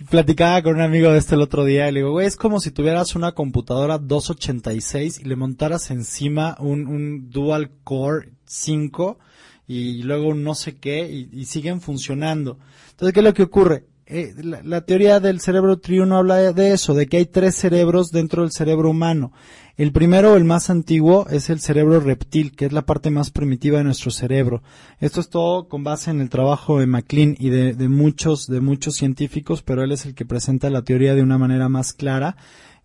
platicaba 0.09 0.63
con 0.63 0.77
un 0.77 0.81
amigo 0.81 1.11
de 1.11 1.19
este 1.19 1.35
el 1.35 1.41
otro 1.43 1.63
día 1.63 1.87
y 1.87 1.91
le 1.91 1.99
digo, 1.99 2.09
güey, 2.09 2.25
es 2.25 2.37
como 2.37 2.59
si 2.59 2.71
tuvieras 2.71 3.15
una 3.15 3.33
computadora 3.33 3.99
286 3.99 5.19
y 5.19 5.25
le 5.25 5.35
montaras 5.35 5.91
encima 5.91 6.57
un, 6.59 6.87
un 6.87 7.29
dual 7.29 7.69
core 7.83 8.31
5 8.45 9.19
y 9.67 10.01
luego 10.03 10.33
no 10.33 10.55
sé 10.55 10.77
qué 10.77 11.27
y, 11.31 11.45
siguen 11.45 11.81
funcionando. 11.81 12.57
Entonces, 12.91 13.13
¿qué 13.13 13.19
es 13.19 13.25
lo 13.25 13.33
que 13.33 13.43
ocurre? 13.43 13.83
Eh, 14.05 14.33
la, 14.41 14.85
teoría 14.85 15.19
del 15.19 15.41
cerebro 15.41 15.79
triuno 15.79 16.17
habla 16.17 16.53
de, 16.53 16.71
eso, 16.71 16.93
de 16.93 17.07
que 17.07 17.17
hay 17.17 17.25
tres 17.25 17.55
cerebros 17.55 18.11
dentro 18.11 18.43
del 18.43 18.51
cerebro 18.51 18.89
humano. 18.89 19.33
El 19.75 19.91
primero, 19.91 20.37
el 20.37 20.45
más 20.45 20.69
antiguo, 20.69 21.27
es 21.29 21.49
el 21.49 21.59
cerebro 21.59 21.99
reptil, 21.99 22.55
que 22.55 22.65
es 22.65 22.71
la 22.71 22.85
parte 22.85 23.09
más 23.09 23.29
primitiva 23.29 23.79
de 23.79 23.83
nuestro 23.83 24.09
cerebro. 24.09 24.63
Esto 25.01 25.19
es 25.19 25.29
todo 25.29 25.67
con 25.67 25.83
base 25.83 26.09
en 26.09 26.21
el 26.21 26.29
trabajo 26.29 26.79
de 26.79 26.87
MacLean 26.87 27.35
y 27.37 27.49
de 27.49 27.87
muchos, 27.89 28.47
de 28.47 28.61
muchos 28.61 28.95
científicos, 28.95 29.61
pero 29.61 29.83
él 29.83 29.91
es 29.91 30.05
el 30.05 30.15
que 30.15 30.25
presenta 30.25 30.69
la 30.69 30.83
teoría 30.83 31.13
de 31.13 31.21
una 31.21 31.37
manera 31.37 31.67
más 31.67 31.91
clara 31.91 32.37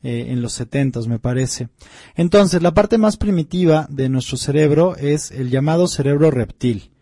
eh, 0.03 0.27
en 0.29 0.43
los 0.43 0.53
setentas, 0.53 1.07
me 1.07 1.19
parece. 1.19 1.69
Entonces, 2.15 2.63
la 2.63 2.75
parte 2.75 2.99
más 2.99 3.17
primitiva 3.17 3.87
de 3.91 4.09
nuestro 4.09 4.37
cerebro 4.37 4.97
es 4.97 5.31
el 5.31 5.51
llamado 5.51 5.87
cerebro 5.87 6.31
reptil. 6.31 6.93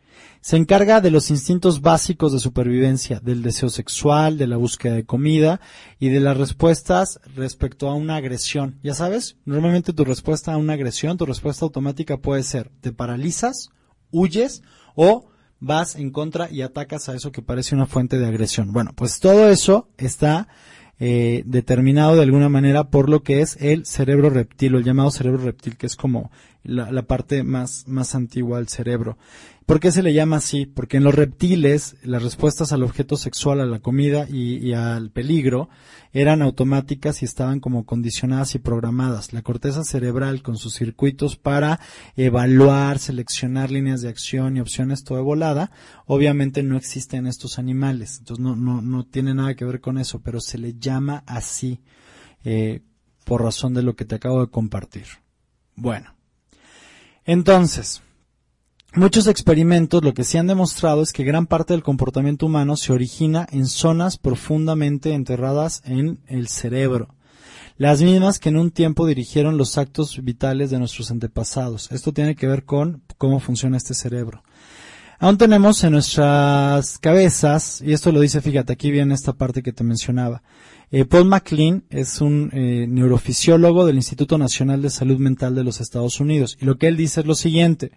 Se 0.42 0.56
encarga 0.56 1.02
de 1.02 1.10
los 1.10 1.30
instintos 1.30 1.82
básicos 1.82 2.32
de 2.32 2.38
supervivencia, 2.38 3.20
del 3.20 3.42
deseo 3.42 3.68
sexual, 3.68 4.38
de 4.38 4.46
la 4.46 4.56
búsqueda 4.56 4.94
de 4.94 5.04
comida 5.04 5.60
y 5.98 6.08
de 6.08 6.20
las 6.20 6.36
respuestas 6.36 7.20
respecto 7.36 7.90
a 7.90 7.94
una 7.94 8.16
agresión. 8.16 8.78
Ya 8.82 8.94
sabes, 8.94 9.36
normalmente 9.44 9.92
tu 9.92 10.02
respuesta 10.04 10.54
a 10.54 10.56
una 10.56 10.72
agresión, 10.72 11.18
tu 11.18 11.26
respuesta 11.26 11.66
automática 11.66 12.16
puede 12.16 12.42
ser 12.42 12.70
te 12.80 12.90
paralizas, 12.90 13.68
huyes 14.10 14.62
o 14.94 15.28
vas 15.60 15.94
en 15.94 16.10
contra 16.10 16.50
y 16.50 16.62
atacas 16.62 17.10
a 17.10 17.14
eso 17.14 17.32
que 17.32 17.42
parece 17.42 17.74
una 17.74 17.86
fuente 17.86 18.18
de 18.18 18.26
agresión. 18.26 18.72
Bueno, 18.72 18.92
pues 18.94 19.20
todo 19.20 19.48
eso 19.50 19.90
está 19.98 20.48
eh, 21.00 21.42
determinado 21.46 22.14
de 22.14 22.22
alguna 22.22 22.48
manera 22.48 22.90
por 22.90 23.08
lo 23.08 23.22
que 23.22 23.40
es 23.40 23.56
el 23.60 23.86
cerebro 23.86 24.30
reptil, 24.30 24.74
o 24.74 24.78
el 24.78 24.84
llamado 24.84 25.10
cerebro 25.10 25.42
reptil, 25.42 25.76
que 25.76 25.86
es 25.86 25.96
como 25.96 26.30
la, 26.62 26.92
la 26.92 27.02
parte 27.02 27.42
más, 27.42 27.84
más 27.88 28.14
antigua 28.14 28.58
del 28.58 28.68
cerebro. 28.68 29.16
¿Por 29.70 29.78
qué 29.78 29.92
se 29.92 30.02
le 30.02 30.12
llama 30.12 30.38
así? 30.38 30.66
Porque 30.66 30.96
en 30.96 31.04
los 31.04 31.14
reptiles 31.14 31.94
las 32.02 32.24
respuestas 32.24 32.72
al 32.72 32.82
objeto 32.82 33.16
sexual, 33.16 33.60
a 33.60 33.66
la 33.66 33.78
comida 33.78 34.26
y, 34.28 34.72
al 34.72 35.12
peligro 35.12 35.68
eran 36.12 36.42
automáticas 36.42 37.22
y 37.22 37.24
estaban 37.24 37.60
como 37.60 37.86
condicionadas 37.86 38.56
y 38.56 38.58
programadas. 38.58 39.32
La 39.32 39.42
corteza 39.42 39.84
cerebral 39.84 40.42
con 40.42 40.56
sus 40.56 40.74
circuitos 40.74 41.36
para 41.36 41.78
evaluar, 42.16 42.98
seleccionar 42.98 43.70
líneas 43.70 44.02
de 44.02 44.08
acción 44.08 44.56
y 44.56 44.60
opciones 44.60 45.04
todo 45.04 45.18
de 45.18 45.24
volada, 45.24 45.70
obviamente 46.04 46.64
no 46.64 46.76
existe 46.76 47.16
en 47.16 47.28
estos 47.28 47.60
animales. 47.60 48.18
Entonces 48.18 48.42
no, 48.42 48.56
no, 48.56 48.82
no 48.82 49.06
tiene 49.06 49.34
nada 49.34 49.54
que 49.54 49.64
ver 49.64 49.80
con 49.80 49.98
eso, 49.98 50.20
pero 50.20 50.40
se 50.40 50.58
le 50.58 50.74
llama 50.80 51.22
así 51.28 51.80
eh, 52.42 52.80
por 53.24 53.44
razón 53.44 53.72
de 53.74 53.84
lo 53.84 53.94
que 53.94 54.04
te 54.04 54.16
acabo 54.16 54.40
de 54.40 54.50
compartir. 54.50 55.06
Bueno, 55.76 56.16
entonces, 57.24 58.02
Muchos 58.96 59.28
experimentos 59.28 60.02
lo 60.02 60.14
que 60.14 60.24
se 60.24 60.38
han 60.40 60.48
demostrado 60.48 61.02
es 61.02 61.12
que 61.12 61.22
gran 61.22 61.46
parte 61.46 61.74
del 61.74 61.84
comportamiento 61.84 62.46
humano 62.46 62.76
se 62.76 62.92
origina 62.92 63.46
en 63.52 63.68
zonas 63.68 64.18
profundamente 64.18 65.12
enterradas 65.12 65.80
en 65.84 66.18
el 66.26 66.48
cerebro, 66.48 67.14
las 67.76 68.02
mismas 68.02 68.40
que 68.40 68.48
en 68.48 68.56
un 68.56 68.72
tiempo 68.72 69.06
dirigieron 69.06 69.56
los 69.56 69.78
actos 69.78 70.24
vitales 70.24 70.70
de 70.70 70.80
nuestros 70.80 71.12
antepasados. 71.12 71.92
Esto 71.92 72.12
tiene 72.12 72.34
que 72.34 72.48
ver 72.48 72.64
con 72.64 73.00
cómo 73.16 73.38
funciona 73.38 73.76
este 73.76 73.94
cerebro. 73.94 74.42
Aún 75.20 75.38
tenemos 75.38 75.84
en 75.84 75.92
nuestras 75.92 76.98
cabezas, 76.98 77.80
y 77.82 77.92
esto 77.92 78.10
lo 78.10 78.18
dice, 78.18 78.40
fíjate, 78.40 78.72
aquí 78.72 78.90
viene 78.90 79.14
esta 79.14 79.34
parte 79.34 79.62
que 79.62 79.72
te 79.72 79.84
mencionaba, 79.84 80.42
eh, 80.90 81.04
Paul 81.04 81.26
MacLean 81.26 81.84
es 81.90 82.20
un 82.20 82.50
eh, 82.52 82.86
neurofisiólogo 82.88 83.86
del 83.86 83.96
Instituto 83.96 84.38
Nacional 84.38 84.82
de 84.82 84.90
Salud 84.90 85.18
Mental 85.18 85.54
de 85.54 85.64
los 85.64 85.80
Estados 85.80 86.20
Unidos. 86.20 86.58
Y 86.60 86.64
lo 86.64 86.78
que 86.78 86.88
él 86.88 86.96
dice 86.96 87.20
es 87.20 87.26
lo 87.26 87.34
siguiente. 87.34 87.92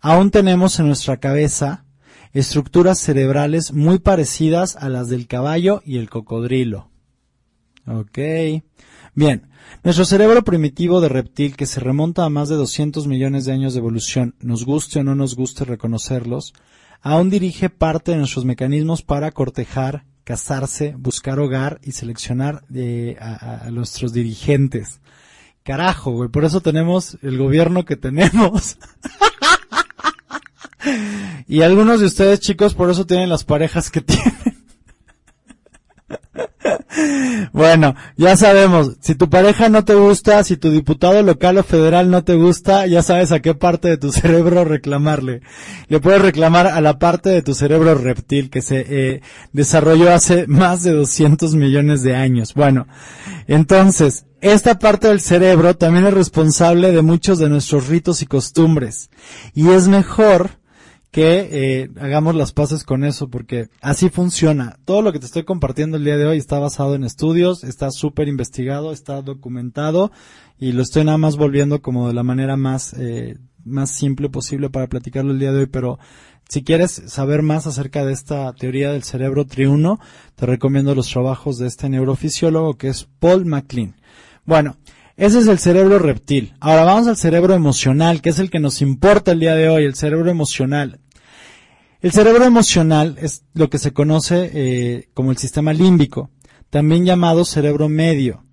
Aún 0.00 0.30
tenemos 0.30 0.78
en 0.80 0.86
nuestra 0.86 1.18
cabeza 1.18 1.84
estructuras 2.32 2.98
cerebrales 2.98 3.72
muy 3.72 3.98
parecidas 3.98 4.76
a 4.76 4.88
las 4.88 5.08
del 5.08 5.26
caballo 5.26 5.82
y 5.84 5.98
el 5.98 6.08
cocodrilo. 6.08 6.90
Ok. 7.86 8.18
Bien. 9.14 9.48
Nuestro 9.84 10.04
cerebro 10.04 10.42
primitivo 10.42 11.00
de 11.00 11.08
reptil, 11.08 11.56
que 11.56 11.66
se 11.66 11.80
remonta 11.80 12.24
a 12.24 12.30
más 12.30 12.48
de 12.48 12.56
200 12.56 13.06
millones 13.06 13.44
de 13.44 13.52
años 13.52 13.74
de 13.74 13.80
evolución, 13.80 14.34
nos 14.40 14.64
guste 14.64 15.00
o 15.00 15.04
no 15.04 15.14
nos 15.14 15.36
guste 15.36 15.64
reconocerlos, 15.64 16.54
aún 17.02 17.30
dirige 17.30 17.70
parte 17.70 18.12
de 18.12 18.18
nuestros 18.18 18.44
mecanismos 18.44 19.02
para 19.02 19.30
cortejar, 19.30 20.04
casarse, 20.24 20.94
buscar 20.96 21.38
hogar 21.38 21.80
y 21.82 21.92
seleccionar 21.92 22.64
eh, 22.74 23.16
a, 23.20 23.66
a 23.66 23.70
nuestros 23.70 24.12
dirigentes. 24.12 25.00
Carajo, 25.62 26.12
güey, 26.12 26.28
por 26.28 26.44
eso 26.44 26.60
tenemos 26.60 27.18
el 27.22 27.38
gobierno 27.38 27.84
que 27.84 27.96
tenemos. 27.96 28.78
y 31.48 31.62
algunos 31.62 32.00
de 32.00 32.06
ustedes, 32.06 32.40
chicos, 32.40 32.74
por 32.74 32.90
eso 32.90 33.06
tienen 33.06 33.28
las 33.28 33.44
parejas 33.44 33.90
que 33.90 34.00
tienen. 34.00 34.49
Bueno, 37.52 37.94
ya 38.16 38.36
sabemos, 38.36 38.96
si 39.00 39.14
tu 39.14 39.28
pareja 39.30 39.68
no 39.68 39.84
te 39.84 39.94
gusta, 39.94 40.42
si 40.44 40.56
tu 40.56 40.70
diputado 40.70 41.22
local 41.22 41.58
o 41.58 41.62
federal 41.62 42.10
no 42.10 42.24
te 42.24 42.34
gusta, 42.34 42.86
ya 42.86 43.02
sabes 43.02 43.32
a 43.32 43.40
qué 43.40 43.54
parte 43.54 43.88
de 43.88 43.96
tu 43.96 44.12
cerebro 44.12 44.64
reclamarle. 44.64 45.42
Le 45.88 46.00
puedes 46.00 46.22
reclamar 46.22 46.66
a 46.66 46.80
la 46.80 46.98
parte 46.98 47.30
de 47.30 47.42
tu 47.42 47.54
cerebro 47.54 47.94
reptil 47.94 48.50
que 48.50 48.62
se 48.62 48.84
eh, 48.88 49.22
desarrolló 49.52 50.12
hace 50.12 50.46
más 50.48 50.82
de 50.82 50.92
200 50.92 51.54
millones 51.54 52.02
de 52.02 52.16
años. 52.16 52.54
Bueno, 52.54 52.86
entonces, 53.46 54.26
esta 54.40 54.78
parte 54.78 55.08
del 55.08 55.20
cerebro 55.20 55.76
también 55.76 56.06
es 56.06 56.14
responsable 56.14 56.92
de 56.92 57.02
muchos 57.02 57.38
de 57.38 57.48
nuestros 57.48 57.88
ritos 57.88 58.22
y 58.22 58.26
costumbres. 58.26 59.10
Y 59.54 59.68
es 59.70 59.88
mejor 59.88 60.59
que 61.10 61.48
eh, 61.50 61.90
hagamos 62.00 62.34
las 62.34 62.52
paces 62.52 62.84
con 62.84 63.04
eso, 63.04 63.28
porque 63.28 63.68
así 63.80 64.10
funciona. 64.10 64.78
Todo 64.84 65.02
lo 65.02 65.12
que 65.12 65.18
te 65.18 65.26
estoy 65.26 65.44
compartiendo 65.44 65.96
el 65.96 66.04
día 66.04 66.16
de 66.16 66.26
hoy 66.26 66.38
está 66.38 66.58
basado 66.58 66.94
en 66.94 67.04
estudios, 67.04 67.64
está 67.64 67.90
súper 67.90 68.28
investigado, 68.28 68.92
está 68.92 69.20
documentado 69.22 70.12
y 70.58 70.72
lo 70.72 70.82
estoy 70.82 71.04
nada 71.04 71.18
más 71.18 71.36
volviendo 71.36 71.82
como 71.82 72.06
de 72.06 72.14
la 72.14 72.22
manera 72.22 72.56
más, 72.56 72.94
eh, 72.96 73.38
más 73.64 73.90
simple 73.90 74.28
posible 74.28 74.70
para 74.70 74.88
platicarlo 74.88 75.32
el 75.32 75.40
día 75.40 75.52
de 75.52 75.60
hoy, 75.60 75.66
pero 75.66 75.98
si 76.48 76.62
quieres 76.62 77.02
saber 77.06 77.42
más 77.42 77.66
acerca 77.66 78.04
de 78.04 78.12
esta 78.12 78.52
teoría 78.52 78.92
del 78.92 79.02
cerebro 79.02 79.46
triuno, 79.46 80.00
te 80.36 80.46
recomiendo 80.46 80.94
los 80.94 81.08
trabajos 81.08 81.58
de 81.58 81.66
este 81.66 81.88
neurofisiólogo 81.88 82.76
que 82.76 82.88
es 82.88 83.08
Paul 83.18 83.46
MacLean. 83.46 83.96
Bueno, 84.44 84.76
ese 85.20 85.40
es 85.40 85.48
el 85.48 85.58
cerebro 85.58 85.98
reptil. 85.98 86.54
Ahora 86.60 86.82
vamos 86.82 87.06
al 87.06 87.18
cerebro 87.18 87.52
emocional, 87.52 88.22
que 88.22 88.30
es 88.30 88.38
el 88.38 88.48
que 88.48 88.58
nos 88.58 88.80
importa 88.80 89.32
el 89.32 89.40
día 89.40 89.54
de 89.54 89.68
hoy, 89.68 89.84
el 89.84 89.94
cerebro 89.94 90.30
emocional. 90.30 90.98
El 92.00 92.10
cerebro 92.10 92.46
emocional 92.46 93.18
es 93.20 93.44
lo 93.52 93.68
que 93.68 93.76
se 93.76 93.92
conoce 93.92 94.50
eh, 94.54 95.10
como 95.12 95.30
el 95.30 95.36
sistema 95.36 95.74
límbico, 95.74 96.30
también 96.70 97.04
llamado 97.04 97.44
cerebro 97.44 97.90
medio. 97.90 98.46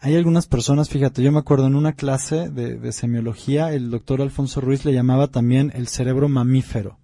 Hay 0.00 0.14
algunas 0.14 0.46
personas, 0.46 0.90
fíjate, 0.90 1.22
yo 1.22 1.32
me 1.32 1.38
acuerdo 1.38 1.66
en 1.66 1.76
una 1.76 1.94
clase 1.94 2.50
de, 2.50 2.76
de 2.76 2.92
semiología, 2.92 3.72
el 3.72 3.90
doctor 3.90 4.20
Alfonso 4.20 4.60
Ruiz 4.60 4.84
le 4.84 4.92
llamaba 4.92 5.28
también 5.28 5.72
el 5.74 5.88
cerebro 5.88 6.28
mamífero. 6.28 6.98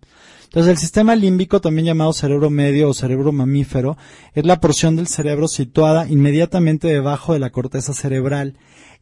Entonces, 0.45 0.71
el 0.71 0.77
sistema 0.77 1.17
límbico, 1.17 1.63
también 1.63 1.87
llamado 1.87 2.13
cerebro 2.13 2.51
medio 2.51 2.91
o 2.91 2.95
cerebro 2.95 3.33
mamífero, 3.33 3.97
es 4.35 4.45
la 4.45 4.61
porción 4.61 4.97
del 4.97 5.07
cerebro 5.07 5.49
situada 5.49 6.07
inmediatamente 6.07 6.89
debajo 6.89 7.33
de 7.33 7.39
la 7.39 7.49
corteza 7.49 7.95
cerebral 7.95 8.59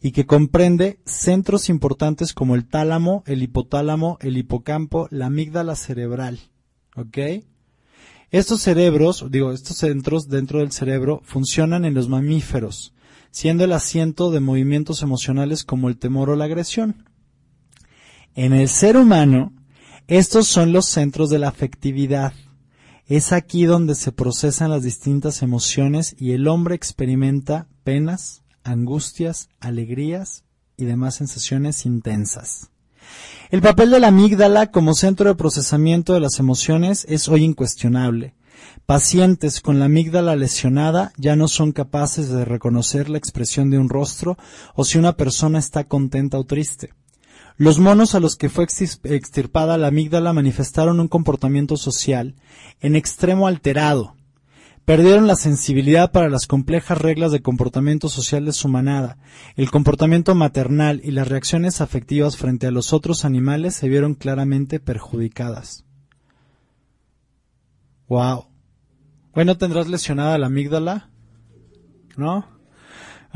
y 0.06 0.12
que 0.12 0.24
comprende 0.24 1.00
centros 1.04 1.68
importantes 1.68 2.32
como 2.32 2.54
el 2.54 2.64
tálamo, 2.64 3.24
el 3.26 3.42
hipotálamo, 3.42 4.18
el 4.20 4.36
hipocampo, 4.36 5.08
la 5.10 5.26
amígdala 5.26 5.74
cerebral. 5.74 6.38
¿Ok? 6.94 7.18
Estos 8.30 8.62
cerebros, 8.62 9.26
digo, 9.32 9.50
estos 9.50 9.78
centros 9.78 10.28
dentro 10.28 10.60
del 10.60 10.70
cerebro 10.70 11.22
funcionan 11.24 11.84
en 11.84 11.94
los 11.94 12.08
mamíferos, 12.08 12.94
siendo 13.32 13.64
el 13.64 13.72
asiento 13.72 14.30
de 14.30 14.38
movimientos 14.38 15.02
emocionales 15.02 15.64
como 15.64 15.88
el 15.88 15.98
temor 15.98 16.30
o 16.30 16.36
la 16.36 16.44
agresión. 16.44 17.04
En 18.36 18.52
el 18.52 18.68
ser 18.68 18.96
humano, 18.96 19.54
estos 20.06 20.46
son 20.46 20.70
los 20.70 20.86
centros 20.86 21.30
de 21.30 21.40
la 21.40 21.48
afectividad. 21.48 22.32
Es 23.06 23.32
aquí 23.32 23.64
donde 23.64 23.96
se 23.96 24.12
procesan 24.12 24.70
las 24.70 24.84
distintas 24.84 25.42
emociones 25.42 26.14
y 26.16 26.30
el 26.30 26.46
hombre 26.46 26.76
experimenta 26.76 27.66
penas, 27.82 28.44
angustias, 28.66 29.48
alegrías 29.60 30.44
y 30.76 30.84
demás 30.84 31.16
sensaciones 31.16 31.86
intensas. 31.86 32.70
El 33.50 33.62
papel 33.62 33.90
de 33.90 34.00
la 34.00 34.08
amígdala 34.08 34.70
como 34.70 34.94
centro 34.94 35.28
de 35.28 35.36
procesamiento 35.36 36.12
de 36.12 36.20
las 36.20 36.38
emociones 36.38 37.06
es 37.08 37.28
hoy 37.28 37.44
incuestionable. 37.44 38.34
Pacientes 38.86 39.60
con 39.60 39.78
la 39.78 39.84
amígdala 39.84 40.34
lesionada 40.34 41.12
ya 41.16 41.36
no 41.36 41.46
son 41.46 41.72
capaces 41.72 42.28
de 42.28 42.44
reconocer 42.44 43.08
la 43.08 43.18
expresión 43.18 43.70
de 43.70 43.78
un 43.78 43.88
rostro 43.88 44.36
o 44.74 44.84
si 44.84 44.98
una 44.98 45.16
persona 45.16 45.58
está 45.58 45.84
contenta 45.84 46.38
o 46.38 46.44
triste. 46.44 46.92
Los 47.56 47.78
monos 47.78 48.14
a 48.14 48.20
los 48.20 48.36
que 48.36 48.48
fue 48.48 48.64
extirpada 48.64 49.78
la 49.78 49.86
amígdala 49.86 50.32
manifestaron 50.32 51.00
un 51.00 51.08
comportamiento 51.08 51.76
social 51.76 52.34
en 52.80 52.96
extremo 52.96 53.46
alterado, 53.46 54.15
Perdieron 54.86 55.26
la 55.26 55.34
sensibilidad 55.34 56.12
para 56.12 56.30
las 56.30 56.46
complejas 56.46 56.96
reglas 56.96 57.32
de 57.32 57.42
comportamiento 57.42 58.08
social 58.08 58.44
de 58.44 58.52
su 58.52 58.68
manada. 58.68 59.18
El 59.56 59.68
comportamiento 59.68 60.36
maternal 60.36 61.00
y 61.02 61.10
las 61.10 61.26
reacciones 61.26 61.80
afectivas 61.80 62.36
frente 62.36 62.68
a 62.68 62.70
los 62.70 62.92
otros 62.92 63.24
animales 63.24 63.74
se 63.74 63.88
vieron 63.88 64.14
claramente 64.14 64.78
perjudicadas. 64.78 65.84
Wow. 68.06 68.46
Bueno, 69.34 69.58
¿tendrás 69.58 69.88
lesionada 69.88 70.38
la 70.38 70.46
amígdala? 70.46 71.10
¿No? 72.16 72.55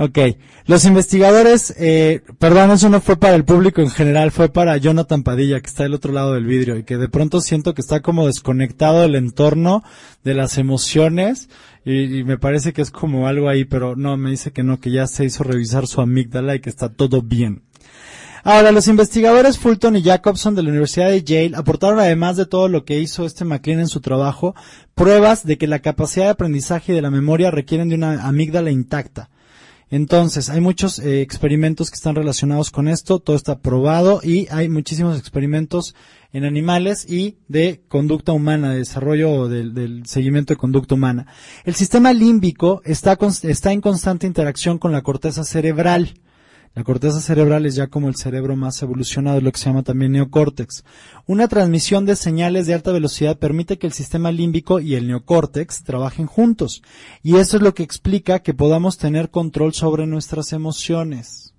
Ok. 0.03 0.19
Los 0.65 0.87
investigadores, 0.87 1.75
eh, 1.79 2.23
perdón, 2.39 2.71
eso 2.71 2.89
no 2.89 3.03
fue 3.03 3.19
para 3.19 3.35
el 3.35 3.45
público 3.45 3.83
en 3.83 3.91
general, 3.91 4.31
fue 4.31 4.49
para 4.49 4.79
Jonathan 4.79 5.23
Padilla, 5.23 5.61
que 5.61 5.67
está 5.67 5.83
del 5.83 5.93
otro 5.93 6.11
lado 6.15 6.33
del 6.33 6.47
vidrio, 6.47 6.79
y 6.79 6.85
que 6.85 6.97
de 6.97 7.11
pronto 7.11 7.43
siento 7.43 7.75
que 7.75 7.83
está 7.83 8.01
como 8.01 8.27
desconectado 8.27 9.03
del 9.03 9.15
entorno, 9.15 9.85
de 10.25 10.33
las 10.33 10.57
emociones, 10.57 11.51
y, 11.85 12.21
y, 12.21 12.25
me 12.25 12.39
parece 12.39 12.73
que 12.73 12.81
es 12.81 12.91
como 12.91 13.27
algo 13.27 13.51
ahí, 13.51 13.67
pero 13.67 13.95
no, 13.95 14.17
me 14.17 14.31
dice 14.31 14.53
que 14.53 14.63
no, 14.63 14.81
que 14.81 14.91
ya 14.91 15.07
se 15.07 15.27
hizo 15.27 15.45
revisar 15.45 15.87
su 15.87 16.01
amígdala 16.01 16.55
y 16.55 16.61
que 16.61 16.71
está 16.71 16.89
todo 16.89 17.21
bien. 17.21 17.65
Ahora, 18.43 18.73
los 18.73 18.89
investigadores 18.89 19.59
Fulton 19.59 19.97
y 19.97 20.03
Jacobson 20.03 20.55
de 20.55 20.63
la 20.63 20.71
Universidad 20.71 21.11
de 21.11 21.23
Yale 21.23 21.57
aportaron, 21.57 21.99
además 21.99 22.39
de 22.39 22.47
todo 22.47 22.69
lo 22.69 22.87
que 22.87 23.01
hizo 23.01 23.27
este 23.27 23.45
McLean 23.45 23.81
en 23.81 23.89
su 23.89 24.01
trabajo, 24.01 24.55
pruebas 24.95 25.45
de 25.45 25.59
que 25.59 25.67
la 25.67 25.81
capacidad 25.81 26.25
de 26.25 26.31
aprendizaje 26.31 26.93
y 26.93 26.95
de 26.95 27.03
la 27.03 27.11
memoria 27.11 27.51
requieren 27.51 27.91
de 27.91 27.97
una 27.97 28.27
amígdala 28.27 28.71
intacta. 28.71 29.29
Entonces, 29.91 30.51
hay 30.51 30.61
muchos 30.61 31.01
eh, 31.01 31.21
experimentos 31.21 31.91
que 31.91 31.97
están 31.97 32.15
relacionados 32.15 32.71
con 32.71 32.87
esto, 32.87 33.19
todo 33.19 33.35
está 33.35 33.59
probado 33.59 34.21
y 34.23 34.47
hay 34.51 34.69
muchísimos 34.69 35.19
experimentos 35.19 35.97
en 36.33 36.45
animales 36.45 37.11
y 37.11 37.39
de 37.49 37.83
conducta 37.89 38.33
humana, 38.33 38.71
de 38.71 38.79
desarrollo 38.79 39.49
del, 39.49 39.75
del 39.75 40.07
seguimiento 40.07 40.55
de 40.55 40.59
conducta 40.59 40.95
humana. 40.95 41.27
El 41.65 41.75
sistema 41.75 42.13
límbico 42.13 42.83
está, 42.85 43.19
está 43.43 43.73
en 43.73 43.81
constante 43.81 44.29
interacción 44.29 44.79
con 44.79 44.93
la 44.93 45.03
corteza 45.03 45.43
cerebral. 45.43 46.15
La 46.75 46.85
corteza 46.85 47.21
cerebral 47.21 47.67
es 47.67 47.75
ya 47.75 47.89
como 47.89 48.09
el 48.09 48.15
cerebro 48.15 48.55
más 48.55 48.81
evolucionado, 48.81 49.41
lo 49.41 49.51
que 49.51 49.59
se 49.59 49.67
llama 49.67 49.83
también 49.83 50.13
neocórtex. 50.13 50.85
Una 51.27 51.49
transmisión 51.49 52.07
de 52.07 52.15
señales 52.15 52.67
de 52.67 52.75
alta 52.75 52.93
velocidad 52.93 53.39
permite 53.39 53.77
que 53.77 53.89
el 53.89 53.93
sistema 53.93 54.31
límbico 54.31 54.79
y 54.79 54.95
el 54.95 55.09
neocórtex 55.09 55.83
trabajen 55.83 56.27
juntos. 56.27 56.83
Y 57.25 57.37
eso 57.37 57.57
es 57.57 57.63
lo 57.63 57.75
que 57.75 57.83
explica 57.83 58.39
que 58.39 58.55
podamos 58.55 58.99
tener 58.99 59.31
control 59.31 59.75
sobre 59.75 60.07
nuestras 60.07 60.53
emociones. 60.53 61.55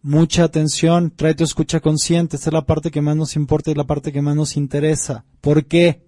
Mucha 0.00 0.44
atención, 0.44 1.12
trae 1.16 1.34
tu 1.34 1.42
escucha 1.42 1.80
consciente, 1.80 2.36
esta 2.36 2.50
es 2.50 2.54
la 2.54 2.66
parte 2.66 2.92
que 2.92 3.00
más 3.00 3.16
nos 3.16 3.34
importa 3.34 3.72
y 3.72 3.74
la 3.74 3.84
parte 3.84 4.12
que 4.12 4.22
más 4.22 4.36
nos 4.36 4.56
interesa. 4.56 5.24
¿Por 5.40 5.64
qué? 5.64 6.04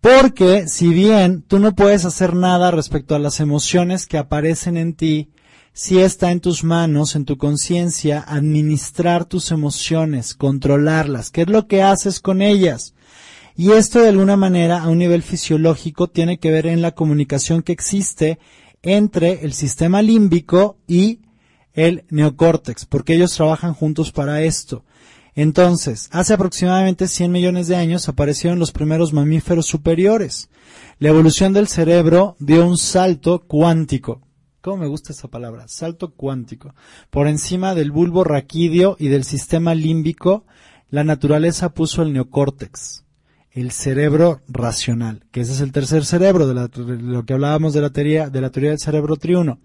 Porque 0.00 0.68
si 0.68 0.88
bien 0.88 1.40
tú 1.40 1.58
no 1.58 1.74
puedes 1.74 2.04
hacer 2.04 2.34
nada 2.34 2.70
respecto 2.70 3.14
a 3.14 3.18
las 3.18 3.40
emociones 3.40 4.06
que 4.06 4.18
aparecen 4.18 4.76
en 4.76 4.94
ti, 4.94 5.30
sí 5.74 5.98
está 5.98 6.30
en 6.30 6.40
tus 6.40 6.64
manos, 6.64 7.16
en 7.16 7.26
tu 7.26 7.36
conciencia, 7.36 8.24
administrar 8.26 9.26
tus 9.26 9.50
emociones, 9.50 10.34
controlarlas. 10.34 11.30
¿Qué 11.30 11.42
es 11.42 11.48
lo 11.48 11.66
que 11.66 11.82
haces 11.82 12.20
con 12.20 12.40
ellas? 12.40 12.94
Y 13.56 13.72
esto 13.72 14.00
de 14.00 14.08
alguna 14.08 14.36
manera 14.36 14.82
a 14.82 14.88
un 14.88 14.98
nivel 14.98 15.22
fisiológico 15.22 16.08
tiene 16.08 16.38
que 16.38 16.50
ver 16.50 16.66
en 16.66 16.80
la 16.80 16.92
comunicación 16.92 17.62
que 17.62 17.72
existe 17.72 18.38
entre 18.82 19.44
el 19.44 19.52
sistema 19.52 20.00
límbico 20.00 20.78
y 20.86 21.20
el 21.72 22.04
neocórtex, 22.08 22.86
porque 22.86 23.14
ellos 23.14 23.34
trabajan 23.34 23.74
juntos 23.74 24.12
para 24.12 24.42
esto. 24.42 24.84
Entonces, 25.34 26.08
hace 26.12 26.34
aproximadamente 26.34 27.08
100 27.08 27.32
millones 27.32 27.66
de 27.66 27.74
años 27.74 28.08
aparecieron 28.08 28.60
los 28.60 28.70
primeros 28.70 29.12
mamíferos 29.12 29.66
superiores. 29.66 30.48
La 31.00 31.08
evolución 31.08 31.52
del 31.52 31.66
cerebro 31.66 32.36
dio 32.38 32.64
un 32.64 32.78
salto 32.78 33.40
cuántico. 33.40 34.23
¿Cómo 34.64 34.78
me 34.78 34.86
gusta 34.86 35.12
esa 35.12 35.28
palabra? 35.28 35.68
Salto 35.68 36.14
cuántico. 36.14 36.74
Por 37.10 37.28
encima 37.28 37.74
del 37.74 37.90
bulbo 37.90 38.24
raquídeo 38.24 38.96
y 38.98 39.08
del 39.08 39.24
sistema 39.24 39.74
límbico, 39.74 40.46
la 40.88 41.04
naturaleza 41.04 41.74
puso 41.74 42.00
el 42.00 42.14
neocórtex 42.14 43.04
el 43.50 43.72
cerebro 43.72 44.40
racional, 44.48 45.26
que 45.30 45.42
ese 45.42 45.52
es 45.52 45.60
el 45.60 45.70
tercer 45.70 46.04
cerebro 46.06 46.48
de, 46.48 46.54
la, 46.54 46.66
de, 46.66 46.96
lo 46.96 47.24
que 47.24 47.34
hablábamos 47.34 47.72
de 47.72 47.82
la 47.82 47.90
teoría 47.90 48.28
de 48.28 48.40
la 48.40 48.50
teoría 48.50 48.70
del 48.70 48.80
cerebro 48.80 49.16
triuno. 49.16 49.60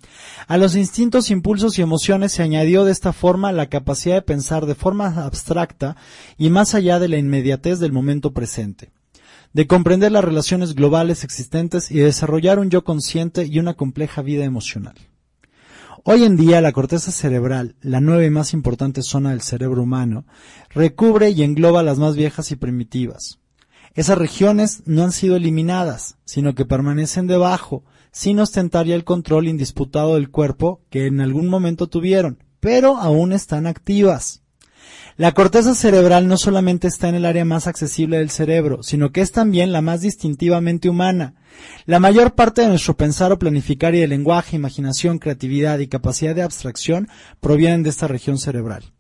A 0.48 0.58
los 0.58 0.76
instintos, 0.76 1.32
impulsos 1.32 1.80
y 1.80 1.82
emociones 1.82 2.34
se 2.34 2.44
añadió 2.44 2.84
de 2.84 2.92
esta 2.92 3.14
forma 3.14 3.52
la 3.52 3.68
capacidad 3.68 4.16
de 4.16 4.22
pensar 4.22 4.66
de 4.68 4.76
forma 4.76 5.08
abstracta 5.26 5.96
y 6.38 6.52
más 6.52 6.76
allá 6.76 7.00
de 7.00 7.08
la 7.08 7.18
inmediatez 7.18 7.80
del 7.80 7.94
momento 7.94 8.32
presente, 8.32 8.92
de 9.54 9.68
comprender 9.68 10.12
las 10.12 10.24
relaciones 10.24 10.76
globales 10.76 11.24
existentes 11.24 11.92
y 11.92 12.00
desarrollar 12.00 12.60
un 12.60 12.70
yo 12.70 12.84
consciente 12.84 13.46
y 13.46 13.60
una 13.60 13.74
compleja 13.74 14.22
vida 14.22 14.46
emocional. 14.46 14.96
Hoy 16.04 16.24
en 16.24 16.38
día 16.38 16.62
la 16.62 16.72
corteza 16.72 17.12
cerebral, 17.12 17.76
la 17.82 18.00
nueva 18.00 18.24
y 18.24 18.30
más 18.30 18.54
importante 18.54 19.04
zona 19.04 19.32
del 19.32 19.42
cerebro 19.42 19.84
humano, 19.84 20.26
recubre 20.70 21.30
y 21.32 21.44
engloba 21.44 21.84
las 21.84 22.00
más 22.00 22.16
viejas 22.16 22.52
y 22.52 22.56
primitivas, 22.56 23.40
esas 23.96 24.18
regiones 24.18 24.84
no 24.86 25.04
han 25.04 25.12
sido 25.12 25.36
eliminadas, 25.36 26.18
sino 26.24 26.54
que 26.54 26.66
permanecen 26.66 27.28
debajo, 27.28 27.84
sin 28.12 28.40
ostentar 28.40 28.86
ya 28.86 28.96
el 28.96 29.04
control 29.04 29.48
indisputado 29.48 30.16
del 30.16 30.30
cuerpo 30.30 30.82
que 30.90 31.08
en 31.08 31.22
algún 31.22 31.48
momento 31.48 31.88
tuvieron, 31.88 32.44
pero 32.60 32.98
aún 32.98 33.34
están 33.34 33.68
activas. 33.68 34.44
La 35.20 35.34
corteza 35.34 35.76
cerebral 35.76 36.30
no 36.30 36.38
solamente 36.38 36.88
está 36.88 37.10
en 37.10 37.16
el 37.16 37.26
área 37.26 37.44
más 37.44 37.68
accesible 37.68 38.20
del 38.20 38.30
cerebro, 38.30 38.84
sino 38.84 39.12
que 39.12 39.20
es 39.20 39.34
también 39.34 39.74
la 39.74 39.82
más 39.82 40.00
distintivamente 40.00 40.88
humana. 40.88 41.34
La 41.86 42.00
mayor 42.00 42.36
parte 42.36 42.62
de 42.62 42.70
nuestro 42.70 42.96
pensar 42.96 43.34
o 43.34 43.38
planificar 43.38 43.94
y 43.94 44.00
de 44.00 44.08
lenguaje, 44.08 44.56
imaginación, 44.56 45.20
creatividad 45.20 45.80
y 45.80 45.90
capacidad 45.90 46.34
de 46.36 46.44
abstracción 46.44 47.10
provienen 47.42 47.84
de 47.84 47.90
esta 47.90 48.08
región 48.08 48.38
cerebral. 48.38 48.94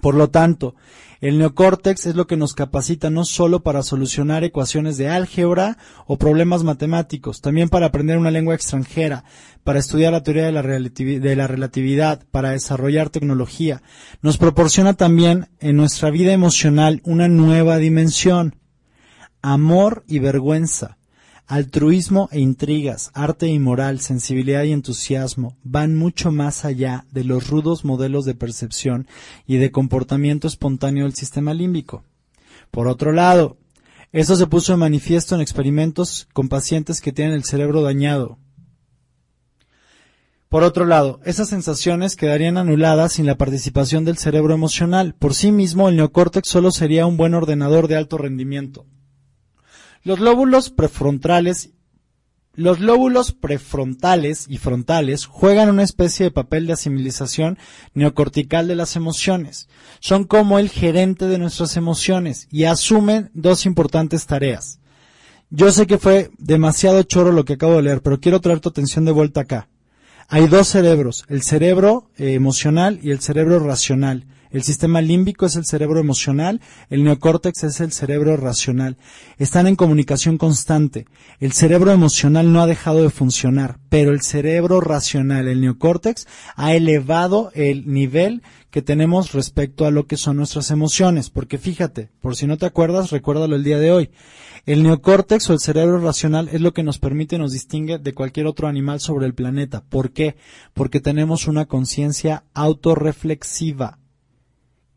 Por 0.00 0.14
lo 0.14 0.30
tanto, 0.30 0.76
el 1.20 1.38
neocórtex 1.38 2.06
es 2.06 2.14
lo 2.14 2.26
que 2.26 2.36
nos 2.36 2.54
capacita 2.54 3.10
no 3.10 3.24
solo 3.24 3.62
para 3.62 3.82
solucionar 3.82 4.44
ecuaciones 4.44 4.96
de 4.96 5.08
álgebra 5.08 5.76
o 6.06 6.16
problemas 6.16 6.64
matemáticos, 6.64 7.40
también 7.40 7.68
para 7.68 7.86
aprender 7.86 8.16
una 8.16 8.30
lengua 8.30 8.54
extranjera, 8.54 9.24
para 9.62 9.78
estudiar 9.78 10.12
la 10.12 10.22
teoría 10.22 10.46
de 10.46 10.52
la, 10.52 10.62
de 10.62 11.36
la 11.36 11.46
relatividad, 11.46 12.24
para 12.30 12.50
desarrollar 12.50 13.10
tecnología. 13.10 13.82
Nos 14.22 14.38
proporciona 14.38 14.94
también 14.94 15.48
en 15.60 15.76
nuestra 15.76 16.10
vida 16.10 16.32
emocional 16.32 17.02
una 17.04 17.28
nueva 17.28 17.76
dimensión. 17.76 18.56
Amor 19.42 20.04
y 20.06 20.18
vergüenza 20.20 20.99
Altruismo 21.50 22.28
e 22.30 22.38
intrigas, 22.38 23.10
arte 23.12 23.48
y 23.48 23.58
moral, 23.58 23.98
sensibilidad 23.98 24.62
y 24.62 24.70
entusiasmo 24.70 25.56
van 25.64 25.96
mucho 25.96 26.30
más 26.30 26.64
allá 26.64 27.06
de 27.10 27.24
los 27.24 27.50
rudos 27.50 27.84
modelos 27.84 28.24
de 28.24 28.36
percepción 28.36 29.08
y 29.48 29.56
de 29.56 29.72
comportamiento 29.72 30.46
espontáneo 30.46 31.06
del 31.06 31.14
sistema 31.16 31.52
límbico. 31.52 32.04
Por 32.70 32.86
otro 32.86 33.10
lado, 33.10 33.56
esto 34.12 34.36
se 34.36 34.46
puso 34.46 34.74
de 34.74 34.76
manifiesto 34.76 35.34
en 35.34 35.40
experimentos 35.40 36.28
con 36.32 36.48
pacientes 36.48 37.00
que 37.00 37.10
tienen 37.10 37.34
el 37.34 37.42
cerebro 37.42 37.82
dañado. 37.82 38.38
Por 40.48 40.62
otro 40.62 40.84
lado, 40.84 41.18
esas 41.24 41.48
sensaciones 41.48 42.14
quedarían 42.14 42.58
anuladas 42.58 43.14
sin 43.14 43.26
la 43.26 43.36
participación 43.36 44.04
del 44.04 44.18
cerebro 44.18 44.54
emocional. 44.54 45.16
Por 45.18 45.34
sí 45.34 45.50
mismo, 45.50 45.88
el 45.88 45.96
neocórtex 45.96 46.48
solo 46.48 46.70
sería 46.70 47.06
un 47.06 47.16
buen 47.16 47.34
ordenador 47.34 47.88
de 47.88 47.96
alto 47.96 48.18
rendimiento. 48.18 48.86
Los 50.02 50.18
lóbulos 50.18 50.70
prefrontales 50.70 51.70
y 54.48 54.58
frontales 54.58 55.26
juegan 55.26 55.68
una 55.68 55.82
especie 55.82 56.24
de 56.24 56.30
papel 56.30 56.66
de 56.66 56.72
asimilización 56.72 57.58
neocortical 57.94 58.66
de 58.66 58.76
las 58.76 58.96
emociones. 58.96 59.68
Son 60.00 60.24
como 60.24 60.58
el 60.58 60.68
gerente 60.68 61.26
de 61.26 61.38
nuestras 61.38 61.76
emociones 61.76 62.48
y 62.50 62.64
asumen 62.64 63.30
dos 63.34 63.66
importantes 63.66 64.26
tareas. 64.26 64.80
Yo 65.50 65.70
sé 65.70 65.86
que 65.86 65.98
fue 65.98 66.30
demasiado 66.38 67.02
choro 67.02 67.32
lo 67.32 67.44
que 67.44 67.54
acabo 67.54 67.76
de 67.76 67.82
leer, 67.82 68.02
pero 68.02 68.20
quiero 68.20 68.40
traer 68.40 68.60
tu 68.60 68.68
atención 68.68 69.04
de 69.04 69.12
vuelta 69.12 69.40
acá. 69.40 69.68
Hay 70.28 70.46
dos 70.46 70.68
cerebros, 70.68 71.24
el 71.28 71.42
cerebro 71.42 72.08
eh, 72.16 72.34
emocional 72.34 73.00
y 73.02 73.10
el 73.10 73.20
cerebro 73.20 73.58
racional. 73.58 74.26
El 74.50 74.62
sistema 74.64 75.00
límbico 75.00 75.46
es 75.46 75.54
el 75.54 75.64
cerebro 75.64 76.00
emocional, 76.00 76.60
el 76.88 77.04
neocórtex 77.04 77.62
es 77.64 77.80
el 77.80 77.92
cerebro 77.92 78.36
racional. 78.36 78.96
Están 79.38 79.68
en 79.68 79.76
comunicación 79.76 80.38
constante. 80.38 81.06
El 81.38 81.52
cerebro 81.52 81.92
emocional 81.92 82.52
no 82.52 82.60
ha 82.60 82.66
dejado 82.66 83.02
de 83.02 83.10
funcionar, 83.10 83.78
pero 83.88 84.10
el 84.10 84.22
cerebro 84.22 84.80
racional, 84.80 85.46
el 85.46 85.60
neocórtex, 85.60 86.26
ha 86.56 86.74
elevado 86.74 87.52
el 87.54 87.92
nivel 87.92 88.42
que 88.70 88.82
tenemos 88.82 89.32
respecto 89.32 89.86
a 89.86 89.90
lo 89.90 90.06
que 90.06 90.16
son 90.16 90.36
nuestras 90.36 90.72
emociones. 90.72 91.30
Porque 91.30 91.58
fíjate, 91.58 92.10
por 92.20 92.34
si 92.34 92.46
no 92.46 92.56
te 92.56 92.66
acuerdas, 92.66 93.10
recuérdalo 93.10 93.54
el 93.54 93.64
día 93.64 93.78
de 93.78 93.92
hoy. 93.92 94.10
El 94.66 94.82
neocórtex 94.82 95.48
o 95.48 95.52
el 95.52 95.60
cerebro 95.60 96.00
racional 96.00 96.48
es 96.52 96.60
lo 96.60 96.72
que 96.72 96.82
nos 96.82 96.98
permite, 96.98 97.38
nos 97.38 97.52
distingue 97.52 97.98
de 97.98 98.14
cualquier 98.14 98.46
otro 98.46 98.66
animal 98.66 99.00
sobre 99.00 99.26
el 99.26 99.34
planeta. 99.34 99.82
¿Por 99.88 100.10
qué? 100.10 100.36
Porque 100.74 101.00
tenemos 101.00 101.46
una 101.46 101.66
conciencia 101.66 102.44
autorreflexiva. 102.52 103.99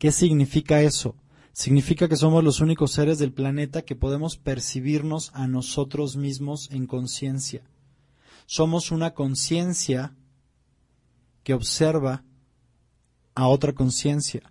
¿Qué 0.04 0.12
significa 0.12 0.82
eso? 0.82 1.16
Significa 1.54 2.10
que 2.10 2.16
somos 2.16 2.44
los 2.44 2.60
únicos 2.60 2.92
seres 2.92 3.18
del 3.18 3.32
planeta 3.32 3.80
que 3.80 3.96
podemos 3.96 4.36
percibirnos 4.36 5.30
a 5.32 5.46
nosotros 5.46 6.16
mismos 6.18 6.68
en 6.70 6.86
conciencia. 6.86 7.62
Somos 8.44 8.90
una 8.90 9.14
conciencia 9.14 10.14
que 11.42 11.54
observa 11.54 12.22
a 13.34 13.48
otra 13.48 13.72
conciencia. 13.72 14.42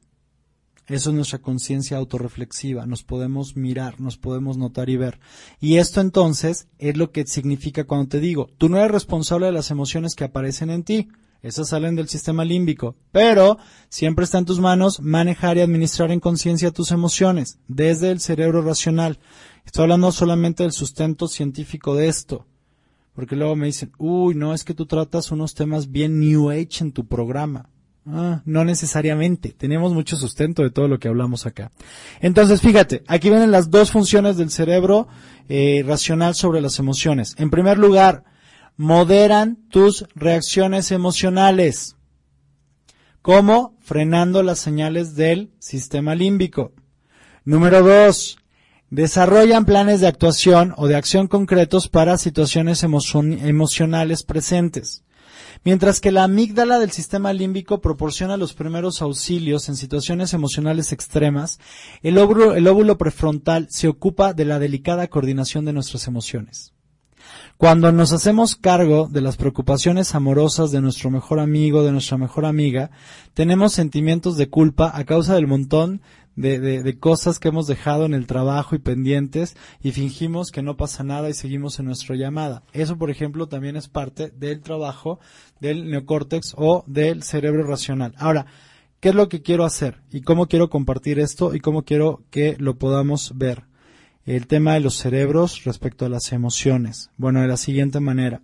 Eso 0.88 1.12
es 1.12 1.16
nuestra 1.16 1.38
conciencia 1.38 1.98
autorreflexiva. 1.98 2.88
Nos 2.88 3.04
podemos 3.04 3.56
mirar, 3.56 4.02
nos 4.02 4.18
podemos 4.18 4.58
notar 4.58 4.90
y 4.90 4.98
ver. 4.98 5.20
Y 5.60 5.78
esto 5.78 6.02
entonces 6.02 6.68
es 6.80 6.98
lo 6.98 7.12
que 7.12 7.28
significa 7.28 7.84
cuando 7.84 8.08
te 8.08 8.20
digo, 8.20 8.50
tú 8.58 8.70
no 8.70 8.80
eres 8.80 8.90
responsable 8.90 9.46
de 9.46 9.52
las 9.52 9.70
emociones 9.70 10.16
que 10.16 10.24
aparecen 10.24 10.72
en 10.72 10.82
ti. 10.82 11.10
Esas 11.44 11.70
salen 11.70 11.96
del 11.96 12.08
sistema 12.08 12.46
límbico. 12.46 12.96
Pero 13.12 13.58
siempre 13.90 14.24
está 14.24 14.40
en 14.40 14.46
tus 14.46 14.62
manos 14.62 15.02
manejar 15.02 15.58
y 15.58 15.62
administrar 15.62 16.10
en 16.12 16.22
conciencia 16.22 16.72
tus 16.72 16.92
emociones, 16.92 17.60
desde 17.68 18.12
el 18.12 18.22
cerebro 18.22 18.62
racional. 18.62 19.20
Estoy 19.66 19.84
hablando 19.84 20.12
solamente 20.12 20.64
del 20.64 20.72
sustento 20.72 21.28
científico 21.28 21.96
de 21.96 22.08
esto. 22.08 22.48
Porque 23.14 23.36
luego 23.36 23.56
me 23.56 23.68
dicen, 23.68 23.92
uy, 23.98 24.34
no, 24.34 24.54
es 24.54 24.64
que 24.64 24.74
tú 24.74 24.86
tratas 24.86 25.32
unos 25.32 25.54
temas 25.54 25.92
bien 25.92 26.20
New 26.20 26.50
Age 26.50 26.80
en 26.80 26.94
tu 26.94 27.06
programa. 27.06 27.70
Ah, 28.06 28.42
no 28.46 28.66
necesariamente. 28.66 29.50
Tenemos 29.50 29.94
mucho 29.94 30.16
sustento 30.16 30.64
de 30.64 30.72
todo 30.72 30.88
lo 30.88 30.98
que 31.00 31.10
hablamos 31.10 31.46
acá. 31.46 31.72
Entonces, 32.22 32.62
fíjate, 32.62 33.04
aquí 33.08 33.30
vienen 33.30 33.52
las 33.52 33.70
dos 33.70 33.92
funciones 33.92 34.38
del 34.38 34.50
cerebro 34.50 35.08
eh, 35.50 35.84
racional 35.86 36.36
sobre 36.36 36.62
las 36.62 36.80
emociones. 36.80 37.36
En 37.38 37.50
primer 37.50 37.78
lugar, 37.78 38.24
moderan 38.78 39.58
tus 39.70 40.06
reacciones 40.16 40.92
emocionales. 40.92 41.96
¿Cómo? 43.22 43.78
Frenando 43.82 44.44
las 44.44 44.60
señales 44.60 45.16
del 45.16 45.52
sistema 45.60 46.16
límbico. 46.16 46.74
Número 47.46 47.82
dos, 47.82 48.38
desarrollan 48.90 49.66
planes 49.66 50.02
de 50.02 50.08
actuación 50.08 50.74
o 50.78 50.88
de 50.88 50.96
acción 50.96 51.28
concretos 51.28 51.88
para 51.88 52.18
situaciones 52.18 52.84
emocionales 52.84 54.24
presentes. 54.24 55.04
Mientras 55.64 56.02
que 56.02 56.12
la 56.12 56.26
amígdala 56.26 56.80
del 56.80 56.92
sistema 56.92 57.32
límbico 57.32 57.80
proporciona 57.80 58.38
los 58.38 58.54
primeros 58.54 59.02
auxilios 59.02 59.70
en 59.70 59.78
situaciones 59.78 60.34
emocionales 60.34 60.92
extremas, 60.92 61.60
el 62.02 62.18
óvulo, 62.18 62.56
el 62.56 62.68
óvulo 62.68 62.98
prefrontal 62.98 63.68
se 63.70 63.88
ocupa 63.88 64.34
de 64.34 64.46
la 64.46 64.60
delicada 64.60 65.08
coordinación 65.08 65.64
de 65.64 65.74
nuestras 65.74 66.08
emociones. 66.08 66.74
Cuando 67.58 67.92
nos 67.92 68.12
hacemos 68.12 68.56
cargo 68.56 69.08
de 69.10 69.22
las 69.22 69.38
preocupaciones 69.38 70.16
amorosas 70.16 70.72
de 70.72 70.82
nuestro 70.82 71.12
mejor 71.12 71.40
amigo, 71.40 71.84
de 71.84 71.92
nuestra 71.92 72.18
mejor 72.18 72.46
amiga, 72.46 72.92
tenemos 73.34 73.74
sentimientos 73.74 74.36
de 74.38 74.50
culpa 74.50 74.92
a 74.94 75.06
causa 75.06 75.36
del 75.36 75.48
montón 75.48 76.02
de, 76.36 76.98
cosas 77.00 77.40
que 77.40 77.50
hemos 77.50 77.68
dejado 77.68 78.06
en 78.06 78.14
el 78.14 78.26
trabajo 78.26 78.76
y 78.76 78.80
pendientes 78.80 79.56
y 79.82 79.92
fingimos 79.92 80.52
que 80.52 80.64
no 80.64 80.78
pasa 80.78 81.04
nada 81.04 81.30
y 81.30 81.34
seguimos 81.34 81.80
en 81.80 81.86
nuestra 81.86 82.16
llamada. 82.16 82.64
Eso, 82.74 82.98
por 82.98 83.10
ejemplo, 83.10 83.48
también 83.48 83.76
es 83.76 83.88
parte 83.88 84.32
del 84.32 84.62
trabajo 84.62 85.20
del 85.60 85.90
neocórtex 85.90 86.56
o 86.58 86.84
del 86.88 87.24
cerebro 87.24 87.64
racional. 87.66 88.14
Ahora, 88.18 88.48
¿qué 89.00 89.10
es 89.10 89.16
lo 89.16 89.30
que 89.30 89.42
quiero 89.42 89.64
hacer? 89.64 90.02
¿Y 90.12 90.22
cómo 90.22 90.48
quiero 90.48 90.70
compartir 90.70 91.20
esto? 91.20 91.54
¿Y 91.54 91.60
cómo 91.60 91.84
quiero 91.84 92.24
que 92.30 92.56
lo 92.60 92.78
podamos 92.78 93.34
ver? 93.36 93.64
El 94.26 94.48
tema 94.48 94.74
de 94.74 94.80
los 94.80 94.96
cerebros 94.96 95.64
respecto 95.66 96.06
a 96.06 96.10
las 96.10 96.32
emociones. 96.32 97.10
Bueno, 97.18 97.42
de 97.42 97.48
la 97.48 97.58
siguiente 97.58 98.00
manera. 98.00 98.42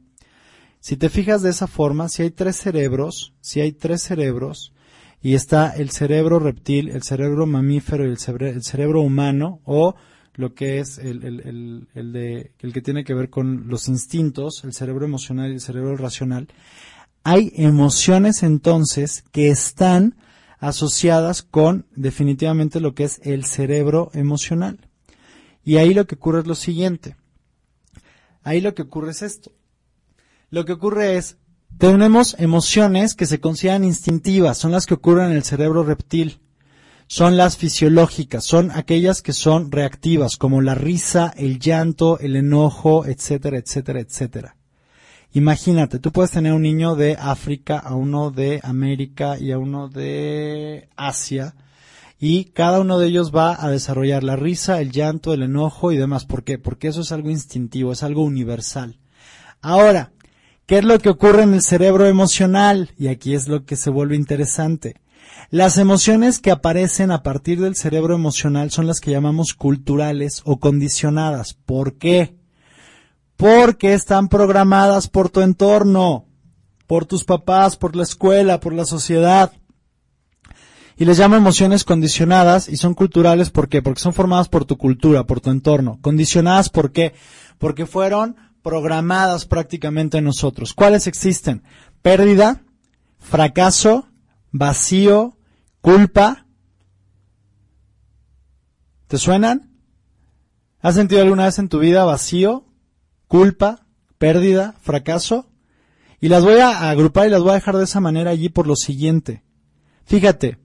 Si 0.81 0.97
te 0.97 1.09
fijas 1.09 1.41
de 1.41 1.49
esa 1.49 1.67
forma, 1.67 2.09
si 2.09 2.23
hay 2.23 2.31
tres 2.31 2.55
cerebros, 2.57 3.33
si 3.41 3.61
hay 3.61 3.71
tres 3.71 4.01
cerebros, 4.01 4.73
y 5.21 5.33
está 5.33 5.71
el 5.75 5.89
cerebro 5.89 6.39
reptil, 6.39 6.89
el 6.89 7.03
cerebro 7.03 7.45
mamífero 7.45 8.05
y 8.05 8.09
el 8.09 8.19
cerebro, 8.63 9.01
humano, 9.01 9.59
o 9.65 9.95
lo 10.35 10.53
que 10.53 10.79
es 10.79 10.97
el, 10.97 11.87
el 11.93 12.13
de, 12.13 12.53
el 12.59 12.73
que 12.73 12.81
tiene 12.81 13.03
que 13.03 13.13
ver 13.13 13.29
con 13.29 13.67
los 13.67 13.89
instintos, 13.89 14.63
el 14.63 14.73
cerebro 14.73 15.05
emocional 15.05 15.51
y 15.51 15.55
el 15.55 15.61
cerebro 15.61 15.97
racional, 15.97 16.47
hay 17.23 17.51
emociones 17.55 18.43
entonces 18.43 19.25
que 19.31 19.49
están 19.49 20.15
asociadas 20.59 21.41
con 21.43 21.85
definitivamente 21.95 22.79
lo 22.79 22.93
que 22.93 23.03
es 23.03 23.19
el 23.23 23.45
cerebro 23.45 24.11
emocional. 24.13 24.88
Y 25.69 25.77
ahí 25.77 25.93
lo 25.93 26.07
que 26.07 26.15
ocurre 26.15 26.39
es 26.39 26.47
lo 26.47 26.55
siguiente. 26.55 27.15
Ahí 28.41 28.59
lo 28.59 28.73
que 28.73 28.81
ocurre 28.81 29.11
es 29.11 29.21
esto. 29.21 29.51
Lo 30.49 30.65
que 30.65 30.71
ocurre 30.71 31.15
es, 31.15 31.37
tenemos 31.77 32.35
emociones 32.39 33.13
que 33.13 33.27
se 33.27 33.39
consideran 33.39 33.83
instintivas, 33.83 34.57
son 34.57 34.71
las 34.71 34.87
que 34.87 34.95
ocurren 34.95 35.29
en 35.29 35.37
el 35.37 35.43
cerebro 35.43 35.83
reptil. 35.83 36.39
Son 37.05 37.37
las 37.37 37.55
fisiológicas, 37.55 38.45
son 38.45 38.71
aquellas 38.71 39.21
que 39.21 39.31
son 39.31 39.71
reactivas, 39.71 40.37
como 40.37 40.59
la 40.61 40.73
risa, 40.73 41.35
el 41.37 41.59
llanto, 41.59 42.17
el 42.17 42.35
enojo, 42.35 43.05
etcétera, 43.05 43.59
etcétera, 43.59 43.99
etcétera. 43.99 44.55
Imagínate, 45.33 45.99
tú 45.99 46.11
puedes 46.11 46.31
tener 46.31 46.53
un 46.53 46.63
niño 46.63 46.95
de 46.95 47.15
África, 47.15 47.77
a 47.77 47.93
uno 47.93 48.31
de 48.31 48.59
América 48.63 49.37
y 49.37 49.51
a 49.51 49.59
uno 49.59 49.87
de 49.87 50.89
Asia, 50.95 51.53
y 52.19 52.45
cada 52.45 52.81
uno 52.81 52.99
de 52.99 53.07
ellos 53.07 53.33
va 53.33 53.63
a 53.63 53.69
desarrollar 53.69 54.23
la 54.25 54.35
risa, 54.35 54.81
el 54.81 54.91
llanto, 54.91 55.33
el 55.33 55.43
enojo 55.43 55.93
y 55.93 55.97
demás. 55.97 56.25
¿Por 56.25 56.43
qué? 56.43 56.57
Porque 56.57 56.89
eso 56.89 57.01
es 57.01 57.13
algo 57.13 57.29
instintivo, 57.29 57.93
es 57.93 58.03
algo 58.03 58.23
universal. 58.23 58.99
Ahora, 59.61 60.11
¿qué 60.65 60.79
es 60.79 60.83
lo 60.83 60.99
que 60.99 61.09
ocurre 61.09 61.43
en 61.43 61.53
el 61.53 61.61
cerebro 61.61 62.07
emocional? 62.07 62.91
Y 62.97 63.07
aquí 63.07 63.35
es 63.35 63.47
lo 63.47 63.63
que 63.65 63.77
se 63.77 63.89
vuelve 63.89 64.17
interesante. 64.17 64.95
Las 65.49 65.77
emociones 65.77 66.39
que 66.39 66.51
aparecen 66.51 67.11
a 67.11 67.23
partir 67.23 67.61
del 67.61 67.75
cerebro 67.75 68.15
emocional 68.15 68.69
son 68.69 68.85
las 68.85 68.99
que 68.99 69.11
llamamos 69.11 69.53
culturales 69.53 70.41
o 70.43 70.59
condicionadas. 70.59 71.53
¿Por 71.53 71.97
qué? 71.97 72.35
Porque 73.37 73.93
están 73.93 74.27
programadas 74.27 75.07
por 75.07 75.29
tu 75.29 75.39
entorno, 75.39 76.25
por 76.85 77.05
tus 77.05 77.23
papás, 77.23 77.77
por 77.77 77.95
la 77.95 78.03
escuela, 78.03 78.59
por 78.59 78.73
la 78.73 78.85
sociedad. 78.85 79.53
Y 80.99 81.05
les 81.05 81.17
llamo 81.17 81.37
emociones 81.37 81.85
condicionadas 81.85 82.67
y 82.67 82.75
son 82.75 82.93
culturales. 82.93 83.51
Porque 83.51 83.81
son 83.95 84.13
formadas 84.13 84.49
por 84.49 84.65
tu 84.65 84.77
cultura, 84.77 85.23
por 85.23 85.39
tu 85.39 85.49
entorno. 85.49 85.97
Condicionadas 86.01 86.69
¿por 86.69 86.91
qué? 86.91 87.13
Porque 87.57 87.85
fueron 87.85 88.35
programadas 88.61 89.45
prácticamente 89.45 90.17
en 90.17 90.25
nosotros. 90.25 90.73
¿Cuáles 90.73 91.07
existen? 91.07 91.63
Pérdida, 92.01 92.63
fracaso, 93.17 94.09
vacío, 94.51 95.37
culpa. 95.79 96.45
¿Te 99.07 99.17
suenan? 99.17 99.71
¿Has 100.81 100.95
sentido 100.95 101.21
alguna 101.21 101.45
vez 101.45 101.59
en 101.59 101.69
tu 101.69 101.79
vida 101.79 102.03
vacío, 102.03 102.65
culpa, 103.29 103.85
pérdida, 104.17 104.75
fracaso? 104.81 105.49
Y 106.19 106.27
las 106.27 106.43
voy 106.43 106.59
a 106.59 106.89
agrupar 106.89 107.27
y 107.27 107.29
las 107.29 107.41
voy 107.41 107.51
a 107.51 107.55
dejar 107.55 107.77
de 107.77 107.85
esa 107.85 108.01
manera 108.01 108.31
allí 108.31 108.49
por 108.49 108.67
lo 108.67 108.75
siguiente. 108.75 109.43
Fíjate, 110.03 110.57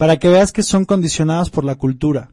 para 0.00 0.18
que 0.18 0.30
veas 0.30 0.50
que 0.50 0.62
son 0.62 0.86
condicionadas 0.86 1.50
por 1.50 1.62
la 1.62 1.74
cultura. 1.74 2.30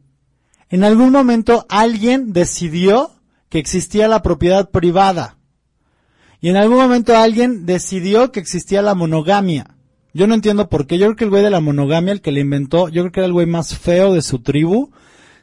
En 0.69 0.85
algún 0.85 1.11
momento 1.11 1.65
alguien 1.67 2.31
decidió 2.31 3.11
que 3.49 3.59
existía 3.59 4.07
la 4.07 4.21
propiedad 4.21 4.69
privada. 4.69 5.35
Y 6.39 6.47
en 6.47 6.55
algún 6.55 6.77
momento 6.77 7.17
alguien 7.17 7.65
decidió 7.65 8.31
que 8.31 8.39
existía 8.39 8.81
la 8.81 8.95
monogamia. 8.95 9.75
Yo 10.13 10.27
no 10.27 10.33
entiendo 10.33 10.69
por 10.69 10.87
qué. 10.87 10.97
Yo 10.97 11.07
creo 11.07 11.15
que 11.17 11.23
el 11.25 11.29
güey 11.29 11.43
de 11.43 11.49
la 11.49 11.59
monogamia, 11.59 12.13
el 12.13 12.21
que 12.21 12.31
le 12.31 12.39
inventó, 12.39 12.87
yo 12.87 13.01
creo 13.01 13.11
que 13.11 13.19
era 13.19 13.27
el 13.27 13.33
güey 13.33 13.47
más 13.47 13.77
feo 13.77 14.13
de 14.13 14.21
su 14.21 14.39
tribu. 14.39 14.91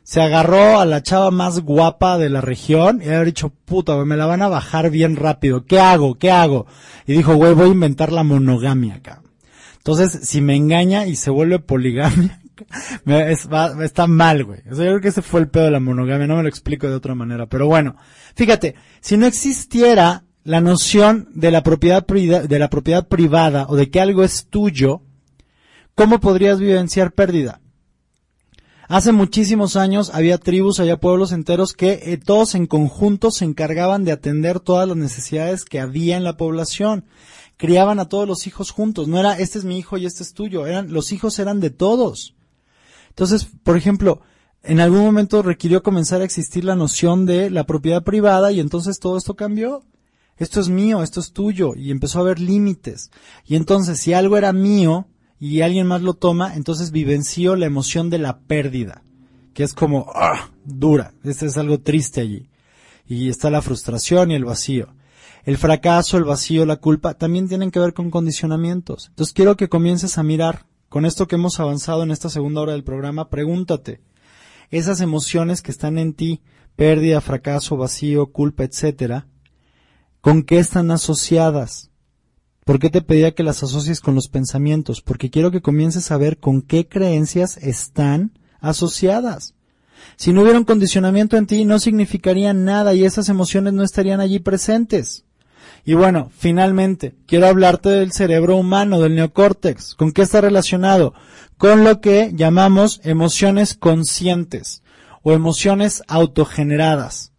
Se 0.02 0.22
agarró 0.22 0.80
a 0.80 0.86
la 0.86 1.02
chava 1.02 1.30
más 1.30 1.60
guapa 1.60 2.16
de 2.16 2.30
la 2.30 2.40
región 2.40 3.02
y 3.02 3.09
había 3.09 3.24
dicho, 3.24 3.52
puta, 3.66 4.02
me 4.02 4.16
la 4.16 4.24
van 4.24 4.40
a 4.40 4.48
bajar 4.48 4.88
bien 4.88 5.16
rápido. 5.16 5.66
¿Qué 5.66 5.78
hago? 5.78 6.14
¿Qué 6.14 6.30
hago? 6.30 6.64
Y 7.06 7.12
dijo, 7.12 7.34
güey, 7.34 7.52
voy 7.52 7.68
a 7.68 7.72
inventar 7.72 8.12
la 8.12 8.22
monogamia 8.22 8.94
acá. 8.94 9.20
Entonces, 9.86 10.27
si 10.27 10.40
me 10.40 10.56
engaña 10.56 11.06
y 11.06 11.15
se 11.16 11.28
vuelve 11.31 11.59
poligamia, 11.59 12.40
me- 13.05 13.31
es- 13.31 13.48
va- 13.52 13.85
está 13.85 14.06
mal, 14.06 14.44
güey. 14.44 14.61
O 14.70 14.74
sea, 14.74 14.85
yo 14.86 14.90
creo 14.93 15.01
que 15.02 15.09
ese 15.09 15.20
fue 15.20 15.40
el 15.40 15.48
pedo 15.48 15.65
de 15.66 15.70
la 15.73 15.81
monogamia, 15.81 16.27
no 16.27 16.36
me 16.36 16.43
lo 16.43 16.48
explico 16.48 16.89
de 16.89 16.94
otra 16.94 17.15
manera. 17.15 17.47
Pero 17.47 17.66
bueno, 17.66 17.97
fíjate, 18.35 18.77
si 19.02 19.19
no 19.19 19.27
existiera 19.27 20.24
la 20.43 20.62
noción 20.62 21.28
de 21.35 21.51
la 21.51 21.62
propiedad, 21.62 22.02
de 22.06 22.59
la 22.59 22.70
propiedad 22.70 23.06
privada 23.09 23.66
o 23.69 23.77
de 23.77 23.90
que 23.90 24.01
algo 24.01 24.24
es 24.24 24.47
tuyo, 24.48 25.02
¿cómo 25.94 26.19
podrías 26.19 26.59
vivenciar 26.61 27.12
pérdida? 27.12 27.61
Hace 28.89 29.12
muchísimos 29.12 29.77
años 29.77 30.11
había 30.15 30.36
tribus, 30.39 30.81
había 30.81 30.98
pueblos 30.98 31.32
enteros 31.32 31.73
que 31.73 32.01
eh, 32.05 32.19
todos 32.23 32.55
en 32.55 32.66
conjunto 32.66 33.31
se 33.31 33.44
encargaban 33.47 34.05
de 34.05 34.12
atender 34.12 34.61
todas 34.61 34.86
las 34.89 34.97
necesidades 34.97 35.65
que 35.65 35.81
había 35.81 36.16
en 36.19 36.24
la 36.24 36.36
población. 36.36 37.05
Criaban 37.56 38.01
a 38.01 38.09
todos 38.09 38.26
los 38.26 38.47
hijos 38.47 38.70
juntos. 38.70 39.09
No 39.09 39.18
era 39.18 39.39
este 39.39 39.59
es 39.59 39.64
mi 39.64 39.78
hijo 39.78 39.97
y 39.97 40.06
este 40.06 40.22
es 40.22 40.35
tuyo. 40.35 40.66
Eran 40.66 40.93
los 40.93 41.12
hijos 41.12 41.39
eran 41.39 41.60
de 41.60 41.70
todos. 41.70 42.35
Entonces, 43.10 43.47
por 43.62 43.76
ejemplo, 43.76 44.20
en 44.62 44.81
algún 44.81 45.05
momento 45.05 45.43
requirió 45.43 45.82
comenzar 45.82 46.20
a 46.20 46.24
existir 46.24 46.64
la 46.64 46.74
noción 46.74 47.26
de 47.26 47.51
la 47.51 47.64
propiedad 47.64 48.02
privada 48.02 48.51
y 48.51 48.60
entonces 48.60 48.98
todo 48.98 49.16
esto 49.16 49.35
cambió. 49.35 49.85
Esto 50.36 50.60
es 50.60 50.68
mío, 50.68 51.02
esto 51.02 51.20
es 51.20 51.32
tuyo 51.32 51.74
y 51.76 51.90
empezó 51.90 52.18
a 52.18 52.22
haber 52.22 52.40
límites. 52.40 53.10
Y 53.47 53.56
entonces, 53.56 54.01
si 54.01 54.14
algo 54.14 54.36
era 54.36 54.52
mío 54.52 55.06
y 55.39 55.60
alguien 55.60 55.86
más 55.86 56.02
lo 56.02 56.14
toma, 56.14 56.55
entonces 56.56 56.90
vivenció 56.90 57.55
la 57.56 57.66
emoción 57.66 58.10
de 58.10 58.18
la 58.18 58.40
pérdida, 58.40 59.02
que 59.52 59.62
es 59.62 59.74
como 59.74 60.10
¡ah! 60.14 60.51
dura. 60.64 61.12
Este 61.22 61.47
es 61.47 61.56
algo 61.56 61.78
triste 61.78 62.20
allí. 62.20 62.48
Y 63.06 63.28
está 63.28 63.51
la 63.51 63.62
frustración 63.62 64.31
y 64.31 64.35
el 64.35 64.44
vacío. 64.44 64.93
El 65.44 65.58
fracaso, 65.58 66.16
el 66.16 66.24
vacío, 66.24 66.64
la 66.64 66.76
culpa 66.76 67.14
también 67.14 67.48
tienen 67.48 67.70
que 67.70 67.78
ver 67.78 67.92
con 67.92 68.10
condicionamientos. 68.10 69.08
Entonces 69.08 69.34
quiero 69.34 69.56
que 69.56 69.68
comiences 69.68 70.16
a 70.16 70.22
mirar 70.22 70.66
con 70.88 71.04
esto 71.04 71.26
que 71.26 71.34
hemos 71.34 71.60
avanzado 71.60 72.02
en 72.02 72.10
esta 72.10 72.30
segunda 72.30 72.62
hora 72.62 72.72
del 72.72 72.84
programa, 72.84 73.28
pregúntate, 73.28 74.00
esas 74.70 75.00
emociones 75.00 75.60
que 75.60 75.70
están 75.70 75.98
en 75.98 76.14
ti, 76.14 76.40
pérdida, 76.76 77.20
fracaso, 77.20 77.76
vacío, 77.76 78.32
culpa, 78.32 78.64
etcétera, 78.64 79.26
¿con 80.20 80.44
qué 80.44 80.58
están 80.58 80.90
asociadas? 80.90 81.90
¿Por 82.64 82.78
qué 82.78 82.88
te 82.88 83.02
pedía 83.02 83.34
que 83.34 83.42
las 83.42 83.62
asocies 83.62 84.00
con 84.00 84.14
los 84.14 84.28
pensamientos? 84.28 85.02
Porque 85.02 85.30
quiero 85.30 85.50
que 85.50 85.60
comiences 85.60 86.10
a 86.10 86.16
ver 86.16 86.38
con 86.38 86.62
qué 86.62 86.88
creencias 86.88 87.58
están 87.58 88.38
asociadas. 88.60 89.54
Si 90.16 90.32
no 90.32 90.42
hubiera 90.42 90.58
un 90.58 90.64
condicionamiento 90.64 91.36
en 91.36 91.46
ti, 91.46 91.64
no 91.64 91.78
significaría 91.78 92.54
nada 92.54 92.94
y 92.94 93.04
esas 93.04 93.28
emociones 93.28 93.74
no 93.74 93.82
estarían 93.82 94.20
allí 94.20 94.38
presentes. 94.38 95.24
Y 95.85 95.94
bueno, 95.94 96.31
finalmente, 96.36 97.15
quiero 97.27 97.47
hablarte 97.47 97.90
del 97.90 98.12
cerebro 98.12 98.56
humano, 98.56 99.01
del 99.01 99.15
neocórtex. 99.15 99.94
¿Con 99.94 100.12
qué 100.12 100.23
está 100.23 100.40
relacionado? 100.40 101.12
Con 101.59 101.85
lo 101.85 102.01
que 102.01 102.32
llamamos 102.35 103.01
emociones 103.05 103.74
conscientes 103.74 104.82
o 105.23 105.32
emociones 105.32 106.02
autogeneradas. 106.09 107.32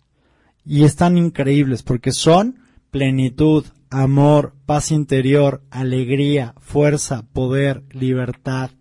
Y 0.64 0.84
están 0.84 1.18
increíbles 1.18 1.82
porque 1.82 2.12
son 2.12 2.60
plenitud, 2.92 3.66
amor, 3.90 4.54
paz 4.66 4.92
interior, 4.92 5.64
alegría, 5.72 6.54
fuerza, 6.60 7.24
poder, 7.34 7.84
libertad, 7.92 8.72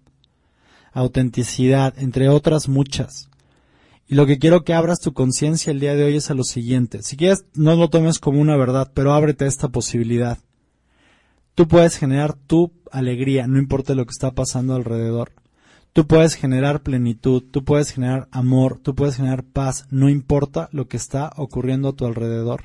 autenticidad, 0.93 1.95
entre 1.99 2.28
otras 2.28 2.69
muchas. 2.69 3.28
Y 4.06 4.16
lo 4.16 4.26
que 4.26 4.39
quiero 4.39 4.64
que 4.64 4.74
abras 4.74 5.01
tu 5.01 5.12
conciencia 5.14 5.70
el 5.70 5.81
día 5.81 5.94
de 5.94 6.05
hoy 6.05 6.16
es 6.16 6.31
a 6.31 6.35
lo 6.35 6.44
siguiente. 6.44 7.02
Si 7.02 7.16
quieres, 7.16 7.47
no 7.55 7.74
lo 7.74 7.89
tomes 7.89 8.18
como 8.18 8.40
una 8.40 8.56
verdad, 8.56 8.90
pero 8.93 9.14
ábrete 9.14 9.44
a 9.44 9.48
esta 9.48 9.68
posibilidad. 9.68 10.39
Tú 11.55 11.68
puedes 11.68 11.97
generar 11.97 12.35
tu 12.35 12.72
alegría, 12.90 13.47
no 13.47 13.59
importa 13.59 13.94
lo 13.94 14.05
que 14.05 14.10
está 14.10 14.32
pasando 14.32 14.74
alrededor. 14.74 15.32
Tú 15.93 16.06
puedes 16.06 16.35
generar 16.35 16.82
plenitud, 16.82 17.44
tú 17.51 17.64
puedes 17.64 17.93
generar 17.93 18.26
amor, 18.32 18.81
tú 18.82 18.97
puedes 18.97 19.16
generar 19.16 19.44
paz, 19.44 19.86
no 19.90 20.09
importa 20.09 20.68
lo 20.72 20.89
que 20.89 20.97
está 20.97 21.32
ocurriendo 21.36 21.90
a 21.90 21.93
tu 21.93 22.05
alrededor. 22.05 22.64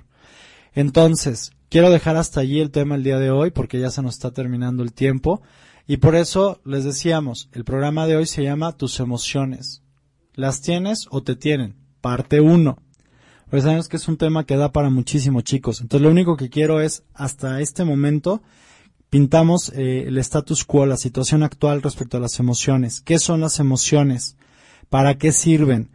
Entonces, 0.73 1.51
quiero 1.69 1.91
dejar 1.91 2.17
hasta 2.17 2.39
allí 2.39 2.59
el 2.59 2.71
tema 2.71 2.95
el 2.95 3.03
día 3.03 3.19
de 3.19 3.29
hoy 3.29 3.51
porque 3.51 3.79
ya 3.79 3.91
se 3.91 4.01
nos 4.01 4.15
está 4.15 4.31
terminando 4.31 4.81
el 4.81 4.93
tiempo 4.93 5.43
y 5.87 5.97
por 5.97 6.15
eso 6.15 6.59
les 6.65 6.83
decíamos, 6.83 7.49
el 7.51 7.63
programa 7.63 8.07
de 8.07 8.15
hoy 8.15 8.25
se 8.25 8.43
llama 8.43 8.75
Tus 8.77 8.99
emociones. 8.99 9.83
¿Las 10.35 10.61
tienes 10.61 11.07
o 11.09 11.23
te 11.23 11.35
tienen? 11.35 11.75
Parte 12.01 12.39
1. 12.39 12.77
Pues 13.49 13.63
sabemos 13.63 13.89
que 13.89 13.97
es 13.97 14.07
un 14.07 14.17
tema 14.17 14.45
que 14.45 14.57
da 14.57 14.71
para 14.71 14.89
muchísimo, 14.89 15.41
chicos. 15.41 15.81
Entonces 15.81 16.03
lo 16.03 16.11
único 16.11 16.37
que 16.37 16.49
quiero 16.49 16.81
es, 16.81 17.03
hasta 17.13 17.61
este 17.61 17.83
momento, 17.83 18.41
pintamos 19.09 19.71
eh, 19.75 20.05
el 20.07 20.17
status 20.19 20.65
quo, 20.65 20.85
la 20.85 20.97
situación 20.97 21.43
actual 21.43 21.81
respecto 21.81 22.17
a 22.17 22.19
las 22.19 22.39
emociones. 22.39 23.01
¿Qué 23.01 23.17
son 23.17 23.41
las 23.41 23.59
emociones? 23.59 24.35
¿Para 24.89 25.17
qué 25.17 25.31
sirven? 25.31 25.89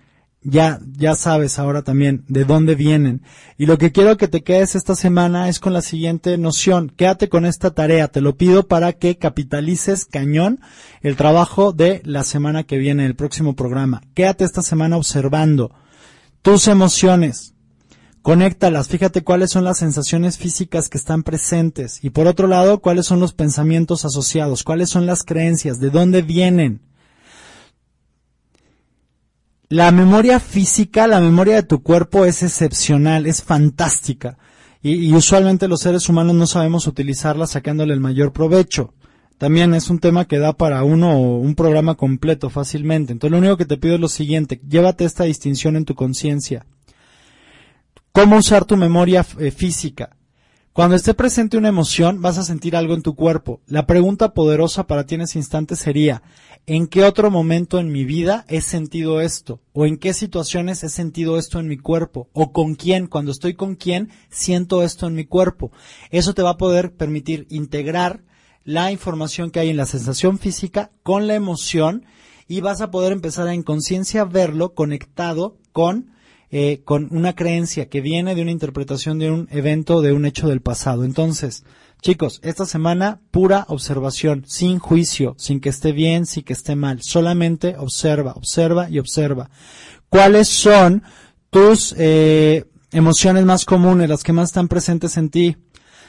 Ya, 0.46 0.78
ya 0.96 1.14
sabes 1.14 1.58
ahora 1.58 1.82
también 1.82 2.22
de 2.28 2.44
dónde 2.44 2.74
vienen. 2.74 3.22
Y 3.56 3.64
lo 3.64 3.78
que 3.78 3.92
quiero 3.92 4.18
que 4.18 4.28
te 4.28 4.42
quedes 4.42 4.74
esta 4.74 4.94
semana 4.94 5.48
es 5.48 5.58
con 5.58 5.72
la 5.72 5.80
siguiente 5.80 6.36
noción. 6.36 6.92
Quédate 6.94 7.30
con 7.30 7.46
esta 7.46 7.70
tarea. 7.70 8.08
Te 8.08 8.20
lo 8.20 8.36
pido 8.36 8.68
para 8.68 8.92
que 8.92 9.16
capitalices 9.16 10.04
cañón 10.04 10.60
el 11.00 11.16
trabajo 11.16 11.72
de 11.72 12.02
la 12.04 12.24
semana 12.24 12.64
que 12.64 12.76
viene, 12.76 13.06
el 13.06 13.16
próximo 13.16 13.56
programa. 13.56 14.02
Quédate 14.14 14.44
esta 14.44 14.60
semana 14.60 14.98
observando 14.98 15.72
tus 16.42 16.68
emociones. 16.68 17.54
Conéctalas, 18.20 18.88
fíjate 18.88 19.22
cuáles 19.22 19.50
son 19.50 19.64
las 19.64 19.78
sensaciones 19.78 20.38
físicas 20.38 20.88
que 20.88 20.96
están 20.96 21.22
presentes 21.22 22.02
y 22.02 22.08
por 22.08 22.26
otro 22.26 22.46
lado, 22.46 22.80
cuáles 22.80 23.04
son 23.04 23.20
los 23.20 23.34
pensamientos 23.34 24.06
asociados, 24.06 24.62
cuáles 24.62 24.88
son 24.88 25.04
las 25.04 25.24
creencias, 25.24 25.78
de 25.78 25.90
dónde 25.90 26.22
vienen. 26.22 26.80
La 29.74 29.90
memoria 29.90 30.38
física, 30.38 31.08
la 31.08 31.20
memoria 31.20 31.56
de 31.56 31.64
tu 31.64 31.82
cuerpo 31.82 32.24
es 32.24 32.44
excepcional, 32.44 33.26
es 33.26 33.42
fantástica 33.42 34.38
y, 34.80 35.12
usualmente 35.12 35.66
los 35.66 35.80
seres 35.80 36.08
humanos 36.08 36.36
no 36.36 36.46
sabemos 36.46 36.86
utilizarla 36.86 37.48
sacándole 37.48 37.92
el 37.92 37.98
mayor 37.98 38.32
provecho. 38.32 38.94
También 39.36 39.74
es 39.74 39.90
un 39.90 39.98
tema 39.98 40.26
que 40.26 40.38
da 40.38 40.52
para 40.52 40.84
uno 40.84 41.18
un 41.18 41.56
programa 41.56 41.96
completo 41.96 42.50
fácilmente. 42.50 43.10
Entonces 43.12 43.32
lo 43.32 43.38
único 43.38 43.56
que 43.56 43.64
te 43.64 43.76
pido 43.76 43.96
es 43.96 44.00
lo 44.00 44.06
siguiente, 44.06 44.60
llévate 44.64 45.04
esta 45.04 45.24
distinción 45.24 45.74
en 45.74 45.84
tu 45.84 45.96
conciencia. 45.96 46.66
¿Cómo 48.12 48.36
usar 48.36 48.66
tu 48.66 48.76
memoria 48.76 49.26
eh, 49.40 49.50
física? 49.50 50.16
Cuando 50.74 50.96
esté 50.96 51.14
presente 51.14 51.56
una 51.56 51.68
emoción, 51.68 52.20
vas 52.20 52.36
a 52.36 52.42
sentir 52.42 52.74
algo 52.74 52.94
en 52.94 53.02
tu 53.02 53.14
cuerpo. 53.14 53.60
La 53.66 53.86
pregunta 53.86 54.34
poderosa 54.34 54.88
para 54.88 55.04
ti 55.04 55.14
en 55.14 55.20
ese 55.20 55.38
instante 55.38 55.76
sería, 55.76 56.22
¿en 56.66 56.86
qué 56.86 57.04
otro 57.04 57.30
momento 57.30 57.78
en 57.78 57.92
mi 57.92 58.04
vida 58.04 58.44
he 58.48 58.60
sentido 58.60 59.20
esto? 59.20 59.60
¿O 59.72 59.86
en 59.86 59.96
qué 59.96 60.14
situaciones 60.14 60.82
he 60.84 60.88
sentido 60.88 61.38
esto 61.38 61.60
en 61.60 61.68
mi 61.68 61.76
cuerpo? 61.76 62.28
¿O 62.32 62.52
con 62.52 62.74
quién? 62.74 63.06
Cuando 63.06 63.32
estoy 63.32 63.54
con 63.54 63.74
quién, 63.74 64.10
siento 64.30 64.82
esto 64.82 65.06
en 65.06 65.14
mi 65.14 65.24
cuerpo. 65.24 65.72
Eso 66.10 66.34
te 66.34 66.42
va 66.42 66.50
a 66.50 66.58
poder 66.58 66.92
permitir 66.92 67.46
integrar 67.50 68.22
la 68.64 68.90
información 68.92 69.50
que 69.50 69.60
hay 69.60 69.70
en 69.70 69.76
la 69.76 69.86
sensación 69.86 70.38
física 70.38 70.90
con 71.02 71.26
la 71.26 71.34
emoción 71.34 72.06
y 72.48 72.60
vas 72.60 72.80
a 72.80 72.90
poder 72.90 73.12
empezar 73.12 73.46
a 73.48 73.54
en 73.54 73.62
conciencia 73.62 74.24
verlo 74.24 74.74
conectado 74.74 75.58
con 75.72 76.14
eh, 76.56 76.82
con 76.84 77.08
una 77.10 77.34
creencia 77.34 77.88
que 77.88 78.00
viene 78.00 78.36
de 78.36 78.42
una 78.42 78.52
interpretación 78.52 79.18
de 79.18 79.28
un 79.28 79.48
evento, 79.50 80.02
de 80.02 80.12
un 80.12 80.24
hecho 80.24 80.46
del 80.46 80.60
pasado. 80.60 81.02
Entonces, 81.02 81.64
chicos, 82.00 82.40
esta 82.42 82.66
semana 82.66 83.20
pura 83.30 83.64
observación, 83.68 84.44
sin 84.46 84.78
juicio, 84.78 85.34
sin 85.38 85.60
que 85.60 85.68
esté 85.68 85.92
bien, 85.92 86.26
sin 86.26 86.44
que 86.44 86.52
esté 86.52 86.76
mal. 86.76 87.02
Solamente 87.02 87.76
observa, 87.78 88.32
observa 88.32 88.88
y 88.90 88.98
observa. 88.98 89.50
¿Cuáles 90.08 90.48
son 90.48 91.02
tus 91.50 91.94
eh, 91.98 92.64
emociones 92.92 93.44
más 93.44 93.64
comunes, 93.64 94.08
las 94.08 94.22
que 94.22 94.32
más 94.32 94.50
están 94.50 94.68
presentes 94.68 95.16
en 95.16 95.30
ti? 95.30 95.56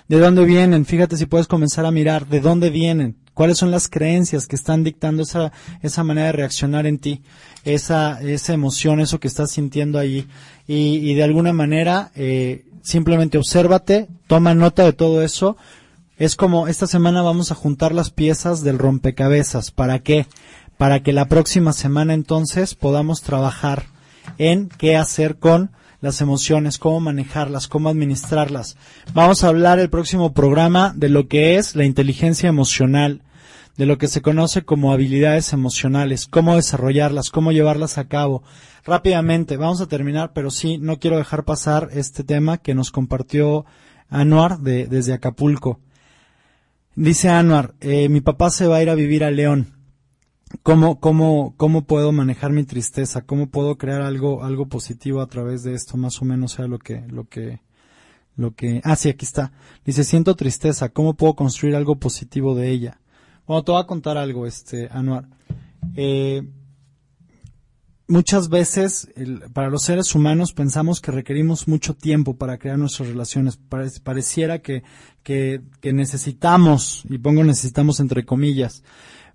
¿De 0.08 0.20
dónde 0.20 0.46
vienen? 0.46 0.86
Fíjate 0.86 1.18
si 1.18 1.26
puedes 1.26 1.48
comenzar 1.48 1.86
a 1.86 1.92
mirar 1.92 2.28
de 2.28 2.40
dónde 2.40 2.70
vienen 2.70 3.18
cuáles 3.36 3.60
son 3.60 3.70
las 3.70 3.88
creencias 3.88 4.48
que 4.48 4.56
están 4.56 4.84
dictando 4.84 5.22
esa, 5.22 5.52
esa 5.84 6.04
manera 6.04 6.28
de 6.28 6.32
reaccionar 6.32 6.88
en 6.88 6.98
ti, 6.98 7.22
esa, 7.64 8.20
esa 8.22 8.54
emoción, 8.54 9.00
eso 9.00 9.20
que 9.20 9.28
estás 9.28 9.52
sintiendo 9.52 10.00
allí. 10.00 10.26
Y, 10.66 11.12
y 11.12 11.14
de 11.14 11.24
alguna 11.24 11.54
manera, 11.54 12.12
eh, 12.16 12.66
simplemente 12.86 13.38
obsérvate, 13.38 14.08
toma 14.28 14.54
nota 14.54 14.84
de 14.84 14.94
todo 14.94 15.24
eso. 15.24 15.58
Es 16.18 16.36
como 16.36 16.68
esta 16.68 16.88
semana 16.88 17.22
vamos 17.24 17.52
a 17.52 17.56
juntar 17.56 17.94
las 17.94 18.12
piezas 18.12 18.64
del 18.64 18.78
rompecabezas. 18.78 19.72
¿Para 19.72 20.00
qué? 20.00 20.28
Para 20.78 21.02
que 21.02 21.12
la 21.12 21.28
próxima 21.28 21.74
semana 21.74 22.14
entonces 22.14 22.76
podamos 22.76 23.22
trabajar 23.22 23.88
en 24.38 24.70
qué 24.70 24.96
hacer 24.96 25.38
con 25.38 25.72
las 26.00 26.22
emociones, 26.22 26.78
cómo 26.78 27.00
manejarlas, 27.00 27.68
cómo 27.68 27.90
administrarlas. 27.90 28.78
Vamos 29.14 29.44
a 29.44 29.48
hablar 29.48 29.80
el 29.80 29.90
próximo 29.90 30.34
programa 30.34 30.94
de 30.96 31.10
lo 31.10 31.28
que 31.28 31.56
es 31.56 31.76
la 31.76 31.86
inteligencia 31.86 32.48
emocional, 32.48 33.22
de 33.78 33.86
lo 33.86 33.98
que 33.98 34.08
se 34.08 34.22
conoce 34.22 34.64
como 34.64 34.94
habilidades 34.94 35.52
emocionales, 35.54 36.28
cómo 36.28 36.56
desarrollarlas, 36.56 37.30
cómo 37.30 37.52
llevarlas 37.52 37.98
a 37.98 38.08
cabo. 38.08 38.44
Rápidamente, 38.86 39.58
vamos 39.58 39.82
a 39.82 39.88
terminar, 39.88 40.32
pero 40.34 40.50
sí, 40.50 40.78
no 40.78 41.00
quiero 41.00 41.18
dejar 41.18 41.44
pasar 41.44 41.90
este 41.92 42.24
tema 42.24 42.58
que 42.58 42.76
nos 42.76 42.92
compartió 42.92 43.66
Anuar 44.10 44.60
de, 44.60 44.88
desde 44.88 45.14
Acapulco. 45.14 45.80
Dice 46.96 47.30
Anuar, 47.30 47.74
eh, 47.82 48.08
mi 48.08 48.22
papá 48.22 48.50
se 48.50 48.68
va 48.68 48.78
a 48.78 48.84
ir 48.84 48.90
a 48.90 48.96
vivir 48.96 49.24
a 49.24 49.32
León. 49.32 49.74
¿Cómo, 50.64 51.00
cómo, 51.00 51.54
¿Cómo 51.58 51.86
puedo 51.86 52.12
manejar 52.12 52.52
mi 52.52 52.64
tristeza? 52.64 53.24
¿Cómo 53.24 53.48
puedo 53.48 53.78
crear 53.78 54.02
algo, 54.02 54.44
algo 54.44 54.68
positivo 54.68 55.22
a 55.22 55.28
través 55.28 55.64
de 55.64 55.74
esto? 55.74 55.98
Más 55.98 56.22
o 56.22 56.26
menos 56.26 56.54
sea 56.54 56.68
lo 56.68 56.80
que, 56.80 57.04
lo 57.10 57.28
que, 57.28 57.60
lo 58.38 58.54
que, 58.54 58.80
ah, 58.86 58.96
sí, 58.96 59.10
aquí 59.10 59.26
está. 59.26 59.52
Dice, 59.84 60.04
siento 60.04 60.36
tristeza. 60.36 60.90
¿Cómo 60.90 61.16
puedo 61.16 61.36
construir 61.36 61.76
algo 61.76 61.96
positivo 61.96 62.56
de 62.56 62.70
ella? 62.70 63.00
Bueno, 63.48 63.64
te 63.64 63.72
voy 63.72 63.82
a 63.82 63.86
contar 63.86 64.18
algo, 64.18 64.48
este, 64.48 64.90
Anuar. 64.92 65.28
Eh, 65.96 66.42
muchas 68.08 68.50
veces 68.50 69.08
para 69.54 69.70
los 69.70 69.84
seres 69.84 70.16
humanos 70.16 70.52
pensamos 70.52 71.00
que 71.00 71.12
requerimos 71.12 71.68
mucho 71.68 71.94
tiempo 71.94 72.36
para 72.36 72.58
crear 72.58 72.80
nuestras 72.80 73.10
relaciones. 73.10 73.58
Pare, 73.58 73.90
pareciera 74.04 74.60
que, 74.64 74.84
que, 75.22 75.62
que 75.80 75.94
necesitamos, 75.94 77.04
y 77.08 77.20
pongo 77.20 77.44
necesitamos 77.44 78.00
entre 78.00 78.26
comillas, 78.26 78.84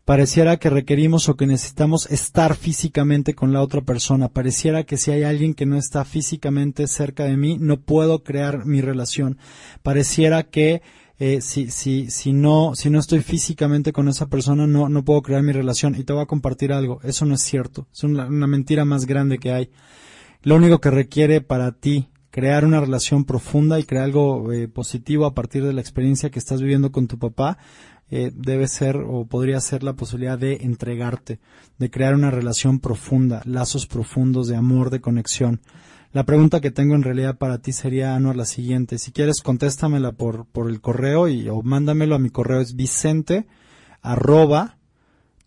pareciera 0.04 0.56
que 0.56 0.70
requerimos 0.70 1.28
o 1.28 1.36
que 1.36 1.46
necesitamos 1.46 2.10
estar 2.10 2.56
físicamente 2.56 3.34
con 3.34 3.52
la 3.52 3.62
otra 3.62 3.82
persona. 3.82 4.28
Pareciera 4.28 4.82
que 4.82 4.96
si 4.96 5.12
hay 5.12 5.22
alguien 5.22 5.54
que 5.54 5.66
no 5.66 5.76
está 5.76 6.04
físicamente 6.04 6.88
cerca 6.88 7.26
de 7.26 7.36
mí, 7.36 7.58
no 7.60 7.80
puedo 7.80 8.24
crear 8.24 8.66
mi 8.66 8.80
relación. 8.80 9.38
Pareciera 9.84 10.42
que 10.42 10.82
eh, 11.22 11.42
si, 11.42 11.70
si, 11.70 12.10
si 12.10 12.32
no, 12.32 12.74
si 12.74 12.88
no 12.88 12.98
estoy 12.98 13.20
físicamente 13.20 13.92
con 13.92 14.08
esa 14.08 14.28
persona, 14.28 14.66
no, 14.66 14.88
no 14.88 15.04
puedo 15.04 15.20
crear 15.20 15.42
mi 15.42 15.52
relación. 15.52 15.94
Y 15.94 16.02
te 16.02 16.14
voy 16.14 16.22
a 16.22 16.26
compartir 16.26 16.72
algo. 16.72 16.98
Eso 17.02 17.26
no 17.26 17.34
es 17.34 17.42
cierto. 17.42 17.86
Es 17.92 18.02
una, 18.04 18.26
mentira 18.46 18.86
más 18.86 19.04
grande 19.04 19.38
que 19.38 19.52
hay. 19.52 19.70
Lo 20.42 20.56
único 20.56 20.80
que 20.80 20.90
requiere 20.90 21.42
para 21.42 21.72
ti 21.72 22.08
crear 22.30 22.64
una 22.64 22.80
relación 22.80 23.26
profunda 23.26 23.78
y 23.78 23.84
crear 23.84 24.04
algo 24.04 24.50
eh, 24.50 24.66
positivo 24.66 25.26
a 25.26 25.34
partir 25.34 25.62
de 25.62 25.74
la 25.74 25.82
experiencia 25.82 26.30
que 26.30 26.38
estás 26.38 26.62
viviendo 26.62 26.90
con 26.90 27.06
tu 27.06 27.18
papá, 27.18 27.58
eh, 28.10 28.32
debe 28.34 28.66
ser 28.66 28.96
o 28.96 29.26
podría 29.26 29.60
ser 29.60 29.82
la 29.82 29.92
posibilidad 29.92 30.38
de 30.38 30.60
entregarte, 30.62 31.38
de 31.78 31.90
crear 31.90 32.14
una 32.14 32.30
relación 32.30 32.80
profunda, 32.80 33.42
lazos 33.44 33.86
profundos 33.86 34.48
de 34.48 34.56
amor, 34.56 34.88
de 34.88 35.02
conexión. 35.02 35.60
La 36.12 36.24
pregunta 36.24 36.60
que 36.60 36.72
tengo 36.72 36.96
en 36.96 37.04
realidad 37.04 37.38
para 37.38 37.58
ti 37.58 37.72
sería, 37.72 38.16
Anuar, 38.16 38.34
la 38.34 38.44
siguiente. 38.44 38.98
Si 38.98 39.12
quieres, 39.12 39.42
contéstamela 39.42 40.10
por, 40.10 40.44
por 40.44 40.68
el 40.68 40.80
correo 40.80 41.28
y, 41.28 41.48
o 41.48 41.62
mándamelo 41.62 42.16
a 42.16 42.18
mi 42.18 42.30
correo. 42.30 42.60
Es 42.60 42.74
vicente 42.74 43.46
arroba 44.02 44.78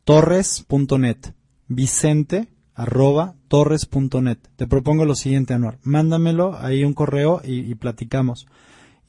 torres.net. 0.05 1.17
Vicente 1.67 2.47
arroba 2.75 3.35
torres.net. 3.49 4.37
Te 4.55 4.65
propongo 4.65 5.03
lo 5.03 5.15
siguiente, 5.15 5.53
Anuar. 5.53 5.79
Mándamelo 5.83 6.57
ahí 6.57 6.85
un 6.85 6.93
correo 6.93 7.41
y, 7.43 7.75
platicamos. 7.75 8.47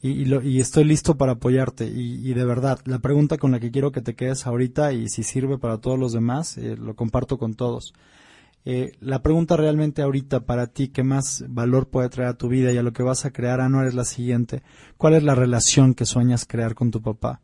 Y, 0.01 0.09
y, 0.09 0.25
lo, 0.25 0.41
y, 0.41 0.59
estoy 0.59 0.83
listo 0.83 1.15
para 1.15 1.33
apoyarte. 1.33 1.87
Y, 1.87 2.33
de 2.33 2.43
verdad, 2.43 2.79
la 2.83 2.99
pregunta 2.99 3.37
con 3.37 3.51
la 3.51 3.61
que 3.61 3.71
quiero 3.71 3.93
que 3.93 4.01
te 4.01 4.13
quedes 4.13 4.45
ahorita 4.45 4.91
y 4.91 5.07
si 5.07 5.23
sirve 5.23 5.57
para 5.57 5.77
todos 5.77 5.97
los 5.97 6.11
demás, 6.11 6.57
eh, 6.57 6.75
lo 6.77 6.97
comparto 6.97 7.37
con 7.37 7.53
todos. 7.53 7.93
Eh, 8.67 8.93
la 8.99 9.21
pregunta 9.21 9.55
realmente 9.55 10.01
ahorita 10.01 10.41
para 10.41 10.65
ti 10.65 10.87
que 10.87 11.03
más 11.03 11.45
valor 11.47 11.87
puede 11.87 12.09
traer 12.09 12.29
a 12.29 12.37
tu 12.37 12.49
vida 12.49 12.71
y 12.71 12.77
a 12.77 12.83
lo 12.83 12.93
que 12.93 13.03
vas 13.03 13.23
a 13.23 13.31
crear, 13.31 13.61
Anuar, 13.61 13.85
es 13.85 13.93
la 13.93 14.05
siguiente. 14.05 14.63
¿Cuál 14.97 15.13
es 15.13 15.23
la 15.23 15.35
relación 15.35 15.93
que 15.93 16.05
sueñas 16.05 16.45
crear 16.45 16.73
con 16.73 16.89
tu 16.89 17.01
papá? 17.01 17.41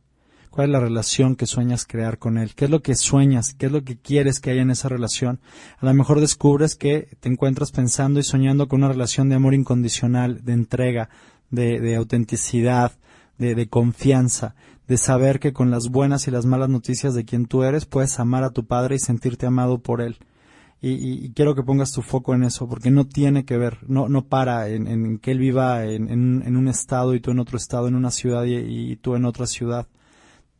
¿Cuál 0.49 0.67
es 0.67 0.71
la 0.73 0.79
relación 0.79 1.35
que 1.35 1.45
sueñas 1.45 1.85
crear 1.85 2.17
con 2.17 2.39
él? 2.39 2.55
¿Qué 2.55 2.65
es 2.65 2.71
lo 2.71 2.81
que 2.81 2.95
sueñas? 2.95 3.53
¿Qué 3.53 3.67
es 3.67 3.71
lo 3.71 3.83
que 3.83 3.97
quieres 3.97 4.39
que 4.39 4.49
haya 4.49 4.63
en 4.63 4.71
esa 4.71 4.89
relación? 4.89 5.39
A 5.77 5.85
lo 5.85 5.93
mejor 5.93 6.19
descubres 6.19 6.75
que 6.75 7.07
te 7.19 7.29
encuentras 7.29 7.71
pensando 7.71 8.19
y 8.19 8.23
soñando 8.23 8.67
con 8.67 8.83
una 8.83 8.91
relación 8.91 9.29
de 9.29 9.35
amor 9.35 9.53
incondicional, 9.53 10.43
de 10.43 10.53
entrega, 10.53 11.09
de, 11.51 11.79
de 11.79 11.95
autenticidad, 11.95 12.93
de, 13.37 13.53
de 13.53 13.69
confianza, 13.69 14.55
de 14.87 14.97
saber 14.97 15.39
que 15.39 15.53
con 15.53 15.69
las 15.71 15.87
buenas 15.87 16.27
y 16.27 16.31
las 16.31 16.45
malas 16.45 16.67
noticias 16.67 17.13
de 17.13 17.25
quien 17.25 17.45
tú 17.45 17.63
eres 17.63 17.85
puedes 17.85 18.19
amar 18.19 18.43
a 18.43 18.49
tu 18.49 18.65
padre 18.65 18.95
y 18.95 18.99
sentirte 18.99 19.45
amado 19.45 19.77
por 19.77 20.01
él. 20.01 20.17
Y, 20.81 20.89
y- 21.25 21.31
quiero 21.33 21.53
que 21.55 21.61
pongas 21.63 21.91
tu 21.91 22.01
foco 22.01 22.33
en 22.33 22.43
eso, 22.43 22.67
porque 22.67 22.89
no 22.91 23.05
tiene 23.05 23.45
que 23.45 23.57
ver, 23.57 23.77
no, 23.87 24.09
no 24.09 24.25
para 24.25 24.67
en, 24.69 24.87
en 24.87 25.19
que 25.19 25.31
él 25.31 25.37
viva 25.39 25.85
en, 25.85 26.09
en- 26.09 26.43
en 26.45 26.57
un 26.57 26.67
estado 26.67 27.13
y 27.13 27.19
tú 27.19 27.31
en 27.31 27.39
otro 27.39 27.57
estado, 27.57 27.87
en 27.87 27.95
una 27.95 28.09
ciudad 28.11 28.45
y, 28.45 28.55
y 28.55 28.95
tú 28.95 29.15
en 29.15 29.25
otra 29.25 29.45
ciudad. 29.45 29.87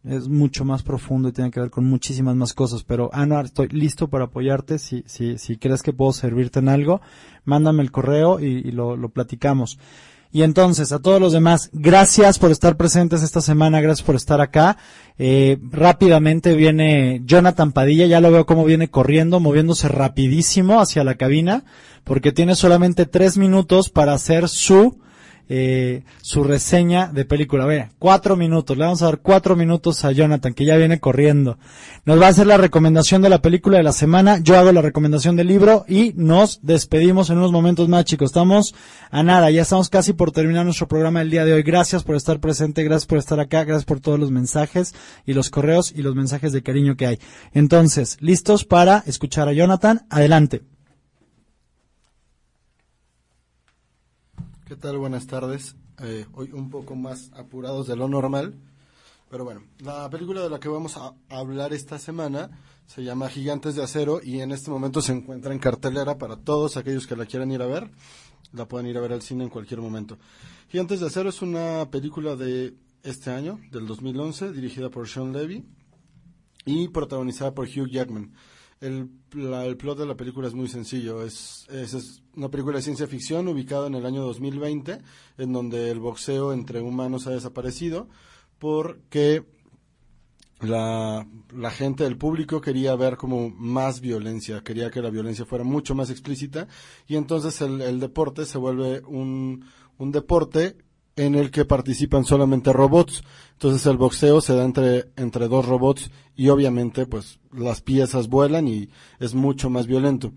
Es 0.03 0.27
mucho 0.29 0.65
más 0.65 0.81
profundo 0.81 1.29
y 1.29 1.31
tiene 1.31 1.51
que 1.51 1.59
ver 1.59 1.69
con 1.69 1.85
muchísimas 1.85 2.35
más 2.35 2.53
cosas. 2.53 2.83
Pero, 2.83 3.11
Anuar, 3.13 3.45
estoy 3.45 3.67
listo 3.69 4.07
para 4.09 4.25
apoyarte. 4.25 4.79
Si, 4.79 5.03
si, 5.05 5.37
si 5.37 5.57
crees 5.57 5.83
que 5.83 5.93
puedo 5.93 6.11
servirte 6.11 6.57
en 6.59 6.69
algo, 6.69 7.01
mándame 7.43 7.83
el 7.83 7.91
correo 7.91 8.39
y, 8.39 8.71
lo 8.71 9.09
platicamos. 9.09 9.77
Y 10.33 10.43
entonces, 10.43 10.93
a 10.93 10.99
todos 10.99 11.19
los 11.19 11.33
demás, 11.33 11.69
gracias 11.73 12.39
por 12.39 12.51
estar 12.51 12.77
presentes 12.77 13.21
esta 13.21 13.41
semana, 13.41 13.81
gracias 13.81 14.05
por 14.05 14.15
estar 14.15 14.39
acá. 14.39 14.77
Eh, 15.17 15.57
rápidamente 15.61 16.55
viene 16.55 17.21
Jonathan 17.25 17.73
Padilla, 17.73 18.05
ya 18.05 18.21
lo 18.21 18.31
veo 18.31 18.45
cómo 18.45 18.63
viene 18.63 18.89
corriendo, 18.89 19.41
moviéndose 19.41 19.89
rapidísimo 19.89 20.79
hacia 20.79 21.03
la 21.03 21.15
cabina, 21.15 21.65
porque 22.05 22.31
tiene 22.31 22.55
solamente 22.55 23.05
tres 23.05 23.37
minutos 23.37 23.89
para 23.89 24.13
hacer 24.13 24.47
su, 24.47 24.99
eh, 25.49 26.03
su 26.21 26.43
reseña 26.43 27.07
de 27.07 27.25
película. 27.25 27.65
Ve, 27.65 27.89
cuatro 27.99 28.35
minutos, 28.35 28.77
le 28.77 28.85
vamos 28.85 29.01
a 29.01 29.05
dar 29.05 29.19
cuatro 29.19 29.55
minutos 29.55 30.05
a 30.05 30.11
Jonathan, 30.11 30.53
que 30.53 30.65
ya 30.65 30.77
viene 30.77 30.99
corriendo. 30.99 31.57
Nos 32.05 32.21
va 32.21 32.27
a 32.27 32.29
hacer 32.29 32.47
la 32.47 32.57
recomendación 32.57 33.21
de 33.21 33.29
la 33.29 33.41
película 33.41 33.77
de 33.77 33.83
la 33.83 33.91
semana, 33.91 34.39
yo 34.39 34.57
hago 34.57 34.71
la 34.71 34.81
recomendación 34.81 35.35
del 35.35 35.47
libro 35.47 35.85
y 35.87 36.13
nos 36.15 36.59
despedimos 36.61 37.29
en 37.29 37.37
unos 37.37 37.51
momentos 37.51 37.89
más, 37.89 38.05
chicos. 38.05 38.31
Estamos 38.31 38.73
a 39.09 39.23
nada, 39.23 39.51
ya 39.51 39.61
estamos 39.61 39.89
casi 39.89 40.13
por 40.13 40.31
terminar 40.31 40.65
nuestro 40.65 40.87
programa 40.87 41.19
del 41.19 41.29
día 41.29 41.45
de 41.45 41.53
hoy. 41.53 41.63
Gracias 41.63 42.03
por 42.03 42.15
estar 42.15 42.39
presente, 42.39 42.83
gracias 42.83 43.07
por 43.07 43.17
estar 43.17 43.39
acá, 43.39 43.63
gracias 43.63 43.85
por 43.85 43.99
todos 43.99 44.19
los 44.19 44.31
mensajes 44.31 44.95
y 45.25 45.33
los 45.33 45.49
correos 45.49 45.93
y 45.95 46.01
los 46.01 46.15
mensajes 46.15 46.51
de 46.51 46.63
cariño 46.63 46.95
que 46.95 47.07
hay. 47.07 47.19
Entonces, 47.53 48.17
listos 48.19 48.65
para 48.65 49.03
escuchar 49.05 49.47
a 49.47 49.53
Jonathan. 49.53 50.05
Adelante. 50.09 50.61
¿Qué 54.71 54.77
tal? 54.77 54.97
Buenas 54.97 55.27
tardes. 55.27 55.75
Eh, 56.01 56.25
hoy 56.31 56.53
un 56.53 56.69
poco 56.69 56.95
más 56.95 57.29
apurados 57.33 57.87
de 57.87 57.97
lo 57.97 58.07
normal. 58.07 58.55
Pero 59.29 59.43
bueno, 59.43 59.63
la 59.79 60.09
película 60.09 60.39
de 60.43 60.49
la 60.49 60.61
que 60.61 60.69
vamos 60.69 60.95
a 60.95 61.13
hablar 61.27 61.73
esta 61.73 61.99
semana 61.99 62.49
se 62.85 63.03
llama 63.03 63.27
Gigantes 63.27 63.75
de 63.75 63.83
Acero 63.83 64.21
y 64.23 64.39
en 64.39 64.53
este 64.53 64.71
momento 64.71 65.01
se 65.01 65.11
encuentra 65.11 65.51
en 65.51 65.59
cartelera 65.59 66.17
para 66.17 66.37
todos 66.37 66.77
aquellos 66.77 67.05
que 67.05 67.17
la 67.17 67.25
quieran 67.25 67.51
ir 67.51 67.61
a 67.61 67.65
ver. 67.65 67.91
La 68.53 68.65
pueden 68.65 68.87
ir 68.87 68.97
a 68.97 69.01
ver 69.01 69.11
al 69.11 69.21
cine 69.21 69.43
en 69.43 69.49
cualquier 69.49 69.81
momento. 69.81 70.17
Gigantes 70.69 71.01
de 71.01 71.07
Acero 71.07 71.27
es 71.27 71.41
una 71.41 71.89
película 71.91 72.37
de 72.37 72.73
este 73.03 73.29
año, 73.29 73.59
del 73.73 73.85
2011, 73.85 74.53
dirigida 74.53 74.89
por 74.89 75.05
Sean 75.09 75.33
Levy 75.33 75.65
y 76.63 76.87
protagonizada 76.87 77.53
por 77.53 77.67
Hugh 77.67 77.89
Jackman. 77.89 78.31
El, 78.81 79.09
la- 79.33 79.65
el 79.65 79.77
plot 79.77 79.97
de 79.99 80.05
la 80.05 80.17
película 80.17 80.47
es 80.47 80.53
muy 80.53 80.67
sencillo. 80.67 81.23
Es, 81.23 81.67
es, 81.69 82.21
una 82.35 82.49
película 82.49 82.77
de 82.77 82.83
ciencia 82.83 83.07
ficción 83.07 83.47
ubicada 83.47 83.87
en 83.87 83.95
el 83.95 84.05
año 84.05 84.23
2020, 84.23 84.99
en 85.37 85.53
donde 85.53 85.91
el 85.91 85.99
boxeo 85.99 86.51
entre 86.51 86.81
humanos 86.81 87.27
ha 87.27 87.31
desaparecido 87.31 88.09
porque 88.57 89.45
la, 90.59 91.27
la 91.55 91.71
gente 91.71 92.03
del 92.03 92.17
público 92.17 92.61
quería 92.61 92.95
ver 92.95 93.17
como 93.17 93.49
más 93.49 93.99
violencia, 94.01 94.61
quería 94.63 94.91
que 94.91 95.01
la 95.01 95.09
violencia 95.09 95.45
fuera 95.45 95.63
mucho 95.63 95.95
más 95.95 96.09
explícita 96.11 96.67
y 97.07 97.15
entonces 97.15 97.59
el, 97.61 97.81
el 97.81 97.99
deporte 97.99 98.45
se 98.45 98.59
vuelve 98.59 99.01
un, 99.07 99.65
un 99.97 100.11
deporte 100.11 100.77
en 101.15 101.35
el 101.35 101.51
que 101.51 101.65
participan 101.65 102.25
solamente 102.25 102.73
robots. 102.73 103.23
Entonces 103.53 103.85
el 103.85 103.97
boxeo 103.97 104.41
se 104.41 104.55
da 104.55 104.63
entre, 104.63 105.11
entre 105.15 105.47
dos 105.47 105.65
robots 105.65 106.11
y 106.35 106.49
obviamente 106.49 107.05
pues 107.05 107.39
las 107.51 107.81
piezas 107.81 108.27
vuelan 108.27 108.67
y 108.67 108.89
es 109.19 109.33
mucho 109.35 109.69
más 109.69 109.87
violento. 109.87 110.31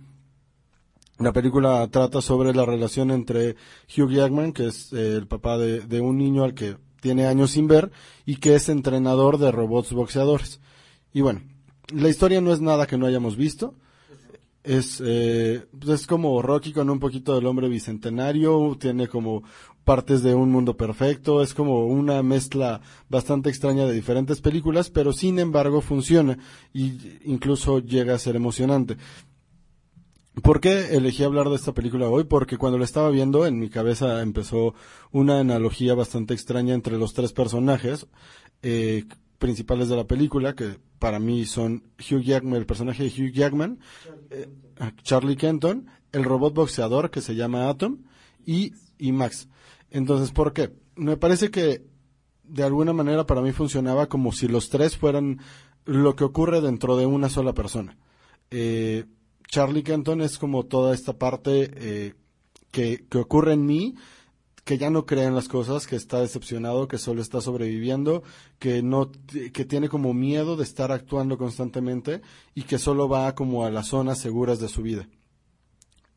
La 1.19 1.33
película 1.33 1.87
trata 1.89 2.21
sobre 2.21 2.53
la 2.55 2.67
relación 2.67 3.13
entre 3.13 3.55
Hugh 3.97 4.11
Jackman, 4.11 4.53
que 4.53 4.67
es 4.67 4.93
eh, 4.93 5.15
el 5.15 5.29
papá 5.29 5.57
de, 5.59 5.81
de 5.81 6.01
un 6.01 6.19
niño 6.19 6.43
al 6.43 6.55
que 6.55 6.77
tiene 7.01 7.27
años 7.27 7.53
sin 7.53 7.69
ver 7.69 7.93
y 8.27 8.37
que 8.37 8.57
es 8.57 8.69
entrenador 8.69 9.39
de 9.39 9.53
robots 9.53 9.93
boxeadores. 9.93 10.61
Y 11.13 11.21
bueno, 11.21 11.43
la 11.93 12.09
historia 12.09 12.41
no 12.41 12.53
es 12.53 12.61
nada 12.61 12.87
que 12.87 12.99
no 12.99 13.07
hayamos 13.07 13.37
visto. 13.37 13.75
Es, 14.65 15.01
eh, 15.05 15.67
pues 15.79 16.01
es 16.01 16.07
como 16.07 16.41
Rocky 16.41 16.73
con 16.73 16.91
un 16.91 16.99
poquito 16.99 17.35
del 17.35 17.47
hombre 17.47 17.69
bicentenario, 17.69 18.77
tiene 18.81 19.09
como 19.09 19.45
partes 19.85 20.23
de 20.23 20.35
un 20.35 20.51
mundo 20.51 20.77
perfecto, 20.77 21.43
es 21.43 21.53
como 21.53 21.87
una 21.87 22.23
mezcla 22.23 22.81
bastante 23.11 23.51
extraña 23.51 23.85
de 23.85 23.93
diferentes 23.93 24.41
películas, 24.41 24.89
pero 24.89 25.13
sin 25.13 25.39
embargo 25.39 25.83
funciona 25.83 26.39
y 26.73 26.99
incluso 27.25 27.81
llega 27.81 28.15
a 28.15 28.19
ser 28.19 28.37
emocionante. 28.37 28.97
¿Por 30.43 30.61
qué 30.61 30.97
elegí 30.97 31.23
hablar 31.23 31.49
de 31.49 31.57
esta 31.57 31.73
película 31.73 32.09
hoy? 32.09 32.25
Porque 32.25 32.57
cuando 32.57 32.79
la 32.79 32.85
estaba 32.85 33.11
viendo, 33.11 33.47
en 33.47 33.59
mi 33.59 33.69
cabeza 33.69 34.21
empezó 34.21 34.75
una 35.13 35.39
analogía 35.39 35.95
bastante 35.95 36.35
extraña 36.35 36.75
entre 36.75 36.99
los 36.99 37.15
tres 37.15 37.33
personajes 37.33 38.09
eh, 38.63 39.05
principales 39.39 39.89
de 39.89 39.97
la 39.97 40.07
película, 40.07 40.55
que 40.55 40.79
para 40.99 41.19
mí 41.19 41.45
son 41.45 41.83
Hugh 41.99 42.23
Jackman, 42.23 42.57
el 42.57 42.67
personaje 42.67 43.05
de 43.05 43.09
Hugh 43.11 43.33
Jackman, 43.33 43.79
eh, 44.31 44.49
Charlie 45.03 45.37
Kenton, 45.37 45.87
el 46.13 46.25
robot 46.25 46.55
boxeador 46.55 47.11
que 47.11 47.21
se 47.21 47.35
llama 47.35 47.69
Atom 47.69 47.99
y, 48.47 48.73
y 48.99 49.13
Max. 49.13 49.49
Entonces, 49.91 50.33
¿por 50.33 50.53
qué? 50.53 50.73
Me 50.97 51.17
parece 51.17 51.51
que 51.51 51.85
de 52.45 52.63
alguna 52.63 52.93
manera 52.93 53.27
para 53.27 53.41
mí 53.41 53.53
funcionaba 53.53 54.07
como 54.07 54.33
si 54.33 54.49
los 54.49 54.71
tres 54.71 54.97
fueran 54.97 55.41
lo 55.85 56.17
que 56.17 56.25
ocurre 56.25 56.61
dentro 56.61 56.97
de 56.97 57.07
una 57.07 57.29
sola 57.29 57.53
persona. 57.53 57.97
Eh, 58.51 59.05
Charlie 59.49 59.83
Kenton 59.83 60.21
es 60.21 60.39
como 60.39 60.65
toda 60.65 60.95
esta 60.95 61.15
parte 61.19 61.71
eh, 61.75 62.15
que, 62.71 63.05
que 63.09 63.19
ocurre 63.19 63.53
en 63.53 63.67
mí, 63.67 63.95
que 64.65 64.79
ya 64.79 64.91
no 64.91 65.05
cree 65.05 65.25
en 65.25 65.35
las 65.35 65.49
cosas, 65.49 65.87
que 65.87 65.97
está 65.97 66.21
decepcionado, 66.21 66.89
que 66.89 66.99
solo 66.99 67.21
está 67.21 67.41
sobreviviendo, 67.41 68.23
que 68.59 68.83
no, 68.83 69.11
que 69.53 69.65
tiene 69.65 69.91
como 69.91 70.15
miedo 70.15 70.57
de 70.57 70.65
estar 70.65 70.91
actuando 70.91 71.37
constantemente 71.37 72.23
y 72.55 72.63
que 72.63 72.79
solo 72.79 73.09
va 73.09 73.35
como 73.35 73.65
a 73.65 73.71
las 73.71 73.89
zonas 73.89 74.19
seguras 74.19 74.61
de 74.61 74.69
su 74.69 74.83
vida. 74.83 75.07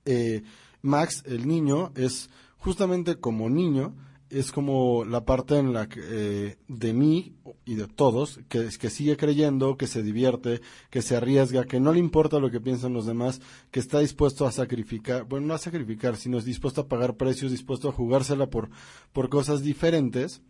Eh, 0.06 0.44
Max, 0.82 1.24
el 1.26 1.48
niño, 1.48 1.92
es 1.96 2.30
justamente 2.58 3.18
como 3.18 3.50
niño, 3.50 3.96
es 4.30 4.52
como 4.52 5.06
la 5.06 5.26
parte 5.26 5.58
en 5.58 5.74
la 5.74 5.88
que, 5.88 6.02
eh, 6.04 6.58
de 6.68 6.94
mí 6.94 7.36
y 7.66 7.76
de 7.76 7.88
todos 7.88 8.40
que, 8.50 8.70
que 8.80 8.90
sigue 8.90 9.18
creyendo, 9.18 9.78
que 9.78 9.88
se 9.88 10.04
divierte, 10.04 10.62
que 10.90 11.02
se 11.02 11.16
arriesga, 11.16 11.66
que 11.66 11.80
no 11.80 11.94
le 11.94 12.00
importa 12.00 12.40
lo 12.40 12.52
que 12.52 12.60
piensan 12.60 12.94
los 12.94 13.06
demás, 13.06 13.42
que 13.72 13.80
está 13.80 14.00
dispuesto 14.00 14.46
a 14.46 14.52
sacrificar, 14.52 15.26
bueno, 15.26 15.48
no 15.48 15.54
a 15.54 15.60
sacrificar, 15.60 16.18
sino 16.18 16.38
es 16.38 16.46
dispuesto 16.46 16.82
a 16.82 16.88
pagar 16.88 17.16
precios, 17.16 17.52
dispuesto 17.52 17.90
a 17.90 17.94
jugársela 17.94 18.48
por, 18.50 18.70
por 19.14 19.30
cosas 19.30 19.62
diferentes, 19.62 20.42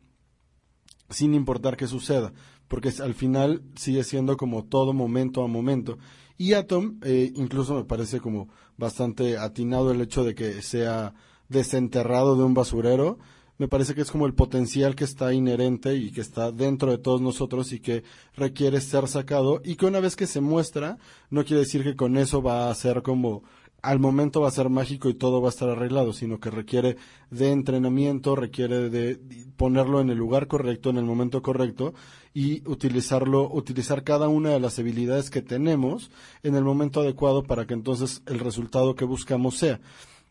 sin 1.10 1.34
importar 1.34 1.78
qué 1.78 1.88
suceda, 1.88 2.34
porque 2.68 2.92
al 3.02 3.14
final 3.14 3.64
sigue 3.76 4.04
siendo 4.04 4.38
como 4.38 4.66
todo 4.66 4.94
momento 4.94 5.44
a 5.44 5.48
momento. 5.48 5.98
Y 6.38 6.54
Atom, 6.54 7.00
eh, 7.04 7.32
incluso 7.36 7.76
me 7.76 7.86
parece 7.86 8.20
como 8.20 8.50
bastante 8.78 9.38
atinado 9.38 9.92
el 9.92 10.02
hecho 10.02 10.24
de 10.24 10.36
que 10.36 10.62
sea 10.62 11.14
desenterrado 11.50 12.36
de 12.36 12.44
un 12.44 12.54
basurero, 12.54 13.18
me 13.58 13.68
parece 13.68 13.96
que 13.96 14.02
es 14.02 14.12
como 14.12 14.26
el 14.26 14.34
potencial 14.34 14.96
que 14.96 15.04
está 15.04 15.34
inherente 15.34 15.96
y 15.96 16.12
que 16.12 16.22
está 16.22 16.52
dentro 16.52 16.92
de 16.92 16.98
todos 16.98 17.22
nosotros 17.22 17.74
y 17.74 17.80
que 17.80 18.04
requiere 18.36 18.82
ser 18.82 19.08
sacado 19.08 19.62
y 19.64 19.76
que 19.76 19.86
una 19.86 20.00
vez 20.00 20.16
que 20.16 20.28
se 20.28 20.42
muestra, 20.42 20.98
no 21.30 21.44
quiere 21.44 21.62
decir 21.62 21.84
que 21.84 21.96
con 21.96 22.18
eso 22.18 22.42
va 22.42 22.70
a 22.70 22.76
ser 22.76 23.02
como 23.02 23.44
al 23.82 24.00
momento 24.00 24.42
va 24.42 24.48
a 24.48 24.52
ser 24.52 24.70
mágico 24.70 25.08
y 25.08 25.14
todo 25.14 25.42
va 25.42 25.50
a 25.50 25.52
estar 25.52 25.70
arreglado, 25.70 26.12
sino 26.12 26.40
que 26.40 26.50
requiere 26.50 26.98
de 27.30 27.52
entrenamiento, 27.52 28.36
requiere 28.36 28.90
de 28.90 29.20
ponerlo 29.56 30.02
en 30.02 30.10
el 30.10 30.18
lugar 30.18 30.48
correcto, 30.48 30.90
en 30.90 30.98
el 30.98 31.06
momento 31.06 31.42
correcto 31.42 31.94
y 32.34 32.68
utilizarlo, 32.68 33.50
utilizar 33.50 34.04
cada 34.04 34.28
una 34.28 34.50
de 34.50 34.60
las 34.60 34.78
habilidades 34.80 35.30
que 35.30 35.42
tenemos 35.42 36.12
en 36.44 36.56
el 36.56 36.64
momento 36.64 37.02
adecuado 37.02 37.44
para 37.44 37.66
que 37.66 37.76
entonces 37.76 38.24
el 38.26 38.40
resultado 38.40 38.96
que 38.96 39.06
buscamos 39.06 39.58
sea. 39.58 39.80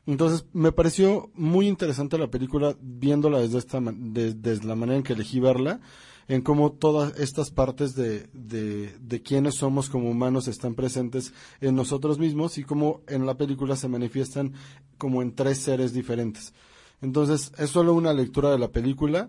Entonces, 0.07 0.47
me 0.53 0.71
pareció 0.71 1.31
muy 1.35 1.67
interesante 1.67 2.17
la 2.17 2.31
película 2.31 2.77
viéndola 2.81 3.41
desde 3.41 3.59
esta 3.59 3.81
desde 3.81 4.65
la 4.65 4.77
manera 4.77 4.99
en 4.99 5.03
que 5.03 5.15
elegí 5.15 5.41
verla, 5.41 5.81
en 6.29 6.43
cómo 6.43 6.73
todas 6.73 7.19
estas 7.19 7.51
partes 7.51 7.95
de, 7.95 8.29
de, 8.33 8.97
de 9.01 9.23
quiénes 9.23 9.57
somos 9.57 9.91
como 9.91 10.11
humanos 10.11 10.47
están 10.49 10.75
presentes 10.75 11.33
en 11.61 11.75
nosotros 11.75 12.19
mismos 12.19 12.57
y 12.59 12.65
cómo 12.65 13.01
en 13.09 13.27
la 13.27 13.37
película 13.37 13.75
se 13.77 13.89
manifiestan 13.89 14.55
como 14.97 15.23
en 15.23 15.35
tres 15.35 15.59
seres 15.59 15.93
diferentes. 15.93 16.55
Entonces, 17.03 17.53
es 17.59 17.71
solo 17.71 17.93
una 17.93 18.13
lectura 18.13 18.51
de 18.51 18.59
la 18.59 18.69
película. 18.69 19.29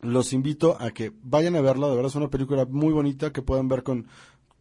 Los 0.00 0.32
invito 0.32 0.76
a 0.80 0.90
que 0.90 1.12
vayan 1.22 1.54
a 1.54 1.60
verla, 1.60 1.88
de 1.88 1.94
verdad 1.94 2.10
es 2.10 2.16
una 2.16 2.30
película 2.30 2.66
muy 2.66 2.92
bonita 2.92 3.32
que 3.32 3.42
pueden 3.42 3.68
ver 3.68 3.84
con, 3.84 4.08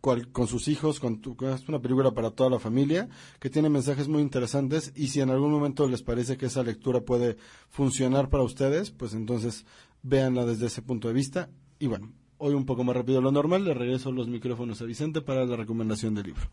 con 0.01 0.47
sus 0.47 0.67
hijos, 0.67 0.99
con 0.99 1.21
tu- 1.21 1.37
es 1.45 1.69
una 1.69 1.79
película 1.79 2.11
para 2.11 2.31
toda 2.31 2.49
la 2.49 2.59
familia, 2.59 3.07
que 3.39 3.49
tiene 3.51 3.69
mensajes 3.69 4.07
muy 4.07 4.21
interesantes 4.21 4.91
y 4.95 5.07
si 5.09 5.21
en 5.21 5.29
algún 5.29 5.51
momento 5.51 5.87
les 5.87 6.01
parece 6.01 6.37
que 6.37 6.47
esa 6.47 6.63
lectura 6.63 7.01
puede 7.01 7.37
funcionar 7.69 8.29
para 8.29 8.43
ustedes, 8.43 8.89
pues 8.91 9.13
entonces 9.13 9.65
véanla 10.01 10.45
desde 10.45 10.65
ese 10.65 10.81
punto 10.81 11.07
de 11.07 11.13
vista. 11.13 11.49
Y 11.79 11.85
bueno, 11.87 12.11
hoy 12.39 12.55
un 12.55 12.65
poco 12.65 12.83
más 12.83 12.95
rápido 12.95 13.17
de 13.19 13.23
lo 13.23 13.31
normal, 13.31 13.63
le 13.63 13.75
regreso 13.75 14.11
los 14.11 14.27
micrófonos 14.27 14.81
a 14.81 14.85
Vicente 14.85 15.21
para 15.21 15.45
la 15.45 15.55
recomendación 15.55 16.15
del 16.15 16.25
libro. 16.25 16.49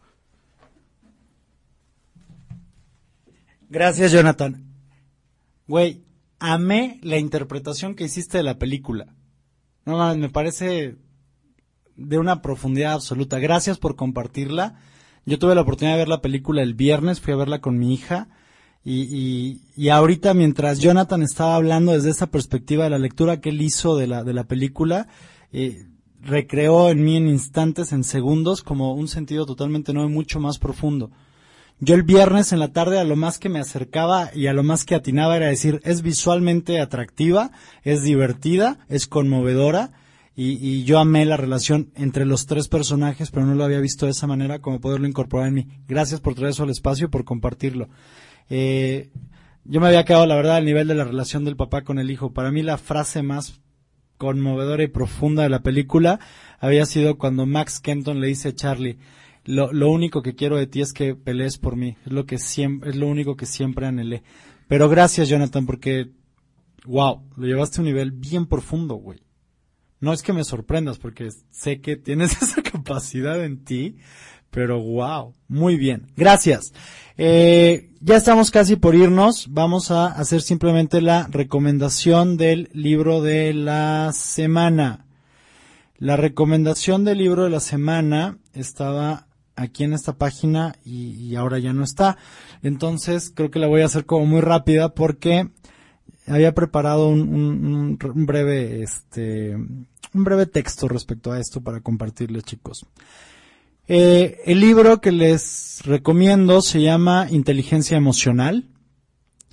Gracias, 3.70 4.12
Jonathan. 4.12 4.64
Güey, 5.66 6.02
amé 6.38 6.98
la 7.02 7.18
interpretación 7.18 7.94
que 7.94 8.04
hiciste 8.04 8.38
de 8.38 8.44
la 8.44 8.58
película. 8.58 9.14
No 9.84 10.14
me 10.16 10.28
parece 10.30 10.96
de 11.98 12.18
una 12.18 12.40
profundidad 12.40 12.94
absoluta. 12.94 13.38
Gracias 13.38 13.76
por 13.76 13.96
compartirla. 13.96 14.76
Yo 15.26 15.38
tuve 15.38 15.54
la 15.54 15.60
oportunidad 15.62 15.96
de 15.96 16.02
ver 16.02 16.08
la 16.08 16.22
película 16.22 16.62
el 16.62 16.74
viernes, 16.74 17.20
fui 17.20 17.34
a 17.34 17.36
verla 17.36 17.60
con 17.60 17.78
mi 17.78 17.92
hija. 17.92 18.28
Y, 18.84 19.02
y, 19.02 19.60
y 19.76 19.88
ahorita, 19.90 20.32
mientras 20.32 20.78
Jonathan 20.78 21.22
estaba 21.22 21.56
hablando 21.56 21.92
desde 21.92 22.10
esa 22.10 22.28
perspectiva 22.28 22.84
de 22.84 22.90
la 22.90 22.98
lectura 22.98 23.40
que 23.40 23.50
él 23.50 23.60
hizo 23.60 23.96
de 23.96 24.06
la, 24.06 24.24
de 24.24 24.32
la 24.32 24.44
película, 24.44 25.08
eh, 25.52 25.84
recreó 26.22 26.88
en 26.88 27.04
mí 27.04 27.16
en 27.16 27.28
instantes, 27.28 27.92
en 27.92 28.04
segundos, 28.04 28.62
como 28.62 28.94
un 28.94 29.08
sentido 29.08 29.44
totalmente 29.44 29.92
nuevo 29.92 30.08
y 30.08 30.14
mucho 30.14 30.40
más 30.40 30.58
profundo. 30.58 31.10
Yo 31.80 31.94
el 31.94 32.02
viernes 32.04 32.52
en 32.52 32.60
la 32.60 32.72
tarde 32.72 32.98
a 32.98 33.04
lo 33.04 33.14
más 33.14 33.38
que 33.38 33.48
me 33.48 33.60
acercaba 33.60 34.30
y 34.34 34.46
a 34.46 34.52
lo 34.52 34.62
más 34.62 34.84
que 34.84 34.94
atinaba 34.94 35.36
era 35.36 35.46
decir, 35.46 35.80
es 35.84 36.02
visualmente 36.02 36.80
atractiva, 36.80 37.50
es 37.82 38.02
divertida, 38.02 38.78
es 38.88 39.06
conmovedora 39.06 39.92
y, 40.40 40.52
y 40.64 40.84
yo 40.84 41.00
amé 41.00 41.26
la 41.26 41.36
relación 41.36 41.90
entre 41.96 42.24
los 42.24 42.46
tres 42.46 42.68
personajes, 42.68 43.32
pero 43.32 43.44
no 43.44 43.56
lo 43.56 43.64
había 43.64 43.80
visto 43.80 44.06
de 44.06 44.12
esa 44.12 44.28
manera 44.28 44.60
como 44.60 44.80
poderlo 44.80 45.08
incorporar 45.08 45.48
en 45.48 45.54
mí. 45.54 45.66
Gracias 45.88 46.20
por 46.20 46.36
traer 46.36 46.50
eso 46.50 46.62
al 46.62 46.70
espacio 46.70 47.06
y 47.06 47.10
por 47.10 47.24
compartirlo. 47.24 47.88
Eh, 48.48 49.10
yo 49.64 49.80
me 49.80 49.88
había 49.88 50.04
quedado, 50.04 50.26
la 50.26 50.36
verdad, 50.36 50.54
al 50.54 50.64
nivel 50.64 50.86
de 50.86 50.94
la 50.94 51.02
relación 51.02 51.44
del 51.44 51.56
papá 51.56 51.82
con 51.82 51.98
el 51.98 52.08
hijo. 52.08 52.32
Para 52.32 52.52
mí 52.52 52.62
la 52.62 52.78
frase 52.78 53.20
más 53.24 53.60
conmovedora 54.16 54.84
y 54.84 54.86
profunda 54.86 55.42
de 55.42 55.48
la 55.48 55.64
película 55.64 56.20
había 56.60 56.86
sido 56.86 57.18
cuando 57.18 57.44
Max 57.44 57.80
Kenton 57.80 58.20
le 58.20 58.28
dice 58.28 58.50
a 58.50 58.54
Charlie, 58.54 58.98
lo, 59.44 59.72
lo 59.72 59.90
único 59.90 60.22
que 60.22 60.36
quiero 60.36 60.56
de 60.56 60.68
ti 60.68 60.82
es 60.82 60.92
que 60.92 61.16
pelees 61.16 61.58
por 61.58 61.74
mí, 61.74 61.96
es 62.06 62.12
lo 62.12 62.26
que 62.26 62.38
siempre, 62.38 62.90
es 62.90 62.96
lo 62.96 63.08
único 63.08 63.34
que 63.34 63.46
siempre 63.46 63.86
anhelé. 63.86 64.22
Pero 64.68 64.88
gracias 64.88 65.28
Jonathan 65.28 65.66
porque, 65.66 66.12
wow, 66.86 67.24
lo 67.36 67.44
llevaste 67.44 67.78
a 67.78 67.80
un 67.80 67.86
nivel 67.86 68.12
bien 68.12 68.46
profundo, 68.46 68.94
güey. 68.94 69.18
No 70.00 70.12
es 70.12 70.22
que 70.22 70.32
me 70.32 70.44
sorprendas 70.44 70.98
porque 70.98 71.30
sé 71.50 71.80
que 71.80 71.96
tienes 71.96 72.32
esa 72.42 72.62
capacidad 72.62 73.44
en 73.44 73.64
ti, 73.64 73.96
pero 74.50 74.80
wow, 74.80 75.34
muy 75.48 75.76
bien. 75.76 76.06
Gracias. 76.16 76.72
Eh, 77.16 77.90
ya 78.00 78.16
estamos 78.16 78.50
casi 78.50 78.76
por 78.76 78.94
irnos. 78.94 79.48
Vamos 79.50 79.90
a 79.90 80.06
hacer 80.06 80.40
simplemente 80.40 81.00
la 81.00 81.26
recomendación 81.28 82.36
del 82.36 82.70
libro 82.72 83.22
de 83.22 83.52
la 83.54 84.12
semana. 84.12 85.04
La 85.96 86.16
recomendación 86.16 87.04
del 87.04 87.18
libro 87.18 87.44
de 87.44 87.50
la 87.50 87.60
semana 87.60 88.38
estaba 88.52 89.26
aquí 89.56 89.82
en 89.82 89.92
esta 89.92 90.16
página 90.16 90.76
y, 90.84 91.10
y, 91.14 91.34
ahora 91.34 91.58
ya 91.58 91.72
no 91.72 91.82
está. 91.82 92.16
Entonces 92.62 93.32
creo 93.34 93.50
que 93.50 93.58
la 93.58 93.66
voy 93.66 93.82
a 93.82 93.86
hacer 93.86 94.06
como 94.06 94.24
muy 94.24 94.40
rápida 94.40 94.94
porque 94.94 95.50
había 96.26 96.54
preparado 96.54 97.08
un, 97.08 97.98
breve, 97.98 98.82
este, 98.82 99.54
un 99.54 100.24
breve 100.24 100.46
texto 100.46 100.88
respecto 100.88 101.32
a 101.32 101.40
esto 101.40 101.60
para 101.60 101.80
compartirles, 101.80 102.44
chicos. 102.44 102.86
Eh, 103.86 104.40
el 104.44 104.60
libro 104.60 105.00
que 105.00 105.12
les 105.12 105.80
recomiendo 105.84 106.60
se 106.60 106.82
llama 106.82 107.26
Inteligencia 107.30 107.96
Emocional. 107.96 108.66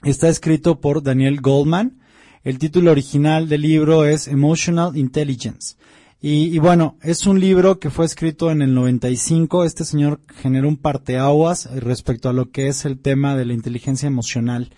Está 0.03 0.27
escrito 0.27 0.81
por 0.81 1.01
Daniel 1.01 1.39
Goldman. 1.39 2.01
El 2.43 2.59
título 2.59 2.91
original 2.91 3.47
del 3.47 3.61
libro 3.61 4.05
es 4.05 4.27
Emotional 4.27 4.97
Intelligence. 4.97 5.77
Y, 6.21 6.55
y, 6.55 6.59
bueno, 6.59 6.97
es 7.01 7.27
un 7.27 7.39
libro 7.39 7.79
que 7.79 7.89
fue 7.89 8.05
escrito 8.05 8.51
en 8.51 8.61
el 8.61 8.73
95. 8.73 9.63
Este 9.63 9.85
señor 9.85 10.19
generó 10.41 10.67
un 10.67 10.77
parteaguas 10.77 11.69
respecto 11.75 12.29
a 12.29 12.33
lo 12.33 12.51
que 12.51 12.67
es 12.67 12.83
el 12.85 12.99
tema 12.99 13.35
de 13.35 13.45
la 13.45 13.53
inteligencia 13.53 14.07
emocional. 14.07 14.71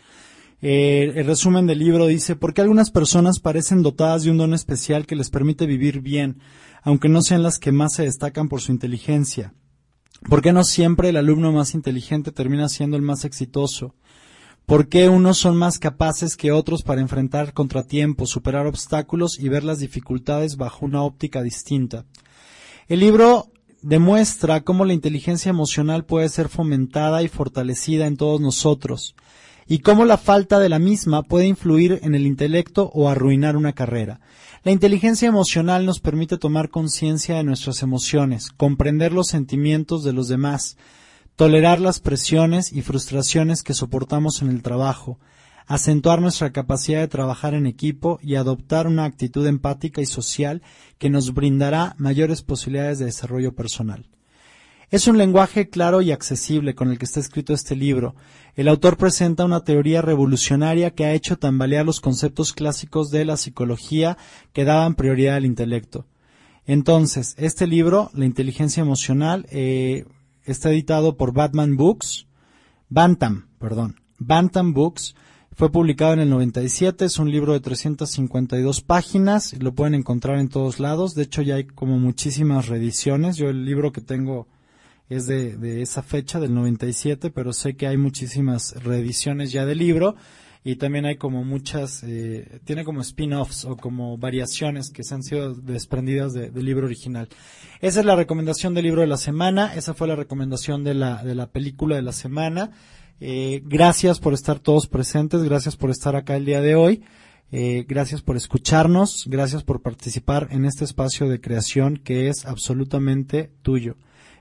Eh, 0.61 1.13
el 1.15 1.25
resumen 1.25 1.67
del 1.67 1.79
libro 1.79 2.07
dice, 2.07 2.35
¿por 2.35 2.53
qué 2.53 2.61
algunas 2.61 2.89
personas 2.91 3.39
parecen 3.39 3.83
dotadas 3.83 4.23
de 4.23 4.31
un 4.31 4.37
don 4.37 4.53
especial 4.53 5.05
que 5.05 5.15
les 5.15 5.29
permite 5.29 5.65
vivir 5.65 6.01
bien? 6.01 6.39
aunque 6.87 7.09
no 7.09 7.21
sean 7.21 7.43
las 7.43 7.59
que 7.59 7.73
más 7.73 7.95
se 7.95 8.03
destacan 8.03 8.47
por 8.47 8.61
su 8.61 8.71
inteligencia. 8.71 9.53
¿Por 10.29 10.41
qué 10.41 10.53
no 10.53 10.63
siempre 10.63 11.09
el 11.09 11.17
alumno 11.17 11.51
más 11.51 11.73
inteligente 11.73 12.31
termina 12.31 12.69
siendo 12.69 12.95
el 12.95 13.03
más 13.03 13.25
exitoso? 13.25 13.93
¿Por 14.65 14.87
qué 14.87 15.09
unos 15.09 15.37
son 15.37 15.57
más 15.57 15.79
capaces 15.79 16.37
que 16.37 16.53
otros 16.53 16.83
para 16.83 17.01
enfrentar 17.01 17.51
contratiempos, 17.51 18.29
superar 18.29 18.67
obstáculos 18.67 19.37
y 19.37 19.49
ver 19.49 19.65
las 19.65 19.79
dificultades 19.79 20.55
bajo 20.55 20.85
una 20.85 21.03
óptica 21.03 21.41
distinta? 21.41 22.05
El 22.87 23.01
libro 23.01 23.51
demuestra 23.81 24.61
cómo 24.61 24.85
la 24.85 24.93
inteligencia 24.93 25.49
emocional 25.49 26.05
puede 26.05 26.29
ser 26.29 26.47
fomentada 26.47 27.21
y 27.21 27.27
fortalecida 27.27 28.07
en 28.07 28.15
todos 28.15 28.39
nosotros, 28.39 29.13
y 29.67 29.79
cómo 29.79 30.05
la 30.05 30.17
falta 30.17 30.59
de 30.59 30.69
la 30.69 30.79
misma 30.79 31.23
puede 31.23 31.45
influir 31.45 31.99
en 32.03 32.15
el 32.15 32.25
intelecto 32.25 32.89
o 32.93 33.09
arruinar 33.09 33.57
una 33.57 33.73
carrera. 33.73 34.21
La 34.63 34.71
inteligencia 34.71 35.27
emocional 35.27 35.85
nos 35.85 35.99
permite 35.99 36.37
tomar 36.37 36.69
conciencia 36.69 37.35
de 37.35 37.43
nuestras 37.43 37.83
emociones, 37.83 38.49
comprender 38.49 39.13
los 39.13 39.27
sentimientos 39.27 40.03
de 40.03 40.13
los 40.13 40.27
demás, 40.27 40.77
tolerar 41.35 41.79
las 41.79 41.99
presiones 41.99 42.71
y 42.73 42.81
frustraciones 42.81 43.63
que 43.63 43.73
soportamos 43.73 44.41
en 44.41 44.49
el 44.49 44.63
trabajo, 44.63 45.19
acentuar 45.67 46.21
nuestra 46.21 46.51
capacidad 46.51 47.01
de 47.01 47.07
trabajar 47.07 47.53
en 47.53 47.67
equipo 47.67 48.19
y 48.23 48.35
adoptar 48.35 48.87
una 48.87 49.03
actitud 49.03 49.45
empática 49.45 50.01
y 50.01 50.05
social 50.05 50.61
que 50.97 51.09
nos 51.09 51.33
brindará 51.33 51.93
mayores 51.97 52.41
posibilidades 52.41 52.99
de 52.99 53.05
desarrollo 53.05 53.53
personal. 53.53 54.07
Es 54.89 55.09
un 55.09 55.17
lenguaje 55.17 55.69
claro 55.69 56.01
y 56.01 56.11
accesible 56.11 56.73
con 56.73 56.89
el 56.89 56.97
que 56.97 57.03
está 57.03 57.19
escrito 57.19 57.53
este 57.53 57.75
libro. 57.75 58.15
El 58.55 58.69
autor 58.69 58.95
presenta 58.95 59.43
una 59.43 59.65
teoría 59.65 60.01
revolucionaria 60.01 60.91
que 60.91 61.03
ha 61.03 61.13
hecho 61.13 61.37
tambalear 61.37 61.85
los 61.85 61.99
conceptos 61.99 62.53
clásicos 62.53 63.11
de 63.11 63.25
la 63.25 63.35
psicología 63.35 64.17
que 64.53 64.63
daban 64.63 64.95
prioridad 64.95 65.35
al 65.35 65.45
intelecto. 65.45 66.05
Entonces, 66.65 67.35
este 67.37 67.67
libro, 67.67 68.11
La 68.13 68.25
inteligencia 68.25 68.79
emocional, 68.79 69.45
eh, 69.49 70.05
está 70.45 70.69
editado 70.69 71.17
por 71.17 71.33
Batman 71.33 71.75
Books, 71.75 72.27
Bantam, 72.87 73.49
perdón, 73.59 73.99
Bantam 74.19 74.73
Books, 74.73 75.15
fue 75.51 75.69
publicado 75.69 76.13
en 76.13 76.19
el 76.19 76.29
97, 76.29 77.03
es 77.03 77.19
un 77.19 77.29
libro 77.29 77.51
de 77.51 77.59
352 77.59 78.81
páginas, 78.81 79.53
lo 79.61 79.73
pueden 79.73 79.95
encontrar 79.95 80.39
en 80.39 80.47
todos 80.47 80.79
lados, 80.79 81.13
de 81.13 81.23
hecho 81.23 81.41
ya 81.41 81.55
hay 81.55 81.65
como 81.65 81.97
muchísimas 81.97 82.67
reediciones, 82.67 83.35
yo 83.35 83.49
el 83.49 83.65
libro 83.65 83.91
que 83.91 84.01
tengo 84.01 84.47
es 85.09 85.25
de, 85.27 85.55
de, 85.57 85.81
esa 85.81 86.03
fecha, 86.03 86.39
del 86.39 86.53
97, 86.53 87.29
pero 87.31 87.53
sé 87.53 87.75
que 87.75 87.87
hay 87.87 87.97
muchísimas 87.97 88.73
reediciones 88.83 89.51
ya 89.51 89.65
del 89.65 89.77
libro 89.77 90.15
y 90.63 90.75
también 90.75 91.05
hay 91.05 91.15
como 91.15 91.45
muchas, 91.45 92.03
eh, 92.03 92.59
tiene 92.65 92.83
como 92.83 92.99
spin-offs 92.99 93.63
o 93.63 93.77
como 93.77 94.17
variaciones 94.17 94.89
que 94.89 95.05
se 95.05 95.15
han 95.15 95.23
sido 95.23 95.53
desprendidas 95.53 96.33
de, 96.33 96.49
del 96.49 96.65
libro 96.65 96.87
original. 96.87 97.29
Esa 97.79 98.01
es 98.01 98.05
la 98.05 98.17
recomendación 98.17 98.73
del 98.73 98.83
libro 98.83 98.99
de 98.99 99.07
la 99.07 99.15
semana, 99.15 99.73
esa 99.75 99.93
fue 99.93 100.09
la 100.09 100.17
recomendación 100.17 100.83
de 100.83 100.93
la, 100.93 101.23
de 101.23 101.35
la 101.35 101.47
película 101.47 101.95
de 101.95 102.01
la 102.01 102.11
semana. 102.11 102.71
Eh, 103.21 103.61
gracias 103.63 104.19
por 104.19 104.33
estar 104.33 104.59
todos 104.59 104.87
presentes, 104.87 105.41
gracias 105.43 105.77
por 105.77 105.89
estar 105.89 106.17
acá 106.17 106.35
el 106.35 106.43
día 106.43 106.59
de 106.59 106.75
hoy. 106.75 107.01
Eh, 107.53 107.85
gracias 107.87 108.21
por 108.21 108.35
escucharnos, 108.35 109.23
gracias 109.29 109.63
por 109.63 109.81
participar 109.81 110.49
en 110.51 110.65
este 110.65 110.83
espacio 110.83 111.29
de 111.29 111.39
creación 111.39 111.95
que 111.95 112.27
es 112.27 112.45
absolutamente 112.45 113.51
tuyo 113.61 113.95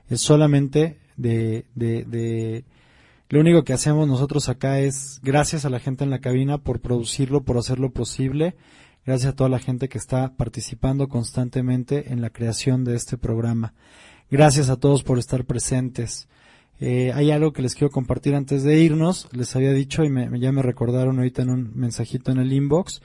es 0.09 0.21
solamente 0.21 0.97
de, 1.17 1.65
de, 1.75 2.03
de, 2.05 2.65
lo 3.29 3.39
único 3.39 3.63
que 3.63 3.73
hacemos 3.73 4.07
nosotros 4.07 4.49
acá 4.49 4.79
es 4.79 5.19
gracias 5.23 5.65
a 5.65 5.69
la 5.69 5.79
gente 5.79 6.03
en 6.03 6.09
la 6.09 6.19
cabina 6.19 6.57
por 6.59 6.79
producirlo, 6.79 7.43
por 7.43 7.57
hacerlo 7.57 7.91
posible, 7.91 8.55
gracias 9.05 9.33
a 9.33 9.35
toda 9.35 9.49
la 9.49 9.59
gente 9.59 9.89
que 9.89 9.97
está 9.97 10.35
participando 10.35 11.09
constantemente 11.09 12.13
en 12.13 12.21
la 12.21 12.29
creación 12.29 12.83
de 12.83 12.95
este 12.95 13.17
programa. 13.17 13.73
Gracias 14.29 14.69
a 14.69 14.77
todos 14.77 15.03
por 15.03 15.19
estar 15.19 15.45
presentes. 15.45 16.27
Eh, 16.79 17.11
hay 17.13 17.31
algo 17.31 17.53
que 17.53 17.61
les 17.61 17.75
quiero 17.75 17.91
compartir 17.91 18.35
antes 18.35 18.63
de 18.63 18.79
irnos. 18.79 19.27
Les 19.31 19.55
había 19.55 19.71
dicho 19.71 20.03
y 20.03 20.09
me, 20.09 20.39
ya 20.39 20.51
me 20.51 20.61
recordaron 20.61 21.17
ahorita 21.17 21.41
en 21.41 21.49
un 21.49 21.71
mensajito 21.75 22.31
en 22.31 22.39
el 22.39 22.51
inbox. 22.51 23.01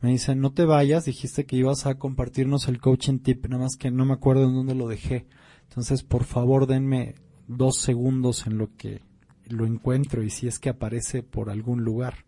Me 0.00 0.10
dicen, 0.10 0.40
no 0.40 0.52
te 0.52 0.64
vayas, 0.64 1.06
dijiste 1.06 1.46
que 1.46 1.56
ibas 1.56 1.86
a 1.86 1.94
compartirnos 1.94 2.68
el 2.68 2.80
coaching 2.80 3.20
tip, 3.20 3.46
nada 3.46 3.62
más 3.62 3.76
que 3.76 3.90
no 3.90 4.04
me 4.04 4.12
acuerdo 4.12 4.44
en 4.44 4.54
dónde 4.54 4.74
lo 4.74 4.88
dejé. 4.88 5.24
Entonces, 5.68 6.02
por 6.02 6.24
favor, 6.24 6.66
denme 6.66 7.14
dos 7.46 7.78
segundos 7.78 8.46
en 8.46 8.58
lo 8.58 8.74
que 8.76 9.02
lo 9.48 9.66
encuentro 9.66 10.22
y 10.22 10.30
si 10.30 10.46
es 10.46 10.58
que 10.58 10.70
aparece 10.70 11.22
por 11.22 11.50
algún 11.50 11.84
lugar. 11.84 12.24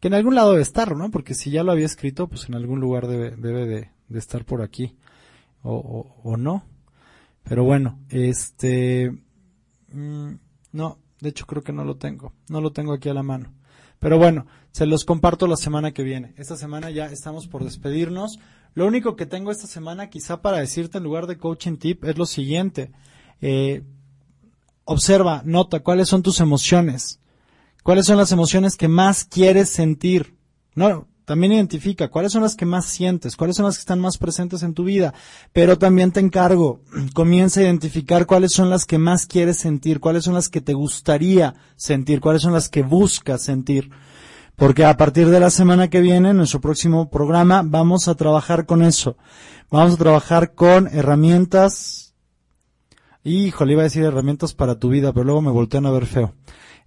Que 0.00 0.08
en 0.08 0.14
algún 0.14 0.34
lado 0.34 0.52
debe 0.52 0.62
estar, 0.62 0.96
¿no? 0.96 1.10
Porque 1.10 1.34
si 1.34 1.50
ya 1.50 1.62
lo 1.62 1.72
había 1.72 1.86
escrito, 1.86 2.28
pues 2.28 2.48
en 2.48 2.54
algún 2.54 2.80
lugar 2.80 3.06
debe, 3.06 3.30
debe 3.36 3.66
de, 3.66 4.18
estar 4.18 4.44
por 4.44 4.62
aquí. 4.62 4.96
O, 5.62 6.36
no. 6.38 6.64
Pero 7.42 7.64
bueno, 7.64 7.98
este... 8.10 9.10
Mmm, 9.92 10.34
no, 10.72 10.98
de 11.20 11.28
hecho 11.28 11.46
creo 11.46 11.62
que 11.62 11.72
no 11.72 11.84
lo 11.84 11.96
tengo. 11.96 12.32
No 12.48 12.60
lo 12.60 12.72
tengo 12.72 12.92
aquí 12.92 13.08
a 13.08 13.14
la 13.14 13.22
mano. 13.22 13.52
Pero 13.98 14.18
bueno, 14.18 14.46
se 14.70 14.86
los 14.86 15.04
comparto 15.04 15.46
la 15.46 15.56
semana 15.56 15.92
que 15.92 16.02
viene. 16.02 16.34
Esta 16.36 16.56
semana 16.56 16.90
ya 16.90 17.06
estamos 17.06 17.48
por 17.48 17.64
despedirnos. 17.64 18.38
Lo 18.76 18.86
único 18.86 19.16
que 19.16 19.24
tengo 19.24 19.50
esta 19.50 19.66
semana, 19.66 20.10
quizá 20.10 20.42
para 20.42 20.58
decirte 20.58 20.98
en 20.98 21.04
lugar 21.04 21.26
de 21.26 21.38
coaching 21.38 21.78
tip, 21.78 22.04
es 22.04 22.18
lo 22.18 22.26
siguiente. 22.26 22.92
Eh, 23.40 23.84
observa, 24.84 25.40
nota 25.46 25.80
cuáles 25.80 26.10
son 26.10 26.22
tus 26.22 26.40
emociones. 26.40 27.18
¿Cuáles 27.82 28.04
son 28.04 28.18
las 28.18 28.32
emociones 28.32 28.76
que 28.76 28.86
más 28.86 29.24
quieres 29.24 29.70
sentir? 29.70 30.36
No, 30.74 31.08
también 31.24 31.54
identifica 31.54 32.08
cuáles 32.08 32.32
son 32.32 32.42
las 32.42 32.54
que 32.54 32.66
más 32.66 32.84
sientes, 32.84 33.34
cuáles 33.34 33.56
son 33.56 33.64
las 33.64 33.76
que 33.76 33.80
están 33.80 33.98
más 33.98 34.18
presentes 34.18 34.62
en 34.62 34.74
tu 34.74 34.84
vida, 34.84 35.14
pero 35.54 35.78
también 35.78 36.12
te 36.12 36.20
encargo, 36.20 36.82
comienza 37.14 37.60
a 37.60 37.62
identificar 37.62 38.26
cuáles 38.26 38.52
son 38.52 38.68
las 38.68 38.84
que 38.84 38.98
más 38.98 39.24
quieres 39.24 39.56
sentir, 39.56 40.00
cuáles 40.00 40.24
son 40.24 40.34
las 40.34 40.50
que 40.50 40.60
te 40.60 40.74
gustaría 40.74 41.54
sentir, 41.76 42.20
cuáles 42.20 42.42
son 42.42 42.52
las 42.52 42.68
que 42.68 42.82
buscas 42.82 43.42
sentir. 43.42 43.90
Porque 44.56 44.86
a 44.86 44.96
partir 44.96 45.28
de 45.28 45.38
la 45.38 45.50
semana 45.50 45.88
que 45.88 46.00
viene, 46.00 46.30
en 46.30 46.38
nuestro 46.38 46.60
próximo 46.60 47.10
programa, 47.10 47.62
vamos 47.64 48.08
a 48.08 48.14
trabajar 48.14 48.64
con 48.64 48.82
eso. 48.82 49.16
Vamos 49.70 49.94
a 49.94 49.98
trabajar 49.98 50.54
con 50.54 50.88
herramientas. 50.88 52.14
Híjole, 53.22 53.72
iba 53.72 53.82
a 53.82 53.84
decir 53.84 54.04
herramientas 54.04 54.54
para 54.54 54.78
tu 54.78 54.88
vida, 54.88 55.12
pero 55.12 55.24
luego 55.24 55.42
me 55.42 55.50
voltean 55.50 55.84
a 55.84 55.90
ver 55.90 56.06
feo. 56.06 56.32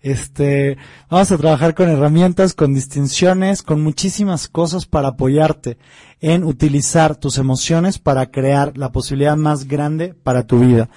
Este, 0.01 0.77
vamos 1.09 1.29
a 1.31 1.37
trabajar 1.37 1.75
con 1.75 1.89
herramientas, 1.89 2.53
con 2.53 2.73
distinciones, 2.73 3.61
con 3.61 3.81
muchísimas 3.81 4.47
cosas 4.47 4.85
para 4.85 5.09
apoyarte 5.09 5.77
en 6.21 6.45
utilizar 6.45 7.17
tus 7.17 7.37
emociones 7.37 7.99
para 7.99 8.31
crear 8.31 8.77
la 8.77 8.93
posibilidad 8.93 9.35
más 9.35 9.67
grande 9.67 10.13
para 10.13 10.47
tu 10.47 10.59
vida. 10.59 10.89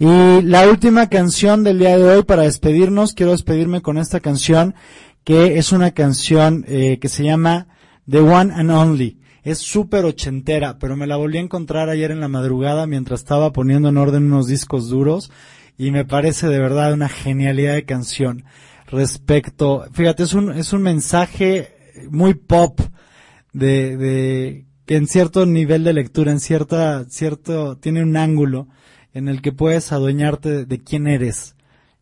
Y 0.00 0.42
la 0.42 0.68
última 0.68 1.08
canción 1.08 1.62
del 1.62 1.78
día 1.78 1.96
de 1.96 2.04
hoy 2.04 2.22
para 2.24 2.42
despedirnos, 2.42 3.14
quiero 3.14 3.32
despedirme 3.32 3.80
con 3.80 3.96
esta 3.96 4.18
canción 4.18 4.74
que 5.28 5.58
es 5.58 5.72
una 5.72 5.90
canción 5.90 6.64
eh, 6.66 6.98
que 7.02 7.10
se 7.10 7.22
llama 7.22 7.68
The 8.08 8.20
One 8.20 8.50
and 8.54 8.70
Only. 8.70 9.20
Es 9.42 9.58
súper 9.58 10.06
ochentera, 10.06 10.78
pero 10.78 10.96
me 10.96 11.06
la 11.06 11.16
volví 11.16 11.36
a 11.36 11.42
encontrar 11.42 11.90
ayer 11.90 12.10
en 12.10 12.20
la 12.20 12.28
madrugada 12.28 12.86
mientras 12.86 13.20
estaba 13.20 13.52
poniendo 13.52 13.90
en 13.90 13.98
orden 13.98 14.32
unos 14.32 14.46
discos 14.46 14.88
duros 14.88 15.30
y 15.76 15.90
me 15.90 16.06
parece 16.06 16.48
de 16.48 16.58
verdad 16.58 16.94
una 16.94 17.10
genialidad 17.10 17.74
de 17.74 17.84
canción 17.84 18.46
respecto, 18.86 19.84
fíjate, 19.92 20.22
es 20.22 20.32
un, 20.32 20.50
es 20.50 20.72
un 20.72 20.80
mensaje 20.80 21.74
muy 22.10 22.32
pop 22.32 22.80
de, 23.52 23.98
de 23.98 24.66
que 24.86 24.96
en 24.96 25.06
cierto 25.06 25.44
nivel 25.44 25.84
de 25.84 25.92
lectura, 25.92 26.32
en 26.32 26.40
cierta, 26.40 27.04
cierto, 27.10 27.76
tiene 27.76 28.02
un 28.02 28.16
ángulo 28.16 28.68
en 29.12 29.28
el 29.28 29.42
que 29.42 29.52
puedes 29.52 29.92
adueñarte 29.92 30.48
de, 30.48 30.64
de 30.64 30.78
quién 30.78 31.06
eres 31.06 31.54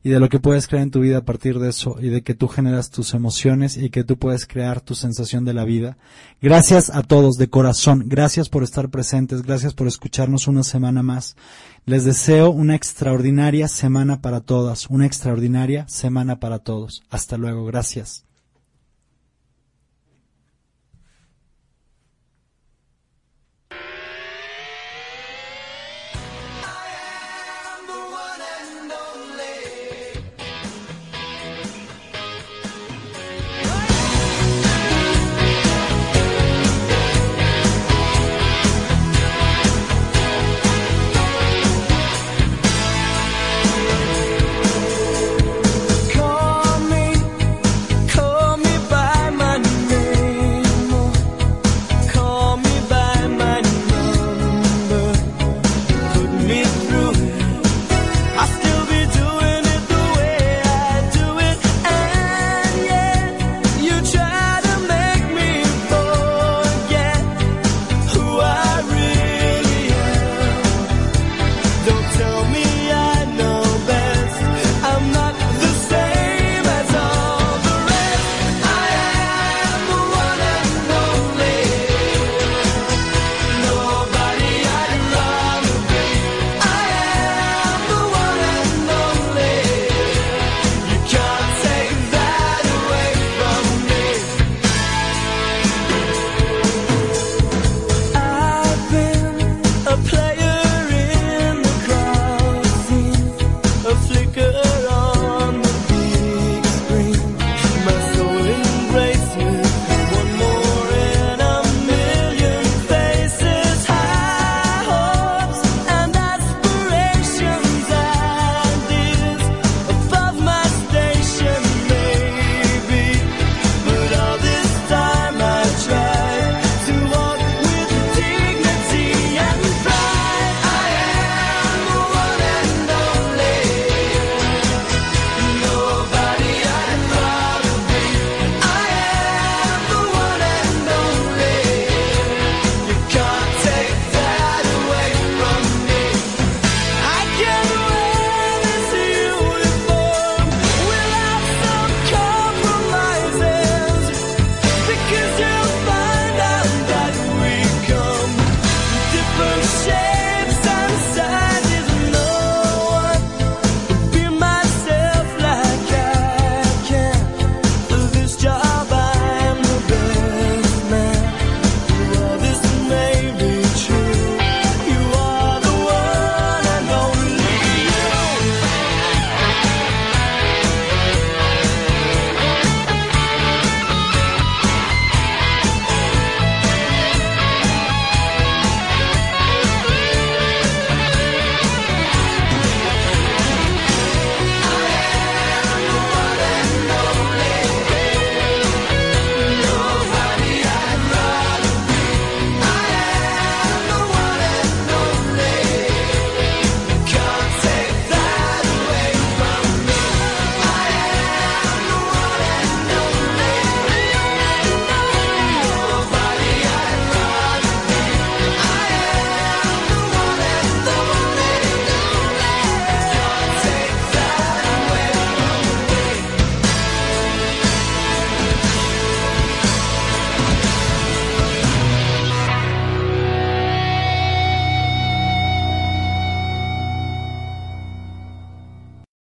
y 0.06 0.10
de 0.10 0.20
lo 0.20 0.28
que 0.28 0.38
puedes 0.38 0.68
crear 0.68 0.84
en 0.84 0.92
tu 0.92 1.00
vida 1.00 1.18
a 1.18 1.24
partir 1.24 1.58
de 1.58 1.68
eso 1.68 1.96
y 2.00 2.10
de 2.10 2.22
que 2.22 2.36
tú 2.36 2.46
generas 2.46 2.90
tus 2.90 3.12
emociones 3.12 3.76
y 3.76 3.90
que 3.90 4.04
tú 4.04 4.16
puedes 4.16 4.46
crear 4.46 4.80
tu 4.80 4.94
sensación 4.94 5.44
de 5.44 5.52
la 5.52 5.64
vida. 5.64 5.98
Gracias 6.40 6.90
a 6.90 7.02
todos 7.02 7.38
de 7.38 7.50
corazón, 7.50 8.04
gracias 8.06 8.48
por 8.48 8.62
estar 8.62 8.88
presentes, 8.88 9.42
gracias 9.42 9.74
por 9.74 9.88
escucharnos 9.88 10.46
una 10.46 10.62
semana 10.62 11.02
más. 11.02 11.34
Les 11.86 12.04
deseo 12.04 12.50
una 12.50 12.76
extraordinaria 12.76 13.66
semana 13.66 14.22
para 14.22 14.42
todas, 14.42 14.86
una 14.90 15.06
extraordinaria 15.06 15.88
semana 15.88 16.38
para 16.38 16.60
todos. 16.60 17.02
Hasta 17.10 17.36
luego, 17.36 17.64
gracias. 17.64 18.25